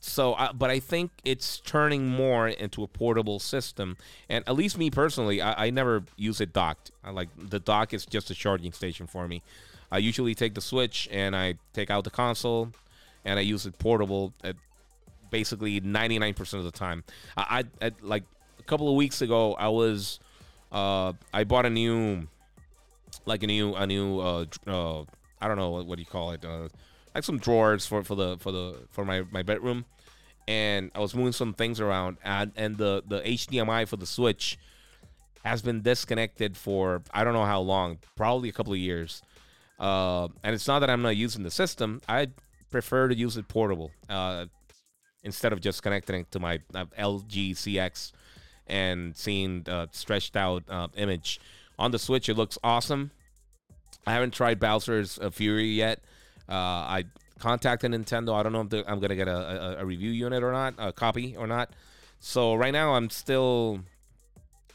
so, 0.00 0.32
uh, 0.34 0.52
but 0.52 0.68
I 0.68 0.80
think 0.80 1.12
it's 1.24 1.60
turning 1.60 2.08
more 2.08 2.48
into 2.48 2.82
a 2.82 2.88
portable 2.88 3.38
system, 3.38 3.96
and 4.28 4.42
at 4.48 4.56
least 4.56 4.76
me 4.76 4.90
personally, 4.90 5.40
I, 5.40 5.66
I 5.66 5.70
never 5.70 6.02
use 6.16 6.40
it 6.40 6.52
docked. 6.52 6.90
I 7.04 7.10
like 7.10 7.28
the 7.38 7.60
dock 7.60 7.94
is 7.94 8.04
just 8.04 8.30
a 8.30 8.34
charging 8.34 8.72
station 8.72 9.06
for 9.06 9.28
me. 9.28 9.42
I 9.92 9.98
usually 9.98 10.34
take 10.34 10.54
the 10.54 10.60
Switch 10.60 11.08
and 11.12 11.36
I 11.36 11.54
take 11.72 11.90
out 11.90 12.04
the 12.04 12.10
console, 12.10 12.72
and 13.24 13.38
I 13.38 13.42
use 13.42 13.64
it 13.66 13.78
portable 13.78 14.32
at 14.42 14.56
basically 15.30 15.80
99% 15.80 16.54
of 16.54 16.64
the 16.64 16.72
time. 16.72 17.04
I, 17.36 17.64
I, 17.80 17.86
I 17.86 17.92
like 18.00 18.24
a 18.58 18.62
couple 18.64 18.88
of 18.88 18.96
weeks 18.96 19.22
ago, 19.22 19.54
I 19.54 19.68
was 19.68 20.18
uh, 20.72 21.12
I 21.32 21.44
bought 21.44 21.66
a 21.66 21.70
new, 21.70 22.26
like 23.26 23.42
a 23.42 23.46
new, 23.46 23.74
a 23.74 23.86
new, 23.86 24.20
uh, 24.20 24.46
uh 24.66 25.04
I 25.40 25.48
don't 25.48 25.56
know 25.56 25.70
what, 25.70 25.86
what 25.86 25.96
do 25.96 26.02
you 26.02 26.06
call 26.06 26.32
it, 26.32 26.44
uh, 26.44 26.68
like 27.14 27.24
some 27.24 27.38
drawers 27.38 27.86
for 27.86 28.02
for 28.02 28.14
the 28.14 28.38
for 28.38 28.50
the 28.52 28.78
for 28.90 29.04
my 29.04 29.22
my 29.30 29.42
bedroom, 29.42 29.84
and 30.48 30.90
I 30.94 31.00
was 31.00 31.14
moving 31.14 31.32
some 31.32 31.52
things 31.52 31.80
around, 31.80 32.16
and 32.24 32.52
and 32.56 32.78
the 32.78 33.02
the 33.06 33.20
HDMI 33.20 33.86
for 33.86 33.96
the 33.96 34.06
Switch 34.06 34.58
has 35.44 35.60
been 35.62 35.82
disconnected 35.82 36.56
for 36.56 37.02
I 37.12 37.24
don't 37.24 37.34
know 37.34 37.44
how 37.44 37.60
long, 37.60 37.98
probably 38.16 38.48
a 38.48 38.52
couple 38.52 38.72
of 38.72 38.78
years. 38.78 39.22
Uh, 39.78 40.28
and 40.44 40.54
it's 40.54 40.68
not 40.68 40.78
that 40.78 40.90
I'm 40.90 41.02
not 41.02 41.16
using 41.16 41.42
the 41.42 41.50
system. 41.50 42.00
I 42.08 42.28
prefer 42.70 43.08
to 43.08 43.16
use 43.16 43.36
it 43.36 43.48
portable 43.48 43.90
uh, 44.08 44.46
instead 45.24 45.52
of 45.52 45.60
just 45.60 45.82
connecting 45.82 46.20
it 46.20 46.30
to 46.30 46.38
my 46.38 46.60
uh, 46.72 46.86
LG 46.98 47.52
CX 47.52 48.12
and 48.72 49.14
seeing 49.14 49.62
the 49.62 49.88
stretched 49.92 50.34
out 50.34 50.64
uh, 50.68 50.88
image 50.96 51.38
on 51.78 51.90
the 51.90 51.98
Switch. 51.98 52.28
It 52.28 52.36
looks 52.36 52.58
awesome. 52.64 53.10
I 54.06 54.14
haven't 54.14 54.32
tried 54.32 54.58
Bowser's 54.58 55.18
uh, 55.20 55.30
Fury 55.30 55.68
yet. 55.68 56.00
Uh, 56.48 56.54
I 56.54 57.04
contacted 57.38 57.92
Nintendo. 57.92 58.34
I 58.34 58.42
don't 58.42 58.52
know 58.52 58.66
if 58.68 58.84
I'm 58.88 58.98
gonna 58.98 59.14
get 59.14 59.28
a, 59.28 59.76
a, 59.78 59.82
a, 59.82 59.84
review 59.84 60.10
unit 60.10 60.42
or 60.42 60.52
not, 60.52 60.74
a 60.78 60.92
copy 60.92 61.36
or 61.36 61.46
not. 61.46 61.70
So 62.18 62.54
right 62.54 62.72
now 62.72 62.94
I'm 62.94 63.10
still 63.10 63.80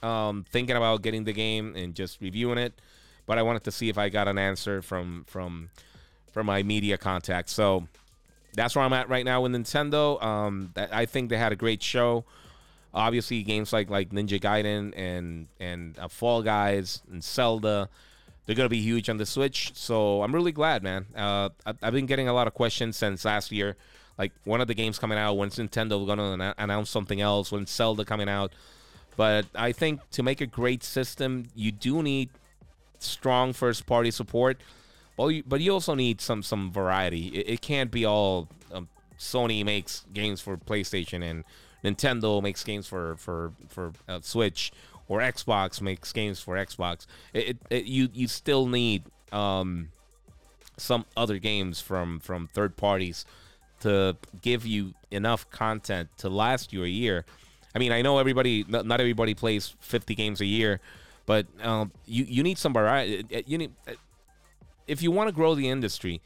um, 0.03 0.45
thinking 0.49 0.75
about 0.75 1.01
getting 1.01 1.23
the 1.23 1.33
game 1.33 1.75
and 1.75 1.95
just 1.95 2.21
reviewing 2.21 2.57
it. 2.57 2.73
But 3.25 3.37
I 3.37 3.41
wanted 3.41 3.63
to 3.65 3.71
see 3.71 3.89
if 3.89 3.97
I 3.97 4.09
got 4.09 4.27
an 4.27 4.37
answer 4.37 4.81
from 4.81 5.25
from 5.27 5.69
from 6.31 6.45
my 6.45 6.63
media 6.63 6.97
contact. 6.97 7.49
So 7.49 7.87
that's 8.53 8.75
where 8.75 8.85
I'm 8.85 8.93
at 8.93 9.09
right 9.09 9.25
now 9.25 9.41
with 9.41 9.51
Nintendo. 9.51 10.21
Um, 10.23 10.71
I 10.75 11.05
think 11.05 11.29
they 11.29 11.37
had 11.37 11.51
a 11.51 11.55
great 11.55 11.81
show 11.81 12.25
obviously 12.97 13.43
games 13.43 13.71
like 13.71 13.89
like 13.89 14.09
Ninja 14.09 14.39
Gaiden 14.41 14.93
and 14.97 15.47
and 15.59 15.97
uh, 15.99 16.07
Fall 16.07 16.41
Guys 16.41 17.01
and 17.11 17.23
Zelda, 17.23 17.89
they're 18.45 18.55
gonna 18.55 18.69
be 18.69 18.81
huge 18.81 19.09
on 19.09 19.17
the 19.17 19.25
Switch. 19.25 19.71
So 19.75 20.23
I'm 20.23 20.33
really 20.33 20.51
glad, 20.51 20.83
man. 20.83 21.05
Uh, 21.15 21.49
I've 21.65 21.93
been 21.93 22.07
getting 22.07 22.27
a 22.27 22.33
lot 22.33 22.47
of 22.47 22.53
questions 22.53 22.97
since 22.97 23.23
last 23.23 23.51
year. 23.51 23.77
Like 24.17 24.33
one 24.45 24.61
of 24.61 24.67
the 24.67 24.73
games 24.73 24.97
coming 24.97 25.17
out, 25.17 25.35
when's 25.37 25.57
Nintendo 25.57 26.05
gonna 26.05 26.55
announce 26.57 26.89
something 26.89 27.21
else? 27.21 27.51
When 27.51 27.65
Zelda 27.67 28.03
coming 28.03 28.27
out? 28.27 28.51
But 29.15 29.45
I 29.55 29.71
think 29.71 30.01
to 30.11 30.23
make 30.23 30.41
a 30.41 30.47
great 30.47 30.83
system, 30.83 31.47
you 31.55 31.71
do 31.71 32.01
need 32.01 32.29
strong 32.99 33.53
first 33.53 33.85
party 33.85 34.11
support. 34.11 34.59
Well, 35.17 35.31
you, 35.31 35.43
but 35.45 35.61
you 35.61 35.71
also 35.73 35.93
need 35.93 36.19
some 36.19 36.41
some 36.41 36.71
variety. 36.71 37.27
It, 37.27 37.49
it 37.49 37.61
can't 37.61 37.91
be 37.91 38.05
all 38.05 38.47
um, 38.73 38.87
Sony 39.19 39.63
makes 39.63 40.05
games 40.13 40.41
for 40.41 40.57
PlayStation 40.57 41.23
and 41.23 41.43
Nintendo 41.83 42.41
makes 42.41 42.63
games 42.63 42.87
for 42.87 43.15
for 43.17 43.53
for 43.67 43.93
uh, 44.07 44.19
Switch 44.21 44.71
or 45.07 45.19
Xbox 45.19 45.81
makes 45.81 46.11
games 46.11 46.39
for 46.39 46.55
Xbox. 46.55 47.05
It, 47.33 47.49
it, 47.49 47.57
it, 47.69 47.85
you 47.85 48.09
you 48.13 48.27
still 48.27 48.67
need 48.67 49.03
um, 49.31 49.89
some 50.77 51.05
other 51.15 51.37
games 51.37 51.81
from 51.81 52.19
from 52.19 52.47
third 52.47 52.75
parties 52.75 53.25
to 53.81 54.17
give 54.41 54.65
you 54.65 54.93
enough 55.11 55.49
content 55.51 56.09
to 56.17 56.29
last 56.29 56.73
you 56.73 56.83
a 56.83 56.87
year. 56.87 57.25
I 57.75 57.79
mean, 57.79 57.91
I 57.91 58.01
know 58.01 58.17
everybody, 58.17 58.65
not 58.67 58.99
everybody 58.99 59.35
plays 59.35 59.75
50 59.81 60.15
games 60.15 60.41
a 60.41 60.45
year, 60.45 60.79
but 61.27 61.45
um, 61.61 61.91
you 62.05 62.23
you 62.23 62.43
need 62.43 62.57
some 62.57 62.73
variety. 62.73 63.43
You 63.45 63.57
need 63.57 63.71
if 64.87 65.01
you 65.01 65.11
want 65.11 65.27
to 65.27 65.35
grow 65.35 65.53
the 65.53 65.69
industry, 65.69 66.21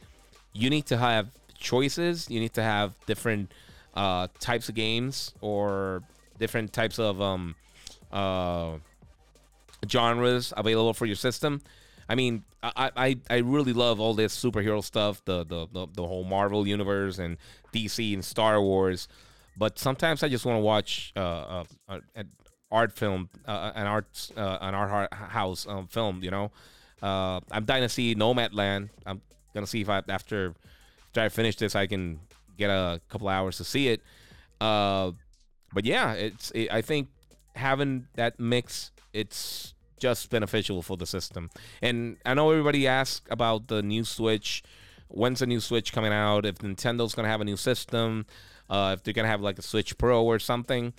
you 0.53 0.69
need 0.69 0.85
to 0.87 0.97
have 0.97 1.29
choices. 1.57 2.29
You 2.29 2.39
need 2.39 2.53
to 2.53 2.63
have 2.63 2.93
different 3.05 3.51
uh, 3.93 4.27
types 4.39 4.69
of 4.69 4.75
games 4.75 5.33
or 5.41 6.03
different 6.39 6.73
types 6.73 6.99
of 6.99 7.21
um, 7.21 7.55
uh, 8.11 8.77
genres 9.89 10.53
available 10.55 10.93
for 10.93 11.05
your 11.05 11.15
system. 11.15 11.61
I 12.09 12.15
mean, 12.15 12.43
I, 12.61 12.91
I, 12.95 13.17
I 13.29 13.37
really 13.37 13.73
love 13.73 13.99
all 13.99 14.13
this 14.13 14.35
superhero 14.35 14.83
stuff, 14.83 15.23
the, 15.25 15.45
the 15.45 15.67
the 15.71 15.87
the 15.93 16.05
whole 16.05 16.23
Marvel 16.23 16.67
universe 16.67 17.19
and 17.19 17.37
DC 17.73 18.13
and 18.13 18.23
Star 18.23 18.61
Wars, 18.61 19.07
but 19.57 19.79
sometimes 19.79 20.21
I 20.23 20.29
just 20.29 20.45
want 20.45 20.57
to 20.57 20.61
watch 20.61 21.13
uh, 21.15 21.63
uh, 21.89 21.99
an 22.15 22.29
art 22.71 22.91
film, 22.93 23.29
uh, 23.47 23.71
an 23.75 23.87
art 23.87 24.31
uh, 24.35 24.57
an 24.61 24.75
art 24.75 25.13
house 25.13 25.65
um, 25.67 25.87
film. 25.87 26.23
You 26.23 26.31
know, 26.31 26.51
uh, 27.01 27.39
I'm 27.51 27.65
dying 27.65 27.83
to 27.83 27.89
see 27.89 28.13
Nomadland. 28.15 28.89
I'm 29.05 29.21
gonna 29.53 29.67
see 29.67 29.81
if 29.81 29.89
I 29.89 30.01
after 30.07 30.53
after 31.07 31.21
I 31.21 31.29
finish 31.29 31.55
this, 31.55 31.75
I 31.75 31.87
can 31.87 32.19
get 32.57 32.69
a 32.69 33.01
couple 33.09 33.27
hours 33.27 33.57
to 33.57 33.63
see 33.63 33.89
it. 33.89 34.01
Uh, 34.59 35.11
but 35.73 35.85
yeah, 35.85 36.13
it's 36.13 36.51
it, 36.51 36.71
I 36.71 36.81
think 36.81 37.09
having 37.55 38.07
that 38.15 38.39
mix, 38.39 38.91
it's 39.13 39.73
just 39.99 40.29
beneficial 40.29 40.81
for 40.81 40.97
the 40.97 41.05
system. 41.05 41.49
And 41.81 42.17
I 42.25 42.33
know 42.33 42.49
everybody 42.51 42.87
asks 42.87 43.25
about 43.29 43.67
the 43.67 43.81
new 43.81 44.03
Switch. 44.03 44.63
When's 45.07 45.39
the 45.39 45.47
new 45.47 45.59
Switch 45.59 45.93
coming 45.93 46.11
out? 46.13 46.45
If 46.45 46.59
Nintendo's 46.59 47.13
gonna 47.13 47.27
have 47.27 47.41
a 47.41 47.45
new 47.45 47.57
system, 47.57 48.25
uh, 48.69 48.95
if 48.97 49.03
they're 49.03 49.13
gonna 49.13 49.27
have 49.27 49.41
like 49.41 49.59
a 49.59 49.61
Switch 49.61 49.97
Pro 49.97 50.23
or 50.23 50.39
something, 50.39 50.93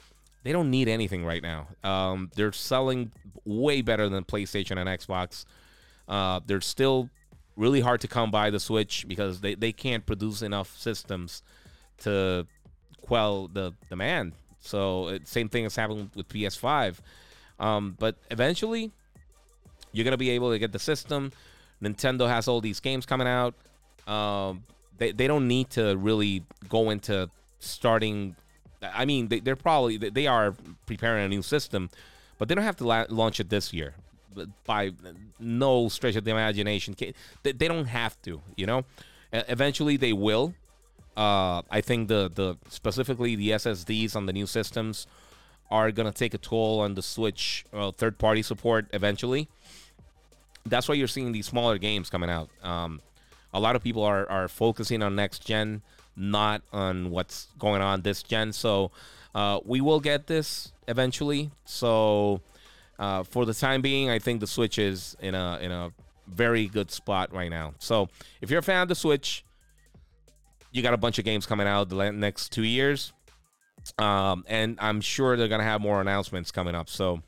they 0.45 0.53
don't 0.53 0.71
need 0.71 0.89
anything 0.89 1.25
right 1.25 1.43
now. 1.43 1.69
Um, 1.85 2.31
they're 2.35 2.53
selling 2.53 3.13
way 3.45 3.83
better 3.83 4.09
than 4.09 4.25
PlayStation 4.25 4.77
and 4.77 4.89
Xbox. 4.89 5.45
Uh, 6.09 6.41
they're 6.47 6.61
still 6.61 7.09
really 7.57 7.81
hard 7.81 8.01
to 8.01 8.09
come 8.09 8.31
by 8.31 8.51
the 8.51 8.61
Switch 8.61 9.07
because 9.07 9.41
they, 9.41 9.55
they 9.55 9.73
can't 9.73 10.07
produce 10.07 10.43
enough 10.43 10.77
systems 10.79 11.43
to 11.99 12.47
quell 13.03 13.49
the 13.49 13.73
demand. 13.89 14.33
So 14.61 15.09
it, 15.09 15.29
same 15.29 15.49
thing 15.49 15.65
is 15.65 15.77
happening 15.77 16.11
with 16.15 16.29
PS5. 16.29 16.99
Um, 17.59 17.97
but 17.99 18.17
eventually, 18.31 18.91
you're 19.93 20.05
gonna 20.05 20.17
be 20.17 20.31
able 20.31 20.51
to 20.51 20.59
get 20.59 20.73
the 20.73 20.79
system. 20.79 21.33
Nintendo 21.83 22.29
has 22.29 22.49
all 22.49 22.61
these 22.61 22.81
games 22.81 23.07
coming 23.07 23.27
out. 23.27 23.55
Um, 24.07 24.65
they 24.99 25.13
they 25.13 25.27
don't 25.27 25.47
need 25.47 25.71
to 25.71 25.97
really 25.97 26.45
go 26.69 26.91
into 26.91 27.29
starting. 27.59 28.37
I 28.83 29.05
mean, 29.05 29.29
they, 29.29 29.41
they're 29.41 29.57
probably 29.57 29.97
they 29.97 30.27
are 30.27 30.55
preparing 30.87 31.25
a 31.25 31.29
new 31.29 31.43
system, 31.43 31.91
but 32.39 32.49
they 32.49 32.55
don't 32.55 32.65
have 32.65 32.77
to 32.77 32.87
la- 32.87 33.07
launch 33.09 33.39
it 33.39 33.49
this 33.49 33.73
year 33.73 33.95
by 34.67 34.93
no 35.39 35.89
stretch 35.89 36.17
of 36.17 36.25
the 36.25 36.31
imagination. 36.31 36.95
They, 37.43 37.53
don't 37.53 37.87
have 37.87 38.21
to, 38.23 38.41
you 38.57 38.67
know. 38.67 38.85
Eventually, 39.33 39.97
they 39.97 40.13
will. 40.13 40.55
Uh, 41.17 41.61
I 41.71 41.83
think 41.83 42.09
the 42.09 42.31
the 42.35 42.57
specifically 42.69 43.37
the 43.37 43.51
SSDs 43.51 44.17
on 44.17 44.27
the 44.27 44.33
new 44.33 44.47
systems 44.47 45.07
are 45.71 45.91
gonna 45.91 46.13
take 46.13 46.33
a 46.33 46.39
toll 46.39 46.81
on 46.81 46.95
the 46.95 47.03
Switch 47.03 47.65
uh, 47.73 47.91
third 47.93 48.19
party 48.19 48.43
support 48.43 48.87
eventually. 48.93 49.49
That's 50.65 50.89
why 50.89 50.95
you're 50.95 51.09
seeing 51.09 51.33
these 51.33 51.47
smaller 51.47 51.77
games 51.77 52.09
coming 52.09 52.31
out. 52.31 52.49
Um, 52.63 53.03
a 53.53 53.61
lot 53.61 53.77
of 53.77 53.83
people 53.83 54.03
are 54.03 54.29
are 54.31 54.49
focusing 54.49 55.03
on 55.03 55.15
next 55.15 55.45
gen, 55.45 55.83
not 56.17 56.63
on 56.73 57.11
what's 57.11 57.49
going 57.59 57.83
on 57.83 58.03
this 58.03 58.23
gen. 58.23 58.53
So 58.53 58.91
uh, 59.35 59.61
we 59.65 59.81
will 59.81 60.01
get 60.01 60.27
this 60.27 60.73
eventually. 60.89 61.51
So 61.65 62.41
uh, 63.03 63.25
for 63.25 63.45
the 63.45 63.53
time 63.53 63.83
being, 63.83 64.09
I 64.09 64.21
think 64.21 64.39
the 64.39 64.47
Switch 64.47 64.79
is 64.79 65.17
in 65.21 65.35
a 65.35 65.59
in 65.61 65.73
a 65.73 65.91
very 66.29 66.69
good 66.69 66.93
spot 66.93 67.35
right 67.35 67.51
now. 67.51 67.75
So 67.81 68.09
if 68.41 68.49
you're 68.49 68.61
a 68.61 68.63
fan 68.63 68.83
of 68.83 68.89
the 68.89 68.95
Switch, 68.95 69.45
you 70.71 70.83
got 70.83 70.95
a 70.95 70.97
bunch 70.97 71.19
of 71.19 71.25
games 71.25 71.45
coming 71.45 71.67
out 71.67 71.89
the 71.89 72.13
next 72.13 72.53
two 72.53 72.63
years, 72.63 73.13
um, 73.99 74.45
and 74.47 74.79
I'm 74.81 75.01
sure 75.01 75.37
they're 75.37 75.49
gonna 75.49 75.65
have 75.65 75.81
more 75.81 76.01
announcements 76.01 76.53
coming 76.53 76.77
up. 76.77 76.89
So 76.89 77.23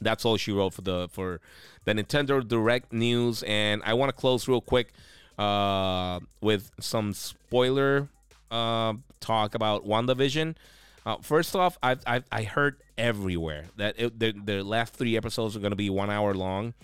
that's 0.00 0.24
all 0.24 0.38
she 0.38 0.52
wrote 0.52 0.72
for 0.72 0.80
the 0.80 1.08
for 1.12 1.42
the 1.84 1.92
Nintendo 1.92 2.46
Direct 2.46 2.94
news. 2.94 3.42
And 3.42 3.82
I 3.84 3.92
want 3.92 4.08
to 4.08 4.18
close 4.18 4.48
real 4.48 4.62
quick 4.62 4.94
uh, 5.38 6.20
with 6.40 6.70
some 6.80 7.12
spoiler 7.12 8.08
uh, 8.50 8.94
talk 9.20 9.54
about 9.54 9.86
WandaVision. 9.86 10.56
Uh, 11.04 11.16
first 11.20 11.56
off, 11.56 11.78
I've, 11.82 12.00
I've 12.06 12.24
I 12.30 12.44
heard 12.44 12.80
everywhere 12.96 13.66
that 13.76 13.96
it, 13.98 14.18
the, 14.18 14.32
the 14.32 14.62
last 14.62 14.94
three 14.94 15.16
episodes 15.16 15.56
are 15.56 15.60
going 15.60 15.72
to 15.72 15.76
be 15.76 15.90
one 15.90 16.10
hour 16.10 16.32
long, 16.34 16.74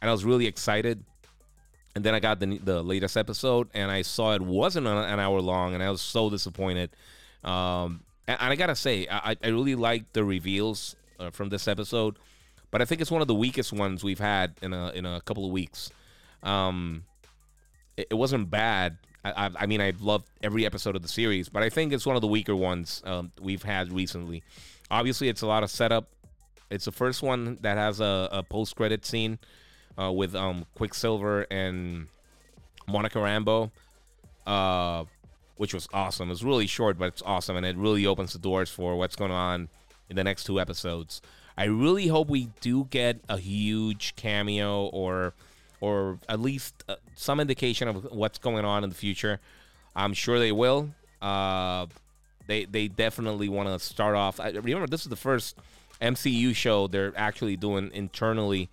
and 0.00 0.08
I 0.08 0.12
was 0.12 0.24
really 0.24 0.46
excited. 0.46 1.04
And 1.94 2.04
then 2.04 2.14
I 2.14 2.20
got 2.20 2.38
the 2.38 2.58
the 2.58 2.82
latest 2.82 3.16
episode, 3.16 3.68
and 3.74 3.90
I 3.90 4.02
saw 4.02 4.34
it 4.34 4.42
wasn't 4.42 4.86
an 4.86 5.20
hour 5.20 5.40
long, 5.40 5.74
and 5.74 5.82
I 5.82 5.90
was 5.90 6.00
so 6.00 6.30
disappointed. 6.30 6.90
Um, 7.42 8.04
and, 8.26 8.38
and 8.40 8.52
I 8.52 8.56
gotta 8.56 8.76
say, 8.76 9.06
I, 9.10 9.36
I 9.42 9.48
really 9.48 9.74
liked 9.74 10.12
the 10.14 10.22
reveals 10.22 10.96
uh, 11.18 11.30
from 11.30 11.48
this 11.48 11.66
episode, 11.66 12.16
but 12.70 12.80
I 12.80 12.84
think 12.84 13.00
it's 13.00 13.10
one 13.10 13.22
of 13.22 13.28
the 13.28 13.34
weakest 13.34 13.72
ones 13.72 14.04
we've 14.04 14.20
had 14.20 14.54
in 14.62 14.72
a 14.72 14.90
in 14.90 15.06
a 15.06 15.20
couple 15.22 15.44
of 15.44 15.50
weeks. 15.50 15.90
Um, 16.42 17.04
it, 17.96 18.08
it 18.10 18.14
wasn't 18.14 18.48
bad, 18.48 18.98
I, 19.24 19.50
I, 19.58 19.66
mean, 19.66 19.80
I've 19.80 20.00
loved 20.00 20.28
every 20.42 20.64
episode 20.64 20.96
of 20.96 21.02
the 21.02 21.08
series, 21.08 21.48
but 21.48 21.62
I 21.62 21.68
think 21.68 21.92
it's 21.92 22.06
one 22.06 22.16
of 22.16 22.22
the 22.22 22.28
weaker 22.28 22.54
ones 22.54 23.02
um, 23.04 23.32
we've 23.40 23.62
had 23.62 23.92
recently. 23.92 24.42
Obviously, 24.90 25.28
it's 25.28 25.42
a 25.42 25.46
lot 25.46 25.62
of 25.62 25.70
setup. 25.70 26.08
It's 26.70 26.84
the 26.84 26.92
first 26.92 27.22
one 27.22 27.58
that 27.62 27.76
has 27.76 28.00
a, 28.00 28.28
a 28.30 28.42
post 28.42 28.76
credit 28.76 29.04
scene 29.04 29.38
uh, 30.00 30.12
with 30.12 30.34
um, 30.34 30.66
Quicksilver 30.74 31.46
and 31.50 32.06
Monica 32.86 33.18
Rambeau, 33.18 33.70
uh, 34.46 35.04
which 35.56 35.74
was 35.74 35.88
awesome. 35.92 36.30
It's 36.30 36.42
really 36.42 36.66
short, 36.66 36.98
but 36.98 37.06
it's 37.08 37.22
awesome, 37.22 37.56
and 37.56 37.66
it 37.66 37.76
really 37.76 38.06
opens 38.06 38.32
the 38.32 38.38
doors 38.38 38.70
for 38.70 38.96
what's 38.96 39.16
going 39.16 39.32
on 39.32 39.68
in 40.08 40.16
the 40.16 40.24
next 40.24 40.44
two 40.44 40.60
episodes. 40.60 41.20
I 41.56 41.64
really 41.64 42.06
hope 42.06 42.28
we 42.28 42.50
do 42.60 42.84
get 42.84 43.20
a 43.28 43.36
huge 43.36 44.14
cameo 44.14 44.86
or 44.86 45.34
or 45.80 46.18
at 46.28 46.40
least 46.40 46.84
uh, 46.88 46.96
some 47.14 47.40
indication 47.40 47.88
of 47.88 48.04
what's 48.12 48.38
going 48.38 48.64
on 48.64 48.84
in 48.84 48.90
the 48.90 48.96
future. 48.96 49.40
I'm 49.94 50.14
sure 50.14 50.38
they 50.38 50.52
will. 50.52 50.90
Uh, 51.20 51.86
they 52.46 52.64
they 52.64 52.88
definitely 52.88 53.48
want 53.48 53.68
to 53.68 53.78
start 53.78 54.16
off. 54.16 54.40
I 54.40 54.50
remember 54.50 54.86
this 54.86 55.02
is 55.02 55.08
the 55.08 55.16
first 55.16 55.56
MCU 56.00 56.54
show 56.54 56.86
they're 56.86 57.12
actually 57.16 57.56
doing 57.56 57.90
internally, 57.92 58.68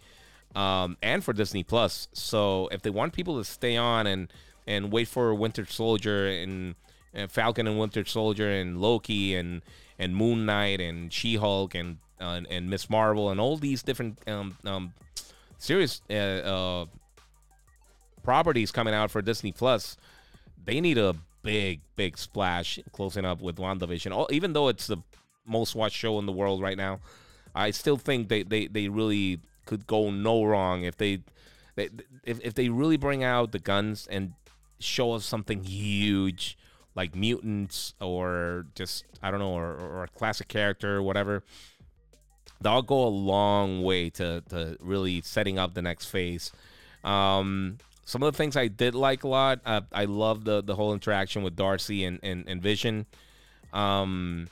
um, 0.56 0.98
and 1.02 1.23
for 1.23 1.34
Disney 1.34 1.64
Plus. 1.64 2.07
So 2.14 2.69
if 2.72 2.82
they 2.82 2.90
want 2.90 3.14
people 3.14 3.38
to 3.38 3.44
stay 3.44 3.77
on 3.77 4.07
and 4.07 4.32
and 4.68 4.91
wait 4.91 5.07
for 5.07 5.34
Winter 5.36 5.65
Soldier 5.65 6.27
and, 6.27 6.76
and 7.14 7.32
Falcon 7.32 7.68
and 7.68 7.77
Winter 7.77 8.06
Soldier 8.06 8.49
and 8.49 8.82
Loki 8.82 9.36
and 9.36 9.61
and 9.99 10.15
Moon 10.15 10.45
Knight 10.45 10.82
and 10.82 11.11
She 11.11 11.36
Hulk 11.36 11.76
and 11.76 11.98
uh, 12.19 12.41
and 12.49 12.69
Miss 12.69 12.90
Marvel 12.90 13.30
and 13.30 13.40
all 13.40 13.57
these 13.57 13.84
different 13.84 14.19
um, 14.27 14.57
um, 14.65 14.94
serious 15.57 16.02
uh, 16.10 16.14
uh, 16.14 16.86
properties 18.23 18.72
coming 18.72 18.94
out 18.94 19.11
for 19.11 19.22
Disney 19.22 19.52
Plus, 19.52 19.98
they 20.64 20.82
need 20.82 20.98
a 20.98 21.15
big, 21.44 21.82
big 21.95 22.18
splash 22.18 22.80
closing 22.91 23.26
up 23.26 23.41
with 23.41 23.57
WandaVision. 23.57 24.32
Even 24.32 24.53
though 24.53 24.68
it's 24.68 24.88
the 24.88 24.98
most 25.45 25.76
watched 25.76 25.95
show 25.95 26.18
in 26.19 26.26
the 26.26 26.32
world 26.32 26.61
right 26.61 26.77
now, 26.77 26.99
I 27.53 27.72
still 27.72 27.98
think 27.98 28.30
they, 28.30 28.44
they, 28.44 28.68
they 28.68 28.90
really 28.90 29.40
could 29.65 29.88
go 29.88 30.11
no 30.11 30.44
wrong 30.44 30.84
if 30.84 30.98
they, 30.98 31.19
they 31.76 31.90
if, 32.23 32.40
if 32.41 32.53
they 32.53 32.69
really 32.69 32.98
bring 32.98 33.23
out 33.23 33.52
the 33.52 33.60
guns 33.60 34.07
and 34.10 34.34
show 34.80 35.14
us 35.14 35.26
something 35.26 35.64
huge 35.64 36.57
like 36.95 37.15
mutants 37.15 37.94
or 38.02 38.65
just 38.73 39.06
I 39.22 39.32
don't 39.32 39.40
know 39.40 39.53
or, 39.53 39.76
or 39.76 40.03
a 40.03 40.07
classic 40.07 40.48
character 40.48 40.95
or 40.95 41.03
whatever 41.03 41.44
that'll 42.61 42.82
go 42.82 43.06
a 43.06 43.10
long 43.10 43.84
way 43.84 44.10
to, 44.11 44.41
to 44.49 44.77
really 44.80 45.22
setting 45.22 45.60
up 45.60 45.73
the 45.73 45.82
next 45.82 46.06
phase. 46.06 46.52
Um, 47.03 47.77
some 48.06 48.23
of 48.23 48.32
the 48.32 48.38
things 48.38 48.56
I 48.56 48.68
did 48.68 48.95
like 48.95 49.23
a 49.23 49.27
lot, 49.27 49.61
uh, 49.65 49.82
I 49.91 50.06
love 50.06 50.45
the 50.45 50.61
the 50.61 50.76
whole 50.76 50.94
interaction 50.94 51.44
with 51.44 51.56
Darcy 51.56 52.03
and 52.03 52.19
and, 52.23 52.48
and 52.48 52.61
Vision. 52.61 53.06
Um, 53.73 54.48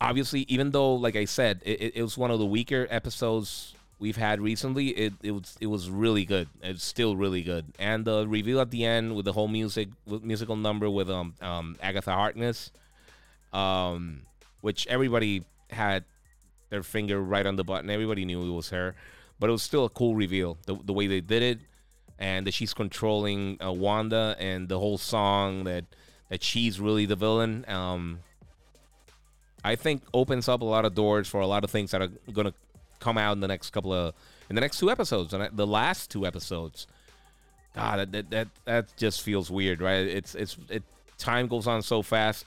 obviously, 0.00 0.46
even 0.48 0.70
though, 0.70 0.94
like 0.94 1.16
I 1.16 1.26
said, 1.26 1.60
it, 1.64 1.92
it 1.96 2.02
was 2.02 2.16
one 2.16 2.30
of 2.30 2.38
the 2.38 2.46
weaker 2.46 2.86
episodes 2.90 3.74
we've 3.98 4.16
had 4.16 4.40
recently, 4.40 4.88
it, 4.88 5.12
it 5.22 5.30
was 5.32 5.56
it 5.60 5.66
was 5.66 5.90
really 5.90 6.24
good. 6.24 6.48
It's 6.62 6.84
still 6.84 7.16
really 7.16 7.42
good, 7.42 7.66
and 7.78 8.04
the 8.04 8.26
reveal 8.26 8.60
at 8.60 8.70
the 8.70 8.84
end 8.84 9.14
with 9.14 9.26
the 9.26 9.32
whole 9.32 9.48
music 9.48 9.88
musical 10.06 10.56
number 10.56 10.88
with 10.88 11.10
um 11.10 11.34
um 11.42 11.76
Agatha 11.82 12.12
Harkness 12.12 12.70
um, 13.52 14.22
which 14.60 14.86
everybody 14.86 15.44
had 15.70 16.04
their 16.70 16.82
finger 16.82 17.20
right 17.20 17.44
on 17.44 17.56
the 17.56 17.64
button. 17.64 17.90
Everybody 17.90 18.24
knew 18.24 18.42
it 18.42 18.54
was 18.54 18.70
her, 18.70 18.94
but 19.38 19.50
it 19.50 19.52
was 19.52 19.62
still 19.62 19.84
a 19.84 19.90
cool 19.90 20.14
reveal. 20.14 20.56
The, 20.66 20.76
the 20.84 20.92
way 20.92 21.06
they 21.06 21.20
did 21.20 21.42
it, 21.42 21.58
and 22.18 22.46
that 22.46 22.54
she's 22.54 22.72
controlling 22.72 23.58
uh, 23.62 23.72
Wanda, 23.72 24.36
and 24.38 24.68
the 24.68 24.78
whole 24.78 24.98
song 24.98 25.64
that 25.64 25.84
that 26.28 26.42
she's 26.42 26.80
really 26.80 27.06
the 27.06 27.16
villain. 27.16 27.64
Um, 27.68 28.20
I 29.62 29.76
think 29.76 30.02
opens 30.14 30.48
up 30.48 30.62
a 30.62 30.64
lot 30.64 30.84
of 30.84 30.94
doors 30.94 31.28
for 31.28 31.40
a 31.40 31.46
lot 31.46 31.64
of 31.64 31.70
things 31.70 31.90
that 31.90 32.00
are 32.00 32.10
gonna 32.32 32.54
come 33.00 33.18
out 33.18 33.32
in 33.32 33.40
the 33.40 33.48
next 33.48 33.70
couple 33.70 33.92
of 33.92 34.14
in 34.48 34.54
the 34.54 34.60
next 34.60 34.78
two 34.78 34.90
episodes 34.90 35.34
and 35.34 35.56
the 35.56 35.66
last 35.66 36.10
two 36.10 36.26
episodes. 36.26 36.86
God, 37.74 38.12
that 38.12 38.30
that 38.30 38.48
that 38.64 38.96
just 38.96 39.22
feels 39.22 39.50
weird, 39.50 39.80
right? 39.80 40.06
It's 40.06 40.34
it's 40.34 40.56
it. 40.68 40.82
Time 41.18 41.48
goes 41.48 41.66
on 41.66 41.82
so 41.82 42.00
fast. 42.00 42.46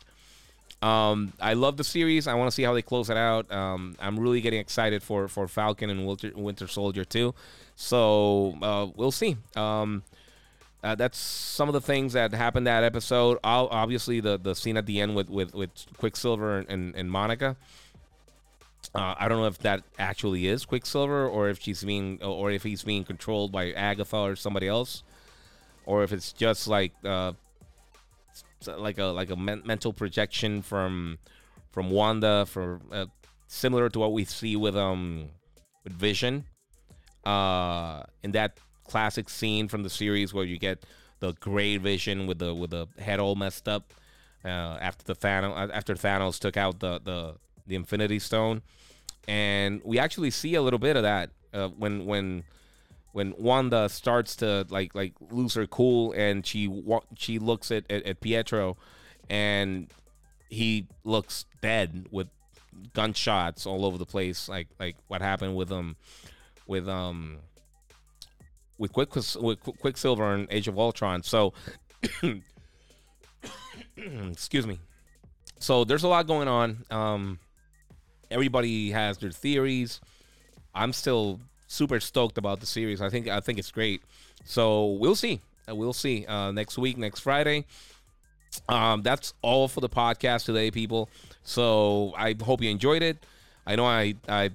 Um, 0.83 1.31
I 1.39 1.53
love 1.53 1.77
the 1.77 1.83
series. 1.85 2.27
I 2.27 2.33
want 2.33 2.47
to 2.47 2.51
see 2.51 2.63
how 2.63 2.73
they 2.73 2.81
close 2.81 3.09
it 3.09 3.15
out. 3.15 3.49
Um, 3.49 3.95
I'm 4.01 4.19
really 4.19 4.41
getting 4.41 4.59
excited 4.59 5.01
for 5.01 5.29
for 5.29 5.47
Falcon 5.47 5.89
and 5.89 6.05
Winter, 6.05 6.33
Winter 6.35 6.67
Soldier 6.67 7.05
too. 7.05 7.33
So 7.77 8.57
uh, 8.61 8.87
we'll 8.93 9.11
see. 9.11 9.37
Um, 9.55 10.03
uh, 10.83 10.95
that's 10.95 11.17
some 11.17 11.69
of 11.69 11.73
the 11.73 11.79
things 11.79 12.11
that 12.11 12.33
happened 12.33 12.67
that 12.67 12.83
episode. 12.83 13.37
I'll, 13.45 13.67
obviously, 13.67 14.19
the 14.19 14.37
the 14.37 14.55
scene 14.55 14.75
at 14.75 14.85
the 14.85 14.99
end 14.99 15.15
with 15.15 15.29
with, 15.29 15.53
with 15.53 15.71
Quicksilver 15.97 16.65
and, 16.67 16.93
and, 16.93 17.09
Monica. 17.09 17.55
Uh, 18.93 19.15
I 19.17 19.29
don't 19.29 19.39
know 19.39 19.47
if 19.47 19.59
that 19.59 19.83
actually 19.97 20.47
is 20.47 20.65
Quicksilver 20.65 21.25
or 21.25 21.47
if 21.47 21.61
she's 21.61 21.81
being 21.81 22.21
or 22.21 22.51
if 22.51 22.63
he's 22.63 22.83
being 22.83 23.05
controlled 23.05 23.53
by 23.53 23.71
Agatha 23.71 24.17
or 24.17 24.35
somebody 24.35 24.67
else, 24.67 25.03
or 25.85 26.03
if 26.03 26.11
it's 26.11 26.33
just 26.33 26.67
like 26.67 26.91
uh, 27.05 27.31
like 28.67 28.97
a 28.97 29.05
like 29.05 29.29
a 29.29 29.35
men- 29.35 29.63
mental 29.65 29.93
projection 29.93 30.61
from 30.61 31.17
from 31.71 31.89
Wanda 31.89 32.45
for 32.45 32.81
uh, 32.91 33.05
similar 33.47 33.89
to 33.89 33.99
what 33.99 34.13
we 34.13 34.25
see 34.25 34.55
with 34.55 34.75
um 34.75 35.29
with 35.83 35.93
Vision. 35.93 36.45
Uh 37.25 38.03
in 38.21 38.31
that 38.31 38.57
classic 38.85 39.29
scene 39.29 39.67
from 39.67 39.83
the 39.83 39.89
series 39.89 40.33
where 40.33 40.45
you 40.45 40.57
get 40.59 40.85
the 41.19 41.33
gray 41.33 41.77
Vision 41.77 42.27
with 42.27 42.39
the 42.39 42.53
with 42.53 42.71
the 42.71 42.87
head 42.99 43.19
all 43.19 43.35
messed 43.35 43.67
up 43.67 43.93
uh, 44.45 44.77
after 44.81 45.03
the 45.05 45.15
Thanos 45.15 45.71
after 45.73 45.93
Thanos 45.95 46.39
took 46.39 46.57
out 46.57 46.79
the 46.79 46.99
the 47.03 47.35
the 47.65 47.75
Infinity 47.75 48.19
Stone, 48.19 48.61
and 49.27 49.81
we 49.85 49.97
actually 49.99 50.31
see 50.31 50.55
a 50.55 50.61
little 50.61 50.79
bit 50.79 50.97
of 50.97 51.03
that 51.03 51.29
uh, 51.53 51.69
when 51.69 52.05
when 52.05 52.43
when 53.13 53.33
Wanda 53.37 53.87
starts 53.87 54.35
to 54.37 54.65
like 54.69 54.93
like 54.93 55.13
lose 55.31 55.53
her 55.53 55.65
cool 55.65 56.11
and 56.13 56.45
she 56.45 56.83
she 57.15 57.39
looks 57.39 57.71
at, 57.71 57.89
at, 57.89 58.03
at 58.03 58.19
Pietro 58.19 58.75
and 59.29 59.87
he 60.49 60.87
looks 61.03 61.45
dead 61.61 62.07
with 62.11 62.27
gunshots 62.93 63.65
all 63.65 63.85
over 63.85 63.97
the 63.97 64.05
place 64.05 64.49
like 64.49 64.67
like 64.79 64.95
what 65.07 65.21
happened 65.21 65.55
with 65.55 65.71
um 65.71 65.95
with 66.67 66.89
um 66.89 67.37
with 68.77 68.91
Quick 68.91 69.15
with 69.15 69.59
Quicksilver 69.79 70.33
and 70.33 70.47
Age 70.51 70.67
of 70.67 70.77
Ultron. 70.79 71.23
So 71.23 71.53
excuse 73.95 74.65
me. 74.65 74.79
So 75.59 75.83
there's 75.83 76.03
a 76.03 76.07
lot 76.07 76.27
going 76.27 76.47
on. 76.47 76.83
Um 76.89 77.39
everybody 78.31 78.89
has 78.91 79.19
their 79.19 79.31
theories. 79.31 80.01
I'm 80.73 80.93
still 80.93 81.39
super 81.73 81.99
stoked 81.99 82.37
about 82.37 82.59
the 82.59 82.65
series. 82.65 83.01
I 83.01 83.09
think 83.09 83.27
I 83.27 83.39
think 83.39 83.59
it's 83.59 83.71
great. 83.71 84.01
So 84.45 84.85
we'll 84.85 85.15
see. 85.15 85.41
Uh, 85.67 85.75
we'll 85.75 85.93
see 85.93 86.25
uh, 86.25 86.51
next 86.51 86.77
week, 86.77 86.97
next 86.97 87.21
Friday. 87.21 87.65
Um, 88.69 89.01
that's 89.01 89.33
all 89.41 89.67
for 89.67 89.81
the 89.81 89.89
podcast 89.89 90.45
today, 90.45 90.69
people. 90.69 91.09
So 91.43 92.13
I 92.15 92.35
hope 92.41 92.61
you 92.61 92.69
enjoyed 92.69 93.01
it. 93.01 93.17
I 93.65 93.75
know 93.75 93.85
I 93.85 94.15
I 94.27 94.51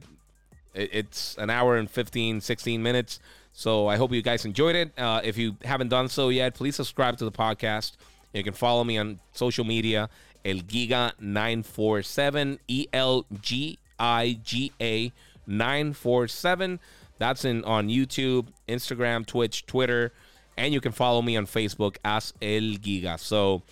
it's 0.74 1.36
an 1.38 1.50
hour 1.50 1.76
and 1.76 1.90
15, 1.90 2.40
16 2.40 2.82
minutes. 2.82 3.18
So 3.52 3.88
I 3.88 3.96
hope 3.96 4.12
you 4.12 4.22
guys 4.22 4.44
enjoyed 4.44 4.76
it. 4.76 4.92
Uh, 4.96 5.20
if 5.24 5.36
you 5.36 5.56
haven't 5.64 5.88
done 5.88 6.08
so 6.08 6.28
yet, 6.28 6.54
please 6.54 6.76
subscribe 6.76 7.16
to 7.18 7.24
the 7.24 7.32
podcast. 7.32 7.96
You 8.32 8.44
can 8.44 8.52
follow 8.52 8.84
me 8.84 8.98
on 8.98 9.18
social 9.32 9.64
media, 9.64 10.08
El 10.44 10.58
Giga 10.58 11.12
947, 11.18 12.60
E 12.68 12.86
L 12.92 13.26
G 13.40 13.78
I 13.98 14.38
G 14.44 14.70
A 14.80 15.10
947. 15.48 16.78
That's 17.18 17.44
in 17.44 17.64
on 17.64 17.88
YouTube, 17.88 18.48
Instagram, 18.68 19.26
Twitch, 19.26 19.66
Twitter, 19.66 20.12
and 20.56 20.72
you 20.72 20.80
can 20.80 20.92
follow 20.92 21.22
me 21.22 21.36
on 21.36 21.46
Facebook 21.46 21.96
as 22.04 22.32
El 22.40 22.78
Giga. 22.78 23.18
So 23.18 23.62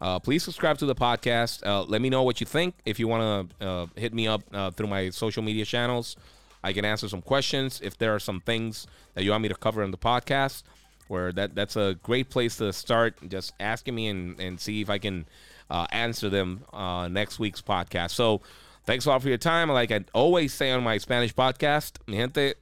uh, 0.00 0.18
please 0.18 0.42
subscribe 0.42 0.78
to 0.78 0.86
the 0.86 0.94
podcast. 0.94 1.66
Uh, 1.66 1.82
let 1.82 2.00
me 2.00 2.08
know 2.08 2.22
what 2.22 2.40
you 2.40 2.46
think. 2.46 2.74
If 2.84 2.98
you 2.98 3.08
want 3.08 3.50
to 3.58 3.66
uh, 3.66 3.86
hit 3.96 4.14
me 4.14 4.26
up 4.28 4.42
uh, 4.52 4.70
through 4.70 4.88
my 4.88 5.10
social 5.10 5.42
media 5.42 5.64
channels, 5.64 6.16
I 6.62 6.72
can 6.72 6.84
answer 6.84 7.08
some 7.08 7.22
questions. 7.22 7.80
If 7.82 7.98
there 7.98 8.14
are 8.14 8.18
some 8.18 8.40
things 8.40 8.86
that 9.14 9.24
you 9.24 9.30
want 9.30 9.42
me 9.42 9.48
to 9.48 9.54
cover 9.54 9.82
in 9.82 9.90
the 9.90 9.98
podcast, 9.98 10.62
where 11.10 11.32
that 11.32 11.54
that's 11.54 11.76
a 11.76 11.98
great 12.02 12.30
place 12.30 12.56
to 12.56 12.72
start. 12.72 13.16
Just 13.28 13.52
asking 13.58 13.94
me 13.94 14.08
and, 14.08 14.38
and 14.40 14.60
see 14.60 14.80
if 14.80 14.88
I 14.88 14.98
can 14.98 15.26
uh, 15.68 15.86
answer 15.90 16.30
them 16.30 16.64
uh, 16.72 17.08
next 17.08 17.38
week's 17.38 17.60
podcast. 17.60 18.12
So 18.12 18.40
thanks 18.84 19.06
a 19.06 19.10
lot 19.10 19.20
for 19.20 19.28
your 19.28 19.38
time. 19.38 19.68
Like 19.70 19.90
I 19.90 20.04
always 20.14 20.54
say 20.54 20.70
on 20.70 20.84
my 20.84 20.98
Spanish 20.98 21.34
podcast, 21.34 21.98
mi 22.06 22.16
gente, 22.16 22.54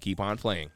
keep 0.00 0.20
on 0.20 0.36
playing. 0.36 0.70